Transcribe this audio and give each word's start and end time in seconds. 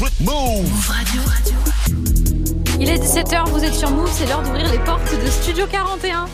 Move 0.00 0.88
Radio. 0.88 1.22
Il 2.80 2.88
est 2.88 2.98
17h, 2.98 3.48
vous 3.50 3.62
êtes 3.62 3.74
sur 3.74 3.90
Move, 3.90 4.10
c'est 4.12 4.26
l'heure 4.26 4.42
d'ouvrir 4.42 4.68
les 4.72 4.78
portes 4.80 5.08
de 5.24 5.30
Studio 5.30 5.66
41. 5.70 6.26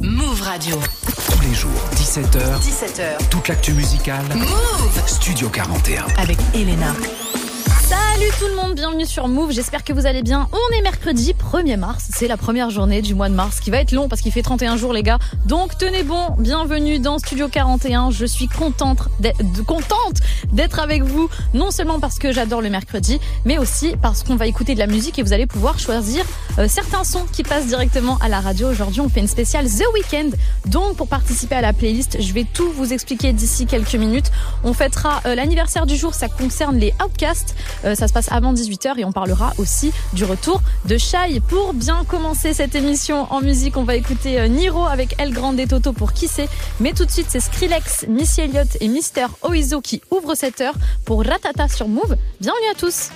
Move 0.00 0.40
Radio. 0.42 0.80
Tous 1.30 1.40
les 1.42 1.54
jours, 1.54 1.70
17h. 1.94 2.60
17h. 2.62 3.28
Toute 3.28 3.48
l'actu 3.48 3.72
musicale. 3.72 4.24
Move 4.34 5.02
Studio 5.06 5.50
41. 5.50 6.06
Avec 6.16 6.38
Elena. 6.54 6.94
Salut 8.28 8.40
tout 8.40 8.56
le 8.56 8.62
monde, 8.62 8.74
bienvenue 8.74 9.06
sur 9.06 9.26
Move, 9.26 9.52
j'espère 9.52 9.84
que 9.84 9.92
vous 9.94 10.04
allez 10.04 10.22
bien. 10.22 10.48
On 10.52 10.76
est 10.76 10.82
mercredi 10.82 11.32
1er 11.32 11.78
mars, 11.78 12.08
c'est 12.12 12.28
la 12.28 12.36
première 12.36 12.68
journée 12.68 13.00
du 13.00 13.14
mois 13.14 13.30
de 13.30 13.34
mars 13.34 13.58
qui 13.58 13.70
va 13.70 13.78
être 13.78 13.92
long 13.92 14.06
parce 14.06 14.20
qu'il 14.20 14.32
fait 14.32 14.42
31 14.42 14.76
jours 14.76 14.92
les 14.92 15.02
gars. 15.02 15.18
Donc 15.46 15.78
tenez 15.78 16.02
bon, 16.02 16.34
bienvenue 16.38 16.98
dans 16.98 17.18
Studio 17.18 17.48
41. 17.48 18.10
Je 18.10 18.26
suis 18.26 18.46
contente 18.46 19.08
d'être, 19.20 20.78
avec 20.78 21.04
vous, 21.04 21.30
non 21.54 21.70
seulement 21.70 22.00
parce 22.00 22.18
que 22.18 22.30
j'adore 22.30 22.60
le 22.60 22.68
mercredi, 22.68 23.18
mais 23.46 23.56
aussi 23.56 23.94
parce 24.02 24.24
qu'on 24.24 24.36
va 24.36 24.46
écouter 24.46 24.74
de 24.74 24.78
la 24.78 24.88
musique 24.88 25.18
et 25.18 25.22
vous 25.22 25.32
allez 25.32 25.46
pouvoir 25.46 25.78
choisir 25.78 26.22
euh, 26.58 26.68
certains 26.68 27.04
sons 27.04 27.24
qui 27.32 27.44
passent 27.44 27.68
directement 27.68 28.18
à 28.18 28.28
la 28.28 28.40
radio. 28.40 28.68
Aujourd'hui 28.68 29.00
on 29.00 29.08
fait 29.08 29.20
une 29.20 29.28
spéciale 29.28 29.66
The 29.66 29.84
Weekend. 29.94 30.34
Donc 30.66 30.96
pour 30.96 31.08
participer 31.08 31.54
à 31.54 31.62
la 31.62 31.72
playlist, 31.72 32.20
je 32.20 32.32
vais 32.34 32.44
tout 32.44 32.70
vous 32.72 32.92
expliquer 32.92 33.32
d'ici 33.32 33.64
quelques 33.64 33.94
minutes. 33.94 34.30
On 34.64 34.74
fêtera 34.74 35.22
euh, 35.24 35.34
l'anniversaire 35.34 35.86
du 35.86 35.96
jour, 35.96 36.12
ça 36.12 36.28
concerne 36.28 36.76
les 36.76 36.92
Outcasts. 37.02 37.54
Euh, 37.86 37.94
ça 37.94 38.06
se 38.06 38.12
passe 38.12 38.17
avant 38.28 38.52
18h 38.52 38.98
et 38.98 39.04
on 39.04 39.12
parlera 39.12 39.52
aussi 39.58 39.92
du 40.12 40.24
retour 40.24 40.60
de 40.86 40.98
Shai. 40.98 41.40
Pour 41.46 41.74
bien 41.74 42.04
commencer 42.04 42.52
cette 42.54 42.74
émission 42.74 43.32
en 43.32 43.40
musique, 43.40 43.76
on 43.76 43.84
va 43.84 43.94
écouter 43.94 44.40
euh, 44.40 44.48
Niro 44.48 44.84
avec 44.84 45.14
El 45.18 45.32
Grande 45.32 45.60
et 45.60 45.66
Toto 45.66 45.92
pour 45.92 46.12
qui 46.12 46.26
c'est. 46.26 46.48
Mais 46.80 46.92
tout 46.92 47.04
de 47.04 47.10
suite, 47.10 47.26
c'est 47.28 47.40
Skrillex, 47.40 48.06
Missy 48.08 48.42
Elliott 48.42 48.76
et 48.80 48.88
Mister 48.88 49.26
Oizo 49.42 49.80
qui 49.80 50.02
ouvrent 50.10 50.34
cette 50.34 50.60
heure 50.60 50.74
pour 51.04 51.24
Ratata 51.24 51.68
sur 51.68 51.88
Move. 51.88 52.16
Bienvenue 52.40 52.70
à 52.72 52.74
tous. 52.74 53.10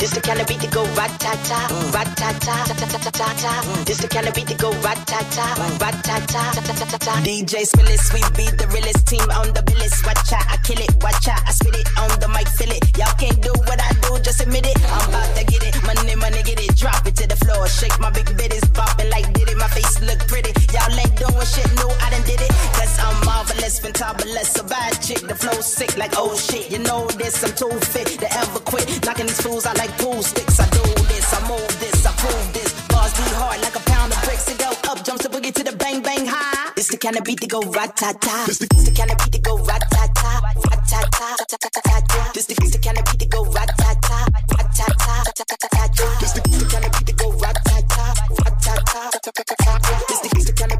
This 0.00 0.16
the 0.16 0.20
kind 0.22 0.40
of 0.40 0.48
beat 0.48 0.60
to 0.60 0.66
go 0.68 0.82
rat-ta-ta, 0.96 1.60
rat-ta-ta, 1.92 2.72
ta-ta-ta-ta-ta. 2.72 3.84
This 3.84 3.98
the 3.98 4.08
kind 4.08 4.26
of 4.26 4.32
beat 4.32 4.48
to 4.48 4.56
go 4.56 4.72
rat-ta-ta, 4.80 5.76
rat-ta-ta, 5.76 6.42
ta-ta-ta-ta. 6.56 7.20
DJ 7.20 7.68
Skillis, 7.68 8.08
we 8.16 8.24
be 8.32 8.48
the 8.56 8.64
realest 8.72 9.06
team 9.06 9.28
on 9.36 9.52
the 9.52 9.60
billis. 9.60 10.00
Watch 10.08 10.32
out, 10.32 10.48
I 10.48 10.56
kill 10.64 10.80
it, 10.80 10.88
watch 11.04 11.28
out, 11.28 11.44
I 11.44 11.52
spit 11.52 11.76
it 11.76 11.84
on 12.00 12.08
the 12.16 12.28
mic, 12.32 12.48
feel 12.48 12.72
it. 12.72 12.80
Y'all 12.96 13.12
can't 13.20 13.36
do 13.44 13.52
what 13.68 13.76
I 13.76 13.92
do, 14.00 14.16
just 14.24 14.40
admit 14.40 14.64
it. 14.64 14.80
I'm 14.88 15.04
about 15.12 15.36
to 15.36 15.44
get 15.44 15.68
it, 15.68 15.76
money, 15.84 16.16
money, 16.16 16.42
get 16.48 16.64
it, 16.64 16.72
drop 16.80 17.04
it 17.06 17.14
to 17.20 17.28
the 17.28 17.36
floor. 17.36 17.68
Shake 17.68 18.00
my 18.00 18.08
big 18.08 18.24
bitties, 18.40 18.64
bopping 18.72 19.10
like 19.12 19.28
did 19.36 19.52
it. 19.52 19.58
My 19.60 19.68
face 19.68 20.00
look 20.00 20.24
pretty. 20.32 20.56
Y'all 20.72 20.96
ain't 20.96 21.12
doing 21.20 21.44
shit, 21.44 21.68
no, 21.76 21.92
I 22.00 22.08
done 22.08 22.24
did 22.24 22.40
it. 22.40 22.48
Cause 22.72 22.96
I'm 23.04 23.20
marvelous, 23.28 23.76
fantabulous, 23.84 24.56
a 24.56 24.64
bad 24.64 24.96
chick. 25.04 25.20
The 25.28 25.36
flow 25.36 25.60
sick 25.60 25.92
like 26.00 26.16
oh 26.16 26.32
shit. 26.40 26.72
You 26.72 26.80
know 26.80 27.04
this, 27.20 27.44
I'm 27.44 27.52
too 27.52 27.68
fit 27.92 28.08
to 28.24 28.28
ever 28.40 28.60
quit. 28.64 28.88
Knocking 29.04 29.28
these 29.28 29.40
fools 29.44 29.66
out 29.66 29.76
like 29.76 29.89
pool 29.98 30.22
sticks. 30.22 30.60
I 30.60 30.66
do 30.70 30.82
this, 31.08 31.26
I 31.32 31.40
move 31.48 31.72
this, 31.80 32.06
I 32.06 32.12
prove 32.22 32.52
this. 32.52 32.70
Bars 32.88 33.12
be 33.14 33.26
hard 33.40 33.60
like 33.62 33.76
a 33.76 33.82
pound 33.90 34.12
of 34.12 34.22
bricks. 34.22 34.48
It 34.48 34.58
go 34.58 34.70
up, 34.90 35.04
jumps 35.04 35.22
the 35.24 35.30
boogie 35.30 35.54
to 35.54 35.62
the 35.64 35.76
bang 35.76 36.02
bang 36.02 36.26
high. 36.26 36.72
It's 36.76 36.88
the 36.88 36.96
kind 36.96 37.16
of 37.16 37.24
beat 37.24 37.40
to 37.40 37.46
go 37.46 37.60
rat 37.76 37.96
ta 37.96 38.12
ta. 38.20 38.46
It's 38.48 38.58
the 38.58 38.94
kind 38.96 39.10
of 39.10 39.18
beat 39.18 39.32
to 39.32 39.40
go 39.40 39.56
rat 39.64 39.84
ta 39.90 40.06
ta, 40.14 40.32
rat 40.70 40.82
ta 40.88 41.00
ta, 41.10 41.36
ta 41.38 41.56
ta 41.56 41.68
ta 41.74 41.80
ta 41.80 42.00
ta. 42.08 42.30
This 42.34 42.46
the 42.46 42.54
it's 42.62 42.72
the 42.72 42.78
kind 42.78 42.98
of 42.98 43.04
beat 43.04 43.20
to 43.20 43.26
go 43.26 43.44
rat 43.44 43.70
ta 43.78 43.94
ta, 44.00 44.18
rat 44.56 44.68
ta 44.74 44.86
ta, 44.98 45.14
ta 45.26 45.32
ta 45.36 45.44
ta 45.44 45.68
ta 45.70 45.86
ta. 45.86 46.06
This 46.20 46.32
the 46.32 46.40
it's 46.44 46.58
the 46.58 46.66
kind 46.70 46.84
of 46.84 46.92
beat 46.92 47.06
to 47.06 47.14
go 47.14 47.28
rat 47.42 47.56
ta 47.64 47.76
ta, 47.94 48.04
rat 48.44 48.56
ta 48.64 48.74
ta, 48.90 49.00
ta 49.12 49.30
ta 49.30 49.42
ta 49.48 49.54
ta 49.60 49.78
ta. 49.78 49.94
This 50.08 50.20
the 50.20 50.28
it's 50.36 50.46
the 50.46 50.52
kind 50.52 50.72
of 50.72 50.79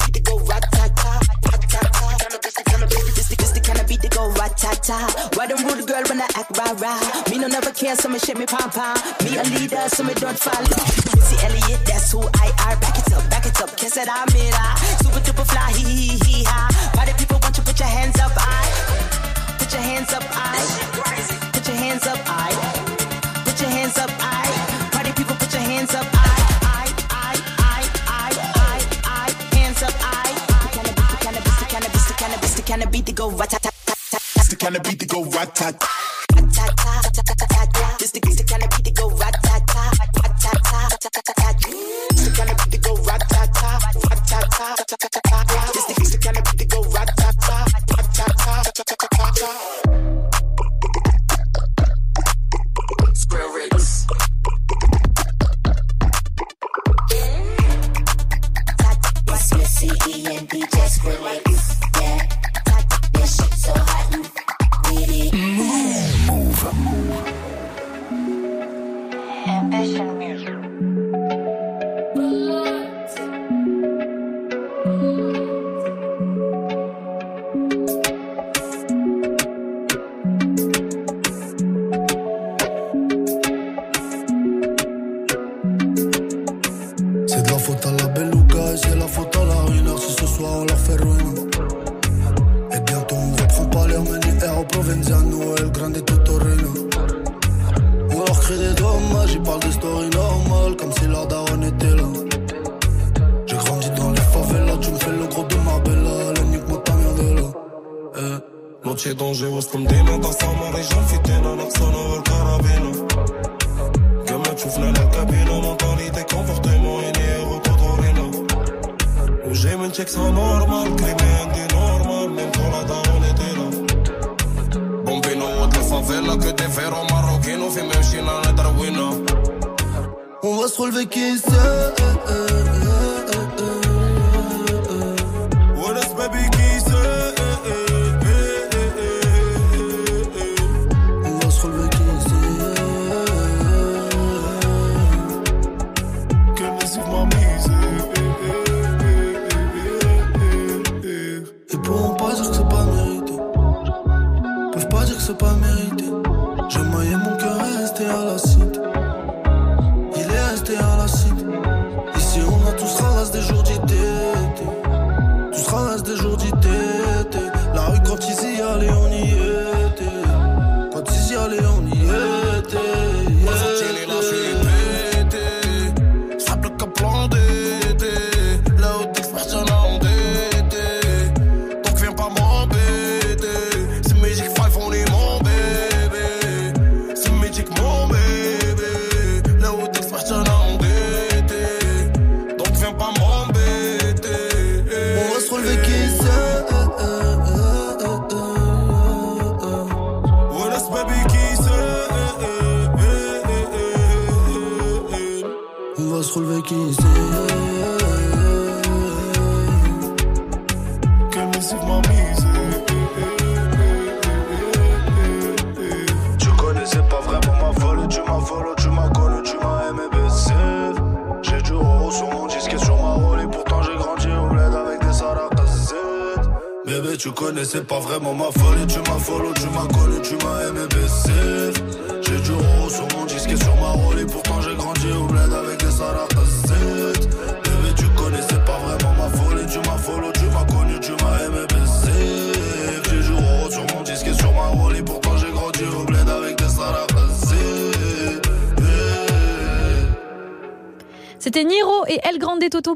go 4.20 4.28
rat 4.40 4.56
ta 4.56 4.72
ta. 4.88 4.98
Why 5.34 5.46
them 5.46 5.60
rude 5.66 5.86
girl 5.86 6.04
when 6.08 6.20
I 6.20 6.28
act 6.40 6.56
rah 6.58 6.74
rah? 6.82 7.00
Me 7.30 7.38
no 7.38 7.46
never 7.48 7.72
care, 7.72 7.96
so 7.96 8.08
me 8.08 8.18
shake 8.18 8.38
me 8.38 8.46
pom 8.46 8.68
pom. 8.70 8.96
Me 9.24 9.36
a 9.40 9.44
leader, 9.56 9.84
so 9.88 10.02
me 10.04 10.14
don't 10.14 10.38
follow. 10.38 10.76
Missy 11.16 11.36
Elliott, 11.46 11.80
that's 11.86 12.12
who 12.12 12.20
I 12.44 12.48
are. 12.66 12.76
Back 12.82 12.96
it 13.00 13.12
up, 13.16 13.24
back 13.30 13.46
it 13.46 13.60
up, 13.60 13.70
kiss 13.76 13.96
it, 13.96 14.08
I'm 14.08 14.28
it. 14.28 14.54
ah. 14.54 14.74
Super 15.02 15.20
duper 15.26 15.46
fly, 15.52 15.70
hee 15.78 15.94
hee 16.00 16.18
hee 16.24 16.44
ha. 16.44 16.60
Why 16.94 17.06
the 17.06 17.14
people 17.20 17.38
want 17.42 17.56
you 17.56 17.62
put 17.64 17.78
your 17.78 17.88
hands 17.88 18.18
up, 18.20 18.32
I? 18.36 18.64
Put 19.58 19.72
your 19.72 19.82
hands 19.82 20.12
up, 20.12 20.24
I. 20.28 20.58
Put 21.54 21.66
your 21.68 21.76
hands 21.76 22.06
up, 22.06 22.20
I. 22.26 22.50
Put 23.46 23.60
your 23.60 23.70
hands 23.70 23.96
up, 23.98 24.10
I. 24.20 24.44
Party 24.92 25.12
people, 25.12 25.36
put 25.36 25.52
your 25.52 25.62
hands 25.62 25.94
up, 25.94 26.06
I. 26.12 26.28
I, 26.76 26.84
I, 27.24 27.32
I, 27.72 27.80
I, 28.18 28.30
I, 28.68 28.76
I. 29.22 29.56
Hands 29.56 29.82
up, 29.82 29.94
I. 30.00 30.28
The 30.60 31.18
kind 31.24 31.36
of 31.36 31.42
beat, 31.44 31.56
the 31.60 31.66
kind 31.72 31.84
of 31.86 31.92
beat, 31.92 32.06
the 32.08 32.14
kind 32.20 32.32
the 32.60 32.62
kind 32.70 32.82
of 32.82 32.90
beat 32.92 33.06
to 33.06 33.12
go 33.12 33.30
rat 33.30 33.69
kind 34.60 34.76
of 34.76 34.82
beat 34.82 35.00
to 35.00 35.06
go 35.06 35.24
rat 35.24 35.54
tat. 35.54 35.82
This 37.98 38.10
the, 38.12 38.20
this 38.20 38.42
kind 38.44 38.62
of 38.62 38.68
beat 38.70 38.84
to 38.84 38.90
go 38.92 39.08
rat 39.16 39.34
tat 39.42 39.66
the 42.20 42.30
kind 42.36 42.50
of 42.50 42.58
beat 42.58 42.72
to 42.72 42.78
go 42.78 42.94
rat 42.96 43.22
tat. 43.30 43.48
This 45.96 46.16
kind 46.18 46.36
of 46.36 46.44
beat 46.44 46.58
to 46.58 46.66
go 46.66 46.82
rat 46.92 47.08
tat 47.16 47.34
tat, 47.40 47.72
rat 47.96 48.14
tat 48.14 48.36
tat, 48.38 48.74
tat 48.74 48.86
tat 48.86 48.98
tat 49.00 49.10
tat. 49.34 49.46
Square 53.16 53.48
Ricks. 53.54 54.06
session 69.86 70.19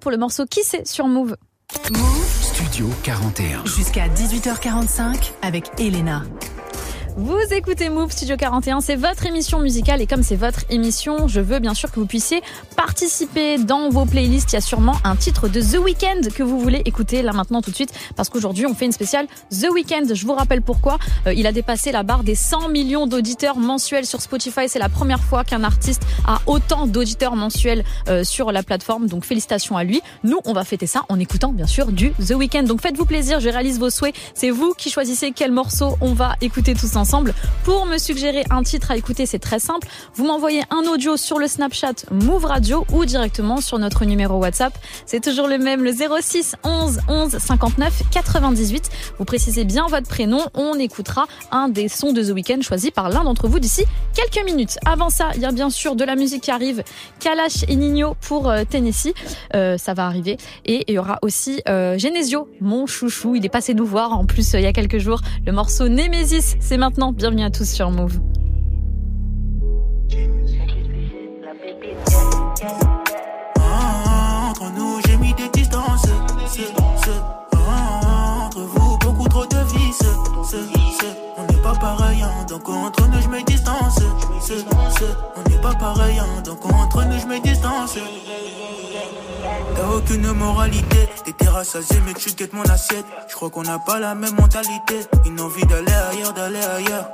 pour 0.04 0.10
le 0.10 0.18
morceau 0.18 0.44
Qui 0.44 0.60
c'est 0.64 0.86
sur 0.86 1.08
Move. 1.08 1.34
Move 1.90 2.42
Studio 2.42 2.90
41. 3.04 3.64
jusqu'à 3.64 4.06
18h45 4.08 5.32
avec 5.40 5.70
Elena. 5.78 6.24
Vous 7.16 7.38
écoutez 7.52 7.90
Move 7.90 8.10
Studio 8.10 8.36
41, 8.36 8.80
c'est 8.80 8.96
votre 8.96 9.24
émission 9.24 9.60
musicale 9.60 10.02
et 10.02 10.06
comme 10.08 10.24
c'est 10.24 10.34
votre 10.34 10.62
émission, 10.68 11.28
je 11.28 11.38
veux 11.38 11.60
bien 11.60 11.72
sûr 11.72 11.92
que 11.92 12.00
vous 12.00 12.06
puissiez 12.06 12.42
participer 12.76 13.56
dans 13.56 13.88
vos 13.88 14.04
playlists. 14.04 14.52
Il 14.52 14.56
y 14.56 14.58
a 14.58 14.60
sûrement 14.60 14.96
un 15.04 15.14
titre 15.14 15.46
de 15.46 15.60
The 15.60 15.78
Weeknd 15.78 16.28
que 16.34 16.42
vous 16.42 16.58
voulez 16.58 16.82
écouter 16.86 17.22
là 17.22 17.32
maintenant 17.32 17.62
tout 17.62 17.70
de 17.70 17.76
suite 17.76 17.94
parce 18.16 18.28
qu'aujourd'hui 18.30 18.66
on 18.66 18.74
fait 18.74 18.86
une 18.86 18.92
spéciale 18.92 19.28
The 19.48 19.68
Weeknd. 19.72 20.12
Je 20.12 20.26
vous 20.26 20.32
rappelle 20.32 20.60
pourquoi. 20.60 20.98
Euh, 21.28 21.32
il 21.32 21.46
a 21.46 21.52
dépassé 21.52 21.92
la 21.92 22.02
barre 22.02 22.24
des 22.24 22.34
100 22.34 22.70
millions 22.70 23.06
d'auditeurs 23.06 23.58
mensuels 23.58 24.06
sur 24.06 24.20
Spotify. 24.20 24.68
C'est 24.68 24.80
la 24.80 24.88
première 24.88 25.22
fois 25.22 25.44
qu'un 25.44 25.62
artiste 25.62 26.02
a 26.26 26.40
autant 26.46 26.88
d'auditeurs 26.88 27.36
mensuels 27.36 27.84
euh, 28.08 28.24
sur 28.24 28.50
la 28.50 28.64
plateforme. 28.64 29.06
Donc 29.06 29.24
félicitations 29.24 29.76
à 29.76 29.84
lui. 29.84 30.02
Nous, 30.24 30.40
on 30.46 30.52
va 30.52 30.64
fêter 30.64 30.88
ça 30.88 31.04
en 31.08 31.20
écoutant 31.20 31.52
bien 31.52 31.68
sûr 31.68 31.92
du 31.92 32.10
The 32.14 32.32
Weeknd. 32.32 32.64
Donc 32.64 32.80
faites-vous 32.80 33.06
plaisir, 33.06 33.38
je 33.38 33.50
réalise 33.50 33.78
vos 33.78 33.90
souhaits. 33.90 34.16
C'est 34.34 34.50
vous 34.50 34.74
qui 34.76 34.90
choisissez 34.90 35.30
quel 35.30 35.52
morceau 35.52 35.96
on 36.00 36.12
va 36.12 36.34
écouter 36.40 36.74
tous 36.74 36.96
ensemble. 36.96 37.03
Pour 37.64 37.84
me 37.84 37.98
suggérer 37.98 38.44
un 38.50 38.62
titre 38.62 38.90
à 38.90 38.96
écouter, 38.96 39.26
c'est 39.26 39.38
très 39.38 39.58
simple. 39.58 39.86
Vous 40.14 40.24
m'envoyez 40.24 40.62
un 40.70 40.88
audio 40.90 41.18
sur 41.18 41.38
le 41.38 41.46
Snapchat 41.46 42.06
Move 42.10 42.46
Radio 42.46 42.86
ou 42.92 43.04
directement 43.04 43.60
sur 43.60 43.78
notre 43.78 44.06
numéro 44.06 44.38
WhatsApp. 44.38 44.72
C'est 45.04 45.22
toujours 45.22 45.46
le 45.46 45.58
même, 45.58 45.84
le 45.84 45.92
06 45.92 46.56
11 46.64 47.00
11 47.08 47.38
59 47.38 48.02
98. 48.10 48.90
Vous 49.18 49.24
précisez 49.26 49.64
bien 49.64 49.86
votre 49.86 50.08
prénom. 50.08 50.40
On 50.54 50.78
écoutera 50.78 51.26
un 51.50 51.68
des 51.68 51.88
sons 51.88 52.12
de 52.12 52.22
The 52.22 52.30
Weeknd 52.30 52.62
choisi 52.62 52.90
par 52.90 53.10
l'un 53.10 53.24
d'entre 53.24 53.48
vous 53.48 53.58
d'ici 53.58 53.84
quelques 54.14 54.44
minutes. 54.46 54.78
Avant 54.86 55.10
ça, 55.10 55.28
il 55.34 55.42
y 55.42 55.44
a 55.44 55.52
bien 55.52 55.68
sûr 55.68 55.96
de 55.96 56.04
la 56.04 56.16
musique 56.16 56.44
qui 56.44 56.50
arrive. 56.50 56.82
Kalash 57.20 57.64
et 57.68 57.76
Nino 57.76 58.16
pour 58.22 58.48
euh, 58.48 58.64
Tennessee. 58.64 59.12
Euh, 59.54 59.76
ça 59.76 59.92
va 59.92 60.06
arriver. 60.06 60.38
Et 60.64 60.84
il 60.88 60.94
y 60.94 60.98
aura 60.98 61.18
aussi 61.20 61.60
euh, 61.68 61.98
Genesio, 61.98 62.48
mon 62.60 62.86
chouchou. 62.86 63.34
Il 63.36 63.44
est 63.44 63.50
passé 63.50 63.74
nous 63.74 63.86
voir 63.86 64.18
en 64.18 64.24
plus 64.24 64.54
il 64.54 64.60
y 64.60 64.66
a 64.66 64.72
quelques 64.72 64.98
jours. 64.98 65.20
Le 65.46 65.52
morceau 65.52 65.88
Nemesis, 65.88 66.56
c'est 66.60 66.78
maintenant. 66.78 66.93
Bienvenue 66.96 67.42
à 67.42 67.50
tous 67.50 67.68
sur 67.68 67.90
Move. 67.90 68.20
Entre 73.56 74.72
nous, 74.76 75.00
j'ai 75.04 75.16
mis 75.16 75.34
des 75.34 75.48
distances. 75.52 76.06
Ce, 76.46 76.60
ce, 76.62 77.10
entre 77.50 78.60
vous, 78.60 78.96
beaucoup 78.98 79.28
trop 79.28 79.44
de 79.44 79.56
vices. 79.74 80.04
Pas 81.64 81.74
pareil, 81.76 82.22
hein, 82.22 82.44
donc 82.46 82.68
entre 82.68 83.08
nous, 83.08 83.22
je 83.22 83.28
mets 83.28 83.42
distance. 83.42 83.98
Ce, 84.42 84.52
ce, 84.52 85.04
on 85.34 85.48
n'est 85.48 85.60
pas 85.62 85.72
pareil, 85.72 86.18
hein, 86.18 86.42
donc 86.44 86.62
entre 86.66 87.02
nous, 87.06 87.18
je 87.18 87.26
mets 87.26 87.40
distance. 87.40 87.96
Y'a 87.96 89.88
aucune 89.96 90.30
moralité, 90.32 91.08
t'étais 91.24 91.48
rassasié 91.48 92.02
mais 92.04 92.12
tu 92.12 92.30
guettes 92.34 92.52
mon 92.52 92.64
assiette. 92.64 93.06
Je 93.28 93.34
crois 93.34 93.48
qu'on 93.48 93.62
n'a 93.62 93.78
pas 93.78 93.98
la 93.98 94.14
même 94.14 94.34
mentalité. 94.34 95.00
Une 95.24 95.40
envie 95.40 95.64
d'aller 95.64 95.90
ailleurs, 95.90 96.34
d'aller 96.34 96.62
ailleurs. 96.62 97.08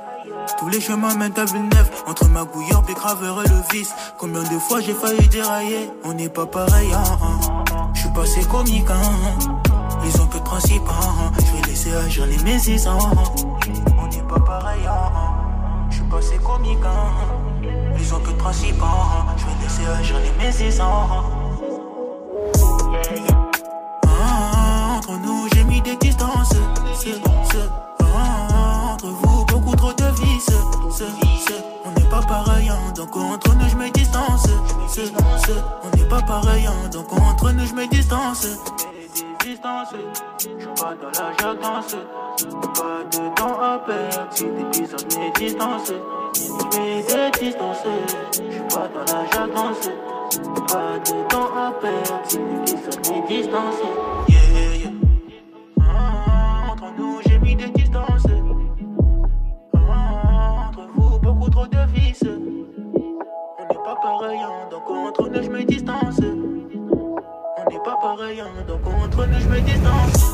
Tous 0.59 0.67
les 0.67 0.81
chemins 0.81 1.15
mènent 1.15 1.37
à 1.37 1.45
Villeneuve 1.45 1.89
Entre 2.05 2.27
ma 2.27 2.45
Bécraveur 2.45 3.43
et 3.43 3.47
le 3.47 3.55
vice 3.71 3.91
Combien 4.19 4.43
de 4.43 4.59
fois 4.59 4.79
j'ai 4.79 4.93
failli 4.93 5.27
dérailler? 5.29 5.89
On 6.03 6.13
n'est 6.13 6.29
pas 6.29 6.45
pareil, 6.45 6.91
hein, 6.93 7.03
hein. 7.21 7.91
Je 7.93 8.01
suis 8.01 8.09
passé 8.09 8.41
comique, 8.51 8.89
hein. 8.89 9.71
Ils 10.03 10.21
ont 10.21 10.27
peu 10.27 10.39
de 10.39 10.43
principe, 10.43 10.83
hein. 10.89 11.31
Je 11.39 11.55
vais 11.55 11.67
laisser 11.69 11.93
agir 11.93 12.25
les 12.25 12.37
mésis, 12.43 12.85
pas 14.31 14.39
pareil, 14.39 14.81
hein. 14.87 15.11
Je 15.89 15.95
suis 15.95 16.05
passé 16.05 16.37
comique, 16.37 16.79
hein. 16.85 17.11
Ils 17.97 18.13
ont 18.13 18.19
peu 18.19 18.31
de 18.31 18.37
principe, 18.37 18.81
hein. 18.81 19.25
Je 19.37 19.45
vais 19.45 19.63
laisser 19.63 19.85
agir 19.99 20.15
les 20.19 20.43
mésis, 20.43 20.79
hein. 20.79 21.07
Ah, 24.07 24.97
Entre 24.97 25.17
nous, 25.19 25.47
j'ai 25.53 25.63
mis 25.63 25.81
des 25.81 25.95
distances. 25.97 26.53
Ce, 26.95 27.09
ce, 27.09 27.59
ah, 28.01 28.93
entre 28.93 29.07
vous, 29.07 29.45
beaucoup 29.45 29.75
trop 29.75 29.93
de 29.93 30.05
vices. 30.21 30.45
Ce, 30.91 31.03
ce, 31.03 31.53
on 31.85 31.91
n'est 31.91 32.00
pas 32.11 32.21
pareil, 32.21 32.67
hein, 32.69 32.91
donc 32.93 33.15
entre 33.15 33.55
nous, 33.55 33.69
je 33.69 33.77
mets 33.77 33.89
distance. 33.91 34.43
Ce, 34.89 35.05
ce, 35.05 35.51
on 35.83 35.97
n'est 35.97 36.09
pas 36.09 36.21
pareil, 36.21 36.65
hein, 36.67 36.89
donc 36.91 37.11
entre 37.13 37.51
nous, 37.51 37.65
je 37.65 37.73
mets 37.73 37.87
distance. 37.87 38.45
Je 39.43 39.47
suis 39.47 39.57
pas 39.57 39.85
dans 41.01 41.11
la 41.19 41.31
jactance, 41.39 41.95
pas 42.75 43.03
de 43.11 43.35
temps 43.35 43.59
à 43.61 43.79
perdre. 43.79 44.27
Si 44.31 44.45
mes 44.45 45.31
distances, 45.35 45.91
je 46.35 46.77
mets 46.79 47.03
des 47.03 47.39
distances. 47.39 47.77
Je 48.33 48.39
suis 48.51 48.61
pas 48.69 48.87
dans 48.93 49.05
la 49.13 49.23
jactance, 49.31 49.89
pas 50.67 50.99
de 50.99 51.29
temps 51.29 51.49
à 51.55 51.71
perdre. 51.81 52.21
Si 52.27 52.37
l'épisode 52.37 53.07
mes 53.09 53.21
distances, 53.27 53.81
yeah, 54.29 54.35
yeah. 54.35 54.40
On 62.13 63.67
n'est 63.69 63.83
pas 63.85 63.95
pareil, 64.01 64.39
hein, 64.39 64.67
donc 64.69 64.89
entre 64.89 65.29
nous, 65.29 65.43
je 65.43 65.49
mets 65.49 65.63
distance. 65.63 66.19
On 66.19 67.71
n'est 67.71 67.83
pas 67.85 67.97
pareil, 68.01 68.41
hein, 68.41 68.49
donc 68.67 68.81
entre 68.85 69.25
nous, 69.27 69.39
je 69.39 69.47
mets 69.47 69.61
distance. 69.61 70.33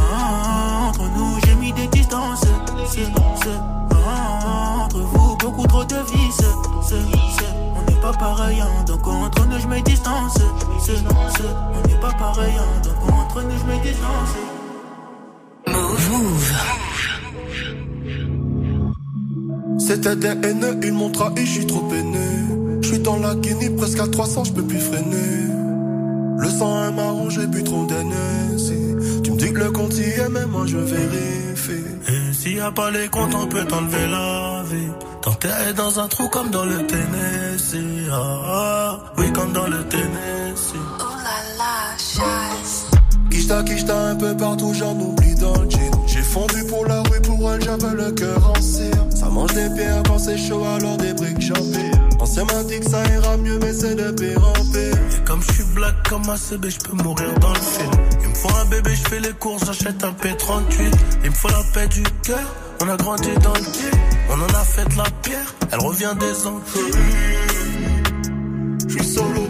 Ah, 0.00 0.88
entre 0.88 1.04
nous, 1.16 1.38
j'ai 1.46 1.54
mis 1.54 1.72
des 1.72 1.86
distances. 1.86 2.40
Ce, 2.40 3.04
ce, 3.04 3.50
ah, 3.94 4.84
entre 4.84 4.98
vous, 4.98 5.36
beaucoup 5.36 5.66
trop 5.68 5.84
de 5.84 5.96
vices. 6.12 6.44
Ce, 6.82 6.96
ce, 6.96 7.44
on 7.76 7.90
n'est 7.90 8.00
pas 8.00 8.12
pareil, 8.12 8.60
hein, 8.60 8.84
donc 8.84 9.06
entre 9.06 9.46
nous, 9.46 9.60
je 9.60 9.68
mets 9.68 9.82
distance. 9.82 10.34
Ce, 10.80 10.92
ce, 10.96 11.02
on 11.02 11.88
n'est 11.88 12.00
pas 12.00 12.12
pareil, 12.18 12.54
hein, 12.58 12.80
donc 12.82 13.14
entre 13.14 13.42
nous, 13.42 13.58
je 13.58 13.64
mets 13.64 13.78
distance. 13.78 14.36
Move. 15.68 16.52
C'était 19.78 20.16
des 20.16 20.28
haineux, 20.28 20.78
ils 20.82 20.92
m'ont 20.92 21.10
trahi, 21.10 21.44
je 21.44 21.52
suis 21.52 21.66
trop 21.66 21.80
peiné. 21.80 22.18
Je 22.80 22.88
suis 22.88 22.98
dans 22.98 23.16
la 23.16 23.34
Guinée, 23.34 23.70
presque 23.70 24.00
à 24.00 24.06
300, 24.06 24.44
je 24.44 24.52
peux 24.52 24.62
plus 24.62 24.78
freiner. 24.78 25.46
Le 26.38 26.48
sang 26.48 26.88
est 26.88 26.92
marron, 26.92 27.30
j'ai 27.30 27.46
bu 27.46 27.62
trop 27.62 27.86
d'Hennessy. 27.86 29.22
Tu 29.22 29.30
me 29.30 29.36
dis 29.36 29.52
que 29.52 29.60
le 29.60 29.70
compte 29.70 29.94
y 29.96 30.02
est, 30.02 30.28
mais 30.28 30.46
moi 30.46 30.66
je 30.66 30.78
vérifie. 30.78 31.84
Et 32.08 32.32
s'il 32.32 32.56
y 32.56 32.60
a 32.60 32.72
pas 32.72 32.90
les 32.90 33.08
comptes, 33.08 33.34
on 33.34 33.46
peut 33.46 33.64
t'enlever 33.64 34.06
la 34.08 34.64
vie. 34.64 34.90
T'enterrer 35.22 35.72
dans 35.74 36.00
un 36.00 36.08
trou 36.08 36.28
comme 36.28 36.50
dans 36.50 36.64
le 36.64 36.84
Tennessee. 36.86 38.08
Ah, 38.10 38.42
ah, 38.44 38.98
oui, 39.18 39.32
comme 39.32 39.52
dans 39.52 39.68
le 39.68 39.84
Tennessee. 39.84 40.74
Kishta, 43.30 43.62
kishta 43.62 44.08
un 44.10 44.16
peu 44.16 44.36
partout, 44.36 44.74
j'en 44.74 44.98
oublie 44.98 45.34
dans 45.36 45.54
le 45.54 45.70
jean. 45.70 45.90
J'ai 46.06 46.22
fondu 46.22 46.64
pour 46.68 46.84
la 46.86 47.02
rue, 47.02 47.20
pour 47.22 47.52
elle, 47.52 47.62
j'avais 47.62 47.94
le 47.94 48.10
cœur 48.12 48.51
des 49.54 49.68
pierres 49.74 50.02
quand 50.06 50.18
c'est 50.18 50.38
chaud, 50.38 50.64
alors 50.64 50.96
des 50.96 51.12
briques 51.12 51.40
j'empire. 51.40 51.98
Ancien 52.20 52.44
m'a 52.44 52.62
dit 52.64 52.80
que 52.80 52.88
ça 52.90 53.02
ira 53.06 53.36
mieux, 53.36 53.58
mais 53.58 53.72
c'est 53.72 53.94
de 53.94 54.10
pire 54.12 54.42
en 54.46 54.52
pire. 54.72 55.24
Comme 55.24 55.42
je 55.42 55.52
suis 55.52 55.64
black 55.74 55.94
comme 56.08 56.28
un 56.28 56.36
CB, 56.36 56.70
je 56.70 56.78
peux 56.78 57.02
mourir 57.02 57.32
dans 57.40 57.52
le 57.52 57.60
film. 57.60 57.90
Il 58.22 58.28
me 58.28 58.34
faut 58.34 58.54
un 58.56 58.64
bébé, 58.66 58.90
je 58.94 59.08
fais 59.08 59.20
les 59.20 59.32
courses, 59.32 59.64
j'achète 59.66 60.02
un 60.04 60.12
P38. 60.12 60.92
Il 61.24 61.30
me 61.30 61.34
faut 61.34 61.48
la 61.48 61.62
paix 61.74 61.88
du 61.88 62.02
cœur, 62.22 62.54
on 62.80 62.88
a 62.88 62.96
grandi 62.96 63.30
dans 63.42 63.54
le 63.54 63.60
pied. 63.60 63.90
On 64.30 64.40
en 64.40 64.54
a 64.54 64.64
fait 64.64 64.96
la 64.96 65.04
pierre, 65.22 65.54
elle 65.70 65.80
revient 65.80 66.14
des 66.18 66.46
Antilles. 66.46 66.92
Je 68.88 68.94
suis 68.94 69.04
solo 69.04 69.41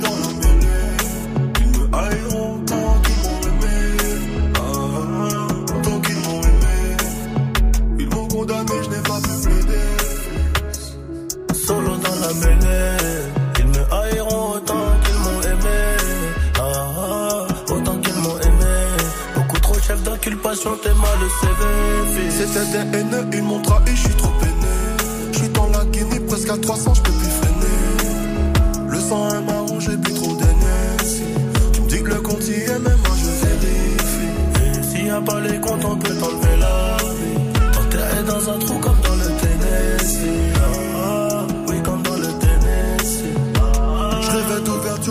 Ils 12.34 13.66
me 13.66 13.92
haïront 13.92 14.52
autant 14.52 14.86
qu'ils 15.04 15.18
m'ont 15.18 15.42
aimé. 15.42 15.80
Ah, 16.58 16.62
ah 16.62 17.46
autant 17.70 17.96
qu'ils 17.98 18.14
m'ont 18.14 18.38
aimé. 18.38 18.74
Beaucoup 19.34 19.58
trop 19.58 19.74
chef 19.74 20.02
d'inculpation, 20.02 20.70
t'es 20.82 20.94
mal 20.94 21.18
le 21.20 21.28
CV. 21.28 22.30
C'était 22.30 22.64
des 22.72 22.98
haineux, 22.98 23.26
ils 23.34 23.42
m'ont 23.42 23.60
trahi, 23.60 23.94
je 23.94 24.00
suis 24.00 24.14
trop 24.14 24.32
peiné. 24.40 24.52
Je 25.32 25.38
suis 25.40 25.48
dans 25.50 25.68
la 25.68 25.84
Guinée, 25.84 26.20
presque 26.20 26.48
à 26.48 26.56
300, 26.56 26.94
je 26.94 27.02
peux 27.02 27.12
plus 27.12 27.28
freiner. 27.28 28.88
Le 28.88 28.98
sang 28.98 29.28
est 29.28 29.42
marron, 29.42 29.78
j'ai 29.78 29.98
plus 29.98 30.14
trop 30.14 30.34
d'énergie. 30.34 31.34
Tu 31.74 31.80
me 31.82 32.02
que 32.02 32.14
le 32.14 32.20
compte 32.22 32.48
y 32.48 32.52
est, 32.52 32.78
mais 32.78 32.96
moi 32.96 33.14
je 33.18 33.26
vérifie. 33.46 34.90
S'il 34.90 35.04
n'y 35.04 35.10
a 35.10 35.20
pas 35.20 35.38
les 35.40 35.60
comptes, 35.60 35.84
on 35.84 35.96
peut 35.96 36.14
t'enlever 36.14 36.56
la 36.58 36.96
vie. 36.96 37.72
T'enterrer 37.74 38.22
dans 38.26 38.50
un 38.54 38.58
trou 38.58 38.78
comme 38.78 38.91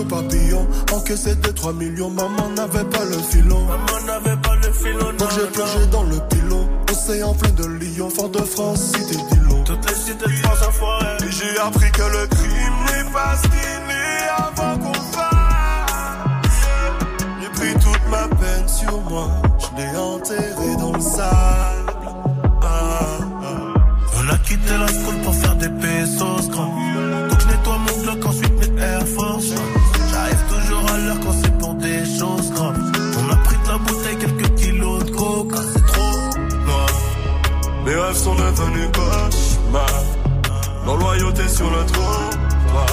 d'ouverture 0.03 0.07
papillon. 0.07 0.67
Encaissé 0.93 1.35
des 1.35 1.53
3 1.53 1.73
millions, 1.73 2.09
maman 2.09 2.49
n'avait 2.55 2.83
pas 2.85 3.05
le 3.05 3.17
filon. 3.17 3.65
Maman 3.65 4.05
n'avait 4.05 4.41
pas 4.41 4.55
le 4.55 4.71
filon. 4.73 5.13
Donc 5.17 5.29
j'ai 5.35 5.47
plongé 5.47 5.85
dans 5.91 6.03
le 6.03 6.17
pilon. 6.29 6.69
Océan 6.91 7.33
plein 7.33 7.51
de 7.51 7.65
Lyon, 7.65 8.09
Fort 8.09 8.29
de 8.29 8.39
France, 8.39 8.91
cité 8.95 9.15
d'Ilon. 9.15 9.63
Toutes 9.63 9.89
les 9.89 9.95
cités 9.95 10.25
de 10.25 10.35
France 10.43 10.61
enfoirées. 10.67 11.17
Et 11.27 11.31
j'ai 11.31 11.59
appris 11.59 11.91
que 11.91 12.01
le 12.01 12.27
crime 12.27 12.77
n'est 12.85 13.11
pas 13.11 13.35
avant 14.37 14.77
qu'on 14.77 14.93
fasse. 14.93 16.43
J'ai 17.41 17.49
pris 17.49 17.73
toute 17.73 18.09
ma 18.09 18.27
peine 18.35 18.67
sur 18.67 19.01
moi, 19.01 19.29
je 19.59 19.81
l'ai 19.81 19.97
enterré 19.97 20.75
dans 20.79 20.93
le 20.93 21.01
sable. 21.01 21.93
Ah, 22.61 23.17
ah. 23.43 23.73
On 24.17 24.29
a 24.29 24.37
quitté 24.39 24.77
la 24.77 24.87
school 24.87 25.15
pour 25.23 25.33
faire 25.33 25.55
des 25.55 25.69
pesos, 25.69 26.49
grand. 26.49 26.80
Rêves 38.11 38.23
sont 38.23 38.35
devenus 38.35 38.89
cauchemars. 38.93 40.03
Nos 40.85 40.97
loyauté 40.97 41.47
sur 41.47 41.69
le 41.69 41.85
trottoir. 41.85 42.89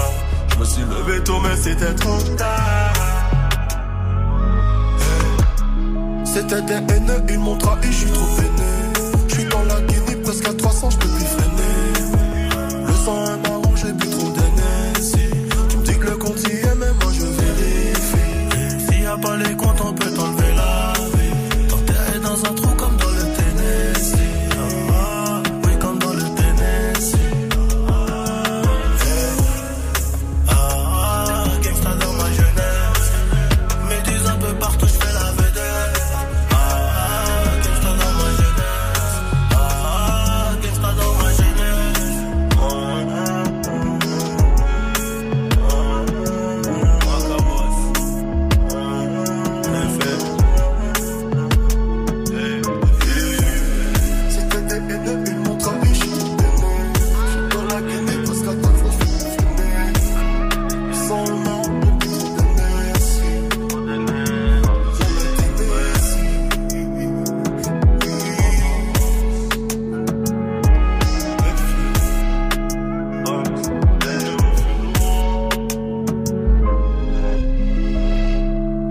Je 0.50 0.58
me 0.58 0.64
suis 0.64 0.82
levé 0.82 1.22
tôt, 1.24 1.40
mais 1.42 1.56
c'était 1.56 1.94
trop 1.94 2.18
tard. 2.36 2.92
C'était 6.24 6.62
des 6.62 6.94
haineux, 6.94 7.22
ils 7.30 7.38
m'ont 7.38 7.56
trahi, 7.56 7.90
je 7.90 7.92
suis 7.92 8.10
trop 8.10 8.26
peiné. 8.36 9.18
Je 9.28 9.34
suis 9.34 9.44
dans 9.44 9.64
la 9.64 9.80
Guinée, 9.80 10.16
presque 10.22 10.46
à 10.48 10.54
300, 10.54 10.90
je 10.90 11.07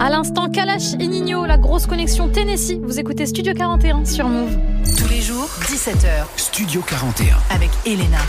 À 0.08 0.10
l'instant, 0.10 0.50
Kalash 0.50 0.94
et 1.02 1.08
Nino, 1.08 1.46
la 1.46 1.58
grosse 1.58 1.86
connexion 1.86 2.30
Tennessee. 2.30 2.80
Vous 2.82 2.98
écoutez 2.98 3.26
Studio 3.26 3.54
41 3.54 4.06
sur 4.06 4.30
Move. 4.30 4.58
Tous 4.98 5.10
les 5.10 5.20
jours, 5.20 5.50
17h, 5.64 6.24
Studio 6.38 6.82
41. 6.82 7.36
avec 7.50 7.72
Elena. 7.86 8.20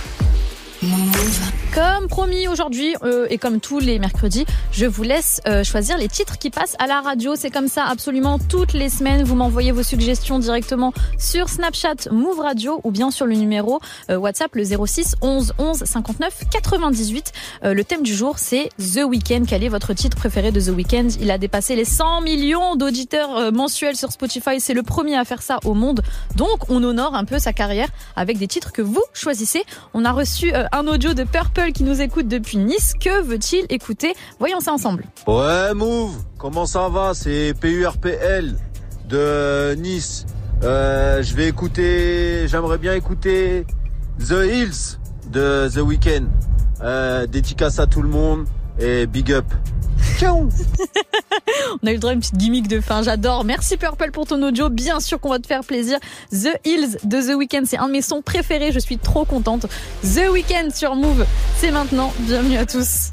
Move. 0.83 1.58
Comme 1.79 2.09
promis 2.09 2.49
aujourd'hui 2.49 2.97
euh, 3.05 3.29
et 3.31 3.39
comme 3.39 3.61
tous 3.61 3.79
les 3.79 4.01
mercredis, 4.01 4.45
je 4.73 4.85
vous 4.85 5.05
laisse 5.05 5.41
euh, 5.47 5.63
choisir 5.63 5.97
les 5.97 6.09
titres 6.09 6.37
qui 6.37 6.51
passent 6.51 6.75
à 6.81 6.89
la 6.89 7.01
radio. 7.01 7.37
C'est 7.37 7.51
comme 7.51 7.69
ça 7.69 7.85
absolument 7.85 8.41
toutes 8.41 8.73
les 8.73 8.89
semaines. 8.89 9.23
Vous 9.23 9.37
m'envoyez 9.37 9.71
vos 9.71 9.85
suggestions 9.85 10.41
directement 10.41 10.93
sur 11.21 11.49
Snapchat 11.49 12.11
Move 12.11 12.41
Radio 12.41 12.81
ou 12.83 12.91
bien 12.91 13.13
sur 13.13 13.27
le 13.27 13.37
numéro 13.37 13.79
euh, 14.11 14.17
WhatsApp 14.17 14.57
le 14.57 14.65
06 14.65 15.15
11 15.21 15.55
11 15.59 15.85
59 15.85 16.49
98. 16.51 17.33
Euh, 17.63 17.75
le 17.75 17.85
thème 17.85 18.03
du 18.03 18.13
jour 18.13 18.41
c'est 18.41 18.71
The 18.79 19.05
Weeknd. 19.05 19.45
Quel 19.47 19.63
est 19.63 19.69
votre 19.69 19.95
titre 19.95 20.17
préféré 20.17 20.51
de 20.51 20.61
The 20.61 20.75
Weeknd? 20.75 21.09
Il 21.21 21.31
a 21.31 21.39
dépassé 21.39 21.77
les 21.77 21.85
100 21.85 22.23
millions 22.23 22.75
d'auditeurs 22.75 23.37
euh, 23.37 23.51
mensuels 23.53 23.95
sur 23.95 24.11
Spotify. 24.11 24.59
C'est 24.59 24.75
le 24.75 24.83
premier 24.83 25.17
à 25.17 25.25
faire 25.25 25.43
ça 25.43 25.61
au 25.65 25.75
monde. 25.75 26.03
Donc 26.35 26.69
on 26.71 26.83
honore 26.83 27.15
un 27.15 27.25
peu 27.25 27.39
sa 27.39 27.53
carrière 27.53 27.89
avec 28.17 28.37
des 28.37 28.49
titres 28.49 28.73
que 28.73 28.83
vous 28.83 29.05
choisissez. 29.13 29.63
On 29.95 30.05
a 30.05 30.11
reçu 30.11 30.53
euh, 30.53 30.65
un 30.73 30.89
audio 30.89 31.15
de 31.15 31.23
Purple 31.23 31.68
qui 31.73 31.85
nous 31.85 32.01
écoute 32.01 32.29
depuis 32.29 32.59
Nice. 32.59 32.95
Que 32.99 33.23
veut-il 33.23 33.67
écouter? 33.69 34.15
Voyons 34.39 34.61
ça 34.61 34.73
ensemble. 34.73 35.05
Ouais, 35.27 35.75
Move, 35.75 36.17
comment 36.39 36.67
ça 36.67 36.89
va? 36.89 37.13
C'est 37.15 37.55
PURPL 37.61 38.57
de 39.09 39.75
Nice. 39.75 40.27
Euh, 40.63 41.23
je 41.23 41.35
vais 41.35 41.49
écouter, 41.49 42.49
j'aimerais 42.49 42.79
bien 42.79 42.95
écouter 42.95 43.67
The 44.19 44.45
Hills 44.51 44.99
de 45.31 45.69
The 45.73 45.79
Weeknd. 45.79 46.27
Euh, 46.83 47.27
dédicace 47.27 47.79
à 47.79 47.87
tout 47.87 48.03
le 48.03 48.09
monde 48.09 48.47
et 48.79 49.07
big 49.07 49.33
up. 49.33 49.45
Ciao 50.19 50.49
On 51.83 51.87
a 51.87 51.91
eu 51.91 51.95
le 51.95 51.99
droit 51.99 52.11
à 52.11 52.15
une 52.15 52.21
petite 52.21 52.37
gimmick 52.37 52.69
de 52.69 52.81
fin, 52.81 53.03
j'adore. 53.03 53.45
Merci 53.45 53.77
Purple 53.77 54.11
pour 54.11 54.27
ton 54.27 54.43
audio, 54.43 54.69
bien 54.69 55.01
sûr 55.01 55.21
qu'on 55.21 55.31
va 55.31 55.39
te 55.39 55.47
faire 55.47 55.65
plaisir. 55.65 55.99
The 56.31 56.59
Hills 56.65 56.99
de 57.05 57.21
The 57.21 57.37
Weeknd, 57.37 57.65
c'est 57.67 57.79
un 57.79 57.87
de 57.87 57.93
mes 57.93 58.03
sons 58.03 58.23
préférés, 58.23 58.73
je 58.73 58.79
suis 58.79 58.99
trop 58.99 59.25
contente. 59.25 59.67
The 60.03 60.31
Weeknd 60.31 60.71
sur 60.75 60.95
Move, 60.97 61.25
c'est 61.57 61.71
maintenant, 61.71 62.13
bienvenue 62.21 62.57
à 62.57 62.67
tous. 62.67 63.11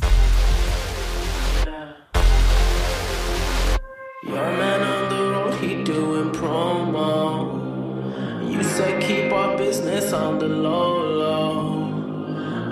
Your 4.27 4.33
man 4.33 4.81
on 4.81 5.09
the 5.09 5.21
road, 5.33 5.53
he 5.61 5.83
doing 5.83 6.31
promo. 6.31 7.61
You 8.49 8.63
said 8.63 8.99
keep 9.01 9.31
our 9.31 9.55
business 9.55 10.11
on 10.13 10.39
the 10.39 10.47
low. 10.47 10.94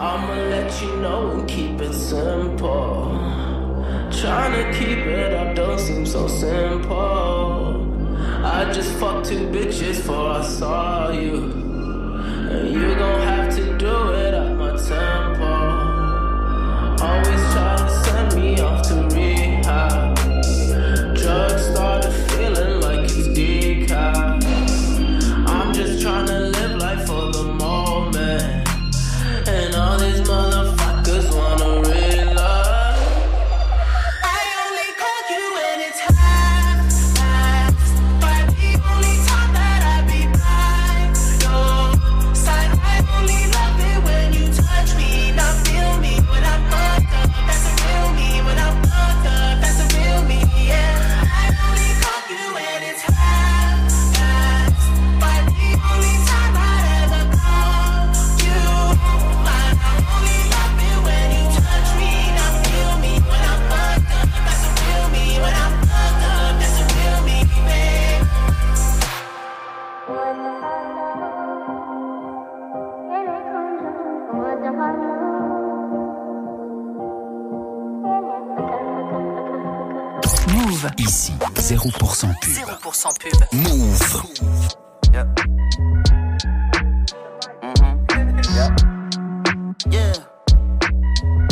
I'ma 0.00 0.32
let 0.32 0.80
you 0.80 0.96
know 0.98 1.32
and 1.32 1.48
keep 1.48 1.80
it 1.80 1.92
simple. 1.92 3.18
Trying 4.12 4.52
to 4.52 4.78
keep 4.78 4.98
it 4.98 5.32
up 5.32 5.56
don't 5.56 5.76
seem 5.76 6.06
so 6.06 6.28
simple. 6.28 7.84
I 8.44 8.70
just 8.72 8.92
fucked 9.00 9.26
two 9.26 9.48
bitches 9.48 9.96
before 9.96 10.30
I 10.30 10.42
saw 10.44 11.10
you. 11.10 11.34
And 11.34 12.72
you 12.72 12.94
gon' 12.94 13.22
have 13.22 13.52
to 13.56 13.76
do 13.76 14.12
it 14.12 14.34
at 14.34 14.56
my 14.56 14.76
tempo. 14.76 15.52
Always 17.04 17.42
try 17.52 17.76
to 17.78 17.90
send 18.04 18.40
me 18.40 18.60
off 18.60 18.86
to 18.86 18.94
rehab. 19.16 20.16
Drugs 21.16 21.64
started 21.72 22.27
0% 81.90 82.00
pub. 82.00 82.80
0% 82.80 83.04
pub. 83.18 83.52
Move. 83.52 83.98
Mm-hmm. 83.98 84.68
Yeah. 89.90 90.12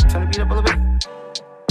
Turn 0.09 0.21
the 0.21 0.27
beat 0.27 0.39
up 0.39 0.51
a 0.51 0.53
little 0.53 0.63
bit. 0.63 0.77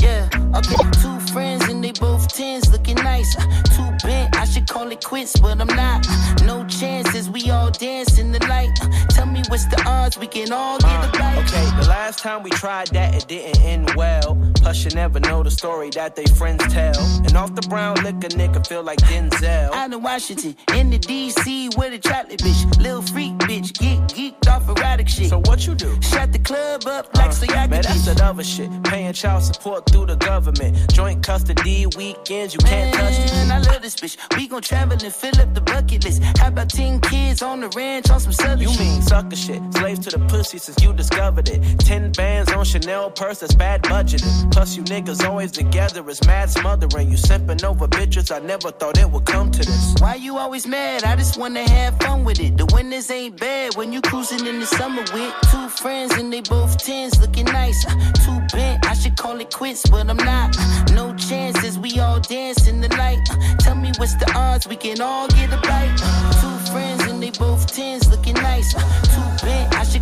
Yeah. 0.00 0.28
Okay. 0.54 0.76
Two 1.00 1.20
friends 1.32 1.68
and 1.68 1.82
they 1.82 1.92
both 1.92 2.28
tens, 2.28 2.70
looking 2.72 2.96
nice. 2.96 3.36
Uh, 3.38 3.46
Too 3.74 4.06
bent, 4.06 4.36
I 4.36 4.44
should 4.44 4.66
call 4.68 4.90
it 4.90 5.04
quits, 5.04 5.38
but 5.38 5.60
I'm 5.60 5.68
not. 5.68 6.06
Uh, 6.08 6.44
no 6.44 6.66
chances, 6.66 7.30
we 7.30 7.50
all 7.50 7.70
dance 7.70 8.18
in 8.18 8.32
the 8.32 8.44
light. 8.46 8.70
Uh, 8.82 8.88
tell 9.10 9.26
me 9.26 9.42
what's 9.48 9.66
the 9.66 9.82
odds 9.86 10.18
we 10.18 10.26
can 10.26 10.52
all 10.52 10.78
get 10.78 11.04
a 11.04 11.18
bite. 11.18 11.38
Okay, 11.44 11.64
the 11.80 11.86
last 11.88 12.18
time 12.18 12.42
we 12.42 12.50
tried 12.50 12.88
that, 12.88 13.14
it 13.14 13.28
didn't 13.28 13.62
end 13.62 13.94
well. 13.94 14.36
Plus, 14.66 14.84
you 14.84 14.90
never 14.96 15.20
know 15.20 15.44
the 15.44 15.50
story 15.52 15.90
that 15.90 16.16
they 16.16 16.24
friends 16.26 16.60
tell. 16.74 16.98
And 17.24 17.36
off 17.36 17.54
the 17.54 17.62
brown 17.68 18.02
liquor, 18.02 18.34
nigga 18.34 18.66
feel 18.66 18.82
like 18.82 18.98
Denzel. 18.98 19.72
Out 19.72 19.92
in 19.92 20.02
Washington, 20.02 20.56
in 20.74 20.90
the 20.90 20.98
DC 20.98 21.78
with 21.78 21.92
a 21.92 21.98
chocolate 22.00 22.40
bitch. 22.40 22.76
Little 22.82 23.02
freak 23.02 23.34
bitch, 23.46 23.78
get 23.78 24.00
geeked 24.08 24.48
off 24.48 24.68
erratic 24.68 25.08
shit. 25.08 25.28
So 25.28 25.38
what 25.38 25.68
you 25.68 25.76
do? 25.76 25.96
Shut 26.02 26.32
the 26.32 26.40
club 26.40 26.84
up 26.88 27.06
uh, 27.14 27.20
like 27.20 27.32
so 27.32 27.44
y'all 27.44 27.68
Man, 27.68 27.82
that's 27.82 28.06
that 28.06 28.20
other 28.20 28.42
shit. 28.42 28.68
Paying 28.82 29.12
child 29.12 29.44
support 29.44 29.88
through 29.88 30.06
the 30.06 30.16
government. 30.16 30.92
Joint 30.92 31.22
custody 31.22 31.86
weekends, 31.96 32.52
you 32.52 32.58
can't 32.58 32.92
touch 32.92 33.18
the 33.18 33.36
Man, 33.36 33.52
I 33.52 33.58
love 33.70 33.82
this 33.82 33.94
bitch. 33.94 34.16
We 34.36 34.48
gon' 34.48 34.62
travel 34.62 34.98
and 35.00 35.14
fill 35.14 35.40
up 35.40 35.54
the 35.54 35.60
bucket 35.60 36.02
list. 36.04 36.24
How 36.38 36.48
about 36.48 36.70
10 36.70 37.02
kids 37.02 37.40
on 37.40 37.60
the 37.60 37.68
ranch 37.76 38.10
on 38.10 38.18
some 38.18 38.32
southern 38.32 38.58
You 38.62 38.70
shit? 38.70 38.80
mean 38.80 39.02
sucker 39.02 39.36
shit. 39.36 39.62
Slaves 39.74 40.00
to 40.08 40.18
the 40.18 40.24
pussy 40.26 40.58
since 40.58 40.82
you 40.82 40.92
discovered 40.92 41.48
it. 41.50 41.62
Ten 41.78 42.10
bands 42.10 42.50
on 42.50 42.64
Chanel 42.64 43.12
purse, 43.12 43.38
that's 43.38 43.54
bad 43.54 43.84
budgeting. 43.84 44.55
Plus, 44.56 44.74
you 44.74 44.82
niggas 44.84 45.22
always 45.22 45.52
together 45.52 46.08
is 46.08 46.26
mad 46.26 46.48
smothering. 46.48 47.10
You 47.10 47.18
simping 47.18 47.62
over 47.62 47.86
bitches, 47.86 48.34
I 48.34 48.38
never 48.38 48.70
thought 48.70 48.96
it 48.96 49.10
would 49.10 49.26
come 49.26 49.50
to 49.50 49.58
this. 49.58 49.94
Why 49.98 50.14
you 50.14 50.38
always 50.38 50.66
mad? 50.66 51.04
I 51.04 51.14
just 51.14 51.36
wanna 51.36 51.68
have 51.68 51.98
fun 51.98 52.24
with 52.24 52.40
it. 52.40 52.56
The 52.56 52.64
winters 52.72 53.10
ain't 53.10 53.38
bad 53.38 53.76
when 53.76 53.92
you 53.92 54.00
cruising 54.00 54.46
in 54.46 54.58
the 54.58 54.64
summer 54.64 55.02
with 55.12 55.34
two 55.50 55.68
friends 55.68 56.14
and 56.14 56.32
they 56.32 56.40
both 56.40 56.78
tens 56.78 57.20
looking 57.20 57.44
nice. 57.44 57.84
Uh, 57.86 57.90
Too 58.24 58.40
bent, 58.56 58.86
I 58.86 58.94
should 58.94 59.18
call 59.18 59.38
it 59.42 59.52
quits, 59.52 59.82
but 59.90 60.08
I'm 60.08 60.16
not. 60.16 60.56
No 60.90 61.14
chances, 61.16 61.78
we 61.78 61.98
all 62.00 62.18
dance 62.18 62.66
in 62.66 62.80
the 62.80 62.88
night. 62.88 63.28
Uh, 63.30 63.56
Tell 63.58 63.74
me 63.74 63.92
what's 63.98 64.14
the 64.14 64.32
odds 64.34 64.66
we 64.66 64.76
can 64.76 65.02
all 65.02 65.28
get 65.28 65.52
a 65.52 65.60
bite. 65.68 66.00
Uh, 66.02 66.32
Two 66.40 66.72
friends 66.72 67.02
and 67.02 67.22
they 67.22 67.30
both 67.30 67.70
tens 67.70 68.08
looking 68.08 68.32
nice. 68.32 68.74
Uh, 68.74 69.35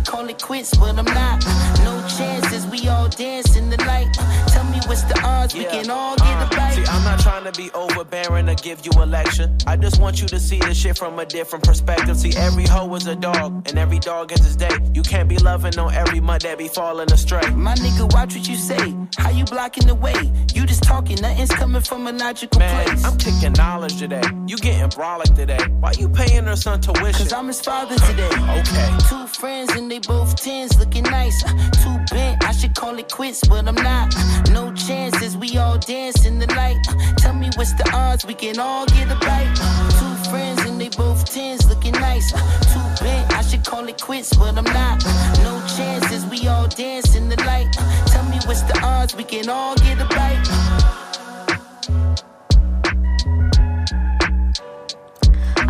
call 0.05 0.27
it 0.29 0.41
quits, 0.41 0.75
but 0.77 0.97
I'm 0.97 1.05
not. 1.05 1.43
No 1.83 2.05
chances, 2.17 2.65
we 2.67 2.87
all 2.87 3.09
dance 3.09 3.55
in 3.55 3.69
the 3.69 3.77
light. 3.85 4.07
Uh, 4.19 4.45
Tell 4.47 4.63
me 4.65 4.79
what's 4.87 5.03
the 5.03 5.19
odds 5.23 5.53
we 5.53 5.65
can 5.65 5.89
all 5.89 6.15
get 6.15 6.41
a 6.51 6.55
bite. 6.55 6.73
See, 6.73 6.83
I'm 6.85 7.03
not 7.03 7.19
trying 7.19 7.43
to 7.43 7.51
be 7.51 7.69
overbearing 7.71 8.47
or 8.49 8.55
give 8.55 8.85
you 8.85 8.91
a 8.97 9.05
lecture. 9.05 9.49
I 9.67 9.75
just 9.77 9.99
want 9.99 10.21
you 10.21 10.27
to 10.29 10.39
see 10.39 10.59
this 10.59 10.77
shit 10.79 10.97
from 10.97 11.19
a 11.19 11.25
different 11.25 11.65
perspective. 11.65 12.17
See, 12.17 12.33
every 12.37 12.65
hoe 12.65 12.93
is 12.95 13.07
a 13.07 13.15
dog, 13.15 13.67
and 13.67 13.77
every 13.77 13.99
dog 13.99 14.31
has 14.31 14.45
his 14.45 14.55
day. 14.55 14.69
You 14.93 15.01
can't 15.03 15.27
be 15.27 15.37
loving 15.37 15.77
on 15.77 15.93
every 15.93 16.19
mud 16.19 16.41
that 16.41 16.57
be 16.57 16.67
falling 16.69 17.11
astray. 17.11 17.49
My 17.51 17.75
nigga, 17.75 18.11
watch 18.13 18.35
what 18.35 18.47
you 18.47 18.55
say. 18.55 18.95
How 19.17 19.29
you 19.31 19.43
blocking 19.45 19.87
the 19.87 19.95
way? 19.95 20.15
You 20.53 20.65
just 20.65 20.83
talking, 20.83 21.17
nothing's 21.21 21.51
coming 21.51 21.81
from 21.81 22.07
a 22.07 22.11
logical 22.13 22.59
Man, 22.59 22.85
place. 22.85 23.03
I'm 23.03 23.17
kicking 23.17 23.53
knowledge 23.53 23.97
today. 23.97 24.21
You 24.47 24.57
getting 24.57 24.89
brolic 24.89 25.35
today. 25.35 25.59
Why 25.79 25.91
you 25.97 26.07
paying 26.09 26.45
her 26.45 26.55
son 26.55 26.79
tuition? 26.81 27.13
Cause 27.13 27.33
I'm 27.33 27.47
his 27.47 27.61
father 27.61 27.95
today. 27.97 28.29
Okay. 28.55 28.97
Two 29.09 29.27
friends 29.27 29.71
and 29.75 29.91
they 29.95 30.07
both 30.07 30.35
tens 30.35 30.77
looking 30.77 31.03
nice. 31.03 31.43
Uh, 31.45 31.53
Too 31.81 31.97
bent, 32.13 32.43
I 32.43 32.51
should 32.51 32.75
call 32.75 32.97
it 32.99 33.09
quits, 33.09 33.47
but 33.47 33.65
I'm 33.67 33.75
not. 33.75 34.13
Uh, 34.15 34.51
No 34.51 34.73
chances, 34.73 35.37
we 35.37 35.57
all 35.57 35.77
dance 35.77 36.25
in 36.25 36.37
the 36.37 36.47
light. 36.47 36.81
Uh, 36.89 36.95
Tell 37.17 37.33
me 37.33 37.49
what's 37.55 37.73
the 37.73 37.89
odds 37.93 38.25
we 38.25 38.33
can 38.33 38.59
all 38.59 38.85
get 38.87 39.09
a 39.09 39.15
bite. 39.15 39.57
Uh, 39.61 39.89
Two 39.99 40.29
friends 40.29 40.61
and 40.65 40.81
they 40.81 40.89
both 40.89 41.23
tens 41.33 41.69
looking 41.69 41.93
nice. 41.93 42.33
Uh, 42.33 42.39
Too 42.73 43.03
bent, 43.05 43.31
I 43.33 43.41
should 43.41 43.63
call 43.63 43.87
it 43.87 44.01
quits, 44.01 44.35
but 44.35 44.57
I'm 44.57 44.65
not. 44.79 44.97
No 45.43 45.53
chances, 45.77 46.25
we 46.25 46.45
all 46.47 46.67
dance 46.67 47.15
in 47.15 47.29
the 47.29 47.37
light. 47.45 47.71
Tell 48.07 48.23
me 48.25 48.37
what's 48.47 48.63
the 48.63 48.77
odds 48.83 49.15
we 49.15 49.23
can 49.23 49.47
all 49.49 49.75
get 49.75 50.01
a 50.01 50.07
bite. 50.17 50.45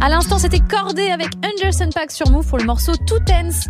À 0.01 0.09
l'instant, 0.09 0.39
c'était 0.39 0.59
Cordé 0.59 1.09
avec 1.11 1.29
Anderson 1.43 1.89
Pack 1.93 2.11
sur 2.11 2.29
Move 2.31 2.47
pour 2.47 2.57
le 2.57 2.65
morceau 2.65 2.93
Too 3.07 3.19
Tense. 3.25 3.67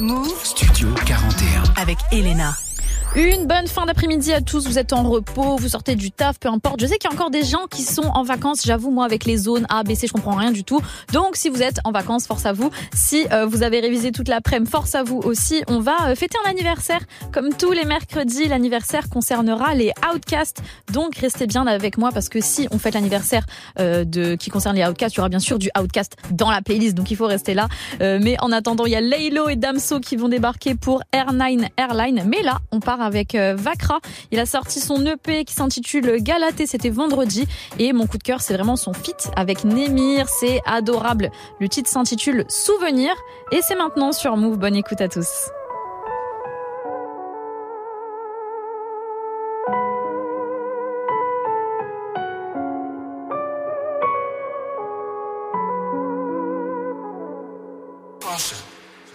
Move 0.00 0.44
Studio 0.44 0.88
41. 1.04 1.62
avec 1.76 1.98
Elena. 2.10 2.69
Une 3.16 3.46
bonne 3.46 3.66
fin 3.66 3.86
d'après-midi 3.86 4.32
à 4.32 4.40
tous. 4.40 4.68
Vous 4.68 4.78
êtes 4.78 4.92
en 4.92 5.02
repos, 5.02 5.56
vous 5.56 5.70
sortez 5.70 5.96
du 5.96 6.12
taf, 6.12 6.38
peu 6.38 6.48
importe. 6.48 6.80
Je 6.80 6.86
sais 6.86 6.96
qu'il 6.96 7.10
y 7.10 7.12
a 7.12 7.16
encore 7.16 7.30
des 7.30 7.42
gens 7.42 7.66
qui 7.68 7.82
sont 7.82 8.04
en 8.04 8.22
vacances. 8.22 8.62
J'avoue, 8.64 8.92
moi, 8.92 9.04
avec 9.04 9.24
les 9.24 9.36
zones 9.36 9.66
A, 9.68 9.82
B, 9.82 9.94
C, 9.94 10.06
je 10.06 10.12
comprends 10.12 10.36
rien 10.36 10.52
du 10.52 10.62
tout. 10.62 10.80
Donc, 11.12 11.34
si 11.34 11.48
vous 11.48 11.60
êtes 11.60 11.80
en 11.82 11.90
vacances, 11.90 12.28
force 12.28 12.46
à 12.46 12.52
vous. 12.52 12.70
Si 12.94 13.26
euh, 13.32 13.46
vous 13.46 13.64
avez 13.64 13.80
révisé 13.80 14.12
toute 14.12 14.28
l'après-midi, 14.28 14.70
force 14.70 14.94
à 14.94 15.02
vous 15.02 15.18
aussi. 15.18 15.64
On 15.66 15.80
va 15.80 16.10
euh, 16.10 16.14
fêter 16.14 16.38
un 16.46 16.50
anniversaire. 16.50 17.00
Comme 17.32 17.52
tous 17.52 17.72
les 17.72 17.84
mercredis, 17.84 18.46
l'anniversaire 18.46 19.08
concernera 19.08 19.74
les 19.74 19.92
Outcasts. 20.14 20.62
Donc, 20.92 21.16
restez 21.16 21.48
bien 21.48 21.66
avec 21.66 21.98
moi 21.98 22.10
parce 22.14 22.28
que 22.28 22.40
si 22.40 22.68
on 22.70 22.78
fête 22.78 22.94
l'anniversaire 22.94 23.44
euh, 23.80 24.04
de 24.04 24.36
qui 24.36 24.50
concerne 24.50 24.76
les 24.76 24.84
Outcasts, 24.84 25.16
il 25.16 25.18
y 25.18 25.20
aura 25.20 25.28
bien 25.28 25.40
sûr 25.40 25.58
du 25.58 25.68
Outcast 25.76 26.16
dans 26.30 26.50
la 26.50 26.62
playlist. 26.62 26.94
Donc, 26.96 27.10
il 27.10 27.16
faut 27.16 27.26
rester 27.26 27.54
là. 27.54 27.66
Euh, 28.02 28.20
mais 28.22 28.36
en 28.40 28.52
attendant, 28.52 28.86
il 28.86 28.92
y 28.92 28.96
a 28.96 29.00
Laylo 29.00 29.48
et 29.48 29.56
Damso 29.56 29.98
qui 29.98 30.14
vont 30.14 30.28
débarquer 30.28 30.76
pour 30.76 31.02
Air9 31.12 31.66
Airline. 31.76 32.22
Mais 32.24 32.42
là, 32.42 32.58
on 32.70 32.78
part 32.78 32.99
avec 33.00 33.34
euh, 33.34 33.54
Vakra. 33.56 34.00
Il 34.30 34.38
a 34.38 34.46
sorti 34.46 34.80
son 34.80 35.04
EP 35.06 35.44
qui 35.44 35.54
s'intitule 35.54 36.22
Galaté, 36.22 36.66
c'était 36.66 36.90
vendredi. 36.90 37.46
Et 37.78 37.92
mon 37.92 38.06
coup 38.06 38.18
de 38.18 38.22
cœur, 38.22 38.40
c'est 38.40 38.54
vraiment 38.54 38.76
son 38.76 38.92
feat 38.92 39.30
avec 39.36 39.64
Némir. 39.64 40.28
C'est 40.28 40.60
adorable. 40.66 41.30
Le 41.60 41.68
titre 41.68 41.88
s'intitule 41.88 42.44
Souvenir. 42.48 43.12
Et 43.52 43.60
c'est 43.62 43.76
maintenant 43.76 44.12
sur 44.12 44.36
Move. 44.36 44.58
Bonne 44.58 44.76
écoute 44.76 45.00
à 45.00 45.08
tous. 45.08 45.50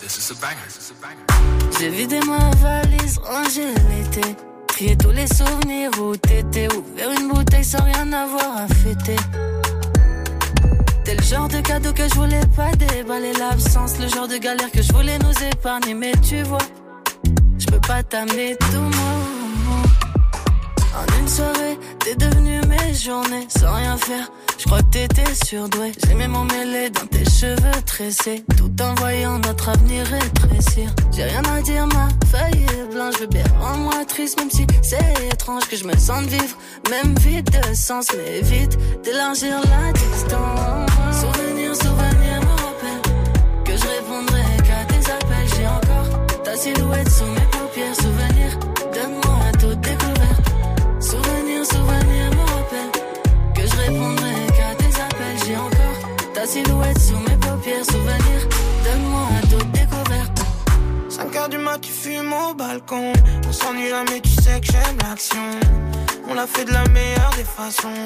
This 0.05 0.19
is 0.19 0.29
a 0.29 0.35
banger. 0.35 0.69
Valise, 3.05 3.19
rangé 3.23 3.67
l'été. 3.89 4.35
Tous 4.97 5.11
les 5.11 5.27
souvenirs 5.27 5.91
où 6.01 6.15
t'étais. 6.15 6.67
Ouvert 6.73 7.11
une 7.19 7.29
bouteille 7.29 7.63
sans 7.63 7.83
rien 7.83 8.11
avoir 8.11 8.57
à 8.57 8.67
fêter. 8.67 9.15
T'es 11.03 11.15
le 11.15 11.23
genre 11.23 11.47
de 11.47 11.61
cadeau 11.61 11.93
que 11.93 12.07
je 12.09 12.15
voulais 12.15 12.45
pas 12.55 12.71
déballer 12.75 13.33
l'absence. 13.33 13.99
Le 13.99 14.07
genre 14.07 14.27
de 14.27 14.37
galère 14.37 14.71
que 14.71 14.81
je 14.81 14.91
voulais 14.91 15.17
nous 15.19 15.47
épargner. 15.51 15.93
Mais 15.93 16.13
tu 16.27 16.41
vois, 16.43 16.57
je 17.57 17.65
peux 17.67 17.81
pas 17.81 18.03
t'amener 18.03 18.55
tout 18.57 18.81
moi. 18.81 19.44
En 20.97 21.19
une 21.19 21.27
soirée, 21.27 21.77
t'es 21.99 22.15
devenu 22.15 22.61
mes 22.67 22.93
journées 22.93 23.47
sans 23.49 23.73
rien 23.73 23.97
faire. 23.97 24.31
Je 24.57 24.63
crois 24.65 24.79
que 24.79 24.91
t'étais 24.91 25.35
surdoué. 25.45 25.91
J'ai 26.07 26.15
même 26.15 26.35
emmêlé 26.35 26.89
dans 26.89 27.05
tes 27.07 27.25
cheveux 27.25 27.81
tressés, 27.85 28.45
tout 28.57 28.71
en 28.81 28.95
voyant 28.95 29.37
notre 29.39 29.69
avenir 29.69 30.05
rétrécir. 30.05 30.89
J'ai 31.11 31.23
rien 31.23 31.43
à 31.43 31.61
dire, 31.61 31.85
ma 31.87 32.07
feuille 32.27 32.63
est 32.63 32.93
blanche. 32.93 33.19
Bébé, 33.19 33.43
rends-moi 33.59 34.05
triste, 34.05 34.39
même 34.39 34.49
si 34.49 34.65
c'est 34.81 35.27
étrange 35.31 35.67
que 35.69 35.75
je 35.75 35.83
me 35.83 35.95
sente 35.97 36.25
vivre. 36.27 36.55
Même 36.89 37.13
vide 37.19 37.49
de 37.49 37.75
sens, 37.75 38.07
mais 38.15 38.41
vite 38.41 38.77
d'élargir 39.03 39.59
la 39.69 39.91
distance. 39.91 40.89
Souvenir, 41.11 41.75
souvenir 41.75 42.39
me 42.41 42.55
rappelle 42.63 43.01
que 43.65 43.71
je 43.75 43.87
répondrai 43.87 44.43
qu'à 44.63 44.85
tes 44.87 45.11
appels. 45.11 45.49
J'ai 45.57 45.67
encore 45.67 46.43
ta 46.43 46.55
silhouette 46.55 47.09
sous 47.09 47.25
mes 47.25 47.47
paupières. 47.51 47.95
Souvenir, 47.95 48.57
silhouette 56.55 56.99
sous 56.99 57.17
mes 57.17 57.37
paupières. 57.37 57.85
Souvenir, 57.85 58.39
donne-moi 58.85 59.27
toute 59.49 59.71
découverte. 59.71 60.39
5 61.09 61.35
heures 61.35 61.49
du 61.49 61.57
mat, 61.57 61.79
tu 61.81 61.91
fumes 61.91 62.33
au 62.33 62.53
balcon. 62.53 63.11
On 63.47 63.51
s'ennuie 63.51 63.89
jamais, 63.89 64.21
tu 64.21 64.29
sais 64.29 64.61
que 64.61 64.67
j'aime 64.67 64.97
l'action. 65.03 65.47
On 66.29 66.33
l'a 66.33 66.47
fait 66.47 66.65
de 66.65 66.71
la 66.71 66.85
meilleure 66.87 67.33
des 67.35 67.43
façons. 67.43 68.01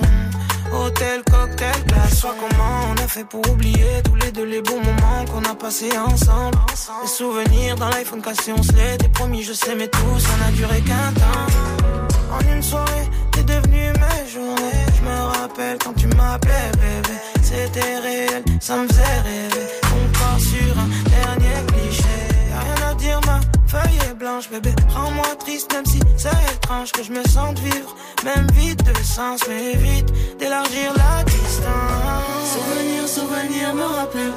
Hôtel, 0.74 1.22
cocktail, 1.30 1.80
place. 1.88 2.20
Soit 2.20 2.36
comment 2.40 2.74
on 2.92 3.04
a 3.04 3.08
fait 3.08 3.24
pour 3.24 3.42
oublier 3.52 4.02
tous 4.04 4.16
les 4.16 4.32
deux 4.32 4.46
les 4.46 4.62
bons 4.62 4.82
moments 4.90 5.26
qu'on 5.32 5.44
a 5.44 5.56
passés 5.56 5.96
ensemble. 5.98 6.58
Les 7.04 7.08
souvenirs 7.08 7.76
dans 7.76 7.90
l'iPhone 7.90 8.22
cassé, 8.22 8.52
on 8.52 8.64
se 8.64 8.72
l'était 8.72 9.10
promis, 9.10 9.44
je 9.44 9.54
sais, 9.54 9.76
mais 9.76 9.88
tout 9.88 10.20
ça 10.20 10.36
n'a 10.44 10.52
duré 10.52 10.82
qu'un 10.82 11.12
temps. 11.22 12.36
En 12.36 12.56
une 12.56 12.64
soirée, 12.64 13.08
t'es 13.32 13.44
devenu 13.44 13.92
mes 14.04 14.30
journées. 14.34 14.86
Je 14.96 15.02
me 15.08 15.18
rappelle 15.38 15.78
quand 15.84 15.94
tu 15.94 16.08
m'appelais 16.08 16.72
bébé. 16.74 17.29
C'était 17.50 17.98
réel, 17.98 18.44
ça 18.62 18.78
me 18.78 18.88
faisait 18.88 19.22
rêver. 19.26 19.68
On 19.84 20.20
part 20.20 20.40
sur 20.40 20.78
un 20.78 20.88
dernier 21.10 21.66
cliché. 21.66 22.20
Rien 22.62 22.90
à 22.92 22.94
dire, 22.94 23.20
ma 23.26 23.40
feuille 23.66 23.98
est 24.08 24.14
blanche, 24.14 24.52
bébé. 24.52 24.70
Rends-moi 24.94 25.36
triste, 25.40 25.74
même 25.74 25.86
si 25.86 26.00
c'est 26.16 26.30
étrange 26.54 26.92
que 26.92 27.02
je 27.02 27.12
me 27.12 27.24
sente 27.24 27.58
vivre. 27.58 27.96
Même 28.24 28.46
vite 28.54 28.84
de 28.84 28.94
sens, 29.04 29.42
mais 29.50 29.74
vite 29.78 30.14
d'élargir 30.38 30.94
la 30.96 31.24
distance. 31.24 32.54
Souvenir, 32.54 33.08
souvenir 33.08 33.74
me 33.74 33.96
rappelle 33.98 34.34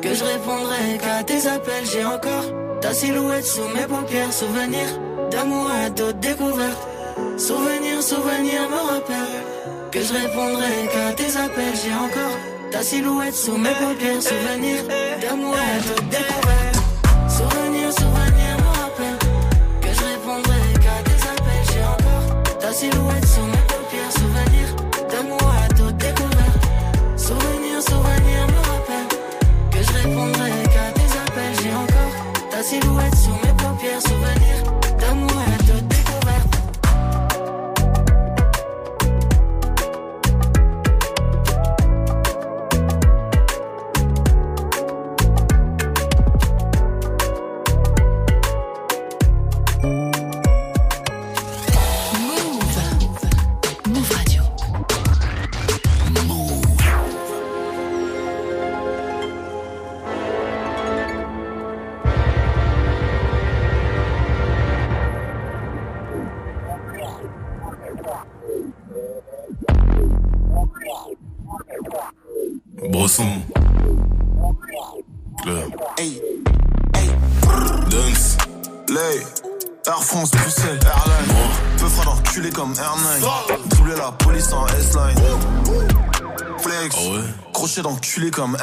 que 0.00 0.14
je 0.14 0.22
répondrai 0.22 0.98
qu'à 1.02 1.24
tes 1.24 1.48
appels. 1.48 1.86
J'ai 1.92 2.04
encore 2.04 2.44
ta 2.80 2.94
silhouette 2.94 3.46
sous 3.46 3.66
mes 3.74 3.86
paupières. 3.88 4.32
Souvenir 4.32 4.86
d'amour 5.32 5.68
à 5.72 5.90
d'autres 5.90 6.20
découvertes. 6.20 6.86
Souvenir, 7.36 8.00
souvenir 8.00 8.60
me 8.70 8.92
rappelle 8.92 9.53
que 9.94 10.02
je 10.02 10.12
répondrai 10.12 10.88
qu'à 10.92 11.12
tes 11.12 11.36
appels. 11.36 11.76
J'ai 11.82 11.94
encore 11.94 12.36
ta 12.72 12.82
silhouette 12.82 13.34
sous 13.34 13.56
mes 13.56 13.74
paupières. 13.82 14.20
Souvenir 14.20 14.78
d'amour 15.22 15.54
à 15.54 15.78
découvertes. 16.14 16.80
Souvenir, 17.28 17.92
souvenir 17.92 18.52
me 18.64 18.70
rappelle 18.80 19.18
que 19.82 19.90
je 19.96 20.04
répondrai 20.12 20.62
qu'à 20.82 20.98
tes 21.06 21.20
appels. 21.32 21.66
J'ai 21.70 21.84
encore 21.94 22.58
ta 22.58 22.72
silhouette 22.72 23.26
sous 23.34 23.46
mes 23.52 23.64
paupières. 23.72 24.12
Souvenir 24.20 24.66
d'amour 25.10 25.48
à 25.62 25.68
d'autres 25.74 26.02
découvertes. 26.06 26.66
Souvenir, 27.16 27.76
souvenir 27.90 28.40
me 28.54 28.60
rappelle 28.70 29.08
que 29.70 29.80
je 29.86 29.92
répondrai 30.02 30.50
qu'à 30.74 30.88
tes 30.98 31.10
appels. 31.22 31.56
J'ai 31.62 31.74
encore 31.84 32.14
ta 32.50 32.62
silhouette 32.64 33.13
comme. 88.30 88.56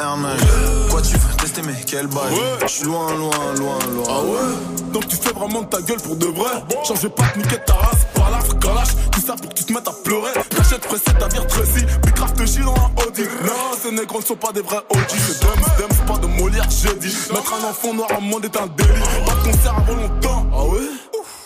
Quoi 0.90 1.02
tu 1.02 1.14
veux 1.14 1.36
tester, 1.36 1.62
mais 1.62 1.74
quel 1.86 2.06
bail? 2.06 2.34
J'suis 2.66 2.84
loin, 2.84 3.12
loin, 3.14 3.30
loin, 3.58 3.78
loin. 3.92 4.04
Ah 4.08 4.22
ouais. 4.22 4.82
Donc 4.92 5.08
tu 5.08 5.16
fais 5.16 5.32
vraiment 5.32 5.62
de 5.62 5.66
ta 5.66 5.80
gueule 5.82 6.00
pour 6.00 6.16
de 6.16 6.26
vrai. 6.26 6.50
Je 6.86 7.00
vais 7.00 7.08
pas 7.10 7.24
te 7.28 7.38
niquer 7.38 7.58
ta 7.66 7.74
race 7.74 8.06
Par 8.14 8.30
la 8.30 8.38
calache 8.58 8.88
Tout 9.10 9.20
ça 9.20 9.34
pour 9.34 9.48
que 9.50 9.54
tu 9.54 9.64
te 9.64 9.72
mettes 9.72 9.88
à 9.88 9.92
pleurer. 10.04 10.30
Cachette 10.56 10.80
pressée 10.80 11.18
ta 11.18 11.28
vire 11.28 11.46
Tracy 11.46 11.84
Puis 12.02 12.12
grave 12.12 12.32
te 12.32 12.46
chie 12.46 12.60
dans 12.60 12.74
un 12.74 13.06
Audi. 13.06 13.22
Non 13.44 13.76
ces 13.82 13.90
négros 13.90 14.20
ne 14.20 14.24
sont 14.24 14.36
pas 14.36 14.52
des 14.52 14.62
vrais 14.62 14.82
OG 14.90 15.08
C'est 15.08 15.40
Dems, 15.40 15.88
Dems, 15.88 16.06
pas 16.06 16.18
de 16.18 16.26
Molière 16.26 16.68
j'ai 16.70 16.94
dit. 16.94 17.14
Mettre 17.32 17.54
un 17.54 17.68
enfant 17.68 17.94
noir 17.94 18.08
en 18.16 18.20
monde 18.20 18.44
est 18.44 18.56
un 18.56 18.66
délit. 18.66 18.90
Pas 19.26 19.34
de 19.34 19.50
concert 19.52 19.74
avant 19.76 19.94
longtemps. 19.94 20.46
Ah 20.54 20.64
ouais? 20.64 20.80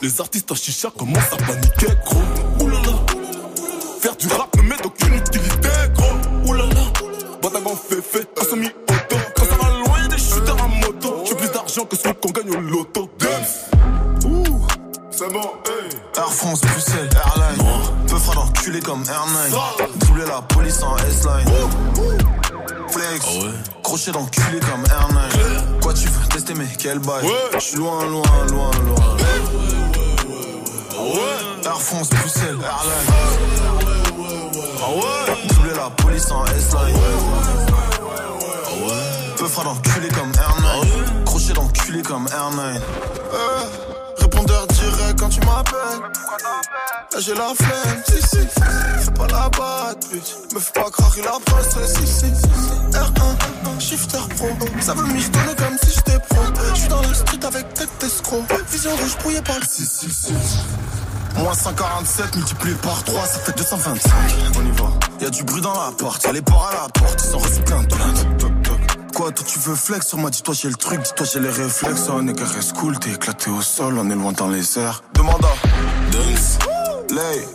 Les 0.03 0.21
artistes 0.21 0.51
en 0.53 0.55
chicha 0.55 0.91
commencent 0.97 1.33
à 1.33 1.37
paniquer 1.37 1.89
gros. 2.05 2.65
Oulala 2.65 2.93
Faire 4.01 4.17
du 4.17 4.29
rap 4.29 4.46
Fait 7.77 8.03
fait 8.03 8.29
un 8.41 8.45
semi-auto 8.45 9.17
Quand 9.37 9.45
ça 9.45 9.57
va 9.57 9.69
loin 9.71 10.01
y'a 10.03 10.09
des 10.09 10.19
shooters 10.19 10.57
à 10.63 10.67
moto 10.67 11.25
J'ai 11.29 11.35
plus 11.35 11.51
d'argent 11.51 11.85
que 11.85 11.97
celui 11.97 12.15
qu'on 12.15 12.31
gagne 12.31 12.51
au 12.51 12.61
loto 12.61 13.11
Dance 13.19 13.71
Ouh 14.25 14.67
C'est 15.11 15.33
bon, 15.33 15.41
hey 15.67 15.97
Air 16.17 16.33
France, 16.33 16.63
Bruxelles, 16.63 17.11
Airline. 17.13 17.63
Peu 18.09 18.17
fera 18.17 18.35
d'enculé 18.37 18.81
comme 18.81 19.03
Airline. 19.03 19.55
Doubler 19.99 20.25
la 20.25 20.41
police 20.43 20.83
en 20.83 20.97
S-Line. 20.97 21.47
Flex, 22.89 23.27
crochet 23.83 24.13
d'enculé 24.13 24.61
comme 24.61 24.85
Airline. 24.91 25.81
Quoi 25.83 25.93
tu 25.93 26.09
veux 26.09 26.27
tester, 26.29 26.55
mais 26.55 26.67
quel 26.79 27.01
bail? 27.01 27.27
J'suis 27.59 27.77
loin, 27.77 28.07
loin, 28.07 28.23
loin, 28.51 28.71
loin. 28.87 29.17
Air 31.65 31.81
France, 31.83 32.09
Bruxelles, 32.09 32.59
Airline. 32.63 33.07
Doubler 34.79 35.56
la 35.87 35.91
police 35.91 36.31
en 36.33 36.45
S-Line. 36.47 36.97
Peu 39.37 39.47
fera 39.47 39.65
d'enculé 39.65 40.09
comme 40.09 40.33
Airline. 40.35 41.25
Crochet 41.25 41.53
d'enculé 41.53 42.03
comme 42.03 42.27
Airline. 42.33 42.81
Euh, 43.33 43.63
répondeur 44.19 44.67
direct 44.67 45.19
quand 45.19 45.29
tu 45.29 45.41
m'appelles. 45.41 46.01
Là 47.13 47.21
j'ai 47.21 47.35
la 47.35 47.53
flemme, 47.55 48.03
si 48.07 48.21
si. 48.21 48.37
Fais 48.49 49.11
pas 49.13 49.27
la 49.29 49.49
batte, 49.49 50.09
pute. 50.11 50.55
Me 50.55 50.61
fais 50.61 50.73
pas 50.73 50.91
croire 50.91 51.15
il 51.17 51.27
a 51.27 51.39
posté, 51.45 51.81
si 51.87 52.07
si. 52.07 52.33
R1, 52.93 53.81
shifter 53.81 54.19
pro. 54.37 54.49
Ça 54.81 54.95
veut 54.95 55.07
m'y 55.07 55.23
donner 55.29 55.55
comme 55.57 55.79
si 55.83 55.95
j'étais 55.95 56.19
pro. 56.29 56.43
J'suis 56.75 56.89
dans 56.89 57.03
la 57.03 57.15
street 57.15 57.45
avec 57.47 57.75
tête 57.75 57.91
d'escroc. 58.01 58.43
Vision 58.71 58.91
rouge 58.97 59.17
brouillée 59.19 59.43
par 59.43 59.59
le 59.59 59.65
666. 59.65 61.06
Moins 61.39 61.55
147 61.55 62.37
multiplié 62.37 62.75
par 62.77 63.03
3, 63.05 63.27
ça 63.27 63.39
fait 63.41 63.57
225. 63.57 64.13
On 64.59 64.67
y 64.67 64.71
va. 64.71 64.85
Y'a 65.21 65.31
du 65.31 65.45
bruit 65.45 65.61
dans 65.61 65.75
la 65.75 65.93
porte, 65.93 66.25
y'a 66.25 66.33
les 66.33 66.43
ports 66.43 66.69
à 66.71 66.83
la 66.83 66.89
porte, 66.89 67.23
ils 67.23 67.31
sont 67.31 67.39
reçus 67.39 67.63
plein. 67.63 67.83
Quoi, 69.15 69.33
toi 69.33 69.47
tu 69.49 69.59
veux 69.61 69.75
flex 69.75 70.09
sur 70.09 70.19
moi, 70.19 70.31
dis-toi 70.31 70.55
j'ai 70.55 70.69
le 70.69 70.75
truc, 70.75 71.01
dis-toi 71.01 71.27
j'ai 71.33 71.41
les 71.41 71.51
réflexes. 71.51 72.09
On 72.11 72.27
est 72.27 72.39
reste 72.39 72.75
cool, 72.75 72.99
t'es 72.99 73.13
éclaté 73.13 73.51
au 73.51 73.63
sol, 73.63 73.99
on 73.99 74.11
est 74.11 74.15
loin 74.15 74.33
dans 74.33 74.49
les 74.49 74.79
airs. 74.79 75.03
Demande 75.15 75.45
à 75.45 76.13
Dance, 76.13 76.59
Lay, 77.11 77.49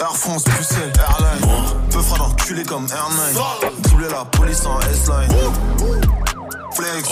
Air 0.00 0.16
France, 0.16 0.44
Bruxelles, 0.44 0.92
Airline. 0.96 1.64
Peu 1.90 2.02
fera 2.02 2.18
d'enculé 2.18 2.62
comme 2.64 2.86
Airline. 2.90 3.72
Doubler 3.82 4.08
la 4.10 4.24
police 4.26 4.66
en 4.66 4.78
S-Line. 4.80 5.32
Flex, 6.74 7.08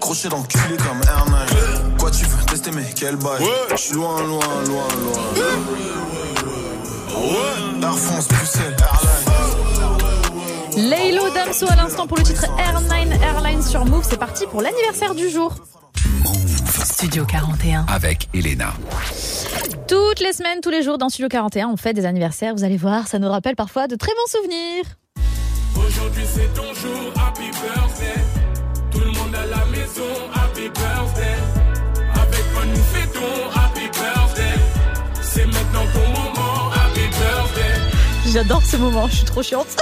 crochet 0.00 0.28
d'enculé 0.28 0.76
comme 0.76 1.00
Airline. 1.08 1.96
Quoi 1.98 2.10
tu 2.10 2.24
veux 2.24 2.51
mais 2.70 2.86
quel 2.94 3.16
bail? 3.16 3.42
J'suis 3.76 3.94
loin, 3.94 4.22
loin, 4.22 4.38
loin, 4.66 4.86
loin. 5.00 5.12
Air 7.82 7.98
France, 7.98 8.28
Bruxelles, 8.28 8.76
Airline. 8.78 9.26
Laylo 10.88 11.28
Damso 11.30 11.66
à 11.70 11.74
l'instant 11.76 12.06
pour 12.06 12.16
le 12.16 12.22
titre 12.22 12.46
Airline 12.58 13.12
Airline 13.22 13.62
sur 13.62 13.84
Move. 13.84 14.06
C'est 14.08 14.16
parti 14.18 14.46
pour 14.46 14.62
l'anniversaire 14.62 15.14
du 15.14 15.28
jour. 15.28 15.54
Studio 16.84 17.26
41. 17.26 17.84
Avec 17.88 18.28
Elena. 18.32 18.72
Toutes 19.88 20.20
les 20.20 20.32
semaines, 20.32 20.60
tous 20.62 20.70
les 20.70 20.82
jours 20.82 20.96
dans 20.96 21.10
Studio 21.10 21.28
41, 21.28 21.68
on 21.68 21.76
fait 21.76 21.92
des 21.92 22.06
anniversaires. 22.06 22.54
Vous 22.54 22.64
allez 22.64 22.78
voir, 22.78 23.08
ça 23.08 23.18
nous 23.18 23.28
rappelle 23.28 23.56
parfois 23.56 23.88
de 23.88 23.96
très 23.96 24.12
bons 24.12 24.30
souvenirs. 24.40 24.84
Aujourd'hui 25.76 26.24
c'est 26.26 26.50
ton 26.54 26.72
jour, 26.74 27.12
happy 27.16 27.50
birthday. 27.50 28.14
Tout 28.90 29.00
le 29.00 29.10
monde 29.10 29.34
à 29.34 29.44
la 29.46 29.64
maison, 29.66 30.08
happy 30.34 30.70
birthday. 30.70 31.36
Happy 33.54 33.86
birthday. 33.88 34.54
C'est 35.20 35.46
maintenant 35.46 35.86
birthday. 35.94 36.21
J'adore 38.32 38.62
ce 38.62 38.76
moment, 38.76 39.08
je 39.08 39.16
suis 39.16 39.24
trop 39.26 39.42
chiante. 39.42 39.66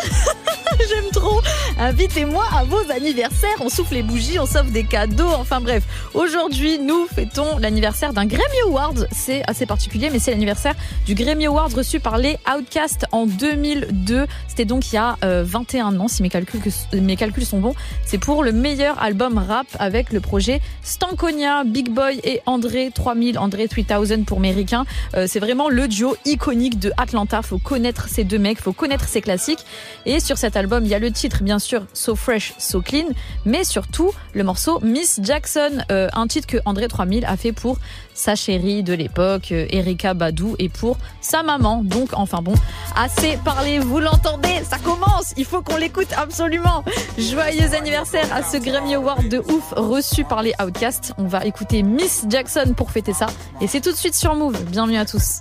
J'aime 0.88 1.10
trop. 1.12 1.40
Invitez-moi 1.78 2.44
à 2.56 2.64
vos 2.64 2.80
anniversaires. 2.90 3.54
On 3.60 3.68
souffle 3.68 3.94
les 3.94 4.02
bougies, 4.02 4.38
on 4.38 4.46
s'offre 4.46 4.70
des 4.70 4.84
cadeaux. 4.84 5.28
Enfin 5.38 5.60
bref, 5.60 5.82
aujourd'hui, 6.14 6.78
nous 6.78 7.06
fêtons 7.06 7.58
l'anniversaire 7.58 8.12
d'un 8.12 8.24
Grammy 8.26 8.60
Award. 8.66 9.06
C'est 9.12 9.42
assez 9.48 9.66
particulier, 9.66 10.10
mais 10.10 10.18
c'est 10.18 10.30
l'anniversaire 10.30 10.74
du 11.06 11.14
Grammy 11.14 11.46
Award 11.46 11.74
reçu 11.74 12.00
par 12.00 12.18
les 12.18 12.38
Outcasts 12.52 13.06
en 13.12 13.26
2002. 13.26 14.26
C'était 14.48 14.64
donc 14.64 14.90
il 14.90 14.94
y 14.94 14.98
a 14.98 15.16
euh, 15.22 15.44
21 15.46 15.98
ans, 16.00 16.08
si 16.08 16.22
mes 16.22 16.28
calculs, 16.30 16.60
que- 16.60 16.96
mes 16.96 17.16
calculs 17.16 17.44
sont 17.46 17.60
bons. 17.60 17.74
C'est 18.06 18.18
pour 18.18 18.42
le 18.42 18.52
meilleur 18.52 19.00
album 19.02 19.38
rap 19.38 19.66
avec 19.78 20.12
le 20.12 20.20
projet 20.20 20.60
Stankonia, 20.82 21.64
Big 21.64 21.90
Boy 21.90 22.20
et 22.24 22.40
André 22.46 22.90
3000, 22.94 23.38
André 23.38 23.68
3000 23.68 24.24
pour 24.24 24.40
Méricain. 24.40 24.86
Euh, 25.14 25.26
c'est 25.28 25.40
vraiment 25.40 25.68
le 25.68 25.86
duo 25.88 26.16
iconique 26.24 26.78
de 26.78 26.90
Atlanta. 26.96 27.42
Faut 27.42 27.58
connaître 27.58 28.08
ces 28.08 28.24
deux 28.24 28.38
mecs, 28.40 28.60
faut 28.60 28.72
connaître 28.72 29.08
ces 29.08 29.20
classiques. 29.20 29.64
Et 30.06 30.20
sur 30.20 30.38
cet 30.38 30.56
album, 30.56 30.84
il 30.84 30.90
y 30.90 30.94
a 30.94 30.98
le 30.98 31.10
titre, 31.10 31.42
bien 31.42 31.58
sûr, 31.58 31.82
So 31.92 32.16
Fresh, 32.16 32.54
So 32.58 32.80
Clean, 32.80 33.06
mais 33.44 33.64
surtout 33.64 34.12
le 34.34 34.44
morceau 34.44 34.80
Miss 34.80 35.20
Jackson, 35.22 35.84
euh, 35.90 36.08
un 36.12 36.26
titre 36.26 36.46
que 36.46 36.58
André 36.64 36.88
3000 36.88 37.24
a 37.24 37.36
fait 37.36 37.52
pour 37.52 37.78
sa 38.14 38.34
chérie 38.34 38.82
de 38.82 38.92
l'époque, 38.92 39.52
euh, 39.52 39.66
Erika 39.70 40.14
Badou, 40.14 40.56
et 40.58 40.68
pour 40.68 40.98
sa 41.20 41.42
maman. 41.42 41.82
Donc, 41.82 42.10
enfin 42.12 42.42
bon, 42.42 42.54
assez 42.96 43.38
parlé, 43.44 43.78
vous 43.78 43.98
l'entendez, 43.98 44.62
ça 44.68 44.78
commence, 44.78 45.32
il 45.36 45.44
faut 45.44 45.62
qu'on 45.62 45.76
l'écoute 45.76 46.12
absolument. 46.16 46.84
Joyeux 47.18 47.74
anniversaire 47.74 48.26
à 48.32 48.42
ce 48.42 48.56
Grammy 48.58 48.94
Award 48.94 49.28
de 49.28 49.38
ouf 49.38 49.72
reçu 49.76 50.24
par 50.24 50.42
les 50.42 50.52
Outcasts. 50.62 51.14
On 51.18 51.24
va 51.24 51.44
écouter 51.44 51.82
Miss 51.82 52.24
Jackson 52.28 52.74
pour 52.76 52.90
fêter 52.90 53.12
ça, 53.12 53.26
et 53.60 53.66
c'est 53.66 53.80
tout 53.80 53.92
de 53.92 53.96
suite 53.96 54.14
sur 54.14 54.34
Move. 54.34 54.62
Bienvenue 54.64 54.98
à 54.98 55.06
tous. 55.06 55.40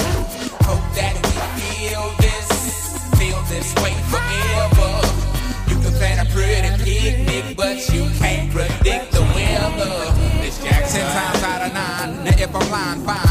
This 3.61 3.75
way 3.83 3.93
forever. 4.09 4.91
You 5.69 5.77
can 5.81 5.93
plan 5.99 6.25
a 6.25 6.29
pretty 6.29 6.71
picnic, 6.83 7.55
but 7.55 7.77
you 7.93 8.09
can't 8.17 8.51
predict 8.51 9.11
the 9.11 9.21
weather. 9.35 9.93
Miss 10.41 10.61
Jackson. 10.63 11.01
Times 11.01 11.43
out 11.43 11.61
of 11.67 11.73
nine. 11.73 12.23
Now 12.25 12.43
if 12.43 12.55
I'm 12.55 12.71
lying, 12.71 13.05
fine. 13.05 13.30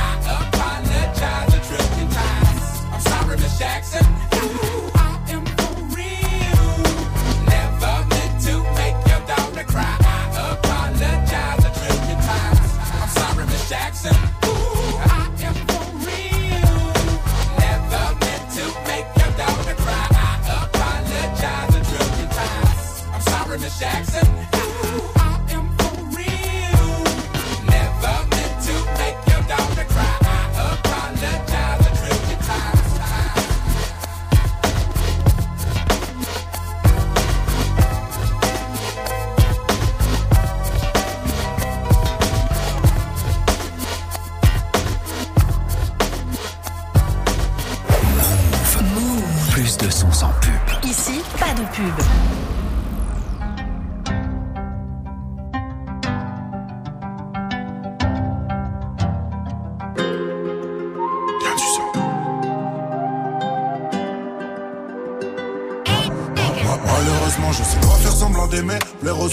I'm 23.63 23.69
sorry, 23.69 23.69
Miss 23.69 23.79
Jackson. 23.79 24.50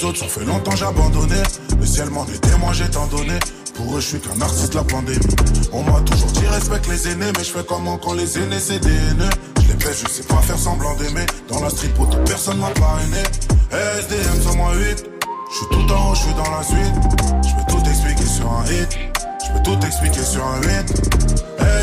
Aux 0.03 0.05
autres, 0.07 0.19
ça 0.19 0.27
fait 0.27 0.45
longtemps 0.45 0.75
j'ai 0.77 0.85
abandonné. 0.85 1.37
Le 1.79 1.87
ciel 1.87 2.11
m'en 2.11 2.27
est 2.27 2.41
témoin, 2.41 2.73
j'ai 2.73 2.89
tant 2.89 3.07
donné. 3.07 3.39
Pour 3.75 3.97
eux, 3.97 4.01
je 4.01 4.07
suis 4.07 4.21
qu'un 4.21 4.41
artiste 4.41 4.75
la 4.75 4.85
pandémie. 4.85 5.19
On 5.73 5.83
m'a 5.83 6.01
toujours 6.01 6.31
dit 6.33 6.47
respecte 6.47 6.89
les 6.89 7.09
aînés, 7.09 7.33
mais 7.37 7.45
je 7.45 7.51
fais 7.51 7.65
comment 7.67 7.97
quand 7.99 8.15
les 8.15 8.39
aînés 8.39 8.59
c'est 8.59 8.79
des 8.81 8.91
haineux. 8.91 9.31
Je 9.63 9.69
les 9.69 9.75
baisse, 9.75 10.05
je 10.05 10.11
sais 10.11 10.23
pas 10.25 10.37
faire 10.43 10.59
semblant 10.59 10.95
d'aimer. 10.97 11.27
Dans 11.49 11.61
la 11.61 11.69
pour 11.97 12.09
toute 12.09 12.25
personne 12.25 12.59
m'a 12.59 12.71
parrainé. 12.71 13.23
SDM 13.71 14.43
108, 14.43 15.05
je 15.51 15.57
suis 15.57 15.67
tout 15.71 15.93
en 15.93 16.11
haut, 16.11 16.15
je 16.15 16.21
suis 16.21 16.35
dans 16.35 16.51
la 16.51 16.63
suite. 16.63 16.95
Je 17.43 17.55
peux 17.55 17.73
tout 17.73 17.89
expliquer 17.89 18.27
sur 18.27 18.51
un 18.51 18.65
hit. 18.65 18.99
Je 19.47 19.53
peux 19.53 19.63
tout 19.63 19.87
expliquer 19.87 20.23
sur 20.23 20.45
un 20.47 20.61
hit. 20.63 20.91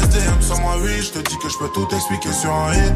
SDM 0.04 0.42
108, 0.42 1.02
je 1.02 1.12
te 1.12 1.20
dis 1.30 1.38
que 1.38 1.50
je 1.50 1.58
peux 1.58 1.70
tout 1.70 1.88
expliquer 1.94 2.34
sur 2.34 2.54
un 2.54 2.74
hit. 2.74 2.94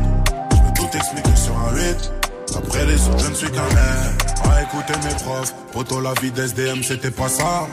Je 0.51 0.57
peux 0.57 0.73
tout 0.75 0.97
expliquer 0.97 1.35
sur 1.35 1.57
un 1.57 1.77
hit. 1.77 2.28
Après 2.55 2.85
les 2.85 3.07
autres, 3.07 3.19
je 3.19 3.29
ne 3.29 3.35
suis 3.35 3.51
qu'un 3.51 3.61
air. 3.61 4.51
À 4.51 4.61
écouter 4.63 4.93
mes 5.03 5.15
profs, 5.23 5.53
poto 5.71 6.01
la 6.01 6.13
vie 6.21 6.31
d'SDM, 6.31 6.81
c'était 6.83 7.11
pas 7.11 7.29
ça. 7.29 7.67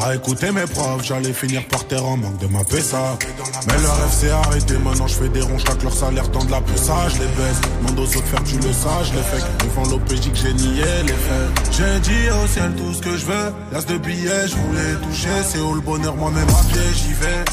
À 0.00 0.14
écouter 0.14 0.50
mes 0.50 0.66
profs, 0.66 1.04
j'allais 1.04 1.32
finir 1.32 1.66
par 1.68 1.86
terre 1.86 2.04
en 2.04 2.16
manque 2.16 2.38
de 2.38 2.46
ma 2.46 2.64
PSA. 2.64 3.18
Mais 3.66 3.80
leur 3.80 3.96
rêve 3.96 4.12
s'est 4.12 4.30
arrêté, 4.30 4.74
maintenant 4.78 5.06
je 5.06 5.14
fais 5.14 5.28
des 5.28 5.40
ronds, 5.40 5.58
chaque 5.58 5.82
leur 5.82 5.94
salaire 5.94 6.30
tend 6.30 6.44
de 6.44 6.50
la 6.50 6.60
ça, 6.76 7.08
je 7.08 7.20
les 7.20 7.26
baisse. 7.26 7.60
Demande 7.80 8.00
aux 8.00 8.16
autres 8.16 8.26
faire, 8.26 8.42
tu 8.44 8.56
le 8.56 8.72
sais, 8.72 8.88
je 9.04 9.12
les 9.14 9.22
fais. 9.22 9.66
Devant 9.66 9.84
l'OPJ 9.90 10.30
que 10.30 10.36
j'ai 10.36 10.54
nié 10.54 10.84
les 11.04 11.12
faits. 11.12 11.72
J'ai 11.72 12.00
dit 12.00 12.30
au 12.30 12.46
ciel 12.48 12.72
tout 12.76 12.92
ce 12.92 13.00
que 13.00 13.16
je 13.16 13.26
veux. 13.26 13.52
L'as 13.72 13.86
de 13.86 13.98
billets, 13.98 14.48
je 14.48 14.56
voulais 14.56 14.94
toucher. 15.02 15.42
C'est 15.44 15.60
où 15.60 15.74
le 15.74 15.80
bonheur, 15.80 16.16
moi-même 16.16 16.48
à 16.48 16.72
pied, 16.72 16.82
j'y 16.94 17.12
vais. 17.14 17.44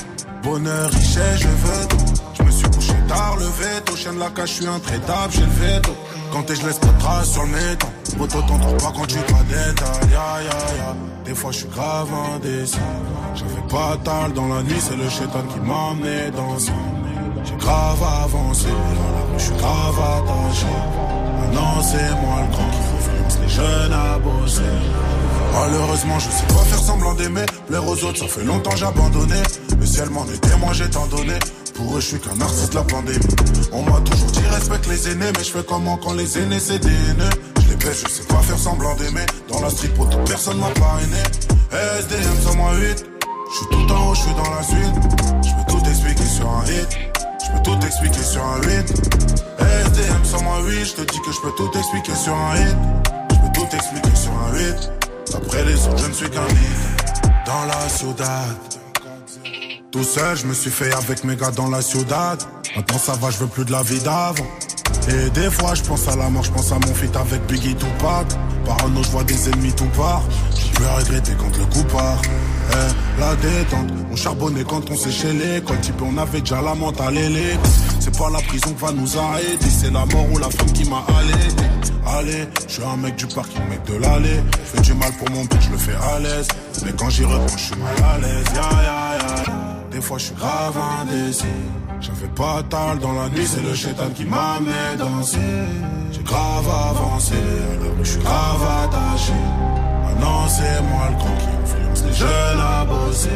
Bonheur, 0.43 0.89
richesse, 0.91 1.39
je 1.39 1.47
veux 1.47 1.87
tout. 1.87 2.28
Je 2.39 2.43
me 2.43 2.51
suis 2.51 2.69
couché 2.69 2.93
tard, 3.07 3.35
le 3.37 3.45
veto. 3.45 3.95
Chien 3.95 4.13
de 4.13 4.19
la 4.19 4.29
cage, 4.29 4.49
je 4.49 4.53
suis 4.55 4.67
intraitable, 4.67 5.33
j'ai 5.33 5.41
le 5.41 5.47
veto. 5.47 5.95
Quand 6.31 6.43
t'es, 6.43 6.55
je 6.55 6.65
laisse 6.65 6.79
pas 6.79 6.87
de 6.87 6.99
traces 6.99 7.31
sur 7.31 7.43
le 7.43 7.49
méton. 7.49 7.87
Poto, 8.17 8.41
t'en 8.41 8.59
trouves 8.59 8.77
pas 8.77 8.93
quand 8.95 9.05
tu 9.07 9.15
te 9.15 9.31
détail. 9.43 10.11
Ya, 10.11 10.43
ya, 10.43 10.59
ya. 10.77 10.95
Des 11.25 11.35
fois, 11.35 11.51
je 11.51 11.57
suis 11.59 11.67
grave 11.67 12.09
indécis. 12.35 12.77
J'avais 13.35 13.67
pas 13.69 13.97
tal 14.03 14.33
dans 14.33 14.47
la 14.47 14.63
nuit, 14.63 14.79
c'est 14.79 14.95
le 14.95 15.09
chétan 15.09 15.43
qui 15.51 15.59
m'a 15.59 15.91
amené 15.91 16.31
dans. 16.31 16.57
J'ai 16.57 17.55
grave 17.57 18.03
avancé, 18.23 18.67
la 18.67 19.37
je 19.37 19.43
suis 19.43 19.55
grave 19.55 19.95
attaché. 19.99 20.65
Maintenant, 21.39 21.81
c'est 21.81 22.11
moi 22.21 22.41
le 22.41 22.51
grand 22.51 22.69
qui 22.69 22.79
influence 22.97 23.39
les 23.41 23.49
jeunes 23.49 23.93
à 23.93 24.19
bosser. 24.19 24.61
Malheureusement, 25.53 26.19
je 26.19 26.29
sais 26.29 26.45
pas 26.47 26.63
faire 26.65 26.79
semblant 26.79 27.13
d'aimer. 27.13 27.45
Plaire 27.67 27.87
aux 27.87 28.03
autres, 28.03 28.19
ça 28.19 28.27
fait 28.27 28.43
longtemps 28.43 28.75
j'ai 28.75 28.85
abandonné. 28.85 29.41
Le 29.79 29.85
ciel 29.85 30.09
m'en 30.09 30.25
est 30.25 30.39
témoin, 30.39 30.73
j'ai 30.73 30.89
tant 30.89 31.07
donné. 31.07 31.39
Pour 31.79 31.95
eux, 31.95 32.01
je 32.01 32.07
suis 32.07 32.19
qu'un 32.19 32.39
artiste 32.41 32.71
de 32.73 32.75
la 32.75 32.83
pandémie. 32.83 33.19
On 33.71 33.83
m'a 33.83 34.01
toujours 34.01 34.31
dit 34.31 34.45
respecte 34.51 34.85
les 34.87 35.11
aînés, 35.11 35.31
mais 35.37 35.43
je 35.45 35.51
fais 35.51 35.63
comment 35.63 35.95
quand 35.95 36.13
les 36.13 36.37
aînés 36.37 36.59
c'est 36.59 36.79
des 36.79 36.89
haineux? 36.89 37.29
Je 37.61 37.69
les 37.69 37.75
baisse, 37.77 38.03
je 38.05 38.11
sais 38.11 38.23
pas 38.23 38.41
faire 38.41 38.57
semblant 38.57 38.95
d'aimer. 38.95 39.25
Dans 39.47 39.61
la 39.61 39.69
pour 39.95 40.09
toute 40.09 40.27
personne 40.27 40.57
m'a 40.57 40.71
parrainé. 40.71 41.23
SDM 41.71 42.41
108, 42.43 43.05
je 43.49 43.55
suis 43.55 43.65
tout 43.71 43.93
en 43.93 44.09
haut, 44.09 44.13
je 44.13 44.19
suis 44.19 44.33
dans 44.33 44.51
la 44.51 44.63
suite. 44.63 44.95
Je 45.41 45.55
peux 45.55 45.71
tout 45.71 45.89
expliquer 45.89 46.25
sur 46.25 46.49
un 46.49 46.65
hit. 46.65 46.89
Je 47.45 47.51
peux 47.53 47.63
tout 47.63 47.85
expliquer 47.85 48.23
sur 48.23 48.43
un 48.43 48.59
hit. 48.59 48.89
SDM 49.59 50.25
108, 50.25 50.85
je 50.85 50.93
te 50.95 51.01
dis 51.13 51.19
que 51.21 51.31
je 51.31 51.41
peux 51.41 51.55
tout 51.55 51.71
expliquer 51.77 52.15
sur 52.15 52.35
un 52.35 52.55
hit. 52.57 52.77
Je 53.31 53.35
peux 53.37 53.53
tout 53.53 53.75
expliquer 53.75 54.15
sur 54.15 54.31
un 54.33 54.57
hit. 54.59 54.91
Après 55.33 55.63
les 55.63 55.87
autres, 55.87 56.03
je 56.03 56.07
ne 56.07 56.13
suis 56.13 56.29
qu'un 56.29 56.45
hit. 56.45 57.23
Dans 57.45 57.63
la 57.65 57.87
ciudad. 57.87 58.88
Tout 59.91 60.03
seul, 60.03 60.37
je 60.37 60.45
me 60.45 60.53
suis 60.53 60.69
fait 60.69 60.93
avec 60.93 61.23
mes 61.23 61.35
gars 61.35 61.49
dans 61.49 61.67
la 61.67 61.81
ciudad. 61.81 62.39
Maintenant 62.75 62.99
ça 62.99 63.13
va, 63.13 63.31
je 63.31 63.39
veux 63.39 63.47
plus 63.47 63.65
de 63.65 63.71
la 63.71 63.81
vie 63.81 63.99
d'avant. 63.99 64.45
Et 65.07 65.29
des 65.31 65.49
fois, 65.49 65.73
je 65.73 65.81
pense 65.81 66.07
à 66.07 66.15
la 66.15 66.29
mort, 66.29 66.43
je 66.43 66.51
pense 66.51 66.71
à 66.71 66.75
mon 66.75 66.93
feat 66.93 67.15
avec 67.15 67.41
Biggie 67.47 67.73
Tupac. 67.73 68.27
Parano, 68.65 69.01
je 69.01 69.09
vois 69.09 69.23
des 69.23 69.49
ennemis 69.49 69.73
tout 69.73 69.89
part. 69.97 70.21
Je 70.55 70.77
peux 70.77 70.85
regretter 70.85 71.31
quand 71.39 71.57
le 71.57 71.65
coup 71.65 71.83
part. 71.85 72.21
Eh, 72.71 73.19
la 73.19 73.35
détente, 73.37 73.89
on 74.11 74.15
charbonnait 74.15 74.63
quand 74.63 74.91
on 74.91 74.95
séchait 74.95 75.33
l'école. 75.33 75.79
Type, 75.79 75.99
on 76.03 76.17
avait 76.19 76.41
déjà 76.41 76.61
la 76.61 76.75
mentale 76.75 77.15
les 77.15 77.57
C'est 77.99 78.15
pas 78.15 78.29
la 78.29 78.39
prison 78.41 78.69
qui 78.69 78.81
va 78.85 78.91
nous 78.91 79.17
arrêter, 79.17 79.69
c'est 79.69 79.91
la 79.91 80.05
mort 80.05 80.31
ou 80.31 80.37
la 80.37 80.51
femme 80.51 80.71
qui 80.71 80.87
m'a 80.87 81.03
allaité. 81.17 81.63
Allez, 82.05 82.47
je 82.67 82.73
suis 82.73 82.83
un 82.83 82.97
mec 82.97 83.15
du 83.15 83.25
parking, 83.25 83.67
mec 83.67 83.83
de 83.85 83.95
l'allée. 83.95 84.39
Je 84.51 84.77
fais 84.77 84.81
du 84.81 84.93
mal 84.93 85.11
pour 85.13 85.31
mon 85.31 85.45
but, 85.45 85.61
je 85.61 85.71
le 85.71 85.77
fais 85.77 85.95
à 85.95 86.19
l'aise. 86.19 86.47
Mais 86.85 86.91
quand 86.91 87.09
j'y 87.09 87.25
reprends, 87.25 87.57
je 87.57 87.63
suis 87.63 87.75
mal 87.75 87.95
à 88.03 88.17
l'aise. 88.19 88.45
Ya, 88.53 88.61
ya, 88.61 89.17
ya. 89.17 89.68
Des 89.99 90.05
fois, 90.05 90.17
je 90.17 90.27
suis 90.27 90.35
grave 90.35 90.77
indécis. 91.01 91.43
J'avais 91.99 92.33
pas 92.33 92.63
tal 92.69 92.99
dans 92.99 93.11
la 93.11 93.27
nuit, 93.27 93.45
c'est 93.45 93.61
le 93.61 93.75
chétan 93.75 94.09
qui 94.15 94.23
m'a 94.23 94.57
mis 94.61 94.97
danser. 94.97 95.39
J'ai 96.13 96.23
grave 96.23 96.69
avancé, 96.69 97.33
alors 97.35 97.97
je 98.01 98.11
suis 98.11 98.21
grave 98.21 98.63
attaché. 98.83 99.33
Maintenant, 100.05 100.47
c'est 100.47 100.81
moi 100.83 101.09
le 101.09 101.17
con 101.17 101.35
qui 101.37 101.47
influence 101.61 102.03
les 102.05 102.13
jeunes 102.13 102.61
à 102.61 102.85
bosser. 102.85 103.29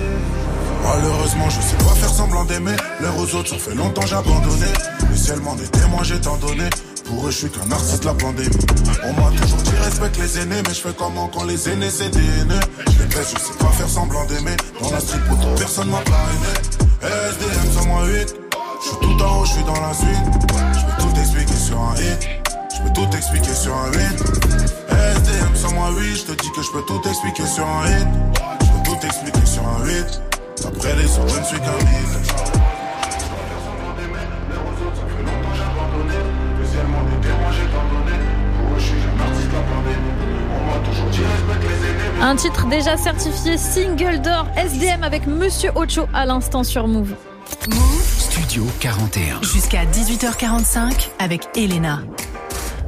Malheureusement, 0.85 1.49
je 1.49 1.59
sais 1.59 1.75
pas 1.75 1.95
faire 1.95 2.09
semblant 2.09 2.45
d'aimer. 2.45 2.77
L'air 3.01 3.17
aux 3.17 3.35
autres, 3.35 3.49
ça 3.49 3.57
fait 3.57 3.75
longtemps 3.75 4.05
j'ai 4.05 4.15
abandonné. 4.15 4.71
Le 5.09 5.17
ciel 5.17 5.41
m'en 5.41 5.57
est 5.57 5.69
témoin, 5.69 6.01
j'ai 6.03 6.21
tant 6.21 6.37
donné. 6.37 6.69
Pour 7.05 7.27
eux, 7.27 7.31
je 7.31 7.37
suis 7.37 7.49
qu'un 7.49 7.71
artiste 7.71 8.01
de 8.01 8.07
la 8.07 8.13
pandémie. 8.13 8.49
On 9.03 9.13
m'a 9.13 9.29
toujours 9.41 9.57
dit 9.57 9.71
respecte 9.83 10.17
les 10.17 10.39
aînés, 10.39 10.61
mais 10.65 10.73
je 10.73 10.81
fais 10.81 10.93
comment 10.97 11.27
quand 11.27 11.43
les 11.43 11.69
aînés 11.69 11.89
c'est 11.89 12.09
des 12.09 12.19
haineux. 12.19 12.59
Je 12.87 13.03
les 13.03 13.09
je 13.09 13.39
sais 13.39 13.57
pas 13.59 13.67
faire 13.67 13.89
semblant 13.89 14.25
d'aimer. 14.25 14.55
Dans 14.81 14.91
la 14.91 14.99
street, 14.99 15.19
pour 15.27 15.37
personne 15.55 15.89
m'a 15.89 15.99
parrainé. 15.99 16.53
SDM 17.01 17.71
108, 17.71 18.35
je 18.81 18.87
suis 18.87 18.97
tout 19.01 19.23
en 19.23 19.41
haut, 19.41 19.45
je 19.45 19.51
suis 19.51 19.63
dans 19.63 19.81
la 19.81 19.93
suite. 19.93 20.07
Je 20.73 20.85
peux 20.85 21.01
tout 21.03 21.19
expliquer 21.19 21.55
sur 21.55 21.79
un 21.79 21.95
hit. 21.95 22.29
Je 22.73 22.81
peux 22.81 22.93
tout 22.93 23.17
expliquer 23.17 23.53
sur 23.53 23.75
un 23.75 23.91
hit. 23.91 24.19
SDM 24.89 25.55
108, 25.55 26.15
je 26.15 26.23
te 26.23 26.41
dis 26.41 26.51
que 26.51 26.61
je 26.61 26.71
peux 26.71 26.83
tout 26.83 27.01
expliquer 27.07 27.45
sur 27.45 27.67
un 27.67 27.87
hit. 27.87 28.07
Je 28.61 28.67
peux 28.67 28.97
tout 28.97 29.05
expliquer 29.05 29.45
sur 29.45 29.63
un 29.67 29.87
hit. 29.87 30.21
Après 30.65 30.95
les 30.95 31.17
autres, 31.17 31.35
je 31.35 31.39
ne 31.39 31.45
suis 31.45 31.59
qu'un. 31.59 32.52
Un 42.21 42.35
titre 42.35 42.67
déjà 42.67 42.97
certifié 42.97 43.57
single 43.57 44.21
d'or 44.21 44.47
SDM 44.57 45.03
avec 45.03 45.27
Monsieur 45.27 45.71
Ocho 45.75 46.07
à 46.13 46.25
l'instant 46.25 46.63
sur 46.63 46.87
Move. 46.87 47.13
Studio 48.17 48.65
41. 48.79 49.41
Jusqu'à 49.41 49.85
18h45 49.85 51.09
avec 51.19 51.47
Elena. 51.55 52.01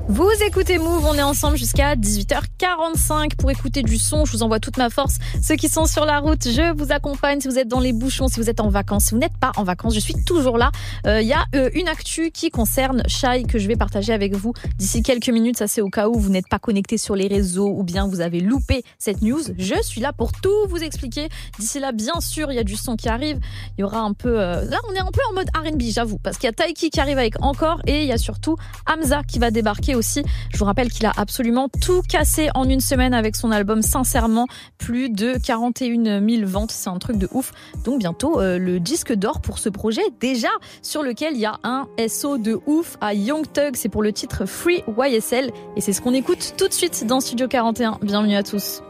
Vous 0.07 0.29
écoutez 0.45 0.77
Move, 0.77 1.03
on 1.09 1.15
est 1.15 1.23
ensemble 1.23 1.57
jusqu'à 1.57 1.95
18h45 1.95 3.35
pour 3.37 3.49
écouter 3.49 3.81
du 3.81 3.97
son. 3.97 4.23
Je 4.25 4.33
vous 4.33 4.43
envoie 4.43 4.59
toute 4.59 4.77
ma 4.77 4.91
force. 4.91 5.15
Ceux 5.41 5.55
qui 5.55 5.67
sont 5.67 5.87
sur 5.87 6.05
la 6.05 6.19
route, 6.19 6.43
je 6.47 6.73
vous 6.77 6.91
accompagne. 6.91 7.41
Si 7.41 7.47
vous 7.47 7.57
êtes 7.57 7.67
dans 7.67 7.79
les 7.79 7.91
bouchons, 7.91 8.27
si 8.27 8.39
vous 8.39 8.47
êtes 8.47 8.59
en 8.59 8.69
vacances, 8.69 9.05
si 9.05 9.11
vous 9.15 9.19
n'êtes 9.19 9.35
pas 9.41 9.51
en 9.57 9.63
vacances, 9.63 9.95
je 9.95 9.99
suis 9.99 10.13
toujours 10.23 10.59
là. 10.59 10.71
Il 11.05 11.23
y 11.27 11.33
a 11.33 11.45
euh, 11.55 11.71
une 11.73 11.87
actu 11.87 12.29
qui 12.29 12.51
concerne 12.51 13.01
Shai 13.07 13.43
que 13.45 13.57
je 13.57 13.67
vais 13.67 13.75
partager 13.75 14.13
avec 14.13 14.35
vous 14.35 14.53
d'ici 14.77 15.01
quelques 15.01 15.29
minutes. 15.29 15.57
Ça, 15.57 15.67
c'est 15.67 15.81
au 15.81 15.89
cas 15.89 16.07
où 16.07 16.19
vous 16.19 16.29
n'êtes 16.29 16.47
pas 16.49 16.59
connecté 16.59 16.99
sur 16.99 17.15
les 17.15 17.27
réseaux 17.27 17.69
ou 17.75 17.83
bien 17.83 18.07
vous 18.07 18.21
avez 18.21 18.41
loupé 18.41 18.83
cette 18.99 19.23
news. 19.23 19.41
Je 19.57 19.81
suis 19.81 20.01
là 20.01 20.13
pour 20.13 20.33
tout 20.33 20.67
vous 20.69 20.83
expliquer. 20.83 21.29
D'ici 21.57 21.79
là, 21.79 21.91
bien 21.91 22.21
sûr, 22.21 22.51
il 22.51 22.55
y 22.55 22.59
a 22.59 22.63
du 22.63 22.75
son 22.75 22.95
qui 22.95 23.09
arrive. 23.09 23.39
Il 23.77 23.81
y 23.81 23.83
aura 23.83 24.01
un 24.01 24.13
peu. 24.13 24.39
euh, 24.39 24.63
Là, 24.65 24.77
on 24.87 24.93
est 24.93 24.99
un 24.99 25.11
peu 25.11 25.21
en 25.31 25.33
mode 25.33 25.47
R&B, 25.55 25.81
j'avoue, 25.89 26.19
parce 26.19 26.37
qu'il 26.37 26.45
y 26.47 26.49
a 26.49 26.53
Taiki 26.53 26.91
qui 26.91 26.99
arrive 26.99 27.17
avec 27.17 27.41
encore 27.41 27.81
et 27.87 28.03
il 28.03 28.07
y 28.07 28.11
a 28.13 28.19
surtout 28.19 28.55
Hamza 28.87 29.21
qui 29.23 29.39
va 29.39 29.49
débarquer 29.49 29.94
Je 30.01 30.57
vous 30.57 30.65
rappelle 30.65 30.91
qu'il 30.91 31.05
a 31.05 31.13
absolument 31.15 31.69
tout 31.69 32.01
cassé 32.01 32.49
en 32.55 32.67
une 32.67 32.79
semaine 32.79 33.13
avec 33.13 33.35
son 33.35 33.51
album 33.51 33.81
Sincèrement, 33.81 34.47
plus 34.77 35.09
de 35.09 35.35
41 35.37 36.27
000 36.27 36.45
ventes, 36.45 36.71
c'est 36.71 36.89
un 36.89 36.97
truc 36.97 37.17
de 37.17 37.29
ouf. 37.31 37.51
Donc 37.83 37.99
bientôt 37.99 38.39
euh, 38.39 38.57
le 38.57 38.79
disque 38.79 39.13
d'or 39.13 39.41
pour 39.41 39.59
ce 39.59 39.69
projet 39.69 40.01
déjà 40.19 40.49
sur 40.81 41.03
lequel 41.03 41.33
il 41.35 41.39
y 41.39 41.45
a 41.45 41.59
un 41.63 41.87
SO 42.07 42.37
de 42.37 42.59
ouf 42.65 42.97
à 43.01 43.13
Young 43.13 43.45
Thug, 43.51 43.75
c'est 43.75 43.89
pour 43.89 44.03
le 44.03 44.11
titre 44.11 44.45
Free 44.45 44.83
YSL 44.97 45.51
et 45.75 45.81
c'est 45.81 45.93
ce 45.93 46.01
qu'on 46.01 46.13
écoute 46.13 46.53
tout 46.57 46.67
de 46.67 46.73
suite 46.73 47.05
dans 47.05 47.19
Studio 47.19 47.47
41. 47.47 47.99
Bienvenue 48.01 48.35
à 48.35 48.43
tous. 48.43 48.81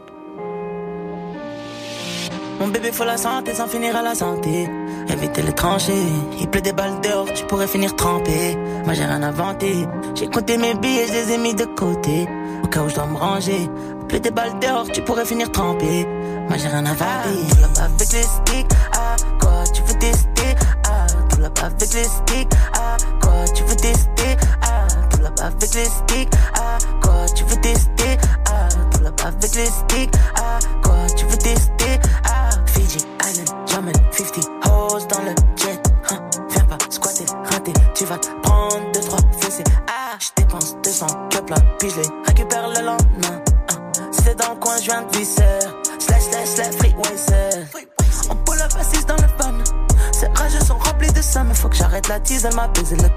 Mon 2.58 2.68
bébé 2.68 2.90
faut 2.90 3.04
la 3.04 3.16
santé 3.16 3.54
sans 3.54 3.68
finir 3.68 3.94
à 3.96 4.02
la 4.02 4.14
santé. 4.14 4.68
Éviter 5.08 5.42
les 5.42 5.52
tranchées. 5.52 6.06
Il 6.40 6.48
pleut 6.48 6.60
des 6.60 6.72
balles 6.72 7.00
dehors, 7.00 7.26
tu 7.32 7.44
pourrais 7.44 7.66
finir 7.66 7.94
trempé. 7.96 8.56
Moi 8.84 8.94
j'ai 8.94 9.04
rien 9.04 9.22
inventé. 9.22 9.86
J'ai 10.14 10.28
compté 10.28 10.56
mes 10.56 10.74
billets, 10.74 11.06
je 11.06 11.12
les 11.12 11.32
ai 11.32 11.38
mis 11.38 11.54
de 11.54 11.64
côté. 11.64 12.28
Au 12.62 12.66
cas 12.66 12.82
où 12.82 12.88
je 12.88 12.94
dois 12.94 13.06
me 13.06 13.16
ranger. 13.16 13.68
Il 14.00 14.06
pleut 14.06 14.20
des 14.20 14.30
balles 14.30 14.58
dehors, 14.60 14.86
tu 14.92 15.02
pourrais 15.02 15.24
finir 15.24 15.50
trempé. 15.52 16.06
Moi 16.48 16.58
j'ai 16.58 16.68
rien 16.68 16.84
inventé. 16.84 17.30
Tout 17.50 17.60
là-bas 17.60 17.84
avec 17.84 18.12
les 18.12 18.22
sticks. 18.22 18.72
Ah, 18.92 19.16
quoi, 19.40 19.64
tu 19.72 19.82
veux 19.82 19.98
tester? 19.98 20.54
Ah, 20.88 21.06
tout 21.28 21.40
là-bas 21.40 21.66
avec 21.66 21.94
les 21.94 22.04
sticks. 22.04 22.52
Ah, 22.74 22.96
quoi, 23.20 23.44
tu 23.54 23.62
veux 23.64 23.76
tester? 23.76 24.36
Ah, 24.62 24.86
pull 25.10 25.26
up 25.26 25.40
avec 25.40 25.74
les 25.74 25.84
sticks. 25.84 26.34
Ah, 26.54 26.78
quoi, 27.02 27.26
tu 27.34 27.44
veux 27.44 27.60
tester? 27.60 28.16
Ah, 28.48 28.68
pull 28.90 29.06
up 29.06 29.20
avec 29.24 29.54
les 29.54 29.66
sticks. 29.66 30.14
Ah, 30.36 30.58
quoi, 30.82 30.94
tu 31.16 31.24
veux 31.26 31.36
tester? 31.36 31.85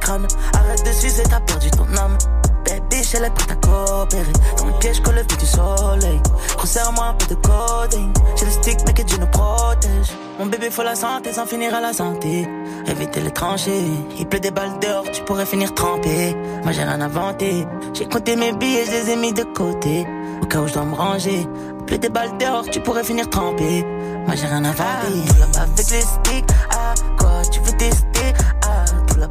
Crâne. 0.10 0.28
Arrête 0.54 0.86
de 0.86 0.92
sucer, 0.92 1.24
t'as 1.30 1.40
perdu 1.42 1.70
ton 1.72 1.86
âme. 1.98 2.18
Baby, 2.66 3.02
elle 3.14 3.26
est 3.26 3.30
prête 3.30 3.52
à 3.52 3.56
coopérer. 3.56 4.34
Dans 4.58 4.66
le 4.66 4.74
piège, 4.80 5.02
que 5.02 5.12
le 5.12 5.24
du 5.24 5.46
soleil. 5.46 6.22
Resserre-moi 6.58 7.06
un 7.06 7.14
peu 7.14 7.28
de 7.28 7.36
coding. 7.36 8.12
J'ai 8.38 8.46
le 8.46 8.52
stick, 8.52 8.78
mais 8.86 8.94
que 8.94 9.04
Dieu 9.04 9.18
nous 9.18 9.28
protège. 9.28 10.12
Mon 10.38 10.46
bébé, 10.46 10.70
faut 10.70 10.84
la 10.84 10.96
santé 10.96 11.34
sans 11.34 11.46
finir 11.46 11.74
à 11.74 11.82
la 11.82 11.94
santé. 11.94 12.48
Éviter 12.88 13.22
les 13.22 13.32
tranchées. 13.32 13.84
Il 14.18 14.28
pleut 14.28 14.40
des 14.40 14.52
balles 14.52 14.78
dehors, 14.82 15.06
tu 15.12 15.24
pourrais 15.24 15.46
finir 15.46 15.74
trempé. 15.74 16.36
Moi, 16.64 16.72
j'ai 16.72 16.84
rien 16.84 17.02
inventé. 17.02 17.66
J'ai 17.94 18.06
compté 18.06 18.36
mes 18.36 18.54
billets, 18.54 18.86
je 18.86 18.92
les 18.92 19.10
ai 19.12 19.16
mis 19.16 19.34
de 19.34 19.44
côté. 19.44 20.08
Au 20.42 20.46
cas 20.46 20.60
où 20.60 20.68
je 20.68 20.74
dois 20.74 20.86
me 20.86 20.96
ranger. 20.96 21.48
Il 21.80 21.86
pleut 21.86 21.98
des 21.98 22.10
balles 22.10 22.38
dehors, 22.38 22.66
tu 22.70 22.80
pourrais 22.82 23.04
finir 23.04 23.30
trempé. 23.30 23.86
Moi, 24.26 24.36
j'ai 24.36 24.48
rien 24.48 24.64
inventé. 24.64 25.14
Up 25.42 25.56
avec 25.56 25.90
les 25.92 26.02
sticks. 26.02 26.46
Ah, 26.72 26.94
quoi, 27.18 27.42
tu 27.52 27.60
veux? 27.62 27.70
Ah, 27.70 27.86
pull 27.86 27.88
up 27.88 28.09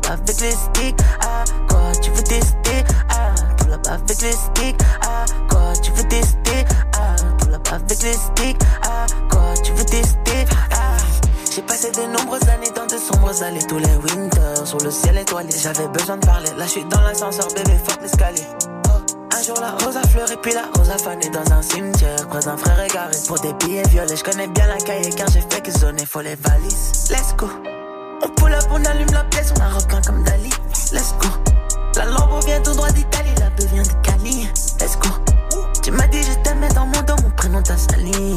avec 0.09 0.41
les 0.41 0.51
sticks. 0.53 0.97
Ah, 1.21 1.45
tu 2.03 2.11
veux 2.11 2.23
tester? 2.23 2.85
Ah, 3.11 3.35
pull 3.57 3.73
avec 3.73 4.21
les 4.23 4.33
sticks. 4.33 4.81
Ah, 5.03 5.25
quoi, 5.49 5.73
tu 5.83 5.93
veux 5.93 6.09
tester? 6.09 6.65
Ah, 6.95 7.17
pull 7.39 7.55
avec 7.55 8.03
les 8.03 8.13
sticks. 8.13 8.63
Ah, 8.83 9.07
quoi, 9.31 9.55
tu 9.63 9.73
veux 9.73 9.85
tester? 9.85 10.47
Ah, 10.73 10.97
j'ai 11.55 11.63
passé 11.63 11.91
de 11.91 12.03
nombreuses 12.17 12.49
années 12.49 12.71
dans 12.75 12.87
de 12.87 12.99
sombres 12.99 13.43
allées 13.43 13.63
tous 13.69 13.79
les 13.79 13.97
winters 13.97 14.67
sur 14.67 14.79
le 14.79 14.91
ciel 14.91 15.19
étoilé. 15.19 15.51
J'avais 15.57 15.89
besoin 15.89 16.17
de 16.17 16.27
parler. 16.27 16.51
Là, 16.57 16.65
je 16.65 16.71
suis 16.71 16.85
dans 16.85 17.01
l'ascenseur, 17.01 17.49
bébé, 17.55 17.79
fuck 17.85 18.01
l'escalier. 18.03 18.47
Un 19.31 19.43
jour 19.43 19.61
la 19.61 19.71
rose 19.73 19.97
a 19.97 20.03
fleuri 20.09 20.37
puis 20.43 20.53
la 20.53 20.65
rose 20.75 20.91
a 20.91 20.99
fané 20.99 21.29
dans 21.29 21.53
un 21.53 21.63
cimetière 21.63 22.27
Près 22.29 22.41
d'un 22.41 22.57
frère 22.57 22.81
égaré 22.83 23.15
pour 23.29 23.39
des 23.39 23.53
billets 23.53 23.87
violets 23.89 24.17
Je 24.17 24.25
connais 24.25 24.49
bien 24.49 24.67
la 24.67 24.79
cahier 24.79 25.11
car 25.13 25.29
j'ai 25.29 25.43
fait 25.43 25.61
que 25.61 25.71
zoner 25.71 26.07
faut 26.07 26.23
les 26.23 26.35
valises 26.35 27.09
Let's 27.09 27.37
go 27.37 27.47
On 28.23 28.29
pull 28.29 28.53
up, 28.53 28.65
on 28.71 28.85
allume 28.85 29.11
la 29.13 29.25
pièce, 29.25 29.53
on 29.57 29.61
a 29.61 29.69
repeint 29.69 30.01
comme 30.03 30.23
Dali. 30.25 30.51
Let's 30.93 31.15
go. 31.21 31.29
La 31.97 32.05
Lambo 32.05 32.41
vient 32.47 32.61
tout 32.63 32.73
droit 32.73 32.91
d'Italie, 32.91 33.35
la 33.39 33.51
beuh 33.51 33.67
vient 33.73 33.83
de 33.83 33.93
Cali. 34.03 34.49
Let's 34.81 34.99
go. 34.99 35.09
Tu 35.83 35.91
m'as 35.91 36.07
dit 36.09 36.23
je 36.23 36.35
t'aimais 36.43 36.69
dans 36.75 36.87
mon 36.87 37.03
dos, 37.03 37.17
mon 37.23 37.31
prénom 37.31 37.63
t'a 37.63 37.77
sali 37.77 38.35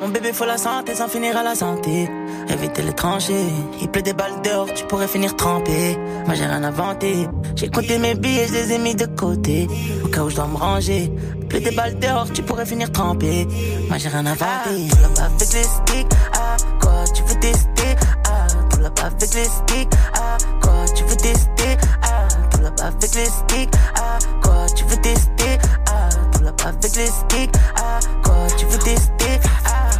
Mon 0.00 0.08
bébé 0.08 0.32
faut 0.32 0.44
la 0.44 0.58
santé 0.58 0.94
sans 0.94 1.08
finir 1.08 1.36
à 1.36 1.42
la 1.42 1.54
santé. 1.54 2.08
Éviter 2.48 2.82
les 2.82 2.92
tranchées. 2.92 3.46
Il 3.80 3.88
pleut 3.88 4.02
des 4.02 4.12
balles 4.12 4.40
dehors, 4.42 4.72
tu 4.72 4.84
pourrais 4.84 5.08
finir 5.08 5.34
trempé. 5.34 5.98
Moi 6.26 6.34
j'ai 6.34 6.46
rien 6.46 6.62
inventé. 6.62 7.26
J'ai 7.56 7.68
compté 7.68 7.98
mes 7.98 8.14
billets, 8.14 8.46
je 8.46 8.52
les 8.52 8.72
ai 8.72 8.78
mis 8.78 8.94
de 8.94 9.06
côté. 9.06 9.66
Au 10.04 10.08
cas 10.08 10.22
où 10.22 10.30
je 10.30 10.36
dois 10.36 10.46
me 10.46 10.56
ranger. 10.56 11.12
Il 11.40 11.46
pleut 11.48 11.60
des 11.60 11.72
balles 11.72 11.98
dehors, 11.98 12.30
tu 12.32 12.42
pourrais 12.42 12.66
finir 12.66 12.92
trempé. 12.92 13.46
Moi 13.88 13.98
j'ai 13.98 14.08
rien 14.08 14.26
inventé. 14.26 14.88
Pull 14.90 15.04
up 15.04 15.18
avec 15.18 15.52
les 15.52 15.62
sticks. 15.64 16.12
Ah, 16.32 16.56
quoi, 16.80 17.04
tu 17.14 17.22
veux 17.24 17.40
tester? 17.40 17.96
Ah, 18.24 18.46
pull 18.70 18.86
up 18.86 19.00
avec 19.04 19.34
les 19.34 19.44
sticks. 19.44 19.92
Ah, 20.14 20.38
quoi, 20.62 20.84
tu 20.94 21.04
veux 21.04 21.16
tester? 21.16 21.76
Ah, 22.02 22.28
pull 22.50 22.66
up 22.66 22.80
avec 22.80 23.14
les 23.14 23.24
sticks. 23.24 23.70
Ah, 23.96 24.18
quoi, 24.42 24.66
tu 24.76 24.84
veux 24.84 24.96
tester? 24.96 25.58
Ah, 25.88 26.08
up 26.46 26.60
avec 26.64 26.96
les 26.96 27.06
sticks. 27.06 27.56
Ah, 27.76 27.98
quoi, 28.22 28.46
tu 28.56 28.66
veux 28.66 28.78
tester? 28.78 29.40
Ah. 29.64 29.90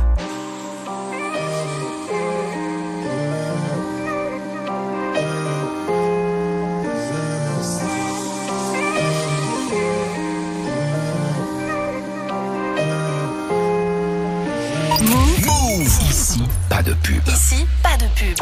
Move. 15.02 15.86
Ici, 16.10 16.42
pas 16.68 16.82
de 16.82 16.92
pub. 16.94 17.26
Ici, 17.28 17.66
pas 17.82 17.96
de 17.96 18.06
pub. 18.14 18.36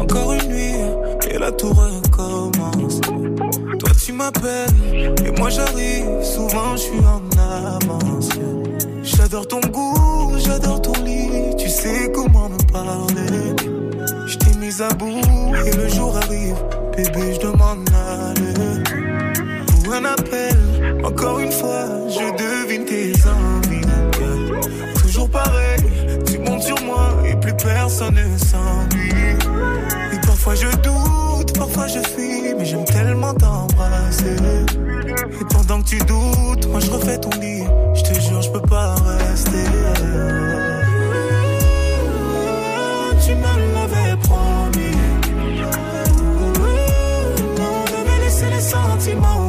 Encore 0.00 0.32
une 0.32 0.48
nuit, 0.48 0.74
et 1.30 1.38
la 1.38 1.52
tour. 1.52 2.01
Et 5.24 5.32
moi 5.38 5.50
j'arrive, 5.50 6.22
souvent 6.22 6.76
je 6.76 6.82
suis 6.82 7.00
en 7.00 7.22
avance. 7.40 8.28
J'adore 9.02 9.48
ton 9.48 9.60
goût, 9.60 10.32
j'adore 10.38 10.80
ton 10.80 10.92
lit, 11.02 11.56
tu 11.58 11.68
sais 11.68 12.10
comment 12.14 12.48
me 12.48 12.58
parler. 12.70 13.56
Je 14.26 14.38
t'ai 14.38 14.56
mise 14.58 14.80
à 14.80 14.90
bout, 14.94 15.20
et 15.66 15.76
le 15.76 15.88
jour 15.88 16.16
arrive, 16.16 16.54
bébé 16.96 17.34
je 17.34 17.40
demande 17.40 17.88
aller. 17.90 18.82
Ou 19.86 19.92
un 19.92 20.04
appel, 20.04 20.56
encore 21.04 21.40
une 21.40 21.50
fois, 21.50 21.86
je 22.08 22.30
devine 22.42 22.84
tes 22.84 23.12
envies. 23.28 23.80
Toujours 25.02 25.28
pareil, 25.28 25.80
tu 26.26 26.38
montes 26.38 26.62
sur 26.62 26.80
moi 26.82 27.08
et 27.28 27.34
plus 27.34 27.54
personne 27.54 28.14
ne 28.14 28.38
s'ennuie. 28.38 29.36
Et 30.12 30.26
parfois 30.26 30.54
je 30.54 30.68
doute, 30.76 31.58
parfois 31.58 31.88
je 31.88 31.98
fuis, 31.98 32.31
Et 34.20 35.44
pendant 35.50 35.80
que 35.80 35.88
tu 35.88 35.98
doutes, 35.98 36.66
moi 36.68 36.80
je 36.80 36.90
refais 36.90 37.18
ton 37.18 37.30
lit. 37.40 37.64
Je 37.94 38.02
te 38.02 38.20
jure, 38.20 38.42
je 38.42 38.50
peux 38.50 38.60
pas 38.60 38.94
rester. 38.94 39.64
Tu 43.24 43.34
me 43.34 43.74
l'avais 43.74 44.16
promis. 44.22 44.96
On 47.58 47.84
devait 47.90 48.24
laisser 48.24 48.50
les 48.50 48.60
sentiments 48.60 49.41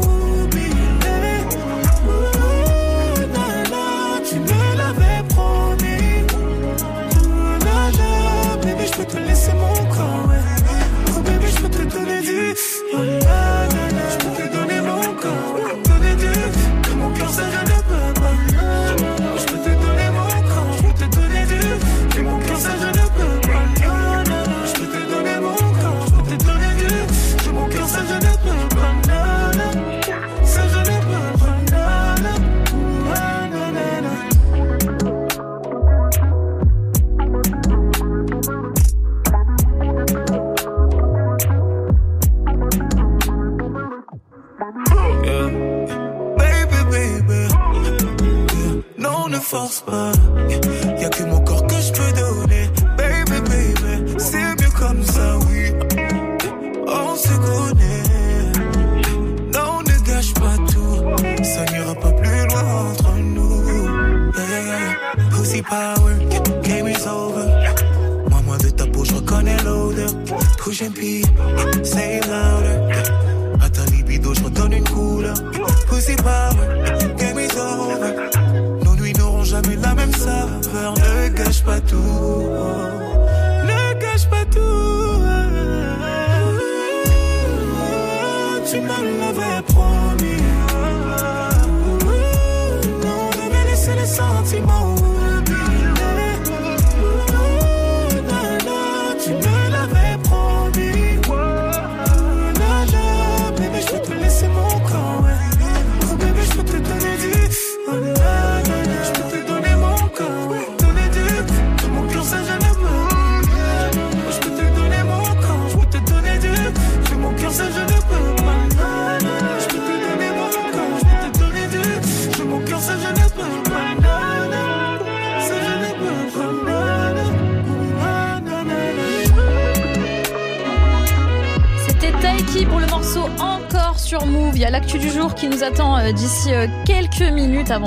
Non, 49.82 50.23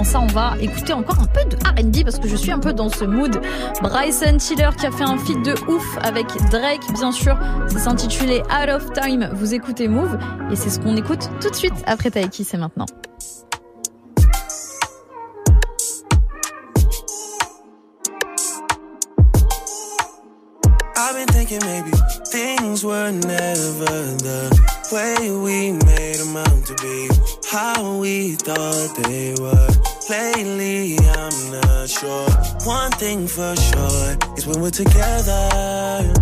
ça, 0.07 0.21
on 0.21 0.27
va 0.29 0.55
écouter 0.61 0.93
encore 0.93 1.19
un 1.19 1.27
peu 1.27 1.45
de 1.45 1.57
R&B 1.57 2.05
parce 2.05 2.21
que 2.21 2.29
je 2.29 2.37
suis 2.37 2.53
un 2.53 2.61
peu 2.61 2.73
dans 2.73 2.89
ce 2.89 3.05
mood. 3.05 3.41
Bryson 3.83 4.37
Tiller 4.39 4.71
qui 4.79 4.87
a 4.87 4.93
fait 4.93 5.05
un 5.05 5.19
feat 5.19 5.45
de 5.45 5.55
ouf 5.69 5.99
avec 6.01 6.27
Drake, 6.51 6.93
bien 6.95 7.11
sûr. 7.11 7.37
Ça 7.67 7.79
s'intitulait 7.79 8.43
Out 8.43 8.69
of 8.69 8.93
Time. 8.93 9.29
Vous 9.33 9.53
écoutez 9.53 9.89
Move 9.89 10.17
et 10.51 10.55
c'est 10.55 10.71
ce 10.71 10.79
qu'on 10.79 10.97
écoute 10.97 11.29
tout 11.41 11.51
de 11.51 11.57
suite 11.57 11.75
après 11.87 12.13
Taiki. 12.13 12.45
C'est 12.45 12.57
maintenant. 12.57 12.87
I'm 31.29 31.51
not 31.51 31.91
sure. 31.91 32.29
One 32.65 32.93
thing 32.93 33.27
for 33.27 33.57
sure 33.57 34.17
is 34.37 34.47
when 34.47 34.61
we're 34.61 34.71
together, 34.71 36.15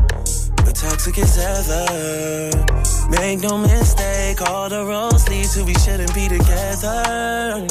we're 0.64 0.72
toxic 0.72 1.18
as 1.18 1.36
ever. 1.38 3.10
Make 3.10 3.40
no 3.40 3.58
mistake, 3.58 4.40
all 4.40 4.70
the 4.70 4.82
roads 4.86 5.28
lead 5.28 5.44
to 5.50 5.64
we 5.64 5.74
shouldn't 5.74 6.14
be 6.14 6.26
together. 6.28 7.66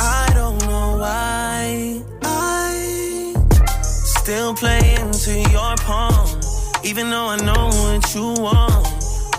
I 0.00 0.32
don't 0.34 0.58
know 0.66 0.96
why 0.98 2.02
I 2.24 3.34
still 4.02 4.52
play 4.54 4.96
into 4.96 5.48
your 5.52 5.76
palm, 5.76 6.40
even 6.82 7.08
though 7.08 7.28
I 7.28 7.36
know 7.36 7.68
what 7.68 8.14
you 8.16 8.42
want. 8.42 8.71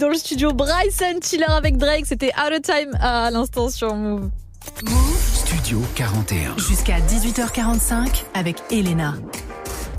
Dans 0.00 0.08
le 0.08 0.16
studio. 0.16 0.52
Bryson 0.52 1.20
Tiller 1.20 1.44
avec 1.44 1.76
Drake, 1.76 2.06
c'était 2.06 2.32
Out 2.36 2.52
of 2.52 2.62
Time 2.62 2.96
à 3.00 3.30
l'instant 3.30 3.68
sur 3.68 3.94
Move. 3.94 4.30
Studio 5.34 5.80
41. 5.94 6.56
Jusqu'à 6.56 6.98
18h45 7.00 8.24
avec 8.34 8.56
Elena. 8.70 9.14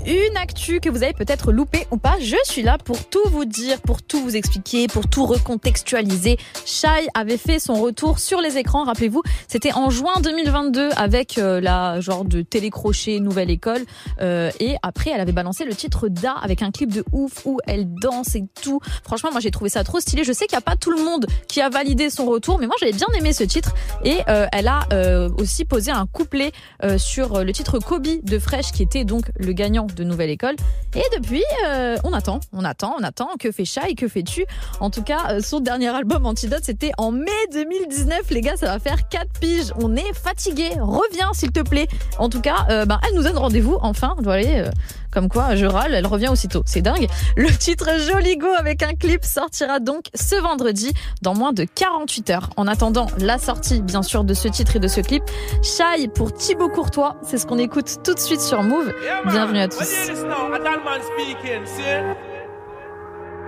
Une 0.06 0.36
actu 0.36 0.80
que 0.80 0.88
vous 0.88 1.02
avez 1.02 1.12
peut-être 1.12 1.52
loupé 1.52 1.86
ou 1.90 1.96
pas. 1.96 2.16
Je 2.20 2.36
suis 2.44 2.62
là 2.62 2.78
pour 2.78 3.04
tout 3.04 3.22
vous 3.30 3.44
dire, 3.44 3.80
pour 3.80 4.02
tout 4.02 4.20
vous 4.20 4.36
expliquer, 4.36 4.86
pour 4.88 5.08
tout 5.08 5.26
recontextualiser. 5.26 6.38
Shai 6.66 7.06
avait 7.14 7.36
fait 7.36 7.58
son 7.58 7.74
retour 7.74 8.18
sur 8.18 8.40
les 8.40 8.58
écrans, 8.58 8.84
rappelez-vous, 8.84 9.22
c'était 9.48 9.72
en 9.72 9.90
juin 9.90 10.20
2022 10.22 10.90
avec 10.96 11.38
euh, 11.38 11.60
la 11.60 12.00
genre 12.00 12.24
de 12.24 12.42
télécrochet 12.42 13.20
Nouvelle 13.20 13.50
École. 13.50 13.82
Euh, 14.20 14.50
et 14.60 14.76
après, 14.82 15.10
elle 15.10 15.20
avait 15.20 15.32
balancé 15.32 15.64
le 15.64 15.74
titre 15.74 16.08
Da 16.08 16.32
avec 16.32 16.62
un 16.62 16.70
clip 16.70 16.92
de 16.92 17.04
ouf 17.12 17.44
où 17.44 17.60
elle 17.66 17.92
danse 17.94 18.34
et 18.34 18.44
tout. 18.62 18.80
Franchement, 19.04 19.30
moi 19.30 19.40
j'ai 19.40 19.50
trouvé 19.50 19.70
ça 19.70 19.84
trop 19.84 20.00
stylé. 20.00 20.24
Je 20.24 20.32
sais 20.32 20.46
qu'il 20.46 20.56
n'y 20.56 20.62
a 20.62 20.66
pas 20.66 20.76
tout 20.76 20.90
le 20.90 21.02
monde 21.02 21.26
qui 21.48 21.60
a 21.60 21.68
validé 21.68 22.10
son 22.10 22.26
retour, 22.26 22.58
mais 22.58 22.66
moi 22.66 22.76
j'avais 22.80 22.92
bien 22.92 23.08
aimé 23.18 23.32
ce 23.32 23.44
titre. 23.44 23.74
Et 24.04 24.18
euh, 24.28 24.46
elle 24.52 24.68
a 24.68 24.86
euh, 24.92 25.28
aussi 25.38 25.64
posé 25.64 25.90
un 25.90 26.06
couplet 26.06 26.52
sur 26.96 27.44
le 27.44 27.52
titre 27.52 27.78
Kobe 27.78 28.06
de 28.22 28.38
Fresh, 28.38 28.72
qui 28.72 28.82
était 28.82 29.04
donc 29.04 29.30
le 29.36 29.52
gagnant 29.52 29.86
de 29.94 30.04
Nouvelle 30.04 30.30
École. 30.30 30.56
Et 30.94 31.02
depuis, 31.16 31.42
euh, 31.66 31.96
on 32.04 32.12
attend, 32.12 32.40
on 32.52 32.64
attend, 32.64 32.94
on 32.98 33.02
attend. 33.02 33.28
Que 33.38 33.50
fait 33.50 33.64
Shai 33.64 33.94
Que 33.94 34.08
fais-tu? 34.08 34.44
En 34.80 34.90
tout 34.90 35.02
cas, 35.02 35.30
euh, 35.30 35.40
son 35.40 35.60
dernier 35.60 35.88
album 35.88 36.26
Antidote, 36.26 36.62
c'était 36.62 36.92
en 36.98 37.12
mai 37.12 37.30
2019. 37.52 38.30
Les 38.30 38.40
gars, 38.40 38.56
ça 38.56 38.66
va 38.66 38.78
faire 38.78 39.08
4 39.08 39.40
piges. 39.40 39.72
On 39.80 39.96
est 39.96 40.12
fatigué. 40.14 40.70
Reviens, 40.80 41.32
s'il 41.32 41.52
te 41.52 41.60
plaît. 41.60 41.88
En 42.18 42.28
tout 42.28 42.40
cas, 42.40 42.66
euh, 42.70 42.84
ben, 42.84 43.00
elle 43.06 43.14
nous 43.16 43.22
donne 43.22 43.38
rendez-vous 43.38 43.78
enfin. 43.80 44.14
Euh, 44.26 44.70
comme 45.12 45.28
quoi, 45.28 45.54
je 45.54 45.66
râle, 45.66 45.94
elle 45.94 46.06
revient 46.06 46.28
aussitôt. 46.28 46.62
C'est 46.66 46.82
dingue. 46.82 47.06
Le 47.36 47.50
titre 47.50 47.88
Joligo 47.98 48.48
avec 48.58 48.82
un 48.82 48.94
clip 48.94 49.24
sortira 49.24 49.78
donc 49.78 50.06
ce 50.14 50.34
vendredi 50.36 50.92
dans 51.20 51.34
moins 51.34 51.52
de 51.52 51.64
48 51.64 52.30
heures. 52.30 52.50
En 52.56 52.66
attendant 52.66 53.06
la 53.18 53.38
sortie, 53.38 53.82
bien 53.82 54.02
sûr, 54.02 54.24
de 54.24 54.34
ce 54.34 54.48
titre 54.48 54.76
et 54.76 54.80
de 54.80 54.88
ce 54.88 55.00
clip, 55.00 55.22
Shai 55.62 56.08
pour 56.08 56.32
Thibaut 56.32 56.70
Courtois, 56.70 57.16
c'est 57.22 57.38
ce 57.38 57.46
qu'on 57.46 57.58
écoute 57.58 57.98
tout 58.02 58.14
de 58.14 58.20
suite 58.20 58.40
sur 58.40 58.62
Move. 58.62 58.92
Bienvenue 59.26 59.60
à 59.60 59.68
tous. 59.68 59.78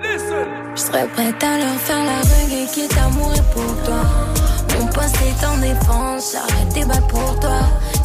Je 0.03 0.81
serais 0.81 1.09
prête 1.09 1.43
à 1.43 1.59
leur 1.59 1.75
faire 1.81 2.05
la 2.05 2.21
reggae 2.21 2.71
qui 2.73 2.81
est 2.83 2.99
amoureux 2.99 3.35
pour 3.55 3.85
toi. 3.85 4.03
Mon 4.79 4.87
poste 4.87 5.17
est 5.23 5.47
en 5.47 5.57
défense, 5.59 6.33
j'arrête 6.33 6.75
tes 6.75 6.85
balles 6.85 7.07
pour 7.09 7.41
toi. 7.41 7.61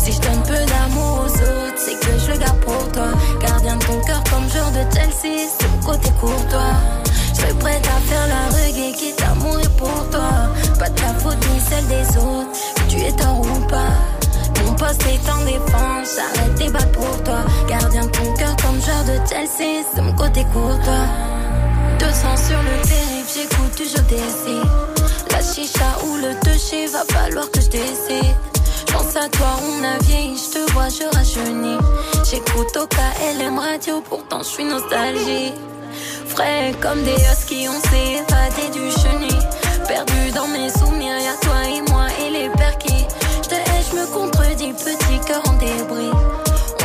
Si 0.10 0.16
je 0.16 0.22
donne 0.22 0.42
peu 0.42 0.66
d'amour 0.66 1.20
aux 1.20 1.32
autres, 1.32 1.78
c'est 1.78 1.94
que 2.00 2.18
je 2.18 2.32
le 2.32 2.38
garde 2.40 2.60
pour 2.62 2.92
toi. 2.92 3.10
Gardien 3.42 3.76
de 3.76 3.84
ton 3.84 4.02
cœur 4.02 4.24
comme 4.32 4.50
joueur 4.50 4.72
de 4.72 4.84
Chelsea, 4.92 5.46
mon 5.70 5.86
côté 5.86 6.10
courtois. 6.20 6.74
Je 7.06 7.42
serais 7.42 7.54
prête 7.54 7.86
à 7.86 8.00
faire 8.10 8.28
la 8.28 8.58
reggae 8.58 8.92
qui 8.98 9.10
est 9.10 9.22
amoureux 9.22 9.70
pour 9.78 10.10
toi. 10.10 10.32
Pas 10.80 10.90
de 10.90 10.96
ta 10.96 11.14
faute 11.14 11.38
ni 11.54 11.60
celle 11.60 11.86
des 11.86 12.18
autres, 12.18 12.50
que 12.76 12.92
tu 12.92 12.98
es 13.02 13.12
tort 13.12 13.40
ou 13.40 13.68
pas. 13.68 13.94
Mon 14.66 14.74
poste 14.74 15.06
est 15.06 15.30
en 15.30 15.46
défense, 15.46 16.16
j'arrête 16.16 16.56
tes 16.56 16.70
balles 16.70 16.92
pour 16.92 17.24
toi. 17.24 17.42
Gardien 17.68 18.06
de 18.06 18.10
ton 18.10 18.34
cœur 18.34 18.56
comme 18.64 18.82
joueur 18.82 19.04
de 19.04 19.30
Chelsea, 19.30 19.86
c'est 19.94 20.02
mon 20.02 20.14
côté 20.14 20.44
courtois. 20.52 21.06
200 22.00 22.12
sur 22.48 22.58
le 22.58 22.82
périph', 22.82 23.32
j'écoute 23.32 23.78
jeu 23.78 24.02
d'essai. 24.10 24.58
La 25.30 25.42
chicha 25.54 26.00
ou 26.04 26.16
le 26.16 26.34
toucher, 26.40 26.88
va 26.88 27.04
falloir 27.14 27.52
que 27.52 27.62
je 27.62 27.70
décide. 27.70 28.59
À 29.16 29.28
toi, 29.28 29.48
on 29.64 29.84
a 29.84 29.98
vieilli, 30.04 30.38
je 30.38 30.60
te 30.60 30.72
vois, 30.72 30.88
je 30.88 31.04
rajeunis. 31.18 31.80
J'écoute 32.30 32.78
au 32.78 32.86
KLM 32.86 33.58
radio, 33.58 34.02
pourtant 34.08 34.40
je 34.40 34.50
suis 34.50 34.64
nostalgique. 34.64 35.56
Frais 36.28 36.74
comme 36.80 37.04
des 37.04 37.16
huskies, 37.16 37.68
on 37.68 37.90
s'est 37.90 38.22
évadé 38.22 38.70
du 38.72 38.92
chenil. 38.92 39.40
Perdu 39.88 40.32
dans 40.36 40.48
mes 40.48 40.70
souvenirs, 40.70 41.18
y'a 41.18 41.34
toi 41.42 41.56
et 41.68 41.92
moi 41.92 42.06
et 42.24 42.30
les 42.30 42.50
perquis. 42.50 43.08
Je 43.44 43.50
te 43.50 43.56
hais, 43.56 43.84
je 43.90 43.96
me 43.98 44.06
contredis, 44.14 44.74
petit 44.74 45.20
cœur 45.26 45.42
en 45.50 45.54
débris. 45.54 46.12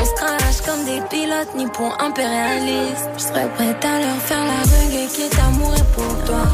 On 0.01 0.05
se 0.05 0.15
crache 0.15 0.63
comme 0.65 0.85
des 0.87 1.03
pilotes, 1.11 1.55
ni 1.55 1.67
pour 1.67 1.95
impérialistes. 2.01 3.11
Je 3.19 3.23
serais 3.23 3.49
prête 3.51 3.85
à 3.85 4.01
leur 4.01 4.17
faire 4.17 4.45
la 4.45 4.63
reggae 4.63 5.13
qui 5.13 5.23
est 5.23 5.39
amoureux 5.41 5.77
pour 5.95 6.25
toi. 6.25 6.45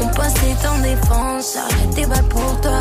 Mon 0.00 0.08
poste 0.08 0.38
est 0.42 0.66
en 0.66 0.78
défense, 0.78 1.54
j'arrête 1.54 1.94
tes 1.94 2.06
balles 2.06 2.28
pour 2.28 2.60
toi. 2.62 2.80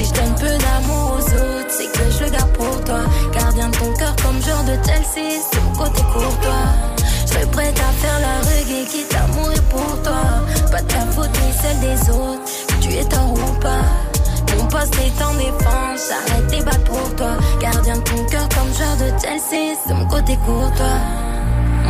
Si 0.00 0.06
je 0.06 0.14
donne 0.14 0.34
peu 0.36 0.46
d'amour 0.46 1.18
aux 1.18 1.34
autres, 1.34 1.68
c'est 1.68 1.92
que 1.92 2.10
je 2.10 2.24
le 2.24 2.30
garde 2.30 2.50
pour 2.52 2.84
toi. 2.84 3.00
Gardien 3.34 3.68
de 3.68 3.76
ton 3.76 3.92
cœur 3.98 4.16
comme 4.24 4.40
joueur 4.40 4.64
de 4.64 4.72
Chelsea, 4.82 5.42
mon 5.62 5.76
côté 5.76 6.00
courtois. 6.04 6.68
Je 7.26 7.32
serais 7.32 7.46
prête 7.50 7.78
à 7.78 7.92
faire 8.00 8.18
la 8.18 8.38
reggae 8.48 8.88
qui 8.88 9.00
est 9.00 9.14
amoureux 9.14 9.60
pour 9.68 10.02
toi. 10.02 10.22
Pas 10.72 10.80
de 10.80 10.86
ta 10.88 11.00
faute 11.12 11.28
ni 11.44 11.52
celle 11.52 11.80
des 11.80 12.10
autres, 12.10 12.40
tu 12.80 12.94
es 12.94 13.04
tort 13.04 13.30
ou 13.30 13.60
pas. 13.60 13.84
Mon 14.56 14.64
poste 14.68 14.96
est 15.04 15.22
en 15.22 15.34
défense, 15.34 16.08
j'arrête 16.08 16.46
tes 16.48 16.80
pour 16.86 17.16
toi. 17.16 17.36
Gardien 17.60 17.98
de 17.98 18.02
ton 18.02 18.24
cœur 18.24 18.48
comme 18.48 18.72
joueur 18.72 18.96
de 18.96 19.20
Chelsea, 19.20 19.76
c'est 19.86 19.92
mon 19.92 20.06
côté 20.08 20.34
courtois. 20.46 21.29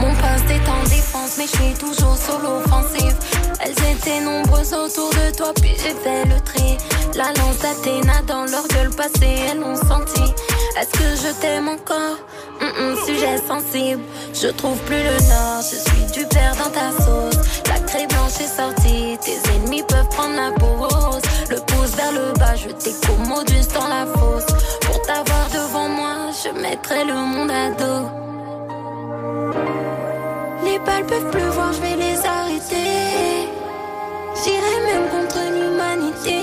Mon 0.01 0.15
poste 0.15 0.51
est 0.51 0.69
en 0.69 0.83
défense, 0.85 1.37
mais 1.39 1.47
je 1.47 1.57
suis 1.57 1.75
toujours 1.75 2.17
solo 2.17 2.63
offensif. 2.65 3.15
Elles 3.63 3.79
étaient 3.93 4.21
nombreuses 4.21 4.73
autour 4.73 5.11
de 5.11 5.37
toi, 5.37 5.53
puis 5.61 5.75
j'ai 5.77 5.95
fait 5.95 6.25
le 6.25 6.41
tri. 6.41 6.79
La 7.15 7.33
lance 7.41 7.59
d'Athéna 7.59 8.23
dans 8.27 8.45
leur 8.45 8.67
gueule 8.69 8.91
passée, 8.91 9.37
elles 9.51 9.59
l'ont 9.61 9.77
senti. 9.77 10.23
Est-ce 10.81 10.99
que 10.99 11.29
je 11.29 11.33
t'aime 11.41 11.69
encore? 11.69 12.17
Hum, 12.61 12.97
Sujet 13.05 13.39
sensible, 13.47 14.03
je 14.35 14.49
trouve 14.49 14.79
plus 14.81 15.03
le 15.03 15.17
nord. 15.29 15.63
Je 15.63 15.77
suis 15.77 16.21
du 16.21 16.27
père 16.29 16.55
dans 16.57 16.71
ta 16.71 16.91
sauce. 16.93 17.61
La 17.67 17.79
craie 17.81 18.07
blanche 18.07 18.41
est 18.41 18.57
sortie, 18.57 19.19
tes 19.23 19.39
ennemis 19.55 19.83
peuvent 19.83 20.09
prendre 20.09 20.37
la 20.37 20.53
peau 20.53 20.77
rose. 20.79 21.23
Le 21.51 21.57
pouce 21.57 21.97
vers 21.97 22.13
le 22.13 22.33
bas, 22.39 22.55
je 22.55 22.69
t'écommodus 22.71 23.67
dans 23.75 23.89
la 23.89 24.07
fosse. 24.07 24.47
Pour 24.83 25.03
t'avoir 25.03 25.49
devant 25.53 25.89
moi, 25.89 26.31
je 26.43 26.51
mettrai 26.61 27.05
le 27.05 27.15
monde 27.15 27.51
à 27.51 27.71
dos. 27.71 28.30
Les 30.71 30.79
balles 30.79 31.05
peuvent 31.05 31.31
pleuvoir, 31.31 31.73
je 31.73 31.81
vais 31.81 31.97
les 31.97 32.19
arrêter. 32.25 33.49
J'irai 34.41 34.77
même 34.89 35.09
contre 35.11 35.41
l'humanité. 35.57 36.39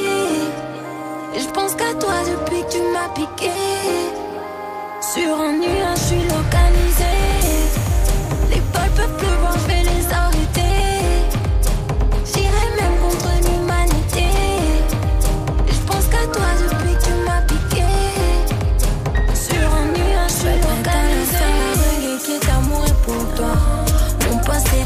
Je 1.38 1.47
pense 1.53 1.75
qu'à 1.75 1.93
toi 1.93 2.15
depuis 2.30 2.61
que 2.63 2.71
tu 2.73 2.82
m'as 2.91 3.07
piqué. 3.15 3.51
Sur 4.99 5.39
un 5.39 5.53
nuage, 5.53 5.97
je 5.99 6.05
suis 6.07 6.23
localisé. 6.23 7.36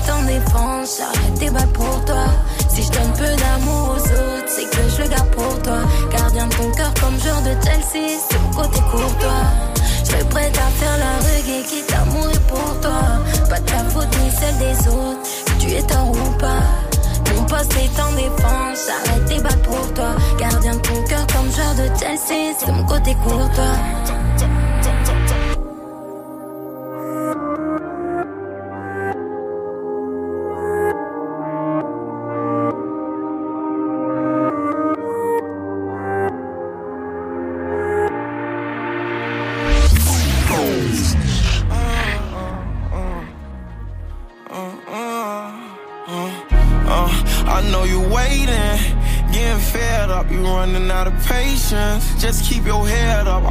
Mon 0.02 0.08
poste 0.08 0.08
est 0.08 0.12
en 0.12 0.24
défense, 0.24 0.98
j'arrête 0.98 1.40
tes 1.40 1.50
balles 1.50 1.68
pour 1.74 2.06
toi. 2.06 2.26
Si 2.70 2.84
je 2.84 2.92
donne 2.92 3.14
peu 3.14 3.36
d'amour 3.36 3.96
aux 3.96 4.00
autres, 4.00 4.48
c'est 4.48 4.70
que 4.70 4.90
je 4.90 5.04
le 5.04 5.10
garde 5.10 5.30
pour 5.32 5.62
toi. 5.62 5.80
Gardien 6.12 6.48
de 6.48 6.54
ton 6.54 6.72
cœur 6.72 6.94
comme 7.00 7.20
joueur 7.20 7.42
de 7.42 7.52
Chelsea, 7.64 8.20
c'est 8.30 8.40
mon 8.40 8.52
côté 8.52 8.80
courtois. 8.92 9.46
Je 9.76 10.10
serais 10.10 10.24
prête 10.26 10.58
à 10.58 10.70
faire 10.80 10.98
la 10.98 11.18
reggae 11.20 11.66
qui 11.68 11.80
est 11.80 11.94
amoureux 11.94 12.40
pour 12.48 12.80
toi. 12.82 13.02
Pas 13.50 13.60
ta 13.60 13.84
faute 13.90 14.18
ni 14.24 14.32
celle 14.32 14.58
des 14.58 14.88
autres, 14.88 15.20
tu 15.60 15.72
es 15.72 15.84
tort 15.84 16.12
ou 16.12 16.38
pas. 16.38 16.64
Mon 17.36 17.44
poste 17.44 17.74
est 17.74 18.02
en 18.02 18.12
défense, 18.14 18.88
j'arrête 18.88 19.26
tes 19.26 19.40
balles 19.42 19.62
pour 19.62 19.94
toi. 19.94 20.16
Gardien 20.40 20.76
de 20.76 20.80
ton 20.80 21.04
cœur 21.04 21.28
comme 21.28 21.52
joueur 21.52 21.76
de 21.76 22.00
Chelsea, 22.00 22.56
c'est 22.58 22.72
mon 22.72 22.86
côté 22.86 23.16
courtois. 23.24 23.78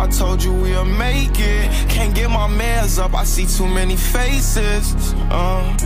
I 0.00 0.06
told 0.06 0.42
you 0.42 0.50
we'll 0.50 0.86
make 0.86 1.38
it. 1.38 1.70
Can't 1.90 2.14
get 2.14 2.30
my 2.30 2.48
meds 2.48 2.98
up, 2.98 3.14
I 3.14 3.24
see 3.24 3.44
too 3.44 3.68
many 3.68 3.96
faces. 3.96 5.12
Uh, 5.28 5.76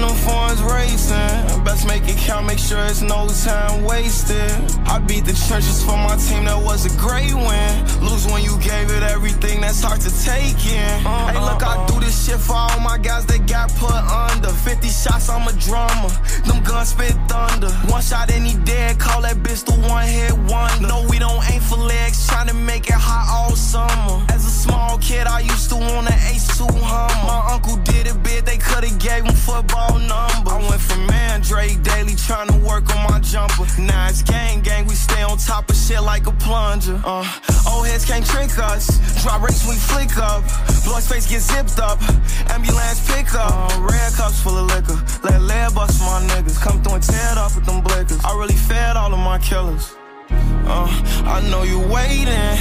and 0.00 0.10
them 0.10 0.16
phones 0.16 0.62
racing. 0.62 1.64
Best 1.64 1.86
make 1.86 2.08
it 2.08 2.16
count, 2.16 2.46
make 2.46 2.58
sure 2.58 2.78
it's 2.86 3.02
no 3.02 3.28
time 3.44 3.84
wasted. 3.84 4.50
I 4.86 4.98
beat 4.98 5.24
the 5.24 5.34
trenches 5.46 5.82
for 5.82 5.96
my 5.96 6.16
team, 6.16 6.44
that 6.44 6.60
was 6.62 6.86
a 6.86 6.92
great 6.98 7.34
win. 7.34 7.70
Lose 8.00 8.26
when 8.26 8.42
you 8.42 8.56
gave 8.60 8.90
it 8.90 9.02
everything, 9.02 9.60
that's 9.60 9.82
hard 9.82 10.00
to 10.00 10.10
take 10.24 10.56
in. 10.66 11.00
Hey, 11.32 11.38
look, 11.38 11.62
I 11.62 11.86
do 11.86 12.00
this 12.00 12.26
shit 12.26 12.40
for 12.40 12.54
all 12.54 12.80
my 12.80 12.98
guys 12.98 13.26
that 13.26 13.46
got 13.46 13.70
put 13.76 13.92
under. 13.92 14.48
50 14.48 14.88
shots, 14.88 15.28
I'm 15.28 15.46
a 15.46 15.52
drummer. 15.52 16.10
Them 16.46 16.62
guns 16.62 16.90
spit 16.90 17.14
thunder. 17.28 17.70
One 17.90 18.02
shot 18.02 18.30
and 18.30 18.46
he 18.46 18.56
dead, 18.64 18.98
call 18.98 19.22
that 19.22 19.36
bitch 19.36 19.64
the 19.64 19.74
one 19.88 20.06
hit 20.06 20.32
one. 20.50 20.82
No, 20.82 21.06
we 21.08 21.18
don't 21.18 21.42
aim 21.50 21.60
for 21.60 21.76
legs, 21.76 22.26
trying 22.26 22.48
to 22.48 22.54
make 22.54 22.88
it 22.88 22.94
hot 22.94 23.26
all 23.30 23.56
summer. 23.56 24.29
As 24.40 24.46
a 24.46 24.50
small 24.68 24.96
kid, 24.96 25.26
I 25.26 25.40
used 25.40 25.68
to 25.68 25.76
want 25.76 26.08
an 26.08 26.18
ace 26.32 26.56
two 26.56 26.64
Hummer. 26.64 27.26
My 27.28 27.52
uncle 27.52 27.76
did 27.84 28.06
a 28.06 28.14
bit, 28.14 28.46
they 28.46 28.56
could've 28.56 28.98
gave 28.98 29.22
him 29.22 29.34
football 29.34 29.98
number. 29.98 30.52
I 30.56 30.64
went 30.66 30.80
from 30.80 31.06
Mandrake 31.08 31.82
daily 31.82 32.14
trying 32.14 32.48
to 32.48 32.56
work 32.64 32.88
on 32.96 33.04
my 33.10 33.20
jumper. 33.20 33.66
Now 33.78 34.08
it's 34.08 34.22
gang 34.22 34.62
gang, 34.62 34.86
we 34.86 34.94
stay 34.94 35.22
on 35.22 35.36
top 35.36 35.68
of 35.68 35.76
shit 35.76 36.02
like 36.02 36.26
a 36.26 36.32
plunger. 36.32 36.98
Uh, 37.04 37.20
old 37.68 37.86
heads 37.86 38.06
can't 38.06 38.24
trick 38.24 38.56
us. 38.58 38.88
Drop 39.22 39.42
race, 39.42 39.60
we 39.68 39.76
flick 39.76 40.16
up. 40.16 40.40
Blood 40.84 41.02
space 41.02 41.28
get 41.28 41.42
zipped 41.42 41.78
up. 41.78 42.00
Ambulance 42.48 43.04
pick 43.12 43.34
up. 43.34 43.52
Uh, 43.52 43.82
red 43.92 44.10
cups 44.14 44.40
full 44.40 44.56
of 44.56 44.72
liquor. 44.72 44.96
Let 45.22 45.42
lead 45.42 45.74
bust 45.74 46.00
my 46.00 46.24
niggas. 46.32 46.58
Come 46.64 46.82
through 46.82 46.94
and 46.94 47.04
tear 47.04 47.32
it 47.32 47.36
off 47.36 47.56
with 47.56 47.66
them 47.66 47.82
blickers. 47.82 48.24
I 48.24 48.32
really 48.40 48.56
fed 48.56 48.96
all 48.96 49.12
of 49.12 49.20
my 49.20 49.36
killers. 49.36 49.99
Uh, 50.32 50.88
I 51.26 51.40
know 51.50 51.62
you're 51.62 51.88
waiting, 51.88 52.56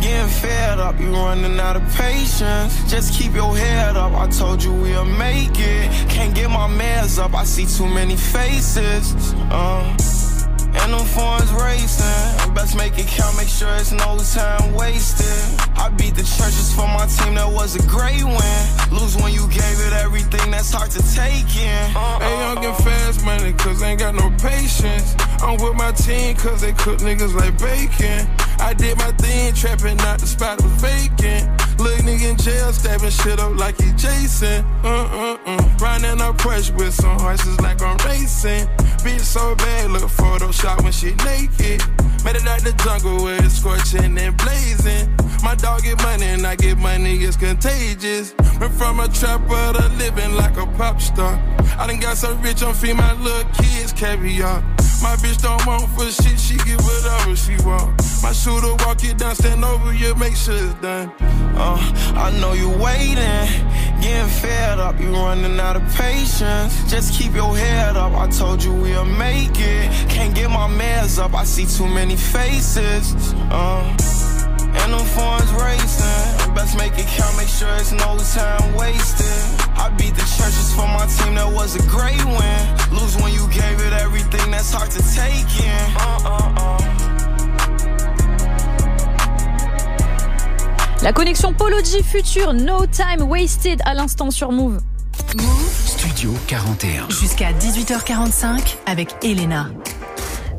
getting 0.00 0.28
fed 0.28 0.78
up, 0.78 0.98
You're 0.98 1.12
running 1.12 1.58
out 1.60 1.76
of 1.76 1.82
patience. 1.94 2.90
Just 2.90 3.12
keep 3.14 3.34
your 3.34 3.56
head 3.56 3.96
up, 3.96 4.12
I 4.12 4.28
told 4.28 4.62
you 4.62 4.72
we'll 4.72 5.04
make 5.04 5.58
it. 5.58 5.90
Can't 6.08 6.34
get 6.34 6.50
my 6.50 6.68
mans 6.68 7.18
up, 7.18 7.34
I 7.34 7.44
see 7.44 7.66
too 7.66 7.86
many 7.86 8.16
faces. 8.16 9.34
Uh, 9.50 9.96
and 10.82 10.92
them 10.92 11.06
phones 11.06 11.52
racing. 11.52 12.54
Best 12.54 12.76
make 12.76 12.98
it 12.98 13.06
count, 13.06 13.36
make 13.36 13.48
sure 13.48 13.72
it's 13.76 13.92
no 13.92 14.18
time 14.18 14.74
wasted. 14.74 15.26
I 15.76 15.88
beat 15.90 16.14
the 16.14 16.22
churches 16.22 16.72
for 16.74 16.86
my 16.86 17.06
team, 17.06 17.34
that 17.34 17.50
was 17.50 17.76
a 17.76 17.82
great 17.86 18.24
win. 18.24 18.62
Lose 18.90 19.16
when 19.16 19.32
you 19.32 19.46
gave 19.48 19.78
it 19.86 19.92
everything, 19.92 20.50
that's 20.50 20.72
hard 20.72 20.90
to 20.92 21.02
take 21.14 21.48
in. 21.56 21.96
Uh, 21.96 22.18
Hey, 22.20 22.36
young 22.38 22.64
and 22.64 22.76
fast 22.84 23.24
money, 23.24 23.52
cause 23.54 23.82
ain't 23.82 24.00
got 24.00 24.14
no 24.14 24.30
patience. 24.38 25.14
I'm 25.42 25.56
with 25.62 25.74
my 25.74 25.92
team, 25.92 26.36
cause 26.36 26.60
they 26.60 26.72
cook 26.72 26.98
niggas 26.98 27.34
like 27.34 27.56
bacon. 27.58 28.28
I 28.60 28.74
did 28.74 28.98
my 28.98 29.10
thing, 29.12 29.54
trapping 29.54 29.98
out 30.00 30.18
the 30.20 30.26
spot 30.26 30.62
was 30.62 30.72
vacant. 30.82 31.48
Little 31.80 32.04
nigga 32.04 32.30
in 32.32 32.36
jail, 32.36 32.72
stabbing 32.74 33.10
shit 33.10 33.40
up 33.40 33.56
like 33.56 33.80
he 33.80 33.90
Jason. 33.92 34.64
Uh 34.84 35.08
uh 35.08 35.38
uh. 35.46 35.68
Riding 35.80 36.20
up 36.20 36.36
brush 36.38 36.70
with 36.72 36.92
some 36.92 37.18
horses 37.18 37.58
like 37.60 37.80
I'm 37.80 37.96
racing. 38.06 38.68
Bitch 39.00 39.20
so 39.20 39.54
bad, 39.54 39.90
look 39.90 40.10
Photoshop 40.70 40.82
when 40.82 40.92
she 40.92 41.14
naked. 41.24 41.82
Made 42.24 42.36
it 42.36 42.46
out 42.46 42.60
the 42.60 42.72
jungle 42.84 43.24
where 43.24 43.42
it's 43.44 43.54
scorching 43.54 44.18
and 44.18 44.36
blazing. 44.36 45.14
My 45.42 45.54
dog 45.54 45.82
get 45.82 46.02
money 46.02 46.24
and 46.24 46.46
I 46.46 46.56
get 46.56 46.76
money, 46.78 47.16
it's 47.16 47.36
contagious. 47.36 48.34
Went 48.60 48.74
from 48.74 49.00
a 49.00 49.08
trapper 49.08 49.72
to 49.78 49.88
living 49.96 50.34
like 50.34 50.56
a 50.56 50.66
pop 50.66 51.00
star. 51.00 51.40
I 51.78 51.86
done 51.86 52.00
got 52.00 52.18
so 52.18 52.34
rich, 52.36 52.62
I'm 52.62 52.74
feeding 52.74 52.98
my 52.98 53.14
little 53.14 53.50
kids 53.52 53.92
caviar. 53.92 54.62
My 55.02 55.16
bitch 55.16 55.40
don't 55.40 55.64
want 55.66 55.88
for 55.92 56.04
shit, 56.10 56.38
she 56.38 56.56
get 56.58 56.78
whatever 56.82 57.34
she 57.34 57.56
want. 57.64 57.96
My 58.22 58.32
shooter 58.32 58.74
walk 58.84 59.02
it 59.02 59.16
down, 59.16 59.34
stand 59.34 59.64
over 59.64 59.94
you, 59.94 60.14
make 60.16 60.36
sure 60.36 60.54
it's 60.54 60.74
done. 60.74 61.10
Uh, 61.56 61.78
I 62.16 62.30
know 62.38 62.52
you 62.52 62.68
waiting, 62.68 63.16
getting 64.02 64.28
fed 64.28 64.78
up, 64.78 65.00
you 65.00 65.10
running 65.10 65.58
out 65.58 65.76
of 65.76 65.94
patience. 65.94 66.90
Just 66.90 67.14
keep 67.18 67.32
your 67.34 67.56
head 67.56 67.96
up, 67.96 68.12
I 68.12 68.28
told 68.28 68.62
you 68.62 68.74
we'll 68.74 69.06
make 69.06 69.58
it. 69.58 70.10
Can't 70.10 70.34
get 70.34 70.50
my 70.50 70.59
up, 71.20 71.34
I 71.34 71.44
see 71.44 71.66
too 71.66 71.86
many 71.86 72.16
faces. 72.16 73.34
Uh, 73.50 73.84
and 74.80 74.92
them 74.92 75.06
phones 75.16 75.52
racing. 75.52 76.54
Best 76.54 76.76
make 76.76 76.92
it 76.98 77.06
count, 77.06 77.36
make 77.36 77.48
sure 77.48 77.68
it's 77.76 77.92
no 77.92 78.16
time 78.34 78.74
wasted. 78.74 79.26
I 79.76 79.90
beat 79.98 80.14
the 80.14 80.26
churches 80.36 80.72
for 80.74 80.86
my 80.86 81.06
team, 81.06 81.34
that 81.34 81.50
was 81.52 81.76
a 81.76 81.82
great 81.88 82.24
win. 82.24 82.60
Lose 82.96 83.16
when 83.22 83.32
you 83.32 83.46
gave 83.48 83.80
it 83.80 83.92
everything, 83.92 84.50
that's 84.50 84.72
hard 84.72 84.90
to 84.92 85.02
take 85.14 85.48
in. 85.60 85.96
Uh, 85.96 86.20
uh, 86.24 86.54
uh. 86.56 86.78
La 91.02 91.12
connexion 91.12 91.52
Polo 91.54 91.82
G 91.82 92.02
Future, 92.02 92.52
No 92.52 92.86
Time 92.86 93.22
Wasted 93.22 93.80
à 93.84 93.94
l'instant 93.94 94.30
sur 94.30 94.52
Move. 94.52 94.80
Studio 95.84 96.34
41. 96.46 97.08
Jusqu'à 97.08 97.52
18h45 97.52 98.76
avec 98.86 99.14
Elena. 99.22 99.70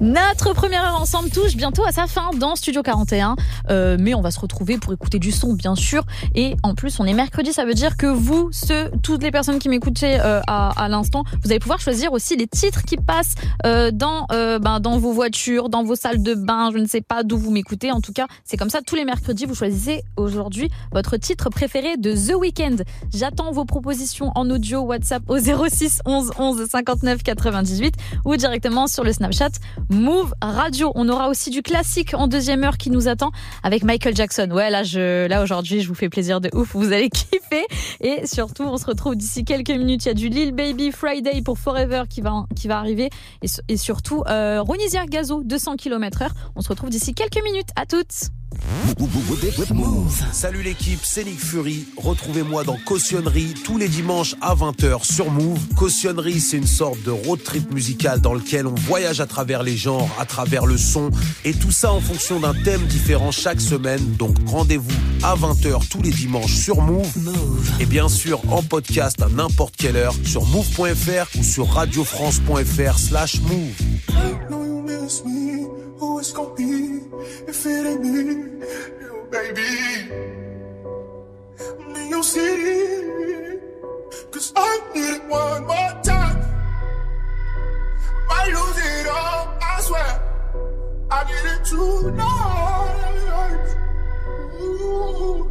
Notre 0.01 0.53
première 0.55 0.83
heure 0.83 0.99
ensemble 0.99 1.29
touche 1.29 1.55
bientôt 1.55 1.85
à 1.85 1.91
sa 1.91 2.07
fin 2.07 2.31
dans 2.35 2.55
Studio 2.55 2.81
41. 2.81 3.35
Euh, 3.69 3.97
mais 3.99 4.15
on 4.15 4.21
va 4.21 4.31
se 4.31 4.39
retrouver 4.39 4.79
pour 4.79 4.91
écouter 4.93 5.19
du 5.19 5.31
son, 5.31 5.53
bien 5.53 5.75
sûr. 5.75 6.03
Et 6.33 6.55
en 6.63 6.73
plus, 6.73 6.99
on 6.99 7.05
est 7.05 7.13
mercredi, 7.13 7.53
ça 7.53 7.65
veut 7.65 7.75
dire 7.75 7.97
que 7.97 8.07
vous, 8.07 8.49
ceux, 8.51 8.89
toutes 9.03 9.21
les 9.21 9.29
personnes 9.29 9.59
qui 9.59 9.69
m'écoutaient 9.69 10.19
euh, 10.19 10.41
à, 10.47 10.69
à 10.69 10.89
l'instant, 10.89 11.23
vous 11.43 11.51
allez 11.51 11.59
pouvoir 11.59 11.79
choisir 11.79 12.13
aussi 12.13 12.35
les 12.35 12.47
titres 12.47 12.81
qui 12.81 12.97
passent 12.97 13.35
euh, 13.67 13.91
dans, 13.91 14.25
euh, 14.31 14.57
ben, 14.57 14.79
dans 14.79 14.97
vos 14.97 15.13
voitures, 15.13 15.69
dans 15.69 15.83
vos 15.83 15.95
salles 15.95 16.23
de 16.23 16.33
bain. 16.33 16.71
Je 16.73 16.79
ne 16.79 16.87
sais 16.87 17.01
pas 17.01 17.21
d'où 17.21 17.37
vous 17.37 17.51
m'écoutez. 17.51 17.91
En 17.91 18.01
tout 18.01 18.11
cas, 18.11 18.25
c'est 18.43 18.57
comme 18.57 18.71
ça 18.71 18.81
tous 18.81 18.95
les 18.95 19.05
mercredis. 19.05 19.45
Vous 19.45 19.53
choisissez 19.53 20.01
aujourd'hui 20.17 20.71
votre 20.91 21.17
titre 21.17 21.51
préféré 21.51 21.97
de 21.97 22.15
The 22.15 22.33
Weeknd. 22.33 22.77
J'attends 23.13 23.51
vos 23.51 23.65
propositions 23.65 24.31
en 24.33 24.49
audio 24.49 24.79
WhatsApp 24.79 25.21
au 25.27 25.37
06 25.37 26.01
11 26.07 26.31
11 26.39 26.67
59 26.71 27.21
98 27.21 27.93
ou 28.25 28.35
directement 28.35 28.87
sur 28.87 29.03
le 29.03 29.13
Snapchat 29.13 29.51
Move 29.91 30.33
Radio. 30.41 30.91
On 30.95 31.09
aura 31.09 31.29
aussi 31.29 31.49
du 31.49 31.61
classique 31.61 32.13
en 32.13 32.27
deuxième 32.27 32.63
heure 32.63 32.77
qui 32.77 32.89
nous 32.89 33.07
attend 33.09 33.31
avec 33.61 33.83
Michael 33.83 34.15
Jackson. 34.15 34.49
Ouais, 34.51 34.69
là, 34.69 34.83
je, 34.83 35.27
là 35.27 35.43
aujourd'hui, 35.43 35.81
je 35.81 35.87
vous 35.87 35.95
fais 35.95 36.09
plaisir 36.09 36.39
de 36.39 36.49
ouf. 36.53 36.73
Vous 36.73 36.93
allez 36.93 37.09
kiffer. 37.11 37.65
Et 37.99 38.25
surtout, 38.25 38.63
on 38.63 38.77
se 38.77 38.85
retrouve 38.85 39.15
d'ici 39.15 39.43
quelques 39.43 39.69
minutes. 39.69 40.05
Il 40.05 40.07
y 40.07 40.11
a 40.11 40.13
du 40.13 40.29
Lil 40.29 40.53
Baby 40.53 40.91
Friday 40.91 41.41
pour 41.41 41.59
Forever 41.59 42.03
qui 42.09 42.21
va, 42.21 42.45
qui 42.55 42.67
va 42.67 42.79
arriver. 42.79 43.09
Et, 43.41 43.47
et 43.67 43.77
surtout, 43.77 44.23
euh, 44.27 44.63
Gazo, 45.09 45.43
200 45.43 45.75
km 45.75 46.21
heure. 46.21 46.33
On 46.55 46.61
se 46.61 46.69
retrouve 46.69 46.89
d'ici 46.89 47.13
quelques 47.13 47.43
minutes. 47.43 47.69
À 47.75 47.85
toutes. 47.85 48.31
Salut 50.31 50.61
l'équipe, 50.61 50.99
c'est 51.03 51.23
Nick 51.23 51.39
Fury. 51.39 51.85
Retrouvez-moi 51.97 52.63
dans 52.63 52.77
Cautionnerie 52.85 53.53
tous 53.63 53.77
les 53.77 53.87
dimanches 53.87 54.35
à 54.41 54.55
20h 54.55 55.03
sur 55.03 55.31
Move. 55.31 55.59
Cautionnerie, 55.75 56.39
c'est 56.39 56.57
une 56.57 56.67
sorte 56.67 57.01
de 57.03 57.11
road 57.11 57.41
trip 57.43 57.73
musical 57.73 58.21
dans 58.21 58.33
lequel 58.33 58.67
on 58.67 58.75
voyage 58.75 59.19
à 59.19 59.25
travers 59.25 59.63
les 59.63 59.77
genres, 59.77 60.09
à 60.19 60.25
travers 60.25 60.65
le 60.65 60.77
son, 60.77 61.11
et 61.45 61.53
tout 61.53 61.71
ça 61.71 61.91
en 61.91 62.01
fonction 62.01 62.39
d'un 62.39 62.53
thème 62.53 62.81
différent 62.85 63.31
chaque 63.31 63.61
semaine. 63.61 64.15
Donc 64.17 64.35
rendez-vous 64.45 64.91
à 65.23 65.35
20h 65.35 65.87
tous 65.89 66.01
les 66.01 66.11
dimanches 66.11 66.55
sur 66.55 66.81
Move. 66.81 67.07
Et 67.79 67.85
bien 67.85 68.09
sûr 68.09 68.41
en 68.51 68.61
podcast 68.63 69.21
à 69.21 69.29
n'importe 69.29 69.75
quelle 69.75 69.95
heure 69.95 70.15
sur 70.25 70.45
move.fr 70.47 71.39
ou 71.39 71.43
sur 71.43 71.67
radiofrance.fr 71.69 72.99
slash 72.99 73.41
move. 73.41 73.75
Who 76.01 76.17
it's 76.17 76.31
gonna 76.31 76.55
be 76.55 76.99
if 77.47 77.63
it 77.63 77.85
ain't 77.85 78.01
me, 78.01 78.65
you 79.01 79.27
baby? 79.29 79.69
Me, 81.93 82.09
you 82.09 82.23
see, 82.23 83.59
cause 84.31 84.51
I 84.55 84.81
need 84.95 85.13
it 85.13 85.23
one 85.29 85.67
more 85.67 86.01
time. 86.01 86.39
Might 88.27 88.47
lose 88.47 88.79
it 88.83 89.07
all, 89.09 89.55
I 89.61 89.81
swear. 89.81 90.11
I 91.11 91.23
get 91.29 91.45
it 91.53 91.65
tonight. 91.65 93.01
Ooh. 94.59 95.45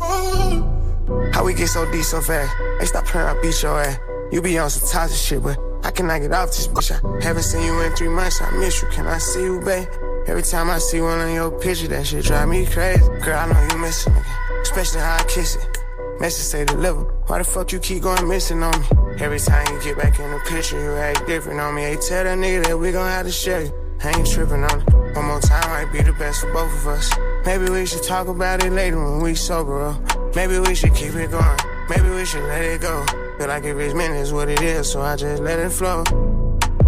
Oh. 0.00 1.30
How 1.34 1.44
we 1.44 1.52
get 1.52 1.68
so 1.68 1.84
deep 1.92 2.04
so 2.04 2.22
fast? 2.22 2.50
Hey, 2.80 2.86
stop 2.86 3.04
playing, 3.04 3.28
I 3.28 3.42
beat 3.42 3.62
your 3.62 3.78
ass. 3.78 3.98
You 4.32 4.40
be 4.40 4.58
on 4.58 4.70
some 4.70 4.88
toxic 4.88 5.18
shit, 5.18 5.42
but 5.42 5.58
I 5.84 5.90
cannot 5.90 6.22
get 6.22 6.32
off 6.32 6.48
this 6.48 6.66
bitch. 6.66 6.90
I 6.90 7.22
haven't 7.22 7.42
seen 7.42 7.66
you 7.66 7.78
in 7.82 7.94
three 7.94 8.08
months, 8.08 8.40
I 8.40 8.50
miss 8.52 8.80
you. 8.80 8.88
Can 8.88 9.06
I 9.06 9.18
see 9.18 9.42
you, 9.42 9.60
babe? 9.60 9.86
Every 10.26 10.42
time 10.42 10.70
I 10.70 10.78
see 10.78 11.02
one 11.02 11.18
on 11.18 11.34
your 11.34 11.50
picture, 11.60 11.86
that 11.88 12.06
shit 12.06 12.24
drive 12.24 12.48
me 12.48 12.64
crazy. 12.64 13.06
Girl, 13.22 13.38
I 13.38 13.52
know 13.52 13.68
you 13.70 13.78
missing 13.78 14.14
me, 14.14 14.20
especially 14.62 15.00
how 15.00 15.18
I 15.20 15.24
kiss 15.24 15.56
it. 15.56 15.78
Message 16.18 16.44
say 16.46 16.64
deliver. 16.64 17.02
Why 17.26 17.38
the 17.38 17.44
fuck 17.44 17.72
you 17.72 17.78
keep 17.78 18.04
going 18.04 18.26
missing 18.26 18.62
on 18.62 18.80
me? 18.80 18.86
Every 19.20 19.38
time 19.38 19.66
you 19.70 19.82
get 19.82 19.98
back 19.98 20.18
in 20.18 20.30
the 20.30 20.38
picture, 20.48 20.82
you 20.82 20.92
act 20.94 21.26
different 21.26 21.60
on 21.60 21.74
me. 21.74 21.82
Hey, 21.82 21.96
tell 21.96 22.24
that 22.24 22.38
nigga 22.38 22.68
that 22.68 22.78
we 22.78 22.90
gon' 22.90 23.06
have 23.06 23.26
to 23.26 23.32
share 23.32 23.64
you. 23.64 23.72
I 24.02 24.16
ain't 24.16 24.26
tripping 24.26 24.64
on 24.64 24.80
it. 24.80 25.14
One 25.14 25.26
more 25.26 25.40
time 25.40 25.68
might 25.68 25.92
be 25.92 26.00
the 26.00 26.14
best 26.14 26.40
for 26.40 26.50
both 26.54 26.72
of 26.72 26.86
us. 26.86 27.12
Maybe 27.44 27.70
we 27.70 27.84
should 27.84 28.02
talk 28.02 28.28
about 28.28 28.64
it 28.64 28.72
later 28.72 28.96
when 28.96 29.20
we 29.20 29.34
sober 29.34 29.84
up. 29.84 30.34
Maybe 30.34 30.58
we 30.58 30.74
should 30.74 30.94
keep 30.94 31.14
it 31.16 31.30
going. 31.30 31.58
Maybe 31.94 32.08
we 32.08 32.24
should 32.24 32.44
let 32.44 32.62
it 32.62 32.80
go. 32.80 33.04
Feel 33.36 33.48
like 33.48 33.64
if 33.64 33.76
it's 33.76 33.92
meant, 33.92 34.14
it's 34.14 34.32
what 34.32 34.48
it 34.48 34.62
is, 34.62 34.90
so 34.90 35.02
I 35.02 35.14
just 35.14 35.42
let 35.42 35.58
it 35.58 35.70
flow. 35.70 36.02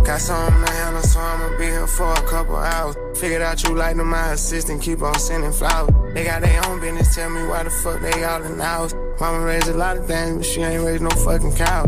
Got 0.03 0.21
something 0.21 0.65
to 0.65 0.73
handle, 0.73 1.03
so 1.03 1.21
I'ma 1.21 1.59
be 1.59 1.65
here 1.65 1.87
for 1.87 2.11
a 2.11 2.23
couple 2.23 2.57
hours. 2.57 2.97
Figured 3.21 3.43
out 3.43 3.63
you 3.65 3.75
like 3.75 3.97
them, 3.97 4.09
my 4.09 4.33
assistant, 4.33 4.81
keep 4.81 5.03
on 5.03 5.19
sending 5.19 5.53
flowers. 5.53 5.93
They 6.15 6.25
got 6.25 6.41
their 6.41 6.65
own 6.67 6.81
business, 6.81 7.15
tell 7.15 7.29
me 7.29 7.47
why 7.47 7.65
the 7.65 7.71
fuck 7.71 8.01
they 8.01 8.25
all 8.25 8.43
in 8.45 8.57
the 8.57 8.65
house. 8.65 8.95
Mama 9.21 9.45
raised 9.45 9.69
a 9.69 9.75
lot 9.75 9.99
of 9.99 10.07
things, 10.07 10.39
but 10.39 10.47
she 10.47 10.63
ain't 10.63 10.83
raised 10.83 11.03
no 11.03 11.11
fucking 11.11 11.55
cow. 11.55 11.85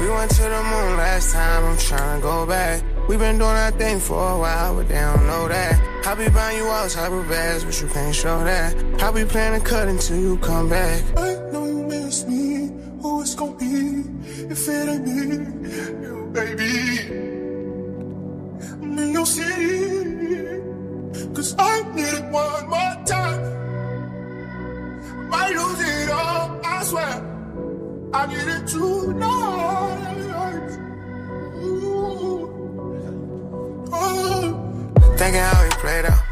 We 0.00 0.08
went 0.08 0.30
to 0.30 0.42
the 0.42 0.62
moon 0.62 0.96
last 0.96 1.32
time, 1.32 1.64
I'm 1.64 1.76
tryna 1.76 2.22
go 2.22 2.46
back. 2.46 2.84
We 3.08 3.16
been 3.16 3.38
doing 3.38 3.50
our 3.50 3.72
thing 3.72 3.98
for 3.98 4.14
a 4.14 4.38
while, 4.38 4.76
but 4.76 4.86
they 4.86 5.00
don't 5.00 5.26
know 5.26 5.48
that. 5.48 6.06
I 6.06 6.14
be 6.14 6.28
buying 6.28 6.58
you 6.58 6.66
all 6.66 6.88
type 6.88 7.10
of 7.10 7.28
bags, 7.28 7.64
but 7.64 7.80
you 7.80 7.88
can't 7.88 8.14
show 8.14 8.44
that. 8.44 8.76
I 9.02 9.10
be 9.10 9.24
planning 9.24 9.60
to 9.60 9.66
cut 9.66 9.88
until 9.88 10.20
you 10.20 10.36
come 10.38 10.68
back. 10.68 11.02
I 11.88 11.90
miss 11.90 12.26
me. 12.26 12.70
Who 13.00 13.22
it's 13.22 13.34
gonna 13.34 13.56
be 13.56 14.04
if 14.52 14.68
it 14.68 14.88
ain't 14.88 15.06
me, 15.06 15.14
you 16.04 16.30
baby? 16.34 16.70
I'm 18.82 18.98
in 18.98 19.12
your 19.12 19.24
see, 19.24 20.60
cause 21.34 21.54
I 21.58 21.82
need 21.94 22.14
it 22.18 22.24
one 22.30 22.68
more 22.68 22.96
time. 23.06 23.40
Might 25.30 25.54
lose 25.54 25.80
it 25.80 26.10
all, 26.10 26.60
I 26.62 26.84
swear. 26.84 27.22
I 28.12 28.26
get 28.26 28.48
it 28.48 28.66
tonight. 28.66 30.18
Ooh. 31.64 32.44
Uh. 33.90 34.52
Thinking 35.16 35.40
how 35.40 35.62
we 35.64 35.70
played 35.80 36.04
out. 36.04 36.22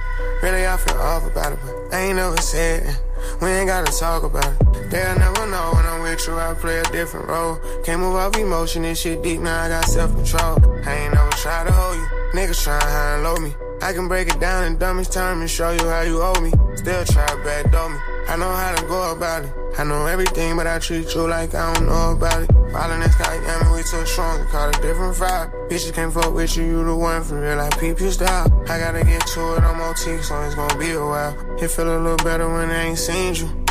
Really, 0.42 0.66
I 0.66 0.76
feel 0.76 0.98
off 0.98 1.26
about 1.26 1.52
it, 1.52 1.58
but 1.64 1.94
I 1.94 2.00
ain't 2.00 2.16
never 2.16 2.36
said 2.42 2.82
it. 2.82 3.05
We 3.40 3.48
ain't 3.48 3.68
gotta 3.68 3.92
talk 3.92 4.22
about 4.22 4.46
it. 4.46 4.90
They'll 4.90 5.18
never 5.18 5.46
know 5.46 5.72
when 5.74 5.84
I'm 5.86 6.02
with 6.02 6.26
you, 6.26 6.38
I 6.38 6.54
play 6.54 6.78
a 6.78 6.84
different 6.84 7.28
role. 7.28 7.58
Can't 7.84 8.00
move 8.00 8.16
off 8.16 8.36
emotion, 8.36 8.82
this 8.82 9.00
shit 9.00 9.22
deep, 9.22 9.40
now 9.40 9.64
I 9.64 9.68
got 9.68 9.84
self 9.84 10.14
control. 10.14 10.58
I 10.86 10.94
ain't 10.94 11.14
never 11.14 11.30
try 11.30 11.64
to 11.64 11.72
hold 11.72 11.96
you. 11.96 12.06
Niggas 12.34 12.62
try 12.62 12.78
high 12.78 13.14
and 13.14 13.24
low 13.24 13.36
me. 13.36 13.54
I 13.82 13.92
can 13.92 14.08
break 14.08 14.28
it 14.28 14.40
down 14.40 14.64
in 14.64 14.78
dumbest 14.78 15.12
terms 15.12 15.40
and 15.40 15.50
show 15.50 15.70
you 15.70 15.86
how 15.88 16.02
you 16.02 16.22
owe 16.22 16.40
me. 16.40 16.50
Still 16.76 17.04
try 17.04 17.26
to 17.26 17.36
backdoor 17.44 17.90
me. 17.90 17.98
I 18.28 18.36
know 18.36 18.52
how 18.52 18.74
to 18.74 18.82
go 18.86 19.12
about 19.12 19.44
it. 19.44 19.65
I 19.78 19.84
know 19.84 20.06
everything, 20.06 20.56
but 20.56 20.66
I 20.66 20.78
treat 20.78 21.14
you 21.14 21.28
like 21.28 21.54
I 21.54 21.74
don't 21.74 21.86
know 21.86 22.12
about 22.12 22.42
it. 22.42 22.50
Falling 22.72 23.00
this 23.00 23.14
guy, 23.16 23.34
yeah, 23.34 23.60
man, 23.60 23.72
we 23.72 23.82
too 23.82 24.06
strong, 24.06 24.46
call 24.46 24.70
it 24.70 24.80
different 24.80 25.14
vibe. 25.16 25.68
Bitches 25.68 25.92
can't 25.92 26.12
fuck 26.12 26.32
with 26.32 26.56
you, 26.56 26.64
you 26.64 26.84
the 26.84 26.96
one 26.96 27.22
for 27.22 27.38
real, 27.38 27.60
I 27.60 27.68
peep 27.78 28.00
your 28.00 28.10
style. 28.10 28.46
I 28.70 28.78
gotta 28.78 29.04
get 29.04 29.20
to 29.26 29.54
it, 29.56 29.62
I'm 29.62 29.78
OT, 29.82 30.22
so 30.22 30.40
it's 30.42 30.54
gonna 30.54 30.78
be 30.78 30.92
a 30.92 31.00
while. 31.04 31.62
It 31.62 31.68
feel 31.70 31.94
a 31.94 32.00
little 32.00 32.16
better 32.24 32.48
when 32.48 32.70
I 32.70 32.84
ain't 32.84 32.98
seen 32.98 33.34
you. 33.34 33.64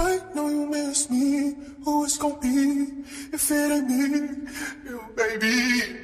I 0.00 0.18
know 0.34 0.48
you 0.48 0.66
miss 0.66 1.10
me. 1.10 1.54
Who 1.84 2.04
it's 2.04 2.16
gonna 2.16 2.38
be 2.38 3.04
if 3.32 3.50
it 3.50 3.70
ain't 3.70 3.86
me, 3.86 4.50
you 4.84 5.00
baby? 5.14 5.96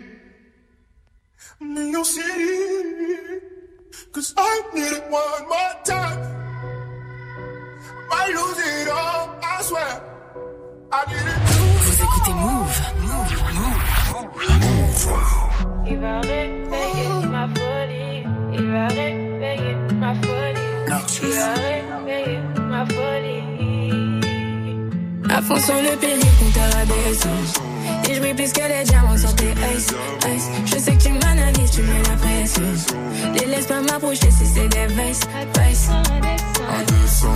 I'm 1.63 1.77
in 1.79 1.93
your 1.93 2.05
city, 2.05 3.41
cause 4.13 4.35
I 4.37 4.63
need 4.75 4.93
it 4.93 5.11
one 5.11 5.49
more 5.49 5.75
time. 5.85 6.44
I 8.11 8.29
lose 8.37 8.59
it 8.59 8.89
all, 8.89 9.39
I 9.43 9.63
swear. 9.63 10.01
I 10.93 11.05
need 11.09 11.29
it 11.33 11.39
Vous 11.85 11.97
écoutez 12.03 12.35
Move. 12.35 12.81
Il 15.87 15.99
va 15.99 16.21
réveiller 16.21 17.09
ma 17.31 17.47
folie. 17.49 18.25
Il 18.53 18.65
va 18.71 18.87
réveiller 18.89 19.77
ma 20.01 20.15
folie. 20.15 20.61
Il 21.23 21.29
va 21.31 21.55
réveiller 21.55 22.39
ma 22.71 22.87
folie. 22.87 23.45
À 25.29 25.43
fond 25.43 25.59
sur 25.59 25.75
le 25.75 25.97
péril, 25.97 26.21
compteur 26.39 26.81
à 26.81 26.85
descente. 26.87 27.74
Et 28.09 28.15
je 28.15 28.21
brille 28.21 28.35
plus 28.35 28.53
que 28.53 28.61
les 28.61 28.85
diamants 28.85 29.17
sur 29.17 29.35
tes 29.35 29.53
ice, 29.77 29.89
ice. 30.35 30.49
Je 30.67 30.79
sais 30.79 30.93
que 30.97 31.03
tu 31.03 31.13
m'analyses, 31.13 31.71
tu 31.71 31.83
mets 31.83 32.03
la 32.09 32.17
pression. 32.17 32.63
Les 33.35 33.47
laisse 33.47 33.67
pas 33.67 33.81
m'approcher 33.81 34.31
si 34.31 34.47
c'est 34.47 34.69
des 34.69 34.87
vices, 34.87 35.21
vices. 35.59 35.89
À 35.91 36.83
200, 36.85 37.29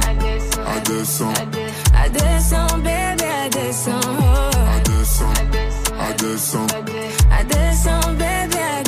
à 0.66 0.80
200, 0.80 1.24
À 1.94 2.08
200, 2.08 2.78
bébé, 2.78 3.26
à 3.44 3.48
200. 3.50 3.90
oh. 4.04 4.24
à 4.76 4.80
200, 4.80 5.24
à 6.00 6.12
200. 6.14 6.66
À 7.30 7.44
200, 7.44 8.14
bébé, 8.14 8.58
à 8.58 8.82
200. 8.82 8.87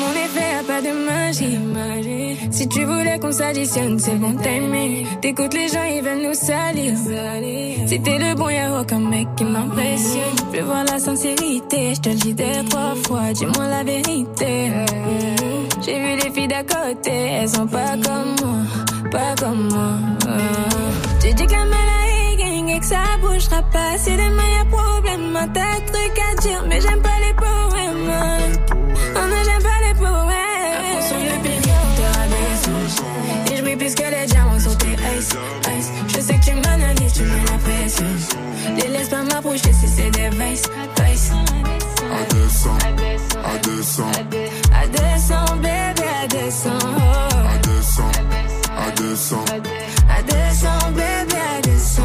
Mon 0.00 0.12
effet, 0.24 0.48
y'a 0.56 0.62
pas 0.62 0.80
de 0.80 0.92
magie. 0.92 1.58
Si 2.50 2.68
tu 2.68 2.84
voulais 2.84 3.18
qu'on 3.18 3.32
s'additionne, 3.32 3.98
c'est 3.98 4.16
bon 4.16 4.34
timing. 4.36 5.06
T'écoutes 5.20 5.54
les 5.54 5.68
gens, 5.68 5.84
ils 5.84 6.02
veulent 6.02 6.26
nous 6.28 6.34
salir. 6.34 6.94
Si 7.86 8.00
t'es 8.00 8.18
le 8.18 8.34
bon, 8.34 8.48
y'a 8.48 8.80
aucun 8.80 8.98
mec 8.98 9.28
qui 9.36 9.44
m'impressionne. 9.44 10.36
Je 10.52 10.60
voir 10.60 10.84
la 10.84 10.98
sincérité, 10.98 11.94
je 11.94 12.00
te 12.00 12.08
le 12.10 12.16
dis 12.16 12.34
deux, 12.34 12.64
trois 12.68 12.94
fois. 13.06 13.32
Dis-moi 13.32 13.66
la 13.66 13.82
vérité. 13.82 14.72
J'ai 15.82 15.98
vu 15.98 16.16
les 16.22 16.30
filles 16.30 16.48
d'à 16.48 16.62
côté, 16.62 17.10
elles 17.10 17.48
sont 17.48 17.66
pas 17.66 17.96
comme 18.04 18.34
moi, 18.42 19.10
pas 19.10 19.34
comme 19.38 19.68
moi. 19.68 20.34
J'ai 21.22 21.32
dit 21.32 21.46
que 21.46 21.52
la 21.52 21.64
et 22.68 22.78
que 22.78 22.86
ça 22.86 23.02
bougera 23.20 23.62
pas. 23.72 23.96
Si 23.96 24.10
demain 24.10 24.48
y'a 24.56 24.64
problème, 24.70 25.32
tas 25.54 25.80
de 25.80 25.86
trucs 25.90 26.20
à 26.20 26.40
dire, 26.42 26.64
mais 26.68 26.80
j'aime 26.80 27.02
pas 27.02 27.18
les 27.26 27.34
poèmes. 27.34 28.89
Ice. 35.78 35.90
Je 36.08 36.20
sais 36.20 36.34
que 36.38 36.44
tu 36.44 36.54
m'analyses, 36.54 37.12
tu 37.12 37.22
mets 37.22 37.44
la 37.50 37.58
pression. 37.58 38.06
Les 38.76 38.88
laisse 38.88 39.08
pas 39.08 39.22
m'approcher 39.22 39.72
si 39.72 39.88
c'est 39.88 40.10
des 40.10 40.30
vices, 40.30 40.68
vices. 41.02 41.30
À 42.12 42.34
200, 42.34 42.70
à 43.44 43.58
200, 43.58 44.02
À 44.74 44.86
200, 44.88 45.56
bébé, 45.60 46.08
à 46.22 46.26
200. 46.26 46.70
oh. 46.82 47.36
à 47.54 47.58
200, 47.58 48.02
à 48.76 48.90
200. 48.90 49.44
À 50.08 50.22
200, 50.22 50.68
bébé, 50.92 51.38
à 51.58 51.60
200. 51.62 52.02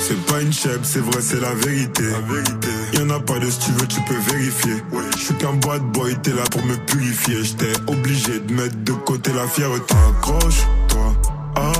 C'est 0.00 0.26
pas 0.26 0.40
une 0.40 0.52
chèvre, 0.52 0.80
c'est 0.82 0.98
vrai, 0.98 1.20
c'est 1.20 1.40
la 1.40 1.54
vérité. 1.54 2.02
La 2.02 2.20
vérité. 2.34 2.68
Y'en 2.94 3.08
a 3.10 3.20
pas 3.20 3.38
de 3.38 3.48
si 3.48 3.58
tu 3.60 3.70
veux, 3.72 3.86
tu 3.86 4.00
peux 4.02 4.18
vérifier. 4.32 4.82
Je 5.16 5.24
suis 5.24 5.34
qu'un 5.34 5.52
bad 5.54 5.82
boy, 5.92 6.16
t'es 6.22 6.32
là 6.32 6.42
pour 6.50 6.64
me 6.66 6.74
purifier. 6.86 7.44
J'étais 7.44 7.72
obligé 7.86 8.40
de 8.40 8.52
mettre 8.52 8.76
de 8.82 8.92
côté 8.92 9.32
la 9.32 9.46
fierté. 9.46 9.94
Accroche-toi 10.10 11.14
à 11.54 11.72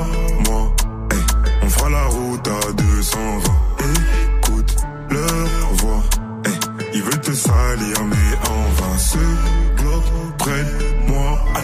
moi. 0.47 0.71
Hey, 1.11 1.19
on 1.63 1.69
fera 1.69 1.89
la 1.89 2.05
route 2.05 2.47
à 2.47 2.71
220. 2.71 3.53
Écoute 4.37 4.75
leur 5.09 5.73
voix. 5.77 6.03
Hey, 6.45 6.53
ils 6.93 7.03
veulent 7.03 7.21
te 7.21 7.31
salir, 7.31 8.03
mais 8.05 8.49
en 8.49 8.63
vain. 8.81 8.97
Ce 8.97 9.17
globe 9.77 10.03
près 10.37 10.63
de 10.63 11.11
moi. 11.11 11.39
Ah, 11.55 11.59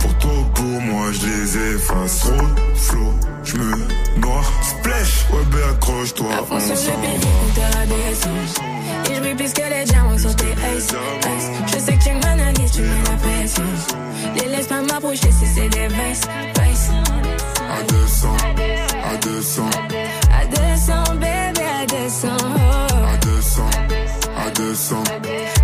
pour 0.00 0.18
toi 0.18 0.30
ou 0.40 0.44
pour 0.54 0.80
moi, 0.80 1.06
je 1.12 1.26
les 1.26 1.74
efface. 1.74 2.20
Trop 2.20 2.46
flow, 2.74 3.14
je 3.44 3.56
me 3.56 3.76
noie. 4.20 4.42
Splash, 4.62 5.26
ouais, 5.32 5.44
ben 5.50 5.74
accroche-toi, 5.74 6.28
À 6.32 6.38
à 6.38 7.86
descente. 7.86 8.60
Et 9.10 9.14
je 9.14 9.20
brille 9.20 9.34
plus 9.34 9.52
que 9.52 9.62
les 9.62 9.84
diamants 9.84 10.18
sur 10.18 10.34
tes 10.36 10.52
ice. 10.76 10.94
Je 11.66 11.78
sais 11.78 11.96
que 11.96 12.04
tu 12.04 12.10
m'analyses, 12.70 12.72
tu 12.72 12.82
mets 12.82 13.10
la 13.10 13.16
pression. 13.16 13.64
Les 14.36 14.48
laisse 14.56 14.66
pas 14.66 14.82
m'approcher 14.82 15.30
si 15.32 15.46
c'est 15.54 15.68
des 15.68 15.88
vices, 15.88 16.28
vices. 16.62 16.90
À 17.70 17.82
200, 17.82 18.28
à 19.12 19.16
200, 19.16 19.62
À 20.32 20.46
200, 20.46 21.02
bébé, 21.14 21.64
à 21.82 21.86
200. 21.86 22.28
à 22.28 23.16
200, 23.16 23.62
à 24.36 24.50
200. 24.50 25.02
À 25.06 25.20
200, 25.20 25.59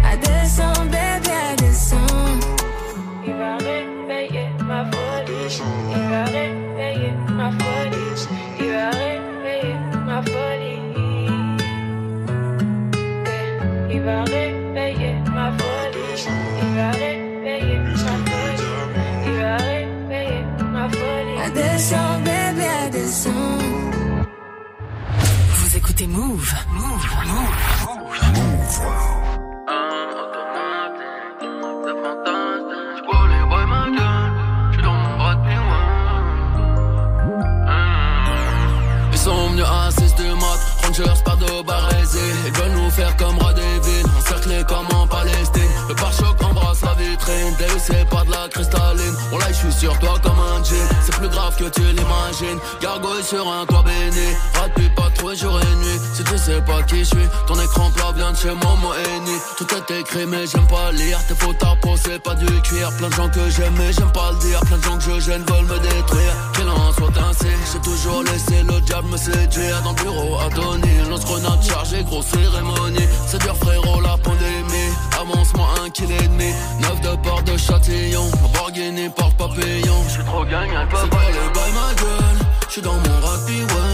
écrit 60.17 60.27
mais 60.27 60.47
j'aime 60.47 60.67
pas 60.67 60.93
lire, 60.93 61.19
tes 61.27 61.35
à 61.35 61.77
peau 61.77 61.95
c'est 61.97 62.23
pas 62.23 62.35
du 62.35 62.47
cuir 62.63 62.91
Plein 62.99 63.09
de 63.09 63.15
gens 63.15 63.29
que 63.29 63.51
j'aime 63.51 63.75
mais 63.77 63.93
j'aime 63.93 64.13
pas 64.13 64.33
le 64.33 64.39
dire, 64.39 64.61
plein 64.61 64.79
de 64.79 64.83
gens 64.83 64.99
que 64.99 65.05
je 65.05 65.21
gêne 65.21 65.43
veulent 65.43 65.65
me 65.65 65.79
détruire. 65.79 66.35
Qu'il 66.55 66.69
en 66.69 66.93
soit 66.93 67.19
ainsi, 67.29 67.49
j'ai 67.73 67.81
toujours 67.81 68.23
laissé 68.23 68.63
le 68.63 68.81
diable 68.81 69.09
me 69.09 69.17
séduire. 69.17 69.83
Dans 69.83 69.93
le 69.93 69.97
bureau 69.97 70.39
à 70.39 70.49
Tony, 70.55 71.09
lance-grenade 71.11 71.63
chargée, 71.63 72.03
grosse 72.05 72.27
cérémonie. 72.27 73.09
C'est 73.27 73.41
dur 73.43 73.57
frérot 73.57 74.01
la 74.01 74.17
pandémie, 74.19 74.93
avance-moi 75.21 75.69
un 75.85 75.91
kill 75.91 76.11
et 76.11 76.29
demi. 76.29 76.53
Neuf 76.81 77.01
de 77.01 77.17
port 77.23 77.43
de 77.43 77.57
Châtillon, 77.57 78.31
Borghini 78.55 79.09
porte 79.11 79.37
papillon 79.37 80.03
J'suis 80.09 80.25
trop 80.25 80.45
gagnant, 80.45 80.87
pas 80.89 81.05
le 81.05 81.11
bail 81.11 81.73
ma 81.75 81.95
gueule. 81.95 82.47
J'suis 82.69 82.83
dans 82.83 82.95
mon 82.95 83.17
rugby 83.27 83.61
world, 83.61 83.86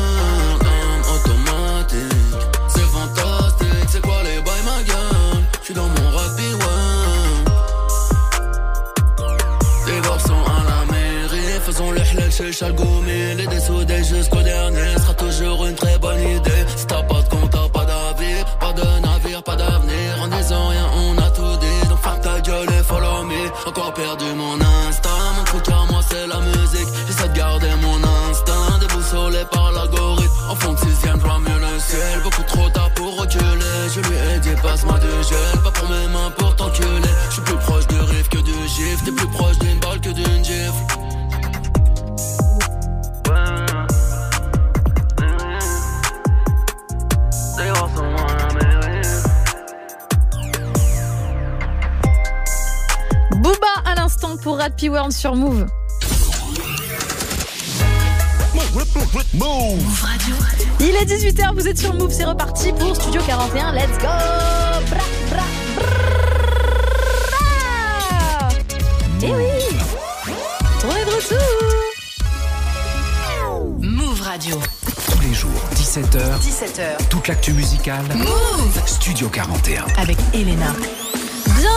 sur 55.23 55.37
Move. 55.37 55.67
Move 59.35 60.03
Radio. 60.03 60.35
Il 60.81 60.97
est 60.97 61.05
18h, 61.05 61.55
vous 61.55 61.69
êtes 61.69 61.79
sur 61.79 61.95
Move, 61.95 62.11
c'est 62.11 62.25
reparti 62.25 62.73
pour 62.73 62.97
Studio 62.97 63.23
41. 63.25 63.73
Let's 63.73 63.87
go 63.99 64.09
Bra, 64.09 64.81
bra, 64.91 64.99
bra. 65.31 65.45
Eh 69.23 69.27
oui 69.27 69.77
On 70.85 70.97
est 70.97 71.05
de 71.05 71.11
retour 71.11 71.39
Move 73.81 74.23
Radio. 74.23 74.61
Tous 75.09 75.21
les 75.21 75.35
jours, 75.35 75.51
17h. 75.77 76.41
17h. 76.41 77.09
Toute 77.09 77.29
l'actu 77.29 77.53
musicale. 77.53 78.03
Move 78.17 78.83
Studio 78.87 79.29
41. 79.29 79.85
avec 79.99 80.19
Elena. 80.35 80.75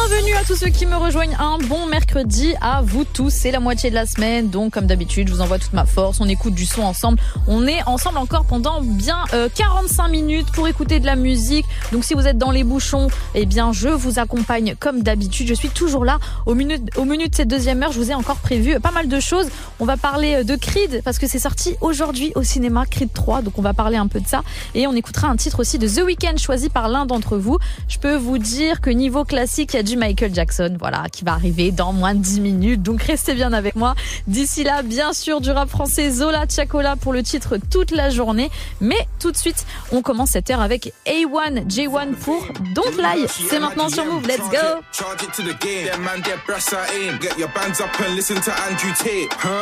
Bienvenue 0.08 0.36
à 0.36 0.44
tous 0.44 0.56
ceux 0.56 0.68
qui 0.68 0.86
me 0.86 0.96
rejoignent. 0.96 1.36
Un 1.40 1.58
bon 1.58 1.88
mercredi 1.88 2.54
à 2.62 2.84
vous 2.84 3.06
tous. 3.06 3.32
C'est 3.32 3.50
la 3.50 3.60
moitié 3.60 3.90
de 3.90 3.96
la 3.96 4.06
semaine, 4.06 4.50
donc 4.50 4.74
comme 4.74 4.86
d'habitude, 4.86 5.28
je 5.28 5.34
vous 5.34 5.42
envoie 5.42 5.58
toute 5.58 5.74
ma 5.74 5.86
force. 5.86 6.22
On 6.22 6.28
écoute 6.28 6.54
du 6.54 6.68
son 6.68 6.84
ensemble. 6.84 7.18
On 7.48 7.66
est 7.66 7.82
ensemble 7.88 8.20
encore 8.20 8.46
pendant 8.46 8.82
bien 8.82 9.18
euh, 9.34 9.50
45 9.54 10.08
minutes 10.10 10.52
pour 10.52 10.68
écouter 10.68 11.00
de 11.00 11.08
la 11.08 11.16
musique. 11.16 11.66
Donc 11.92 12.04
si 12.04 12.14
vous 12.14 12.28
êtes 12.28 12.38
dans 12.38 12.52
les 12.52 12.64
bouchons, 12.64 13.08
eh 13.34 13.48
bien 13.48 13.72
je 13.74 13.90
vous 13.90 14.20
accompagne 14.20 14.76
comme 14.80 15.02
d'habitude. 15.02 15.48
Je 15.48 15.56
suis 15.56 15.70
toujours 15.70 16.06
là 16.06 16.20
au 16.46 16.54
menu, 16.54 16.78
au 16.98 17.06
menu 17.06 17.28
de 17.28 17.34
cette 17.34 17.48
deuxième 17.48 17.82
heure. 17.82 17.92
Je 17.92 17.98
vous 17.98 18.12
ai 18.12 18.16
encore 18.16 18.38
prévu 18.38 18.80
pas 18.80 18.92
mal 18.92 19.08
de 19.08 19.20
choses. 19.20 19.48
On 19.80 19.86
va 19.86 19.98
parler 19.98 20.44
de 20.46 20.56
Creed 20.56 21.02
parce 21.04 21.20
que 21.20 21.28
c'est 21.28 21.40
sorti 21.40 21.76
aujourd'hui 21.82 22.32
au 22.36 22.44
cinéma, 22.44 22.86
Creed 22.86 23.12
3. 23.14 23.42
Donc 23.42 23.60
on 23.60 23.62
va 23.62 23.74
parler 23.74 23.98
un 23.98 24.08
peu 24.08 24.22
de 24.22 24.28
ça 24.28 24.42
et 24.74 24.88
on 24.88 24.94
écoutera 24.94 25.28
un 25.28 25.36
titre 25.36 25.60
aussi 25.60 25.78
de 25.78 25.88
The 25.88 26.06
Weeknd 26.06 26.38
choisi 26.38 26.70
par 26.70 26.88
l'un 26.88 27.06
d'entre 27.06 27.38
vous. 27.38 27.58
Je 27.90 27.98
peux 27.98 28.16
vous 28.16 28.38
dire 28.38 28.80
que 28.80 28.90
niveau 28.90 29.26
classique, 29.26 29.74
il 29.74 29.78
y 29.78 29.80
a 29.80 29.84
du 29.84 29.98
Michael 29.98 30.34
Jackson, 30.34 30.78
voilà, 30.80 31.06
qui 31.12 31.26
va 31.26 31.34
arriver 31.34 31.72
dans 31.72 31.92
moins 31.92 32.16
de 32.16 32.22
10 32.22 32.40
minutes. 32.40 32.84
Donc 32.84 33.02
restez 33.04 33.34
bien 33.34 33.52
avec 33.52 33.76
moi. 33.76 33.96
D'ici 34.28 34.64
là, 34.64 34.82
bien 34.82 35.12
sûr, 35.12 35.42
du 35.42 35.52
rap 35.52 35.70
français 35.70 36.10
Zola 36.10 36.46
Chacola 36.50 36.96
pour 36.96 37.12
le 37.12 37.22
titre 37.22 37.58
toute 37.70 37.92
la 37.92 38.10
journée. 38.10 38.50
Mais 38.80 39.08
tout 39.20 39.32
de 39.32 39.38
suite, 39.38 39.66
on 39.92 40.02
commence 40.02 40.32
cette 40.32 40.50
heure 40.50 40.62
avec 40.62 40.94
A1 41.06 41.68
J1 41.68 42.14
pour 42.16 42.46
Don't 42.74 42.98
Lie. 42.98 43.28
C'est 43.28 43.60
maintenant 43.60 43.90
sur 43.90 44.06
Move. 44.06 44.26
Let's 44.26 44.50
go. 44.50 44.82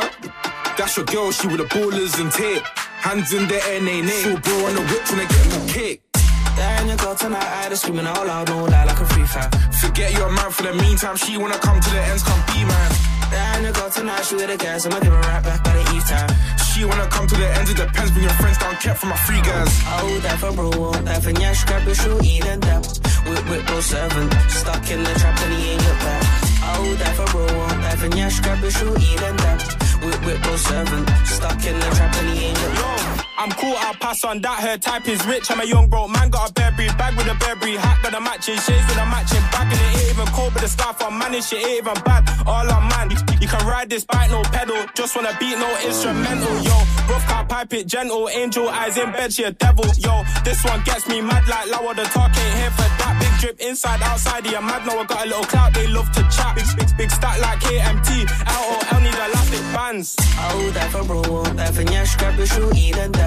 Charge 0.04 0.24
it 0.24 0.24
to 0.24 0.28
the 0.28 0.28
game. 0.28 0.28
Yeah, 0.28 0.28
man, 0.28 0.28
get 0.28 0.34
brass 0.34 0.44
out 0.44 0.44
in. 0.44 0.44
Get 0.44 0.44
your 0.44 0.44
bands 0.44 0.44
up 0.44 0.44
and 0.44 0.44
listen 0.44 0.44
to 0.44 0.44
Andrew 0.44 0.44
Tate. 0.44 0.54
Huh? 0.54 0.74
That's 0.76 0.96
your 0.96 1.06
girl, 1.06 1.30
she 1.32 1.46
with 1.46 1.58
the 1.58 1.64
ballers 1.64 2.20
and 2.20 2.32
tape. 2.32 2.64
Hands 3.00 3.32
in 3.32 3.48
the 3.48 3.68
air, 3.68 3.80
nay, 3.82 4.00
nay. 4.00 4.22
Full 4.22 4.40
bro 4.40 4.66
on 4.66 4.74
the 4.74 4.82
whip 4.82 5.02
tryna 5.04 5.28
get 5.28 5.46
me 5.52 5.72
kicked. 5.72 6.02
Damn, 6.56 6.86
your 6.86 6.96
girl 6.96 7.14
tonight, 7.14 7.44
I 7.44 7.68
just 7.68 7.82
screaming 7.82 8.06
all 8.06 8.26
loud, 8.26 8.48
no 8.48 8.64
lie 8.64 8.84
like 8.84 9.00
a 9.00 9.06
free 9.06 9.26
fan. 9.26 9.50
Forget 9.80 10.12
your 10.14 10.30
man 10.30 10.50
for 10.50 10.62
the 10.62 10.74
meantime. 10.74 11.16
She 11.16 11.36
wanna 11.36 11.58
come 11.58 11.80
to 11.80 11.90
the 11.90 12.00
ends, 12.00 12.22
come 12.22 12.40
be 12.46 12.64
man. 12.64 12.90
Damn, 13.30 13.62
your 13.64 13.72
girl 13.72 13.90
tonight, 13.90 14.22
she 14.22 14.36
with 14.36 14.46
the 14.46 14.56
gas, 14.56 14.86
I'ma 14.86 15.00
give 15.00 15.12
her 15.12 15.20
right 15.20 15.42
back 15.42 15.64
by 15.64 15.74
the 15.74 15.82
eve 15.94 16.06
time. 16.06 16.30
She 16.70 16.84
wanna 16.84 17.08
come 17.08 17.26
to 17.26 17.34
the 17.34 17.48
ends, 17.58 17.70
it 17.70 17.76
depends. 17.76 18.10
Bring 18.12 18.24
your 18.24 18.34
friends 18.34 18.58
down, 18.58 18.74
kept 18.76 18.98
from 19.00 19.10
my 19.10 19.16
free 19.16 19.42
guys. 19.42 19.68
Oh, 19.98 20.18
that 20.22 20.38
for 20.38 20.52
bro, 20.52 20.70
oh, 20.74 20.92
that 20.92 21.22
for 21.22 21.32
nyash, 21.32 21.66
grab 21.66 21.84
your 21.86 21.94
shoe, 21.94 22.18
eating 22.22 22.60
that. 22.60 22.86
Whip, 23.26 23.44
whip, 23.50 23.66
go 23.66 23.80
seven. 23.80 24.30
Stuck 24.48 24.90
in 24.90 25.02
the 25.02 25.14
trap 25.18 25.38
and 25.42 25.54
he 25.54 25.72
ain't 25.72 25.82
look 25.82 25.98
back. 26.06 26.22
Oh, 26.78 26.94
that 26.98 27.16
for 27.16 27.26
bro, 27.32 27.46
oh, 27.46 27.68
that 27.82 27.98
for 27.98 28.08
nyash, 28.08 28.40
grab 28.42 28.62
your 28.62 28.70
shoe, 28.70 28.94
eat 28.98 29.22
and 29.22 29.38
that. 29.40 29.83
Whip, 30.04 30.26
whip, 30.26 30.42
go 30.42 30.56
seven. 30.56 31.06
Stuck 31.24 31.64
in 31.64 31.78
the 31.78 31.90
trap 31.96 32.14
and 32.16 32.28
he 32.38 32.46
ain't 32.46 32.56
back. 32.56 33.03
I'm 33.36 33.50
cool, 33.50 33.74
I'll 33.76 33.94
pass 33.94 34.22
on 34.24 34.40
that. 34.42 34.60
Her 34.62 34.78
type 34.78 35.08
is 35.08 35.24
rich. 35.26 35.50
I'm 35.50 35.60
a 35.60 35.64
young 35.64 35.88
broke 35.88 36.10
man, 36.10 36.30
got 36.30 36.50
a 36.50 36.52
Burberry 36.52 36.86
bag 36.94 37.16
with 37.16 37.26
a 37.26 37.34
Burberry 37.34 37.74
hat, 37.74 37.98
got 38.02 38.14
a 38.14 38.20
matching 38.20 38.54
shades 38.54 38.86
with 38.86 38.96
a 38.96 39.06
matching 39.10 39.42
bag, 39.50 39.72
and 39.72 39.80
it 39.80 39.98
ain't 39.98 40.14
even 40.14 40.28
cold, 40.30 40.52
but 40.54 40.62
the 40.62 40.68
stuff 40.68 41.02
I'm 41.02 41.18
manning 41.18 41.42
shit 41.42 41.58
ain't 41.58 41.82
even 41.82 41.98
bad. 42.04 42.22
All 42.46 42.62
I'm 42.62 42.88
man, 42.88 43.10
you, 43.10 43.48
can 43.48 43.66
ride 43.66 43.90
this 43.90 44.04
bike, 44.04 44.30
no 44.30 44.42
pedal. 44.54 44.78
Just 44.94 45.16
wanna 45.16 45.34
beat, 45.40 45.58
no 45.58 45.68
instrumental, 45.82 46.54
yo. 46.62 46.76
Rough 47.10 47.26
car, 47.26 47.44
pipe 47.44 47.74
it 47.74 47.86
gentle, 47.86 48.28
angel 48.28 48.68
eyes 48.68 48.96
in 48.96 49.10
bed, 49.10 49.32
she 49.32 49.42
a 49.42 49.50
devil, 49.50 49.86
yo. 49.98 50.22
This 50.44 50.62
one 50.64 50.82
gets 50.84 51.08
me 51.08 51.20
mad 51.20 51.46
like 51.48 51.66
Lawa, 51.68 51.96
the 51.96 52.04
talk 52.14 52.30
ain't 52.30 52.54
here 52.54 52.70
for 52.70 52.88
that. 53.02 53.18
Big 53.18 53.34
drip 53.40 53.60
inside, 53.60 54.00
outside, 54.02 54.46
yeah, 54.46 54.60
mad. 54.60 54.86
Now 54.86 55.00
I 55.00 55.04
got 55.04 55.26
a 55.26 55.28
little 55.28 55.44
clout, 55.44 55.74
they 55.74 55.88
love 55.88 56.10
to 56.12 56.22
chat. 56.30 56.54
Big, 56.54 56.66
big, 56.78 56.96
big 56.96 57.10
stack 57.10 57.40
like 57.40 57.58
KMT. 57.60 58.30
LOL 58.46 59.00
need 59.00 59.14
elastic 59.14 59.64
bands. 59.74 60.16
Oh, 60.38 60.70
that 60.74 60.90
for 60.90 61.04
bro, 61.04 61.42
that 61.54 61.74
for 61.74 61.82
nyash, 61.82 62.16
grab 62.18 62.36
your 62.36 62.46
shoe, 62.46 62.70
eating 62.76 63.12
that. 63.12 63.23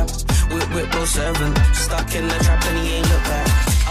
Whip, 0.54 0.70
whip, 0.74 0.92
go 0.92 1.06
seven. 1.06 1.56
Stuck 1.74 2.14
in 2.16 2.28
the 2.28 2.38
trap 2.46 2.64
and 2.66 2.80
he 2.80 2.96
ain't 2.96 3.10
look 3.10 3.24
back. 3.24 3.48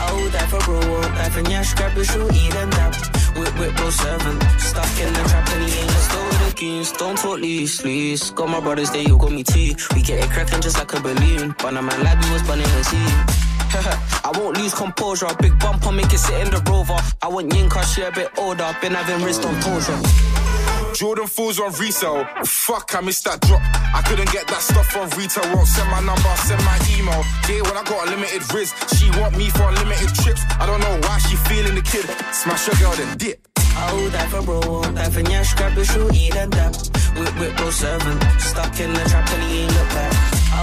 Oh, 0.09 0.28
that 0.32 0.48
for 0.50 0.61
bro, 0.61 0.80
oh, 0.80 1.00
that 1.00 1.32
for 1.32 1.42
nyash, 1.42 1.74
grab 1.76 1.94
your 1.96 2.04
shoe, 2.04 2.28
eating 2.32 2.70
that. 2.78 2.94
Whip, 3.36 3.59
whip, 3.59 3.76
go 3.76 3.90
seven. 3.90 4.40
Stuck 4.59 4.94
in 5.00 5.12
the 5.12 5.22
trap 5.28 5.48
and 5.50 5.64
he 5.68 5.80
ain't 5.80 5.88
look 5.88 6.07
with 6.28 6.38
the 6.40 6.98
don't 6.98 7.16
talk 7.18 7.38
lease, 7.38 7.82
please. 7.82 8.30
Got 8.30 8.48
my 8.48 8.61
brothers 8.61 8.90
there, 8.90 9.02
you 9.02 9.18
got 9.18 9.32
me 9.32 9.42
tea. 9.42 9.76
We 9.94 10.02
get 10.02 10.24
it 10.24 10.30
cracking 10.30 10.61
just 10.61 10.78
like 10.78 10.92
a 10.94 11.00
balloon. 11.00 11.54
But 11.59 11.76
I'm 11.76 11.88
a 11.88 11.96
like 12.02 12.18
me 12.18 12.32
was 12.32 12.42
burning 12.42 12.64
the 12.64 12.84
sea. 12.84 13.46
I 14.24 14.32
won't 14.34 14.57
lose 14.57 14.74
composure. 14.74 15.28
Big 15.40 15.59
bumper, 15.59 15.92
make 15.92 16.12
it 16.12 16.18
sit 16.18 16.40
in 16.40 16.50
the 16.50 16.62
rover. 16.70 16.96
I 17.22 17.28
want 17.28 17.50
Yinka, 17.50 17.82
she 17.94 18.02
a 18.02 18.11
bit 18.11 18.30
older. 18.38 18.74
Been 18.80 18.94
having 18.94 19.24
wrist 19.24 19.44
on 19.44 19.54
torture. 19.61 20.55
Jordan 20.97 21.26
fools 21.26 21.61
on 21.61 21.72
resale. 21.74 22.24
Fuck, 22.47 22.94
I 22.97 23.03
missed 23.03 23.24
that 23.24 23.38
drop. 23.42 23.61
I 23.92 24.01
couldn't 24.09 24.32
get 24.32 24.49
that 24.49 24.64
stuff 24.64 24.97
on 24.97 25.12
retail. 25.12 25.44
Won't 25.53 25.68
send 25.68 25.90
my 25.92 26.01
number, 26.01 26.32
send 26.49 26.64
my 26.64 26.80
email. 26.97 27.20
Yeah, 27.44 27.61
when 27.68 27.76
I 27.76 27.84
got 27.84 28.09
unlimited 28.09 28.40
riz, 28.49 28.72
she 28.97 29.12
want 29.20 29.36
me 29.36 29.53
for 29.53 29.68
unlimited 29.68 30.09
trips. 30.24 30.40
I 30.57 30.64
don't 30.64 30.80
know 30.80 30.97
why 31.05 31.18
she 31.28 31.36
feeling 31.53 31.76
the 31.76 31.84
kid. 31.84 32.09
Smash 32.32 32.64
your 32.64 32.76
girl, 32.80 32.97
then 32.97 33.12
dip. 33.18 33.44
Oh, 33.76 34.09
that 34.09 34.32
for 34.32 34.40
bro, 34.40 34.61
oh, 34.64 34.88
that 34.97 35.12
for 35.12 35.20
nyash, 35.20 35.53
grab 35.55 35.76
your 35.76 35.84
shoe, 35.84 36.09
eat 36.16 36.34
and 36.34 36.51
dap. 36.51 36.72
Whip, 37.20 37.34
whip, 37.36 37.53
go 37.61 37.68
seven. 37.68 38.16
Stuck 38.40 38.80
in 38.80 38.88
the 38.97 39.05
trap 39.05 39.28
and 39.36 39.42
he 39.53 39.68
ain't 39.68 39.76
look 39.76 39.88
back. 39.92 40.12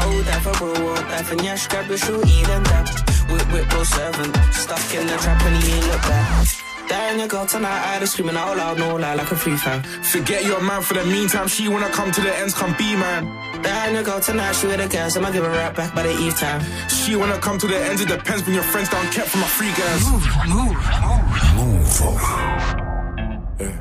Oh, 0.01 0.17
that 0.25 0.41
for 0.41 0.57
bro, 0.57 0.73
oh, 0.73 0.95
that 1.13 1.25
for 1.29 1.35
nyash, 1.37 1.69
grab 1.69 1.85
your 1.85 2.01
shoe, 2.01 2.17
eat 2.25 2.49
and 2.49 2.65
dap. 2.65 2.89
Whip, 3.29 3.45
whip, 3.53 3.69
go 3.69 3.83
seven. 3.85 4.33
Stuck 4.49 4.81
in 4.97 5.05
the 5.05 5.13
trap 5.21 5.45
and 5.45 5.61
he 5.61 5.77
ain't 5.77 5.87
look 5.93 6.01
back. 6.01 6.72
Damn, 6.87 7.17
your 7.19 7.27
girl 7.27 7.45
tonight, 7.45 7.95
I 7.95 7.99
just 7.99 8.13
screaming 8.13 8.35
out 8.35 8.57
loud, 8.57 8.77
no 8.77 8.95
lie 8.95 9.15
like 9.15 9.31
a 9.31 9.35
free 9.35 9.55
fan. 9.55 9.81
Forget 10.03 10.45
your 10.45 10.61
man 10.61 10.81
for 10.81 10.93
the 10.93 11.05
meantime. 11.05 11.47
She 11.47 11.67
wanna 11.67 11.89
come 11.89 12.11
to 12.11 12.21
the 12.21 12.35
ends, 12.37 12.53
come 12.53 12.75
be 12.77 12.95
man. 12.95 13.25
Damn, 13.61 13.93
your 13.93 14.03
girl 14.03 14.19
tonight, 14.19 14.53
she 14.53 14.67
with 14.67 14.77
the 14.77 14.87
gas, 14.87 15.15
I'ma 15.17 15.31
give 15.31 15.43
her 15.43 15.49
right 15.49 15.75
back 15.75 15.95
by 15.95 16.03
the 16.03 16.11
eve 16.19 16.37
time. 16.37 16.61
She 16.89 17.15
wanna 17.15 17.39
come 17.39 17.57
to 17.59 17.67
the 17.67 17.77
ends, 17.77 18.01
it 18.01 18.07
depends. 18.09 18.43
Bring 18.43 18.55
your 18.55 18.63
friends 18.63 18.89
down, 18.89 19.05
kept 19.11 19.29
from 19.29 19.41
my 19.41 19.47
free 19.47 19.71
guys. 19.71 20.03
Move, 20.11 20.27
move, 20.47 20.77
move, 21.55 22.01
move. 22.01 22.21
Yeah. 23.59 23.77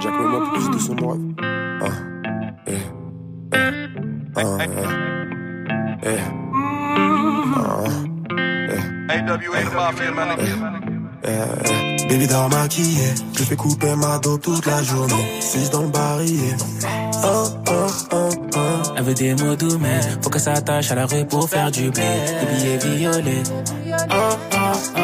Jack, 0.00 0.12
mets-moi 0.12 0.50
plus 0.52 0.68
de 0.70 0.78
son 0.78 0.96
moi. 0.96 1.16
Ah, 1.82 1.96
eh, 2.66 2.86
eh, 3.52 3.70
ah, 4.36 4.42
eh, 4.60 4.68
eh, 6.02 6.22
ah, 7.56 7.90
eh. 8.70 8.84
AWA, 9.08 9.60
the 9.64 9.70
mafia, 9.74 10.12
man. 10.12 10.85
Eh, 11.24 11.28
eh. 11.28 12.06
Baby 12.08 12.26
dans 12.28 12.48
maquillé, 12.48 13.14
je 13.36 13.42
fais 13.42 13.56
couper 13.56 13.94
ma 13.96 14.18
dope 14.18 14.42
toute 14.42 14.64
la 14.66 14.82
journée. 14.82 15.40
6 15.40 15.70
dans 15.70 15.82
le 15.82 15.88
barillet. 15.88 16.56
Oh, 17.24 17.48
oh, 17.68 17.72
oh, 18.12 18.30
oh. 18.54 18.58
Elle 18.96 19.02
veut 19.02 19.14
des 19.14 19.34
mots 19.34 19.56
doux, 19.56 19.78
mais 19.80 20.00
faut 20.22 20.30
qu'elle 20.30 20.40
s'attache 20.40 20.90
à 20.92 20.94
la 20.94 21.06
rue 21.06 21.26
pour 21.26 21.48
faire 21.48 21.70
du 21.70 21.90
blé. 21.90 22.02
Des 22.02 22.56
billets 22.56 22.96
violets. 22.96 23.42
Oh, 24.10 24.14
oh, 24.14 24.56
oh. 24.96 25.00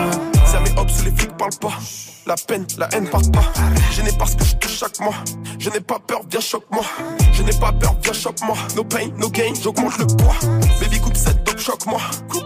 Ça 0.46 0.60
met 0.60 0.78
hop 0.78 0.90
sous 0.90 1.04
les 1.04 1.10
flics 1.10 1.36
parlent 1.36 1.58
pas. 1.60 1.78
La 2.24 2.36
peine, 2.36 2.66
la 2.78 2.88
haine 2.92 3.08
part 3.08 3.22
pas. 3.32 3.52
Je 3.90 4.02
n'ai 4.02 4.12
pas 4.12 4.26
ce 4.26 4.36
que 4.36 4.44
je 4.44 4.54
touche 4.54 4.78
chaque 4.78 5.00
mois. 5.00 5.14
Je 5.58 5.70
n'ai 5.70 5.80
pas 5.80 5.98
peur, 5.98 6.20
viens 6.30 6.40
choque-moi. 6.40 6.84
Je 7.32 7.42
n'ai 7.42 7.58
pas 7.58 7.72
peur, 7.72 7.96
viens 8.02 8.12
choque-moi. 8.12 8.56
No 8.76 8.84
pain, 8.84 9.08
no 9.18 9.28
gain, 9.28 9.52
j'augmente 9.60 9.98
le 9.98 10.06
poids. 10.06 10.36
Baby 10.80 11.00
coupe 11.00 11.16
cette 11.16 11.42
dope, 11.44 11.58
choque-moi. 11.58 12.00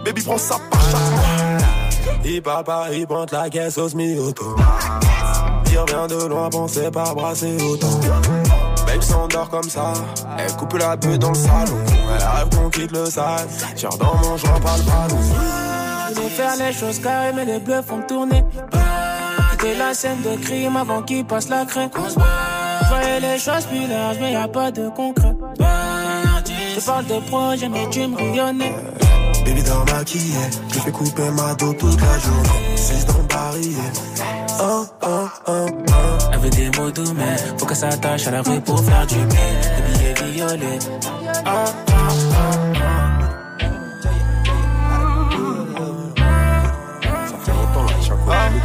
Baby 0.04 0.22
prends 0.22 0.38
ça 0.38 0.56
par 0.70 0.80
chaque 0.80 1.10
mois. 1.10 1.85
Il 2.24 2.42
parle 2.42 2.64
pas, 2.64 2.86
il 2.92 3.06
pointe 3.06 3.32
la 3.32 3.48
caisse 3.48 3.78
au 3.78 3.88
semi-auto. 3.88 4.56
Il 5.70 5.78
revient 5.78 6.06
de 6.08 6.26
loin, 6.26 6.48
pensez 6.48 6.90
pas 6.90 7.14
brasser 7.14 7.56
autant. 7.62 8.00
Babe 8.86 9.02
s'endort 9.02 9.48
comme 9.50 9.68
ça, 9.68 9.92
elle 10.38 10.52
coupe 10.56 10.74
la 10.74 10.96
bulle 10.96 11.18
dans 11.18 11.30
le 11.30 11.34
salon. 11.34 11.78
Elle 11.86 12.24
rêve 12.24 12.48
qu'on 12.56 12.70
quitte 12.70 12.92
le 12.92 13.06
sale. 13.06 13.46
Tire 13.74 13.90
dans 13.90 14.14
mon 14.16 14.36
joint, 14.36 14.60
pas 14.60 14.76
le 14.76 14.82
ballon. 14.84 15.20
Je 16.14 16.20
veux 16.20 16.28
faire 16.28 16.56
les 16.56 16.72
choses 16.72 16.98
carrées, 17.00 17.32
mais 17.34 17.44
les 17.44 17.58
bleus 17.58 17.82
font 17.82 18.02
tourner. 18.02 18.44
Quitter 19.50 19.76
la 19.76 19.94
scène 19.94 20.22
de 20.22 20.36
crime 20.42 20.76
avant 20.76 21.02
qu'il 21.02 21.24
passe 21.24 21.48
la 21.48 21.64
crainte. 21.64 21.92
Je 21.96 22.88
voyais 22.88 23.20
les 23.20 23.38
choses 23.38 23.64
plus 23.64 23.86
larges, 23.86 24.16
mais 24.20 24.32
y 24.32 24.36
a 24.36 24.48
pas 24.48 24.70
de 24.70 24.88
concret. 24.90 25.34
Je 26.74 26.80
parle 26.80 27.06
de 27.06 27.18
projet, 27.28 27.68
mais 27.68 27.88
tu 27.90 28.06
me 28.06 28.16
rayonnais. 28.16 28.74
Baby 29.46 29.62
dans 29.62 29.84
maquillé, 29.84 30.34
je 30.74 30.78
fais 30.80 30.90
couper 30.90 31.30
ma 31.30 31.54
dos 31.54 31.72
toute 31.74 32.00
la 32.00 32.18
journée. 32.18 32.76
6 32.76 33.06
dans 33.06 33.18
le 33.18 33.22
barillet. 33.24 33.92
Oh, 34.60 34.84
oh, 35.02 35.28
oh, 35.46 35.66
oh. 35.86 35.92
Elle 36.32 36.38
veut 36.40 36.50
des 36.50 36.70
mots 36.76 36.90
doux, 36.90 37.12
mais 37.14 37.36
faut 37.56 37.64
qu'elle 37.64 37.76
s'attache 37.76 38.26
à 38.26 38.32
la 38.32 38.42
rue 38.42 38.60
pour 38.60 38.82
faire 38.82 39.06
du 39.06 39.14
bien. 39.14 39.26
Des 39.26 39.82
billets 39.98 40.32
violets. 40.32 40.78
Oh, 41.46 41.48
oh, 41.48 41.92
oh. 41.92 42.76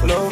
L'eau, 0.07 0.32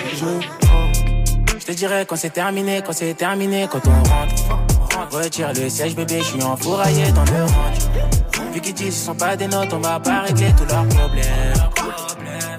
je 1.60 1.66
te 1.66 1.72
dirai 1.74 2.06
quand 2.08 2.16
c'est 2.16 2.32
terminé, 2.32 2.82
quand 2.84 2.93
c'est 2.93 3.14
terminé, 3.14 3.68
quand 3.72 3.82
on 3.86 4.10
rentre. 4.10 5.16
Retire 5.16 5.54
le 5.54 5.70
siège, 5.70 5.95
bébé, 5.95 6.20
je 6.20 6.24
suis 6.24 6.43
enfouraillé 6.43 7.12
dans 7.12 7.24
le 7.26 7.43
range. 7.43 8.29
Vu 8.60 8.64
qu'ils 8.64 8.74
disent 8.74 8.99
ce 8.99 9.05
sont 9.05 9.16
pas 9.16 9.38
des 9.38 9.47
notes, 9.47 9.72
on 9.72 9.80
va 9.80 10.01
pas 10.01 10.24
régler 10.24 10.53
tous 10.57 10.66
leurs 10.66 10.86
problèmes. 10.86 11.53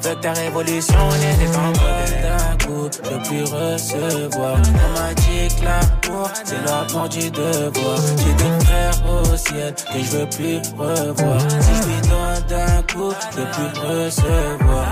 Veux 0.00 0.14
ta 0.14 0.32
révolution, 0.32 0.94
on 0.98 1.14
est 1.14 1.36
des 1.36 1.52
D'un 1.52 2.66
coup, 2.66 2.88
je 2.90 3.28
plus 3.28 3.42
recevoir. 3.42 4.56
On 4.56 4.98
m'a 4.98 5.12
dit 5.12 5.54
que 5.54 5.62
l'amour, 5.62 6.30
c'est 6.42 6.64
l'amour 6.64 7.06
du 7.10 7.30
devoir. 7.30 7.98
J'ai 8.16 8.32
des 8.32 8.64
frères 8.64 9.10
au 9.10 9.36
ciel 9.36 9.74
que 9.74 9.98
je 10.02 10.16
veux 10.16 10.28
plus 10.30 10.56
revoir. 10.78 11.40
Si 11.60 11.74
je 11.74 11.86
lui 11.86 12.00
donne 12.08 12.44
d'un 12.48 12.82
coup, 12.90 13.12
je 13.32 13.42
plus 13.42 13.70
recevoir. 13.86 14.86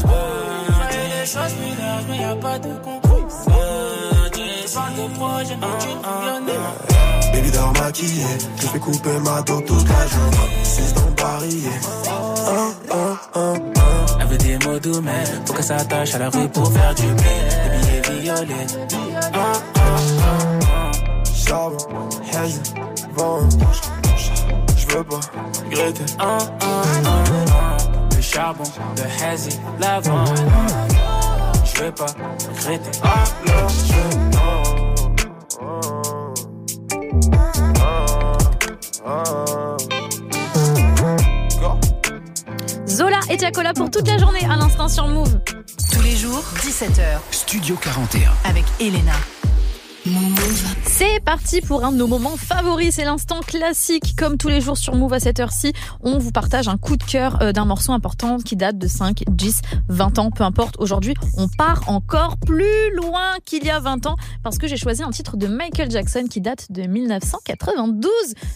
Faut 0.00 0.88
des 0.90 1.24
choses 1.24 1.54
mineures, 1.60 2.02
mais 2.10 2.18
y 2.18 2.24
a 2.24 2.34
pas 2.34 2.58
de 2.58 2.70
concours. 2.82 3.28
Parle 4.74 4.94
de 4.96 5.14
projet, 5.14 5.56
mais 5.60 5.66
tu 5.80 6.87
dort 7.50 7.72
maquillée, 7.80 8.38
je 8.60 8.66
fais 8.66 8.78
couper 8.78 9.18
ma 9.24 9.42
dent 9.42 9.60
toute 9.60 9.88
la 9.88 10.06
journée. 10.06 10.48
Suce 10.62 10.94
dans 10.94 11.10
barillet. 11.22 11.80
Oh, 12.50 12.72
oh, 12.92 13.16
oh. 13.34 13.54
Elle 14.20 14.26
veut 14.26 14.38
des 14.38 14.58
mots 14.66 14.78
doux, 14.78 15.00
mais 15.02 15.24
faut 15.46 15.52
qu'elle 15.52 15.64
s'attache 15.64 16.14
à 16.14 16.18
la 16.18 16.30
rue 16.30 16.48
pour 16.48 16.72
faire 16.72 16.94
du 16.94 17.02
bien. 17.02 17.14
Des 17.82 18.00
billets 18.08 18.20
violets. 18.22 18.66
Oh, 19.34 19.38
oh, 19.38 19.80
oh. 19.80 20.58
Charbon, 21.46 22.08
hazy, 22.34 22.60
vent. 23.14 23.48
Je 24.76 24.86
veux 24.96 25.04
pas 25.04 25.20
regretter. 25.64 26.04
Le 28.16 28.22
charbon, 28.22 28.64
le 28.96 29.24
hazy, 29.24 29.58
l'avant. 29.80 30.24
Je 31.64 31.82
veux 31.82 31.92
pas 31.92 32.06
regretter. 32.06 32.98
Alors 33.02 33.68
je 33.68 34.37
Zola 42.86 43.20
et 43.30 43.36
Tiakola 43.36 43.72
pour 43.74 43.90
toute 43.90 44.08
la 44.08 44.18
journée 44.18 44.44
à 44.50 44.56
l'instant 44.56 44.88
sur 44.88 45.06
Move. 45.08 45.40
Tous 45.92 46.02
les 46.02 46.16
jours, 46.16 46.42
17h. 46.62 47.18
Studio 47.30 47.76
41. 47.76 48.32
Avec 48.44 48.64
Elena. 48.80 49.12
C'est 50.84 51.20
parti 51.24 51.60
pour 51.60 51.84
un 51.84 51.92
de 51.92 51.96
nos 51.96 52.06
moments 52.06 52.36
favoris, 52.36 52.94
c'est 52.94 53.04
l'instant 53.04 53.40
classique. 53.40 54.14
Comme 54.16 54.36
tous 54.36 54.48
les 54.48 54.60
jours 54.60 54.76
sur 54.76 54.94
Move 54.94 55.12
à 55.12 55.20
cette 55.20 55.38
heure-ci, 55.38 55.72
on 56.00 56.18
vous 56.18 56.32
partage 56.32 56.66
un 56.66 56.76
coup 56.76 56.96
de 56.96 57.04
cœur 57.04 57.40
euh, 57.42 57.52
d'un 57.52 57.64
morceau 57.64 57.92
important 57.92 58.38
qui 58.38 58.56
date 58.56 58.78
de 58.78 58.86
5, 58.88 59.24
10, 59.28 59.62
20 59.88 60.18
ans, 60.18 60.30
peu 60.30 60.44
importe. 60.44 60.76
Aujourd'hui, 60.78 61.14
on 61.36 61.46
part 61.48 61.88
encore 61.88 62.36
plus 62.38 62.94
loin 62.96 63.36
qu'il 63.44 63.64
y 63.64 63.70
a 63.70 63.80
20 63.80 64.06
ans 64.06 64.16
parce 64.42 64.58
que 64.58 64.66
j'ai 64.66 64.76
choisi 64.76 65.02
un 65.02 65.10
titre 65.10 65.36
de 65.36 65.46
Michael 65.46 65.90
Jackson 65.90 66.24
qui 66.28 66.40
date 66.40 66.70
de 66.70 66.82
1992 66.82 68.10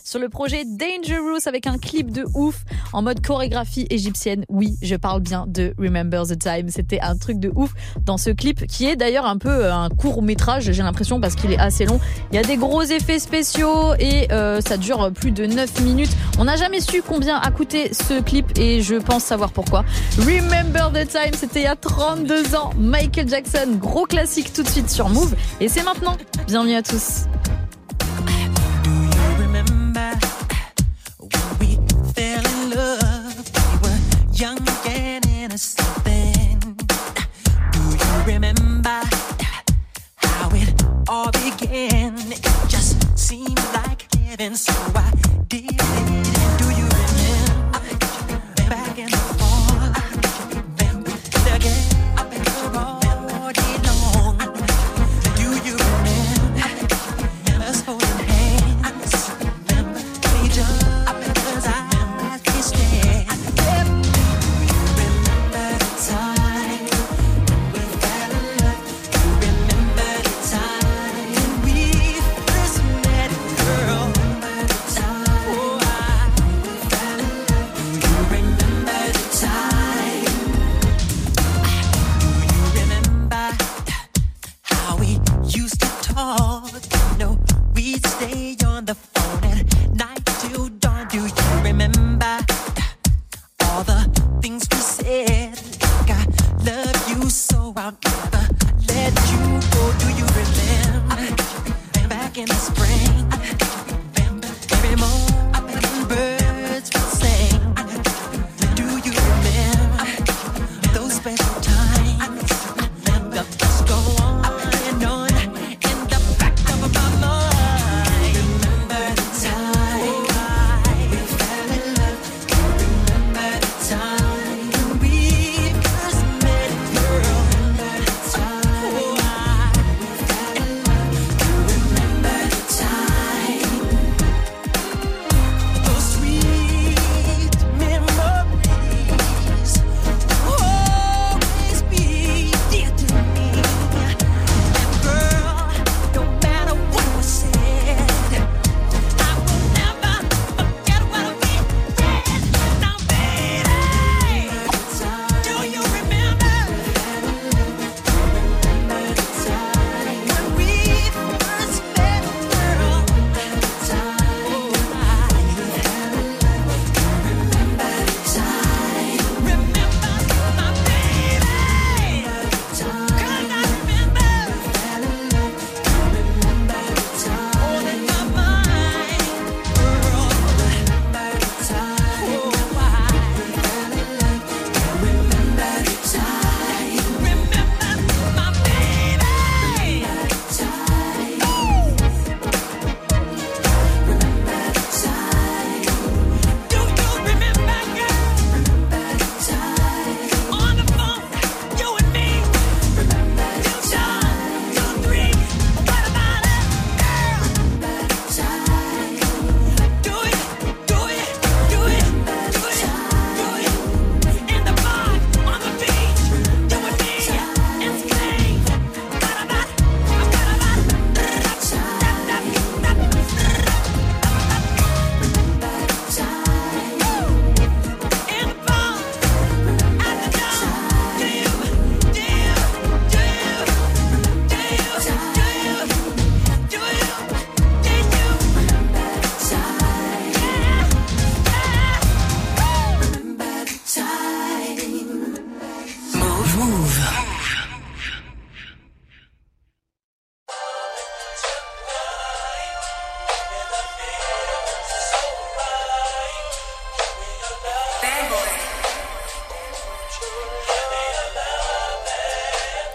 sur 0.04 0.18
le 0.18 0.28
projet 0.28 0.64
Dangerous 0.64 1.46
avec 1.46 1.66
un 1.66 1.78
clip 1.78 2.10
de 2.10 2.24
ouf 2.34 2.64
en 2.92 3.02
mode 3.02 3.24
chorégraphie 3.24 3.86
égyptienne. 3.90 4.44
Oui, 4.48 4.76
je 4.82 4.96
parle 4.96 5.20
bien 5.20 5.44
de 5.46 5.74
Remember 5.78 6.22
the 6.26 6.38
Time. 6.38 6.68
C'était 6.70 7.00
un 7.00 7.16
truc 7.16 7.38
de 7.38 7.52
ouf 7.54 7.72
dans 8.04 8.18
ce 8.18 8.30
clip 8.30 8.66
qui 8.66 8.86
est 8.86 8.96
d'ailleurs 8.96 9.26
un 9.26 9.38
peu 9.38 9.48
euh, 9.48 9.74
un 9.74 9.90
court 9.90 10.22
métrage, 10.22 10.72
j'ai 10.72 10.82
l'impression, 10.82 11.20
parce 11.20 11.36
qu'il 11.42 11.52
est 11.52 11.58
assez 11.58 11.84
long. 11.84 12.00
Il 12.30 12.36
y 12.36 12.38
a 12.38 12.42
des 12.42 12.56
gros 12.56 12.82
effets 12.82 13.18
spéciaux 13.18 13.94
et 13.98 14.32
euh, 14.32 14.60
ça 14.60 14.76
dure 14.76 15.10
plus 15.12 15.32
de 15.32 15.44
9 15.44 15.80
minutes. 15.80 16.16
On 16.38 16.44
n'a 16.44 16.56
jamais 16.56 16.80
su 16.80 17.02
combien 17.06 17.36
a 17.38 17.50
coûté 17.50 17.90
ce 17.92 18.20
clip 18.22 18.58
et 18.58 18.80
je 18.80 18.94
pense 18.94 19.24
savoir 19.24 19.52
pourquoi. 19.52 19.84
Remember 20.18 20.90
the 20.92 21.06
Time, 21.06 21.34
c'était 21.34 21.60
il 21.60 21.64
y 21.64 21.66
a 21.66 21.76
32 21.76 22.54
ans. 22.54 22.70
Michael 22.78 23.28
Jackson, 23.28 23.76
gros 23.78 24.06
classique 24.06 24.52
tout 24.52 24.62
de 24.62 24.68
suite 24.68 24.88
sur 24.88 25.08
Move 25.08 25.34
et 25.60 25.68
c'est 25.68 25.82
maintenant. 25.82 26.16
Bienvenue 26.46 26.76
à 26.76 26.82
tous. 26.82 27.26
young. 34.42 34.58
Do 37.72 37.80
you 37.80 38.34
remember 38.34 38.61
all 41.12 41.30
began? 41.30 42.14
It 42.32 42.68
just 42.68 43.18
seemed 43.18 43.62
like 43.74 44.10
heaven, 44.14 44.56
so 44.56 44.72
I 44.94 45.12
did 45.46 45.64
it. 45.68 46.31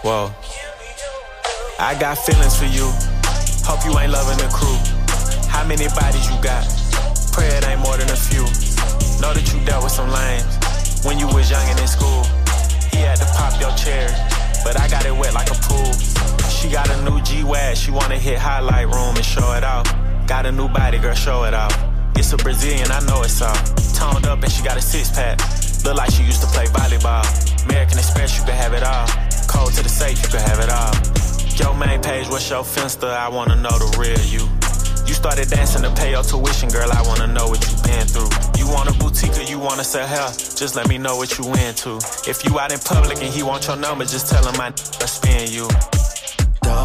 Whoa. 0.08 0.32
I 1.78 1.92
got 2.00 2.16
feelings 2.16 2.56
for 2.56 2.64
you. 2.64 2.88
Hope 3.68 3.84
you 3.84 3.92
ain't 4.00 4.08
loving 4.08 4.40
the 4.40 4.48
crew. 4.48 4.80
How 5.52 5.68
many 5.68 5.84
bodies 5.92 6.24
you 6.32 6.40
got? 6.40 6.64
Pray 7.36 7.44
it 7.52 7.68
ain't 7.68 7.84
more 7.84 7.92
than 8.00 8.08
a 8.08 8.16
few. 8.16 8.40
Know 9.20 9.36
that 9.36 9.44
you 9.52 9.60
dealt 9.68 9.84
with 9.84 9.92
some 9.92 10.08
lames 10.08 10.48
when 11.04 11.18
you 11.20 11.28
was 11.36 11.50
young 11.52 11.60
and 11.68 11.78
in 11.78 11.86
school. 11.86 12.24
He 12.88 13.04
had 13.04 13.20
to 13.20 13.28
pop 13.36 13.60
your 13.60 13.68
chair, 13.76 14.08
but 14.64 14.80
I 14.80 14.88
got 14.88 15.04
it 15.04 15.12
wet 15.12 15.34
like 15.34 15.52
a 15.52 15.58
pool. 15.68 15.92
She 16.48 16.72
got 16.72 16.88
a 16.88 16.96
new 17.04 17.20
G-Wag, 17.20 17.76
she 17.76 17.90
wanna 17.90 18.16
hit 18.16 18.38
highlight 18.38 18.88
room 18.88 19.12
and 19.12 19.26
show 19.26 19.52
it 19.60 19.62
off. 19.62 19.84
Got 20.26 20.46
a 20.46 20.52
new 20.52 20.68
body, 20.72 20.96
girl, 20.96 21.12
show 21.12 21.44
it 21.44 21.52
off. 21.52 21.76
It's 22.16 22.32
a 22.32 22.38
Brazilian, 22.38 22.90
I 22.90 23.04
know 23.04 23.20
it's 23.24 23.42
all. 23.42 23.52
Toned 23.92 24.24
up 24.24 24.42
and 24.42 24.50
she 24.50 24.64
got 24.64 24.78
a 24.78 24.80
six 24.80 25.10
pack. 25.10 25.36
Look 25.84 25.98
like 25.98 26.10
she 26.12 26.22
used 26.22 26.40
to 26.40 26.48
play 26.48 26.64
volleyball. 26.72 27.28
American 27.66 27.98
Express, 27.98 28.38
you 28.38 28.44
can 28.46 28.54
have 28.56 28.72
it 28.72 28.82
all. 28.82 29.27
Cold 29.58 29.74
to 29.74 29.82
the 29.82 29.88
safe, 29.88 30.22
you 30.22 30.28
can 30.28 30.40
have 30.46 30.60
it 30.62 30.70
all. 30.70 30.94
Your 31.58 31.74
main 31.74 32.00
page, 32.00 32.28
what's 32.28 32.48
your 32.48 32.62
finster? 32.62 33.08
I 33.08 33.28
wanna 33.28 33.56
know 33.56 33.74
the 33.82 33.90
real 33.98 34.22
you. 34.30 34.46
You 35.04 35.14
started 35.14 35.50
dancing 35.50 35.82
to 35.82 35.90
pay 35.98 36.12
your 36.12 36.22
tuition, 36.22 36.68
girl. 36.68 36.88
I 36.92 37.02
wanna 37.02 37.26
know 37.26 37.48
what 37.48 37.58
you 37.66 37.74
been 37.82 38.06
through. 38.06 38.30
You 38.54 38.70
want 38.70 38.88
a 38.88 38.94
boutique 39.00 39.36
or 39.36 39.42
you 39.50 39.58
wanna 39.58 39.82
sell 39.82 40.06
hair? 40.06 40.28
Just 40.30 40.76
let 40.76 40.88
me 40.88 40.96
know 40.96 41.16
what 41.16 41.36
you 41.38 41.44
into. 41.66 41.98
If 42.30 42.44
you 42.44 42.56
out 42.60 42.70
in 42.70 42.78
public 42.78 43.18
and 43.18 43.34
he 43.34 43.42
want 43.42 43.66
your 43.66 43.76
number, 43.76 44.04
just 44.04 44.30
tell 44.30 44.46
him 44.46 44.60
I 44.60 44.70
spin 45.06 45.50
you. 45.50 45.66
The 46.62 46.78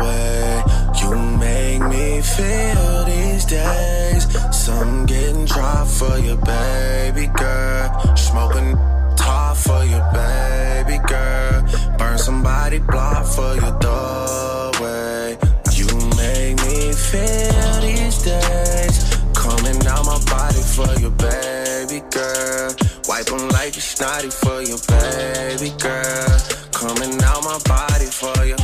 way 0.00 0.64
you 1.00 1.10
make 1.36 1.82
me 1.84 2.22
feel 2.22 3.04
these 3.04 3.44
days. 3.44 4.24
Some 4.56 5.04
getting 5.04 5.44
dry 5.44 5.84
for 5.84 6.16
you, 6.18 6.36
baby 6.36 7.26
girl. 7.26 8.16
Smoking 8.16 8.72
top 9.16 9.54
for 9.58 9.84
you, 9.84 10.00
baby 10.16 10.96
girl. 11.06 11.89
Burn 12.00 12.16
somebody 12.16 12.78
block 12.78 13.26
for 13.26 13.54
your 13.56 13.76
the 13.76 14.72
way 14.80 15.36
you 15.76 15.84
make 16.16 16.56
me 16.64 16.94
feel 16.96 17.76
these 17.84 18.22
days. 18.24 19.20
Coming 19.36 19.76
out 19.86 20.06
my 20.08 20.16
body 20.24 20.64
for 20.64 20.88
you, 20.96 21.10
baby 21.10 22.00
girl. 22.08 22.72
Wipe 23.06 23.26
them 23.26 23.50
like 23.50 23.76
you 23.76 23.82
snotty 23.82 24.30
for 24.30 24.62
you, 24.62 24.80
baby 24.88 25.76
girl. 25.76 26.40
Coming 26.72 27.20
out 27.20 27.44
my 27.44 27.60
body 27.68 28.08
for 28.08 28.46
you. 28.48 28.56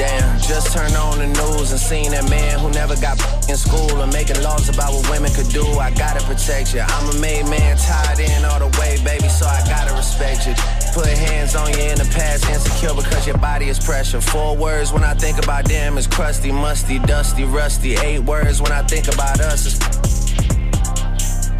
Damn, 0.00 0.40
just 0.40 0.72
turned 0.72 0.96
on 0.96 1.18
the 1.18 1.26
news 1.26 1.70
and 1.70 1.80
seen 1.80 2.12
that 2.12 2.30
man 2.30 2.60
who 2.60 2.70
never 2.70 2.96
got 2.96 3.20
in 3.46 3.58
school 3.58 4.00
and 4.00 4.10
making 4.10 4.40
laws 4.40 4.70
about 4.70 4.94
what 4.94 5.10
women 5.10 5.30
could 5.34 5.52
do. 5.52 5.68
I 5.76 5.90
gotta 5.90 6.24
protect 6.24 6.72
you. 6.72 6.80
I'm 6.80 7.14
a 7.14 7.20
made 7.20 7.44
man, 7.44 7.76
tied 7.76 8.20
in 8.20 8.46
all 8.46 8.58
the 8.58 8.72
way, 8.80 8.96
baby, 9.04 9.28
so 9.28 9.44
I 9.44 9.60
gotta 9.68 9.92
respect 9.92 10.46
you. 10.46 10.79
Put 10.92 11.06
hands 11.06 11.54
on 11.54 11.70
you 11.70 11.84
in 11.84 11.98
the 11.98 12.10
past, 12.12 12.48
insecure 12.50 12.94
because 12.94 13.24
your 13.24 13.38
body 13.38 13.68
is 13.68 13.78
pressure. 13.78 14.20
Four 14.20 14.56
words 14.56 14.92
when 14.92 15.04
I 15.04 15.14
think 15.14 15.38
about 15.38 15.64
them 15.64 15.96
is 15.96 16.08
crusty, 16.08 16.50
musty, 16.50 16.98
dusty, 16.98 17.44
rusty. 17.44 17.94
Eight 17.94 18.18
words 18.20 18.60
when 18.60 18.72
I 18.72 18.82
think 18.82 19.06
about 19.06 19.40
us 19.40 19.66
is 19.66 19.78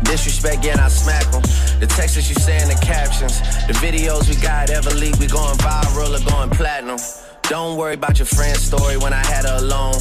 disrespect, 0.03 0.65
yeah, 0.65 0.73
and 0.73 0.81
I 0.81 0.89
smack 0.89 1.31
them. 1.31 1.43
The 1.79 1.87
texts 1.87 2.17
that 2.17 2.29
you 2.29 2.35
say 2.35 2.61
in 2.61 2.69
the 2.69 2.81
captions, 2.85 3.39
the 3.69 3.75
videos 3.75 4.29
we 4.29 4.35
got 4.43 4.69
ever 4.69 4.91
leak, 4.91 5.17
we 5.21 5.29
going 5.29 5.57
viral 5.59 6.19
or 6.19 6.31
going 6.31 6.51
platinum. 6.51 6.99
Don't 7.43 7.77
worry 7.79 7.95
about 7.95 8.19
your 8.19 8.27
friend's 8.27 8.63
story 8.63 8.97
when 8.97 9.13
I 9.13 9.25
had 9.25 9.45
her 9.45 9.59
alone. 9.59 9.95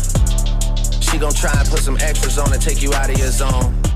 She 1.02 1.20
gon' 1.20 1.34
try 1.34 1.54
and 1.56 1.70
put 1.70 1.80
some 1.80 1.98
extras 2.02 2.40
on 2.40 2.50
to 2.50 2.58
take 2.58 2.82
you 2.82 2.94
out 2.96 3.12
of 3.12 3.18
your 3.20 3.30
zone. 3.30 3.89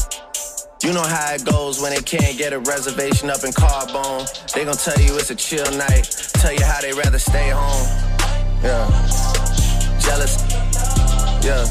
You 0.84 0.92
know 0.92 1.02
how 1.02 1.34
it 1.34 1.46
goes 1.46 1.82
when 1.82 1.96
they 1.96 2.02
can't 2.02 2.38
get 2.38 2.52
a 2.52 2.60
reservation 2.60 3.30
up 3.30 3.46
in 3.46 3.52
Carbone. 3.52 4.28
They 4.52 4.66
gon' 4.66 4.76
tell 4.76 5.00
you 5.00 5.16
it's 5.16 5.32
a 5.32 5.36
chill 5.36 5.64
night, 5.78 6.04
tell 6.44 6.52
you 6.52 6.60
how 6.66 6.82
they 6.82 6.92
rather 6.92 7.20
stay 7.20 7.52
home. 7.56 7.88
Yeah. 8.62 8.92
Jealous. 10.04 10.36
Yeah. 11.40 11.64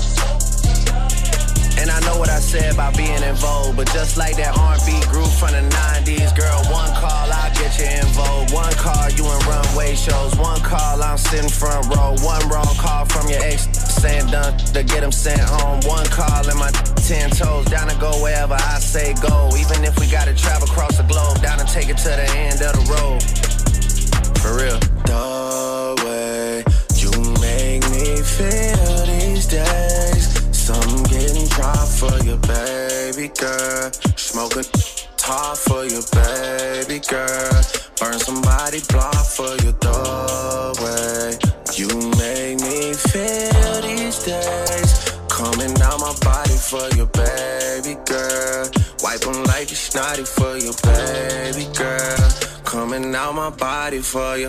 And 1.76 1.90
I 1.90 2.00
know 2.08 2.16
what 2.16 2.30
I 2.30 2.40
said 2.40 2.72
about 2.72 2.96
being 2.96 3.22
in 3.22 3.34
vogue, 3.36 3.76
but 3.76 3.92
just 3.92 4.16
like 4.16 4.36
that 4.36 4.56
R&B 4.56 5.04
group 5.12 5.28
from 5.28 5.52
the 5.52 5.60
90s, 5.60 6.32
girl, 6.32 6.64
one 6.72 6.88
call, 6.96 7.28
I'll 7.28 7.52
get 7.52 7.76
you 7.76 7.84
in 7.84 8.06
vogue. 8.16 8.48
One 8.48 8.72
call, 8.80 9.10
you 9.12 9.28
in 9.28 9.40
runway 9.44 9.94
shows. 9.94 10.34
One 10.36 10.60
call, 10.60 11.02
I'm 11.02 11.18
sitting 11.18 11.50
front 11.50 11.84
row. 11.94 12.16
One 12.24 12.48
wrong 12.48 12.74
call 12.80 13.04
from 13.04 13.28
your 13.28 13.42
ex 13.44 13.68
saying 14.00 14.30
done 14.30 14.56
to 14.72 14.82
get 14.82 15.04
him 15.04 15.12
sent 15.12 15.40
home. 15.40 15.80
One 15.84 16.06
call 16.06 16.48
and 16.48 16.58
my 16.58 16.72
10 17.02 17.30
toes 17.30 17.64
down 17.66 17.88
to 17.88 17.96
go 17.98 18.10
wherever 18.22 18.54
I 18.54 18.78
say 18.78 19.12
go. 19.14 19.50
Even 19.58 19.82
if 19.84 19.98
we 19.98 20.06
gotta 20.06 20.34
travel 20.34 20.68
across 20.68 20.96
the 20.96 21.02
globe, 21.02 21.42
down 21.42 21.58
and 21.58 21.68
take 21.68 21.88
it 21.88 21.98
to 21.98 22.08
the 22.08 22.28
end 22.36 22.62
of 22.62 22.72
the 22.78 22.84
road. 22.94 23.22
For 24.38 24.54
real. 24.54 24.78
The 25.10 25.98
way 26.04 26.62
you 27.02 27.10
make 27.42 27.82
me 27.90 28.22
feel 28.22 29.06
these 29.06 29.46
days. 29.46 30.56
Some 30.56 31.02
getting 31.04 31.48
dry 31.48 31.74
for 31.98 32.16
you, 32.22 32.36
baby 32.46 33.28
girl. 33.34 33.90
Smoking 34.16 34.70
top 35.16 35.56
for 35.56 35.84
you, 35.84 36.02
baby 36.12 37.00
girl. 37.00 37.62
Burn 37.98 38.18
somebody 38.18 38.78
block 38.88 39.26
for 39.26 39.50
you, 39.64 39.72
the 39.82 40.78
way 40.78 41.38
you 41.74 42.11
body 46.24 46.56
for 46.56 46.88
you, 46.96 47.06
baby 47.06 47.96
girl. 48.06 48.70
Wipe 49.02 49.20
them 49.20 49.44
like 49.44 49.70
you 49.70 49.76
snotty 49.76 50.24
for 50.24 50.56
you, 50.58 50.72
baby 50.82 51.66
girl. 51.76 52.30
Coming 52.64 53.14
out 53.14 53.34
my 53.34 53.50
body 53.50 54.00
for 54.00 54.38
you. 54.38 54.48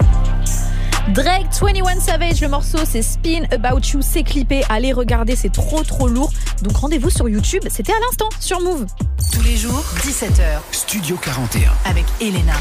Drake 1.14 1.52
21 1.52 2.00
Savage, 2.00 2.41
le 2.41 2.48
morceau 2.48 2.80
c'est 2.86 3.02
Spin 3.02 3.44
About 3.52 3.82
You, 3.94 4.02
c'est 4.02 4.24
clippé, 4.24 4.64
allez 4.70 4.94
regarder, 4.94 5.36
c'est 5.36 5.52
trop 5.52 5.84
trop 5.84 6.08
lourd. 6.08 6.32
Donc 6.62 6.78
rendez-vous 6.78 7.10
sur 7.10 7.28
YouTube, 7.28 7.64
c'était 7.70 7.91
à 7.91 8.00
l'instant 8.00 8.30
sur 8.40 8.62
Move. 8.62 8.86
Tous 9.34 9.41
les 9.41 9.58
jours, 9.58 9.84
17h. 9.98 10.62
Studio 10.72 11.18
41. 11.18 11.72
Avec 11.86 12.06
Elena. 12.22 12.54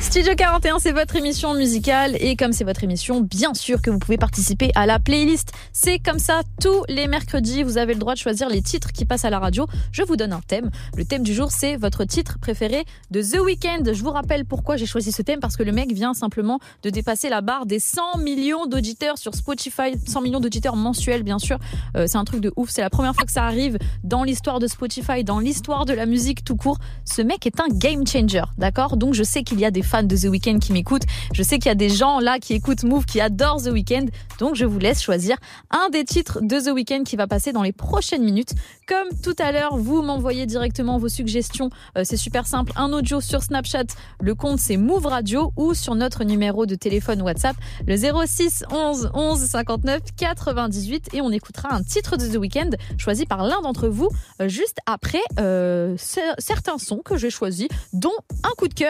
Studio 0.00 0.34
41, 0.36 0.78
c'est 0.78 0.92
votre 0.92 1.16
émission 1.16 1.54
musicale 1.54 2.16
et 2.20 2.36
comme 2.36 2.52
c'est 2.52 2.62
votre 2.64 2.84
émission, 2.84 3.20
bien 3.20 3.54
sûr 3.54 3.82
que 3.82 3.90
vous 3.90 3.98
pouvez 3.98 4.18
participer 4.18 4.70
à 4.76 4.86
la 4.86 5.00
playlist. 5.00 5.52
C'est 5.72 5.98
comme 5.98 6.20
ça 6.20 6.42
tous 6.60 6.84
les 6.88 7.08
mercredis, 7.08 7.64
vous 7.64 7.76
avez 7.76 7.94
le 7.94 7.98
droit 7.98 8.14
de 8.14 8.18
choisir 8.20 8.48
les 8.48 8.62
titres 8.62 8.92
qui 8.92 9.04
passent 9.04 9.24
à 9.24 9.30
la 9.30 9.40
radio. 9.40 9.66
Je 9.90 10.04
vous 10.04 10.14
donne 10.14 10.32
un 10.32 10.40
thème. 10.40 10.70
Le 10.96 11.04
thème 11.04 11.24
du 11.24 11.34
jour, 11.34 11.50
c'est 11.50 11.76
votre 11.76 12.04
titre 12.04 12.38
préféré 12.40 12.84
de 13.10 13.20
The 13.20 13.40
Weeknd. 13.40 13.92
Je 13.92 14.02
vous 14.02 14.10
rappelle 14.10 14.44
pourquoi 14.44 14.76
j'ai 14.76 14.86
choisi 14.86 15.10
ce 15.10 15.22
thème 15.22 15.40
parce 15.40 15.56
que 15.56 15.64
le 15.64 15.72
mec 15.72 15.92
vient 15.92 16.14
simplement 16.14 16.60
de 16.84 16.90
dépasser 16.90 17.28
la 17.28 17.40
barre 17.40 17.66
des 17.66 17.80
100 17.80 18.18
millions 18.18 18.66
d'auditeurs 18.66 19.18
sur 19.18 19.34
Spotify, 19.34 19.96
100 20.06 20.20
millions 20.20 20.40
d'auditeurs 20.40 20.76
mensuels 20.76 21.24
bien 21.24 21.40
sûr. 21.40 21.58
Euh, 21.96 22.06
c'est 22.06 22.18
un 22.18 22.24
truc 22.24 22.40
de 22.40 22.52
ouf, 22.54 22.70
c'est 22.70 22.82
la 22.82 22.90
première 22.90 23.14
fois 23.16 23.24
que 23.24 23.32
ça 23.32 23.44
arrive 23.44 23.76
dans 24.04 24.22
l'histoire 24.22 24.60
de 24.60 24.68
Spotify, 24.68 25.24
dans 25.24 25.40
l'histoire 25.40 25.84
de 25.84 25.94
la 25.94 26.06
musique 26.06 26.44
tout 26.44 26.56
court. 26.56 26.78
Ce 27.04 27.22
mec 27.22 27.44
est 27.46 27.58
un 27.60 27.68
game 27.68 28.06
changer, 28.06 28.44
d'accord? 28.56 28.96
Donc 29.00 29.14
je 29.14 29.24
sais 29.24 29.42
qu'il 29.42 29.58
y 29.58 29.64
a 29.64 29.72
des 29.72 29.82
fans 29.82 30.04
de 30.04 30.16
The 30.16 30.26
Weeknd 30.30 30.58
qui 30.60 30.72
m'écoutent. 30.72 31.06
Je 31.32 31.42
sais 31.42 31.58
qu'il 31.58 31.66
y 31.66 31.72
a 31.72 31.74
des 31.74 31.88
gens 31.88 32.20
là 32.20 32.38
qui 32.38 32.52
écoutent 32.52 32.84
Move, 32.84 33.06
qui 33.06 33.20
adorent 33.20 33.62
The 33.62 33.68
Weeknd. 33.68 34.06
Donc 34.38 34.54
je 34.54 34.66
vous 34.66 34.78
laisse 34.78 35.02
choisir 35.02 35.36
un 35.70 35.88
des 35.88 36.04
titres 36.04 36.40
de 36.42 36.60
The 36.60 36.72
Weeknd 36.72 37.02
qui 37.04 37.16
va 37.16 37.26
passer 37.26 37.52
dans 37.52 37.62
les 37.62 37.72
prochaines 37.72 38.22
minutes. 38.22 38.52
Comme 38.86 39.08
tout 39.22 39.34
à 39.38 39.52
l'heure, 39.52 39.76
vous 39.76 40.02
m'envoyez 40.02 40.46
directement 40.46 40.98
vos 40.98 41.08
suggestions. 41.08 41.70
Euh, 41.96 42.02
c'est 42.04 42.18
super 42.18 42.46
simple. 42.46 42.72
Un 42.76 42.92
audio 42.92 43.20
sur 43.20 43.42
Snapchat. 43.42 43.84
Le 44.20 44.34
compte 44.34 44.60
c'est 44.60 44.76
Move 44.76 45.06
Radio 45.06 45.52
ou 45.56 45.74
sur 45.74 45.94
notre 45.94 46.24
numéro 46.24 46.66
de 46.66 46.74
téléphone 46.74 47.22
WhatsApp, 47.22 47.56
le 47.86 47.96
06 47.96 48.64
11 48.70 49.10
11 49.14 49.38
59 49.40 50.00
98. 50.16 51.14
Et 51.14 51.22
on 51.22 51.30
écoutera 51.30 51.74
un 51.74 51.82
titre 51.82 52.18
de 52.18 52.26
The 52.26 52.36
Weeknd 52.36 52.70
choisi 52.98 53.24
par 53.24 53.44
l'un 53.44 53.62
d'entre 53.62 53.88
vous 53.88 54.08
euh, 54.42 54.48
juste 54.48 54.78
après 54.84 55.22
euh, 55.38 55.96
certains 55.96 56.76
sons 56.76 57.00
que 57.02 57.16
j'ai 57.16 57.30
choisis, 57.30 57.68
dont 57.94 58.10
un 58.44 58.50
coup 58.58 58.68
de 58.68 58.74
cœur 58.74 58.89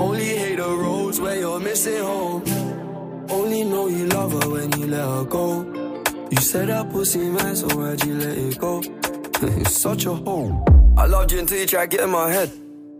Only 0.00 0.24
hate 0.24 0.56
the 0.56 0.66
roads 0.66 1.20
where 1.20 1.38
you're 1.38 1.60
missing 1.60 2.02
home. 2.02 2.42
Only 3.28 3.64
know 3.64 3.86
you 3.88 4.06
love 4.06 4.32
her 4.32 4.48
when 4.48 4.72
you 4.72 4.86
let 4.86 5.06
her 5.06 5.24
go. 5.24 6.02
You 6.30 6.38
said 6.40 6.70
that 6.70 6.90
pussy 6.90 7.28
man, 7.28 7.54
so 7.54 7.68
why'd 7.76 8.02
you 8.06 8.14
let 8.14 8.38
it 8.38 8.58
go? 8.58 8.80
it's 9.60 9.76
such 9.76 10.06
a 10.06 10.14
hole. 10.14 10.64
I 10.96 11.04
loved 11.04 11.32
you 11.32 11.38
until 11.40 11.58
you 11.58 11.66
tried 11.66 11.90
to 11.90 11.96
get 11.98 12.04
in 12.04 12.10
my 12.10 12.32
head. 12.32 12.50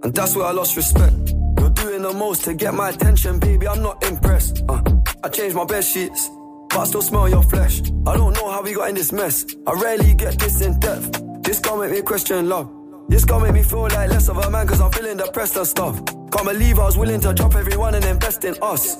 And 0.02 0.14
that's 0.14 0.36
where 0.36 0.44
I 0.44 0.50
lost 0.50 0.76
respect. 0.76 1.14
You're 1.58 1.70
doing 1.70 2.02
the 2.02 2.12
most 2.12 2.44
to 2.44 2.52
get 2.52 2.74
my 2.74 2.90
attention, 2.90 3.38
baby. 3.40 3.66
I'm 3.66 3.82
not 3.82 4.04
impressed. 4.04 4.62
Uh, 4.68 4.82
I 5.24 5.30
changed 5.30 5.56
my 5.56 5.64
bed 5.64 5.84
sheets. 5.84 6.28
but 6.68 6.80
I 6.80 6.84
still 6.84 7.02
smell 7.02 7.30
your 7.30 7.42
flesh. 7.44 7.80
I 8.06 8.14
don't 8.14 8.34
know 8.34 8.50
how 8.50 8.60
we 8.62 8.74
got 8.74 8.90
in 8.90 8.94
this 8.94 9.10
mess. 9.10 9.46
I 9.66 9.72
rarely 9.72 10.12
get 10.12 10.38
this 10.38 10.60
in 10.60 10.78
depth. 10.80 11.22
This 11.44 11.60
gon' 11.60 11.80
make 11.80 11.92
me 11.92 12.02
question 12.02 12.50
love. 12.50 12.68
This 13.10 13.24
gon' 13.24 13.42
make 13.42 13.54
me 13.54 13.64
feel 13.64 13.82
like 13.82 14.08
less 14.08 14.28
of 14.28 14.38
a 14.38 14.48
man 14.48 14.68
cause 14.68 14.80
I'm 14.80 14.92
feeling 14.92 15.16
depressed 15.16 15.56
and 15.56 15.66
stuff. 15.66 15.96
Can't 16.30 16.46
believe 16.46 16.78
I 16.78 16.84
was 16.84 16.96
willing 16.96 17.20
to 17.22 17.34
drop 17.34 17.56
everyone 17.56 17.96
and 17.96 18.04
invest 18.04 18.44
in 18.44 18.54
us. 18.62 18.94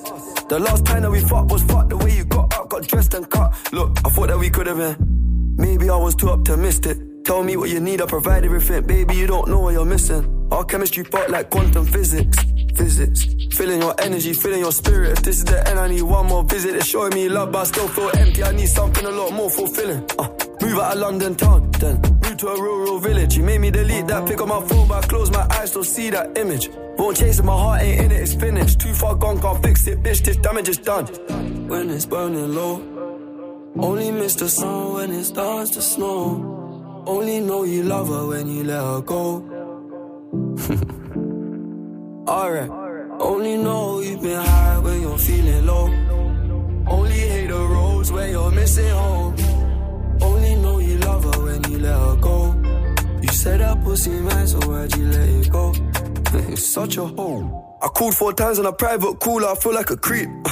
The 0.49 0.59
last 0.59 0.85
time 0.85 1.03
that 1.03 1.11
we 1.11 1.21
fought 1.21 1.49
was 1.49 1.63
fucked 1.63 1.91
the 1.91 1.97
way 1.97 2.17
you 2.17 2.25
got 2.25 2.53
up, 2.57 2.67
got 2.67 2.85
dressed 2.85 3.13
and 3.13 3.29
cut. 3.29 3.55
Look, 3.71 3.97
I 4.03 4.09
thought 4.09 4.27
that 4.27 4.37
we 4.37 4.49
could 4.49 4.67
have 4.67 4.75
been. 4.75 5.55
Maybe 5.55 5.89
I 5.89 5.95
was 5.95 6.15
too 6.15 6.29
optimistic. 6.29 6.97
Tell 7.23 7.41
me 7.41 7.55
what 7.55 7.69
you 7.69 7.79
need, 7.79 8.01
I 8.01 8.05
provide 8.05 8.43
everything. 8.43 8.85
Baby, 8.85 9.15
you 9.15 9.27
don't 9.27 9.47
know 9.47 9.59
what 9.59 9.71
you're 9.71 9.85
missing. 9.85 10.49
Our 10.51 10.65
chemistry 10.65 11.05
part 11.05 11.29
like 11.29 11.49
quantum 11.49 11.85
physics. 11.85 12.37
Physics. 12.75 13.27
Feeling 13.55 13.79
your 13.81 13.95
energy, 14.01 14.33
feeling 14.33 14.59
your 14.59 14.73
spirit. 14.73 15.11
If 15.19 15.23
this 15.23 15.37
is 15.37 15.45
the 15.45 15.65
end, 15.69 15.79
I 15.79 15.87
need 15.87 16.01
one 16.01 16.25
more 16.25 16.43
visit. 16.43 16.75
It's 16.75 16.85
showing 16.85 17.13
me 17.13 17.29
love, 17.29 17.53
but 17.53 17.59
I 17.59 17.63
still 17.63 17.87
feel 17.87 18.11
empty. 18.17 18.43
I 18.43 18.51
need 18.51 18.67
something 18.67 19.05
a 19.05 19.09
lot 19.11 19.31
more 19.31 19.49
fulfilling. 19.49 20.03
Uh, 20.19 20.27
move 20.61 20.79
out 20.79 20.93
of 20.93 20.99
London 20.99 21.35
town, 21.35 21.71
then 21.79 21.99
move 22.01 22.37
to 22.37 22.47
a 22.47 22.61
rural 22.61 22.99
village. 22.99 23.35
You 23.37 23.43
made 23.43 23.59
me 23.61 23.71
delete 23.71 24.07
that 24.07 24.27
pic 24.27 24.41
on 24.41 24.49
my 24.49 24.61
phone, 24.67 24.87
but 24.87 25.03
I 25.03 25.07
close 25.07 25.31
my 25.31 25.47
eyes, 25.51 25.69
still 25.71 25.83
see 25.83 26.09
that 26.11 26.37
image. 26.37 26.69
Won't 26.97 27.17
chase 27.17 27.39
it, 27.39 27.43
my 27.43 27.53
heart 27.53 27.81
ain't 27.81 28.01
in 28.05 28.11
it, 28.11 28.21
it's 28.21 28.33
finished. 28.33 28.79
Too 28.79 28.93
far 28.93 29.15
gone, 29.15 29.41
can't 29.41 29.63
fix 29.63 29.87
it, 29.87 30.03
bitch. 30.03 30.23
This 30.23 30.37
damage 30.37 30.69
is 30.69 30.77
done. 30.77 31.07
When 31.67 31.89
it's 31.89 32.05
burning 32.05 32.53
low, 32.53 32.81
only 33.77 34.11
miss 34.11 34.35
the 34.35 34.49
sun 34.49 34.93
when 34.93 35.11
it 35.11 35.23
starts 35.23 35.71
to 35.71 35.81
snow. 35.81 37.03
Only 37.05 37.39
know 37.39 37.63
you 37.63 37.83
love 37.83 38.09
her 38.09 38.27
when 38.27 38.47
you 38.47 38.63
let 38.63 38.83
her 38.83 39.01
go. 39.01 39.47
Alright. 42.27 42.69
Only 43.19 43.57
know 43.57 43.99
you've 44.01 44.21
been 44.21 44.39
high 44.39 44.79
when 44.79 45.01
you're 45.01 45.17
feeling 45.17 45.65
low. 45.65 45.87
Only 46.87 47.19
hate 47.19 47.47
the 47.47 47.57
roads 47.57 48.11
where 48.11 48.29
you're 48.29 48.51
missing 48.51 48.89
home. 48.89 49.35
Only 50.21 50.55
know 50.55 50.79
you 50.79 50.97
love 50.99 51.23
her 51.23 51.43
when 51.43 51.63
you 51.71 51.79
let 51.79 51.97
her 51.97 52.15
go. 52.17 52.55
You 53.21 53.29
said 53.29 53.59
that 53.59 53.83
pussy 53.83 54.11
man, 54.11 54.47
so 54.47 54.59
why'd 54.59 54.95
you 54.95 55.05
let 55.05 55.29
it 55.29 55.49
go? 55.51 55.73
it's 56.51 56.65
such 56.65 56.97
a 56.97 57.05
hole. 57.05 57.77
I 57.81 57.87
called 57.87 58.15
four 58.15 58.33
times 58.33 58.59
on 58.59 58.65
a 58.65 58.73
private 58.73 59.19
cooler, 59.19 59.49
I 59.49 59.55
feel 59.55 59.73
like 59.73 59.89
a 59.89 59.97
creep. 59.97 60.29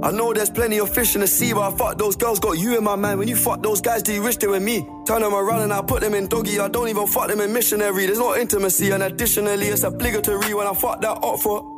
I 0.00 0.12
know 0.12 0.32
there's 0.32 0.50
plenty 0.50 0.78
of 0.78 0.94
fish 0.94 1.16
in 1.16 1.22
the 1.22 1.26
sea, 1.26 1.52
but 1.52 1.72
I 1.72 1.76
fuck 1.76 1.98
those 1.98 2.14
girls, 2.14 2.38
got 2.38 2.56
you 2.56 2.78
in 2.78 2.84
my 2.84 2.94
mind. 2.94 3.18
When 3.18 3.26
you 3.26 3.34
fuck 3.34 3.62
those 3.62 3.80
guys, 3.80 4.02
do 4.02 4.12
you 4.12 4.22
wish 4.22 4.36
they 4.36 4.46
were 4.46 4.60
me? 4.60 4.88
Turn 5.06 5.22
them 5.22 5.34
around 5.34 5.62
and 5.62 5.72
I 5.72 5.82
put 5.82 6.02
them 6.02 6.14
in 6.14 6.28
doggy. 6.28 6.60
I 6.60 6.68
don't 6.68 6.88
even 6.88 7.06
fuck 7.08 7.26
them 7.28 7.40
in 7.40 7.52
missionary. 7.52 8.06
There's 8.06 8.18
no 8.20 8.36
intimacy, 8.36 8.90
and 8.92 9.02
additionally, 9.02 9.66
it's 9.66 9.82
obligatory 9.82 10.54
when 10.54 10.68
I 10.68 10.74
fuck 10.74 11.00
that 11.00 11.18
up 11.22 11.40
for. 11.40 11.77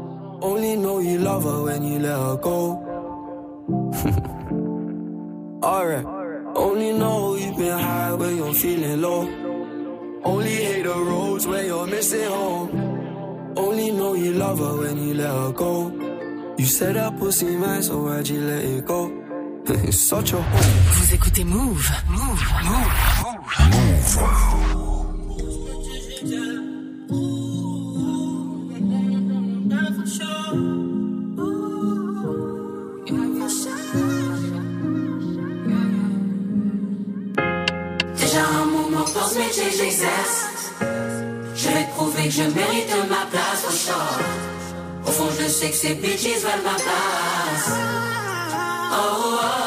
Only 0.41 0.75
know 0.75 0.99
you 0.99 1.19
love 1.19 1.43
her 1.43 1.63
when 1.63 1.83
you 1.83 1.99
let 1.99 2.17
her 2.17 2.37
go. 2.37 2.57
Alright. 5.63 6.05
Only 6.55 6.93
know 6.93 7.35
you've 7.35 7.57
been 7.57 7.79
high 7.79 8.13
when 8.13 8.37
you're 8.37 8.53
feeling 8.53 9.01
low. 9.01 9.21
Only 10.23 10.49
hate 10.49 10.83
the 10.83 10.95
roads 10.95 11.45
where 11.47 11.65
you're 11.65 11.87
missing 11.87 12.29
home. 12.29 13.53
Only 13.55 13.91
know 13.91 14.13
you 14.13 14.33
love 14.33 14.59
her 14.59 14.77
when 14.77 14.97
you 14.97 15.13
let 15.13 15.29
her 15.29 15.51
go. 15.51 15.91
You 16.57 16.65
said 16.65 16.95
that 16.95 17.17
pussy 17.17 17.55
man, 17.55 17.83
so 17.83 18.03
why'd 18.03 18.27
you 18.27 18.41
let 18.41 18.63
it 18.63 18.85
go? 18.85 19.11
it's 19.67 20.01
such 20.01 20.33
a 20.33 20.41
hole. 20.41 20.61
Vous 20.95 21.13
écoutez 21.13 21.43
Move. 21.43 21.89
Move. 22.09 22.43
Move. 22.63 23.31
Déjà 23.71 24.90
métier 39.35 39.71
j'exerce. 39.77 40.45
Je 41.55 41.67
vais 41.67 41.87
prouver 41.95 42.23
que 42.25 42.31
je 42.31 42.43
mérite 42.43 42.93
ma 43.09 43.25
place 43.31 43.65
au 43.67 43.71
short. 43.71 44.21
Au 45.07 45.11
fond, 45.11 45.29
je 45.39 45.47
sais 45.47 45.69
que 45.69 45.75
ces 45.75 45.93
bitches 45.95 46.41
veulent 46.41 46.63
ma 46.63 46.75
place. 46.75 47.69
Oh, 48.93 48.95
oh, 48.95 49.39
oh. 49.41 49.61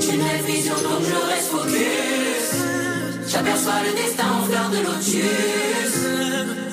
Tunnel 0.00 0.42
vision, 0.46 0.74
donc 0.74 1.02
je 1.10 1.18
reste 1.30 1.48
focus. 1.50 2.46
J'aperçois 3.28 3.80
le 3.86 3.92
destin 4.00 4.28
en 4.38 4.42
fleur 4.44 4.68
de 4.70 4.78
lotus. 4.86 5.94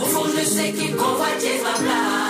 Au 0.01 0.05
fond, 0.05 0.25
je 0.37 0.43
sais 0.45 0.71
qu'ils 0.71 0.95
convoitent 0.95 1.61
ma 1.63 1.73
place. 1.73 2.27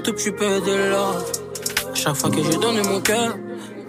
tout 0.02 0.12
petit 0.14 0.30
peu 0.30 0.60
de 0.60 0.90
love. 0.90 1.39
Chaque 2.02 2.16
fois 2.16 2.30
que 2.30 2.42
je 2.42 2.56
donne 2.58 2.80
mon 2.88 2.98
cœur, 3.02 3.36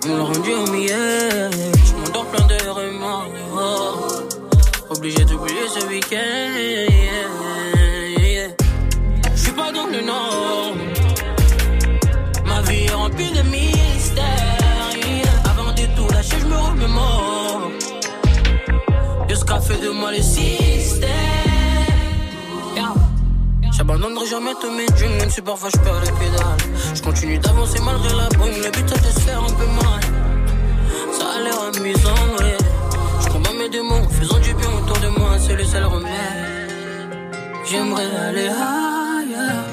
on 0.05 0.17
l'a 0.17 0.23
rendu 0.23 0.51
au 0.53 0.69
meilleur. 0.69 1.49
Je 1.53 1.93
m'endors 1.95 2.25
plein 2.25 2.45
de 2.45 2.69
remords. 2.69 3.31
oh. 3.55 4.93
Obligé 4.93 5.23
d'oublier 5.23 5.65
ce 5.73 5.85
week-end. 5.87 6.51
Je 9.33 9.41
suis 9.41 9.53
pas 9.53 9.71
dans 9.71 9.87
le 9.87 10.01
nord. 10.01 10.73
Ma 12.45 12.61
vie 12.63 12.83
est 12.83 12.93
remplie 12.93 13.31
de 13.31 13.43
mystères. 13.43 14.25
Avant 15.45 15.71
de 15.71 15.85
tout 15.95 16.13
lâcher, 16.13 16.35
je 16.41 16.47
me 16.47 16.57
remémore. 16.57 17.71
De 19.29 19.35
ce 19.35 19.45
qu'a 19.45 19.61
fait 19.61 19.81
de 19.81 19.89
moi 19.89 20.11
le 20.11 20.21
système. 20.21 20.60
J'abandonnerai 23.81 24.27
jamais 24.27 24.53
tous 24.61 24.69
mes 24.69 24.85
dreams, 24.85 25.17
même 25.17 25.31
si 25.31 25.41
parfois 25.41 25.69
je 25.73 25.79
perds 25.79 26.01
les 26.01 26.11
pédales. 26.11 26.61
Je 26.93 27.01
continue 27.01 27.39
d'avancer 27.39 27.79
malgré 27.83 28.15
la 28.15 28.29
brume, 28.37 28.61
le 28.63 28.69
but 28.69 28.85
c'est 28.87 29.01
de 29.01 29.11
se 29.11 29.19
faire 29.21 29.39
un 29.39 29.53
peu 29.53 29.65
mal. 29.65 30.03
Ça 31.11 31.25
a 31.35 31.39
l'air 31.41 31.59
amusant, 31.61 32.27
ouais. 32.37 32.57
Je 33.21 33.29
combats 33.29 33.57
mes 33.57 33.69
démons, 33.69 34.07
faisant 34.07 34.37
du 34.37 34.53
bien 34.53 34.69
autour 34.69 34.99
de 34.99 35.07
moi, 35.17 35.31
c'est 35.39 35.55
le 35.55 35.63
seul 35.63 35.83
remède. 35.85 36.69
J'aimerais 37.65 38.05
aller 38.27 38.49
ailleurs, 38.49 39.65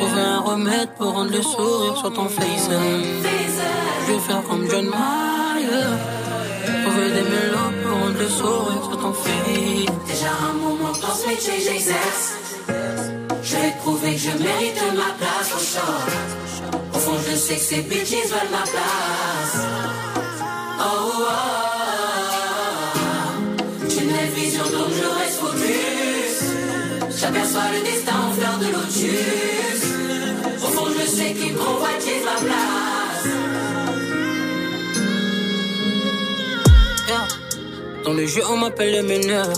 trouver 0.00 0.22
un 0.22 0.40
remède 0.40 0.88
pour 0.98 1.12
rendre 1.12 1.30
le 1.30 1.42
sourire 1.42 1.96
sur 1.98 2.12
ton 2.12 2.28
face. 2.28 2.68
Je 2.68 4.12
vais 4.12 4.18
faire 4.18 4.42
comme 4.42 4.68
John 4.68 4.86
Mayer, 4.86 5.86
trouver 6.82 7.10
des 7.10 7.26
mélos 7.30 7.72
pour 7.84 7.96
rendre 7.96 8.18
le 8.18 8.28
sourire 8.28 8.82
sur 8.88 9.00
ton 9.00 9.12
face. 9.12 9.86
Déjà 10.08 10.32
un 10.50 10.52
moment 10.54 10.90
métier 11.28 11.58
que 11.58 11.62
j'exerce. 11.62 12.49
Je 13.42 13.56
vais 13.56 13.74
prouver 13.78 14.12
que 14.14 14.20
je 14.20 14.30
mérite 14.30 14.80
ma 14.94 15.12
place 15.18 15.50
au 15.56 15.58
short. 15.58 16.10
Au 16.94 16.98
fond, 16.98 17.16
je 17.28 17.34
sais 17.36 17.54
que 17.54 17.60
ces 17.60 17.82
bitches 17.82 18.28
veulent 18.32 18.50
ma 18.50 18.64
place. 18.72 19.56
Oh, 20.78 20.84
oh, 20.84 21.26
oh. 21.28 21.58
Tunnel 23.88 24.30
vision, 24.34 24.64
donc 24.64 24.90
je 24.98 25.06
reste 25.18 25.38
focus. 25.40 26.36
J'aperçois 27.20 27.68
le 27.74 27.80
destin 27.82 28.18
en 28.26 28.32
fleur 28.32 28.56
de 28.58 28.66
lotus. 28.66 29.80
Au 30.62 30.68
fond, 30.74 30.88
je 30.98 31.04
sais 31.06 31.32
qu'ils 31.32 31.54
convoitent 31.54 32.24
ma 32.24 32.36
place. 32.40 33.26
Dans 38.04 38.14
le 38.14 38.26
jeu, 38.26 38.42
on 38.50 38.56
m'appelle 38.56 38.92
le 38.92 39.02
meneur. 39.02 39.52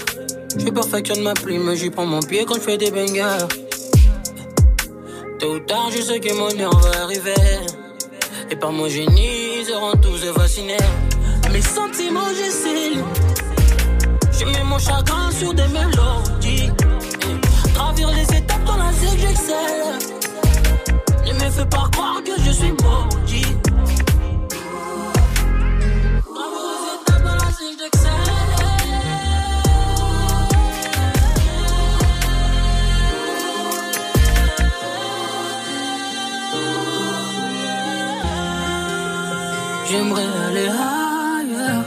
Je 0.58 0.68
perfectionne 0.68 1.22
ma 1.22 1.32
plume, 1.32 1.74
j'y 1.74 1.88
prends 1.88 2.04
mon 2.04 2.20
pied 2.20 2.44
quand 2.44 2.54
je 2.54 2.60
fais 2.60 2.76
des 2.76 2.90
bangers. 2.90 3.46
Tôt 5.38 5.54
ou 5.54 5.58
tard, 5.60 5.90
je 5.96 6.02
sais 6.02 6.20
que 6.20 6.32
mon 6.34 6.60
heure 6.60 6.78
va 6.78 7.02
arriver. 7.04 7.34
Et 8.50 8.56
par 8.56 8.70
mon 8.70 8.88
génie, 8.88 9.60
ils 9.60 9.64
seront 9.64 9.92
tous 9.92 10.24
fascinés. 10.34 10.76
Mes 11.50 11.62
sentiments, 11.62 12.28
j'essaie. 12.36 13.00
Je 14.32 14.44
mets 14.44 14.64
mon 14.64 14.78
chagrin 14.78 15.30
sur 15.30 15.54
des 15.54 15.68
mélodies. 15.68 16.70
Gravir 17.74 18.10
les 18.10 18.36
étapes 18.36 18.64
dans 18.64 18.76
la 18.76 18.92
zig, 18.92 19.18
j'excelle. 19.20 19.98
Ne 21.26 21.32
me 21.32 21.50
fais 21.50 21.66
pas 21.66 21.88
croire 21.92 22.22
que 22.24 22.40
je 22.44 22.50
suis 22.50 22.72
maudit. 22.72 23.11
J'aimerais 39.92 40.30
aller 40.46 40.68
ailleurs. 40.68 41.84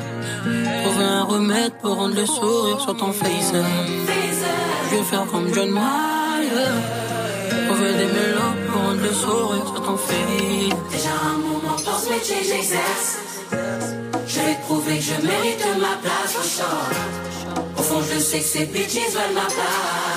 Trouver 0.84 1.06
un 1.19 1.23
remède 1.23 1.73
pour 1.82 1.95
rendre 1.95 2.15
le 2.15 2.26
sourire 2.26 2.80
sur 2.80 2.95
ton 2.95 3.11
face. 3.11 3.52
Je 4.90 4.95
vais 4.95 5.03
faire 5.11 5.26
comme 5.32 5.48
John 5.53 5.72
Mayer. 5.72 6.73
Trouver 7.68 7.94
des 8.02 8.10
mélos 8.18 8.56
pour 8.68 8.82
rendre 8.82 9.02
le 9.02 9.14
sourire 9.23 9.68
sur 9.72 9.82
ton 9.88 9.98
face. 9.98 10.76
Déjà 10.95 11.15
un 11.32 11.38
moment 11.48 11.77
pour 11.86 11.98
ce 11.99 12.10
métier 12.11 12.38
j'exerce. 12.49 13.10
Je 14.27 14.40
vais 14.45 14.57
prouver 14.65 14.98
que 14.98 15.03
je 15.11 15.18
mérite 15.26 15.65
ma 15.86 15.95
place 16.03 16.34
au 16.41 16.45
show. 16.56 16.77
Au 17.77 17.82
fond, 17.82 18.02
je 18.11 18.19
sais 18.19 18.40
que 18.40 18.45
ces 18.45 18.65
bitches 18.65 19.10
veulent 19.15 19.36
ma 19.41 19.48
place. 19.56 20.14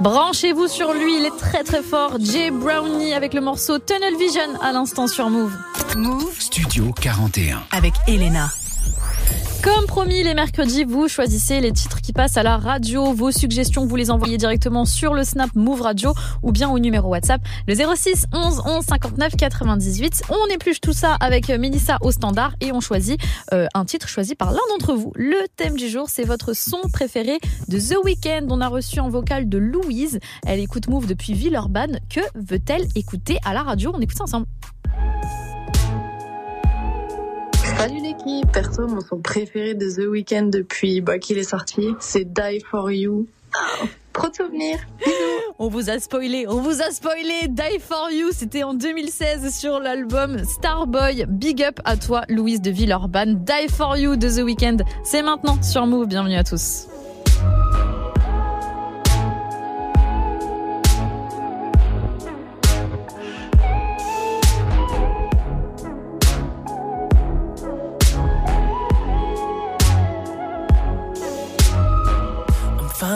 Branchez-vous 0.00 0.66
sur 0.66 0.94
lui, 0.94 1.18
il 1.18 1.26
est 1.26 1.36
très 1.36 1.62
très 1.62 1.82
fort. 1.82 2.12
Jay 2.18 2.50
Brownie 2.50 3.12
avec 3.12 3.34
le 3.34 3.42
morceau 3.42 3.78
Tunnel 3.78 4.16
Vision 4.16 4.58
à 4.62 4.72
l'instant 4.72 5.06
sur 5.06 5.28
Move. 5.28 5.52
Move 5.94 6.40
Studio 6.40 6.90
41. 6.98 7.62
avec 7.70 7.92
Elena. 8.08 8.48
Comme 9.62 9.84
promis, 9.86 10.22
les 10.22 10.32
mercredis, 10.32 10.84
vous 10.84 11.06
choisissez 11.06 11.60
les 11.60 11.70
titres 11.72 12.00
qui 12.00 12.14
passent 12.14 12.38
à 12.38 12.42
la 12.42 12.56
radio. 12.56 13.12
Vos 13.12 13.30
suggestions, 13.30 13.84
vous 13.84 13.96
les 13.96 14.10
envoyez 14.10 14.38
directement 14.38 14.86
sur 14.86 15.12
le 15.12 15.22
Snap 15.22 15.50
Move 15.54 15.82
Radio 15.82 16.14
ou 16.42 16.50
bien 16.50 16.70
au 16.70 16.78
numéro 16.78 17.10
WhatsApp 17.10 17.42
le 17.68 17.74
06 17.74 18.24
11 18.32 18.62
11 18.64 18.84
59 18.84 19.36
98. 19.36 20.22
On 20.30 20.46
épluche 20.54 20.80
tout 20.80 20.94
ça 20.94 21.14
avec 21.20 21.48
Mélissa 21.48 21.98
au 22.00 22.10
standard 22.10 22.54
et 22.62 22.72
on 22.72 22.80
choisit 22.80 23.20
euh, 23.52 23.66
un 23.74 23.84
titre 23.84 24.08
choisi 24.08 24.34
par 24.34 24.50
l'un 24.50 24.60
d'entre 24.70 24.94
vous. 24.94 25.12
Le 25.14 25.46
thème 25.56 25.76
du 25.76 25.90
jour, 25.90 26.08
c'est 26.08 26.24
votre 26.24 26.54
son 26.54 26.80
préféré 26.90 27.38
de 27.68 27.78
The 27.78 28.02
Weeknd. 28.02 28.46
On 28.48 28.62
a 28.62 28.68
reçu 28.68 28.98
en 28.98 29.10
vocal 29.10 29.48
de 29.50 29.58
Louise. 29.58 30.20
Elle 30.46 30.60
écoute 30.60 30.88
Move 30.88 31.06
depuis 31.06 31.34
Villeurbanne. 31.34 32.00
Que 32.08 32.20
veut-elle 32.34 32.86
écouter 32.94 33.36
à 33.44 33.52
la 33.52 33.62
radio? 33.62 33.92
On 33.94 34.00
écoute 34.00 34.22
ensemble. 34.22 34.46
Salut 37.80 38.02
l'équipe, 38.02 38.52
perso 38.52 38.86
mon 38.86 39.00
son 39.00 39.22
préféré 39.22 39.72
de 39.72 39.88
The 39.88 40.06
Weeknd 40.06 40.50
depuis 40.52 41.00
bah, 41.00 41.18
qu'il 41.18 41.38
est 41.38 41.44
sorti, 41.44 41.88
c'est 41.98 42.30
Die 42.30 42.60
For 42.70 42.90
You. 42.90 43.26
Ah, 43.54 43.86
trop 44.12 44.28
de 44.28 44.34
souvenirs. 44.34 44.80
On 45.58 45.68
vous 45.68 45.88
a 45.88 45.98
spoilé, 45.98 46.44
on 46.46 46.60
vous 46.60 46.82
a 46.82 46.90
spoilé. 46.90 47.48
Die 47.48 47.78
for 47.80 48.10
You, 48.12 48.32
c'était 48.32 48.64
en 48.64 48.74
2016 48.74 49.58
sur 49.58 49.80
l'album 49.80 50.44
Starboy. 50.44 51.24
Big 51.26 51.62
up 51.62 51.80
à 51.86 51.96
toi, 51.96 52.24
Louise 52.28 52.60
de 52.60 52.70
Villeurbanne. 52.70 53.42
Die 53.46 53.72
for 53.72 53.96
You 53.96 54.16
de 54.16 54.28
The 54.28 54.44
Weeknd, 54.44 54.84
c'est 55.02 55.22
maintenant 55.22 55.62
sur 55.62 55.86
Move. 55.86 56.06
Bienvenue 56.06 56.36
à 56.36 56.44
tous. 56.44 56.86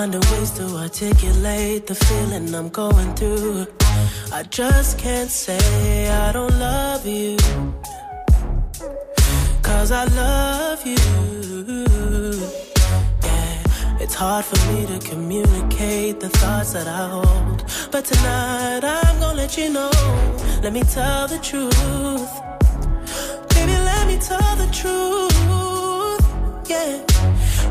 Finding 0.04 0.30
ways 0.32 0.50
to 0.50 0.64
articulate 0.76 1.86
the 1.86 1.94
feeling 1.94 2.54
I'm 2.54 2.68
going 2.68 3.14
through. 3.14 3.66
I 4.30 4.42
just 4.42 4.98
can't 4.98 5.30
say 5.30 6.10
I 6.10 6.30
don't 6.30 6.58
love 6.58 7.06
you. 7.06 7.38
Cause 9.62 9.90
I 9.92 10.04
love 10.22 10.84
you. 10.84 10.98
Yeah, 13.22 14.02
it's 14.02 14.14
hard 14.14 14.44
for 14.44 14.60
me 14.72 14.84
to 14.92 14.98
communicate 15.08 16.20
the 16.20 16.28
thoughts 16.28 16.74
that 16.74 16.86
I 16.86 17.08
hold. 17.08 17.64
But 17.90 18.04
tonight 18.04 18.84
I'm 18.84 19.20
gonna 19.20 19.38
let 19.38 19.56
you 19.56 19.70
know. 19.72 19.90
Let 20.62 20.74
me 20.74 20.82
tell 20.82 21.28
the 21.28 21.38
truth. 21.38 22.32
Baby, 23.54 23.76
let 23.90 24.06
me 24.06 24.18
tell 24.18 24.56
the 24.56 24.68
truth. 24.80 26.20
Yeah. 26.68 27.33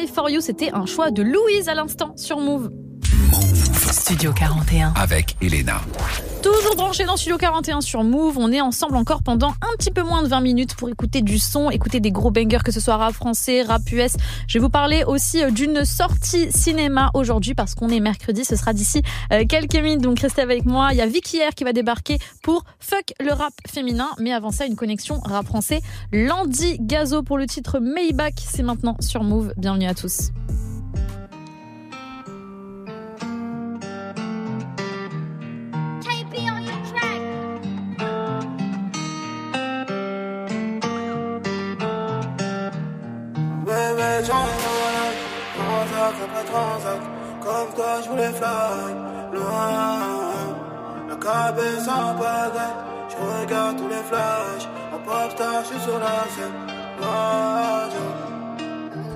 Die 0.00 0.06
For 0.06 0.30
You, 0.30 0.40
c'était 0.40 0.72
un 0.72 0.86
choix 0.86 1.10
de 1.10 1.22
Louise 1.22 1.68
à 1.68 1.74
l'instant 1.74 2.14
sur 2.16 2.38
Move. 2.38 2.70
Studio 3.90 4.32
41. 4.32 4.94
Avec 4.96 5.36
Elena. 5.42 5.80
Toujours 6.42 6.74
branché 6.74 7.04
dans 7.04 7.18
Studio 7.18 7.36
41 7.36 7.82
sur 7.82 8.02
Move, 8.02 8.38
on 8.38 8.50
est 8.50 8.62
ensemble 8.62 8.96
encore 8.96 9.22
pendant 9.22 9.52
un 9.72 9.76
petit 9.76 9.90
peu 9.90 10.02
moins 10.02 10.22
de 10.22 10.28
20 10.28 10.40
minutes 10.40 10.74
pour 10.74 10.88
écouter 10.88 11.22
du 11.22 11.38
son, 11.38 11.70
écouter 11.70 12.00
des 12.00 12.10
gros 12.10 12.30
bangers, 12.30 12.62
que 12.64 12.72
ce 12.72 12.80
soit 12.80 12.96
rap 12.96 13.14
français, 13.14 13.62
rap 13.62 13.82
US. 13.92 14.16
Je 14.48 14.54
vais 14.54 14.60
vous 14.60 14.70
parler 14.70 15.04
aussi 15.04 15.42
euh, 15.42 15.50
d'une 15.50 15.84
sortie 15.84 16.50
cinéma 16.50 17.10
aujourd'hui 17.14 17.54
parce 17.54 17.74
qu'on 17.74 17.88
est 17.88 18.00
mercredi, 18.00 18.44
ce 18.44 18.56
sera 18.56 18.72
d'ici 18.72 19.02
euh, 19.32 19.44
quelques 19.48 19.76
minutes, 19.76 20.02
donc 20.02 20.18
restez 20.20 20.42
avec 20.42 20.64
moi. 20.64 20.88
Il 20.92 20.98
y 20.98 21.00
a 21.00 21.06
Vicky 21.06 21.38
Air 21.38 21.54
qui 21.54 21.64
va 21.64 21.72
débarquer 21.72 22.18
pour 22.42 22.64
Fuck 22.80 23.14
le 23.20 23.32
rap 23.32 23.52
féminin, 23.68 24.08
mais 24.18 24.32
avant 24.32 24.50
ça, 24.50 24.66
une 24.66 24.76
connexion 24.76 25.20
rap 25.20 25.46
français. 25.46 25.80
Landy 26.12 26.78
Gazo 26.80 27.22
pour 27.22 27.38
le 27.38 27.46
titre 27.46 27.78
Maybach, 27.78 28.34
c'est 28.38 28.62
maintenant 28.62 28.96
sur 29.00 29.22
Move. 29.22 29.52
Bienvenue 29.56 29.86
à 29.86 29.94
tous. 29.94 30.30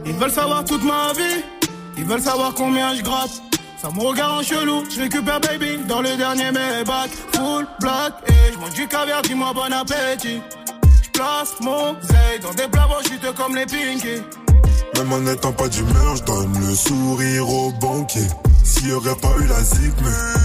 Ils 0.06 0.14
veulent 0.14 0.30
savoir 0.30 0.64
toute 0.64 0.84
ma 0.84 1.12
vie. 1.12 1.42
Ils 1.96 2.04
veulent 2.04 2.20
savoir 2.20 2.54
combien 2.54 2.94
je 2.94 3.02
gratte. 3.02 3.42
Ça 3.84 3.90
me 3.90 4.00
regarde 4.00 4.40
en 4.40 4.42
chelou, 4.42 4.82
je 4.90 5.00
récupère 5.02 5.40
baby 5.40 5.76
dans 5.86 6.00
le 6.00 6.16
dernier 6.16 6.50
Maybach 6.50 7.10
Full 7.34 7.66
black 7.80 8.14
et 8.28 8.52
je 8.54 8.58
mange 8.58 8.72
du 8.72 8.88
caviar, 8.88 9.20
dis-moi 9.20 9.52
bon 9.52 9.70
appétit 9.70 10.40
Je 11.02 11.10
place 11.10 11.52
mon 11.60 11.94
zay 12.00 12.38
dans 12.40 12.54
des 12.54 12.66
plats 12.66 12.88
chutés 13.02 13.34
comme 13.36 13.54
les 13.54 13.66
pinky 13.66 14.22
Même 14.96 15.12
en 15.12 15.20
n'étant 15.20 15.52
pas 15.52 15.68
d'humeur, 15.68 16.16
je 16.16 16.22
donne 16.22 16.58
le 16.66 16.74
sourire 16.74 17.46
au 17.46 17.72
banquier. 17.72 18.26
S'il 18.62 18.88
y 18.88 18.92
aurait 18.92 19.16
pas 19.16 19.34
eu 19.42 19.46
la 19.48 19.62
zig, 19.62 19.92
mais 20.02 20.43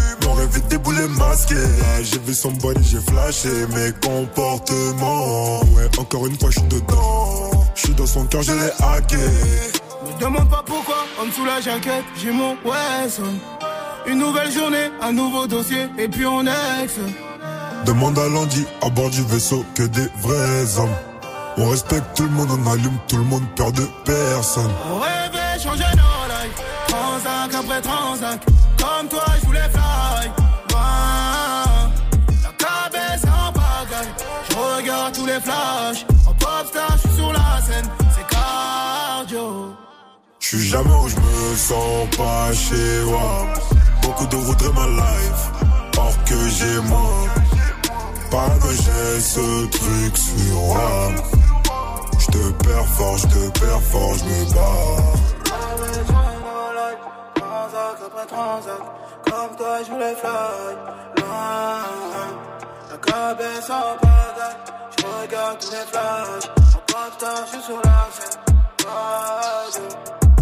vite 0.52 0.68
déboulé 0.68 1.08
masqué. 1.08 1.56
Là, 1.56 2.04
j'ai 2.04 2.20
vu 2.20 2.34
son 2.34 2.52
body, 2.52 2.84
j'ai 2.84 3.00
flashé 3.00 3.50
mes 3.76 3.92
comportements. 4.02 5.60
Ouais, 5.76 5.90
encore 5.98 6.28
une 6.28 6.38
fois, 6.40 6.50
je 6.50 6.60
suis 6.60 6.68
dedans. 6.68 7.66
Je 7.76 7.82
suis 7.82 7.94
dans 7.94 8.06
son 8.06 8.26
cœur, 8.26 8.42
je 8.42 8.52
l'ai 8.52 8.72
hacké. 8.80 9.18
Me 9.18 10.20
demande 10.20 10.50
pas 10.50 10.64
pourquoi, 10.66 11.06
en 11.22 11.26
dessous 11.28 11.46
la 11.46 11.62
jaquette, 11.62 12.04
j'ai 12.22 12.32
mon 12.32 12.56
Wesson 12.66 13.34
Une 14.08 14.20
nouvelle 14.20 14.52
journée, 14.52 14.90
un 15.02 15.12
nouveau 15.12 15.48
dossier, 15.48 15.88
et 15.98 16.08
puis 16.08 16.26
on 16.26 16.42
ex 16.42 16.96
Demande 17.86 18.20
à 18.20 18.28
Landy 18.28 18.66
à 18.82 18.90
bord 18.90 19.10
du 19.10 19.22
vaisseau 19.24 19.64
que 19.76 19.84
des 19.84 20.08
vrais 20.22 20.80
hommes. 20.80 20.96
On 21.58 21.70
respecte 21.70 22.16
tout 22.16 22.24
le 22.24 22.30
monde, 22.30 22.50
on 22.52 22.72
allume 22.72 22.98
tout 23.08 23.18
le 23.18 23.24
monde, 23.24 23.44
peur 23.56 23.72
de 23.72 23.86
personne. 24.06 24.72
On 24.90 25.00
rêvait 25.00 25.60
changer 25.62 25.84
nos 25.96 26.28
lives 26.28 26.70
Transac 26.88 27.54
après 27.54 27.82
transac 27.82 28.40
Comme 28.78 29.08
toi 29.10 29.24
je 29.42 29.46
voulais 29.46 29.70
fly 29.70 29.79
les 35.30 35.40
flashs 35.42 36.06
En 36.28 36.34
pop 36.34 36.66
star 36.68 36.92
je 36.94 37.08
suis 37.08 37.18
sur 37.18 37.32
la 37.34 37.62
scène 37.62 37.90
C'est 38.16 38.28
cardio 38.36 39.76
Je 40.40 40.48
suis 40.48 40.68
jamais 40.68 40.96
où 41.04 41.08
je 41.08 41.16
me 41.16 41.56
sens 41.56 42.18
pas 42.18 42.54
chez 42.54 43.04
moi. 43.06 43.48
Beaucoup 44.02 44.28
de 44.28 44.36
routes 44.36 44.74
ma 44.74 44.88
life, 45.04 45.44
or 45.98 46.14
que 46.26 46.40
j'ai 46.58 46.80
moi. 46.92 47.12
Pas 48.32 48.50
que 48.62 48.72
j'ai 48.84 49.20
ce 49.20 49.68
truc 49.78 50.18
sur 50.18 50.60
moi. 50.72 51.12
Je 52.22 52.26
te 52.36 52.44
perds 52.64 52.88
fort, 52.98 53.18
je 53.18 53.28
te 53.28 53.60
perds 53.60 53.82
fort, 53.92 54.14
je 54.20 54.24
me 54.26 54.54
bats. 54.56 55.20
Transac 57.36 57.98
après 58.08 58.26
transac 58.26 58.82
Comme 59.26 59.56
toi 59.58 59.78
je 59.86 59.92
voulais 59.92 60.16
fly 60.16 60.72
Loin 61.18 61.82
La 62.90 62.98
cabesse 62.98 63.70
en 63.70 63.98
Je 64.02 64.79
regarde 65.22 65.60
tous 65.60 65.72
les 65.72 65.86
flashs 65.92 66.50
En 66.96 67.46
je 67.46 67.52
suis 67.52 67.64
sur 67.64 67.82
la 67.84 68.08
scène. 68.14 68.40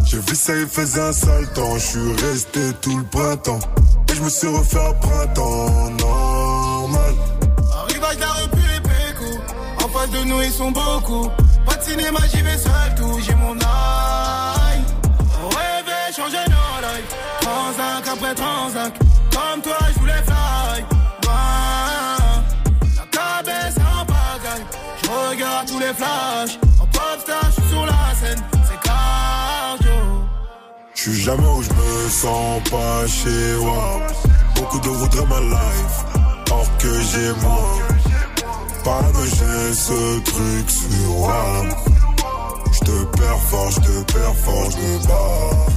J'ai 0.05 0.19
vu 0.19 0.35
ça, 0.35 0.55
il 0.55 0.67
faisait 0.67 1.01
un 1.01 1.11
sale 1.11 1.47
temps. 1.53 1.73
Je 1.75 1.79
suis 1.79 2.25
resté 2.25 2.59
tout 2.81 2.97
le 2.97 3.03
printemps. 3.03 3.59
Et 4.09 4.15
je 4.15 4.21
me 4.21 4.29
suis 4.29 4.47
refait 4.47 4.79
un 4.79 4.93
printemps 4.93 5.89
normal. 5.99 7.15
Arrivage 7.83 8.19
la 8.19 8.31
rue 8.31 8.45
et 8.75 8.81
Péco 8.81 9.39
En 9.83 9.89
face 9.89 10.09
de 10.11 10.23
nous 10.23 10.41
ils 10.41 10.51
sont 10.51 10.71
beaucoup 10.71 11.29
Pas 11.65 11.75
de 11.75 11.83
cinéma 11.83 12.19
j'y 12.33 12.41
vais 12.41 12.57
seul 12.57 12.95
tout 12.95 13.19
J'ai 13.19 13.35
mon 13.35 13.51
On 13.51 15.49
rêvait 15.49 16.11
changer 16.15 16.43
nos 16.49 16.81
lives 16.81 17.15
Transac 17.41 18.07
après 18.07 18.35
transac 18.35 19.06
Je 31.07 31.13
suis 31.13 31.23
jamais 31.23 31.47
où 31.47 31.63
je 31.63 31.69
me 31.69 32.09
sens 32.09 32.61
pas 32.69 33.07
chez 33.07 33.55
moi. 33.61 34.01
Beaucoup 34.55 34.79
de 34.81 34.89
routes 34.89 35.29
ma 35.29 35.39
life, 35.39 36.03
or 36.51 36.77
que 36.79 37.01
j'ai 37.01 37.31
moi. 37.41 37.77
Que 38.83 39.25
j'ai 39.25 39.73
ce 39.73 40.19
truc 40.19 40.69
sur 40.69 41.09
moi. 41.15 41.63
Je 42.73 42.79
te 42.79 43.05
perds 43.17 43.41
fort, 43.43 43.71
je 43.71 43.79
te 43.79 44.11
perds 44.11 44.35
fort, 44.35 44.69
je 44.69 44.77
me 44.77 45.07
bats. 45.07 45.67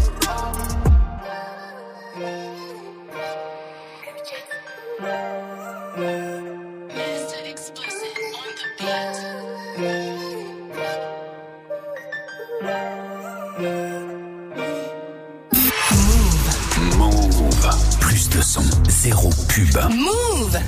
De 18.40 18.44
son, 18.44 18.62
zéro 18.88 19.28
pub. 19.48 19.76
Move. 19.90 20.58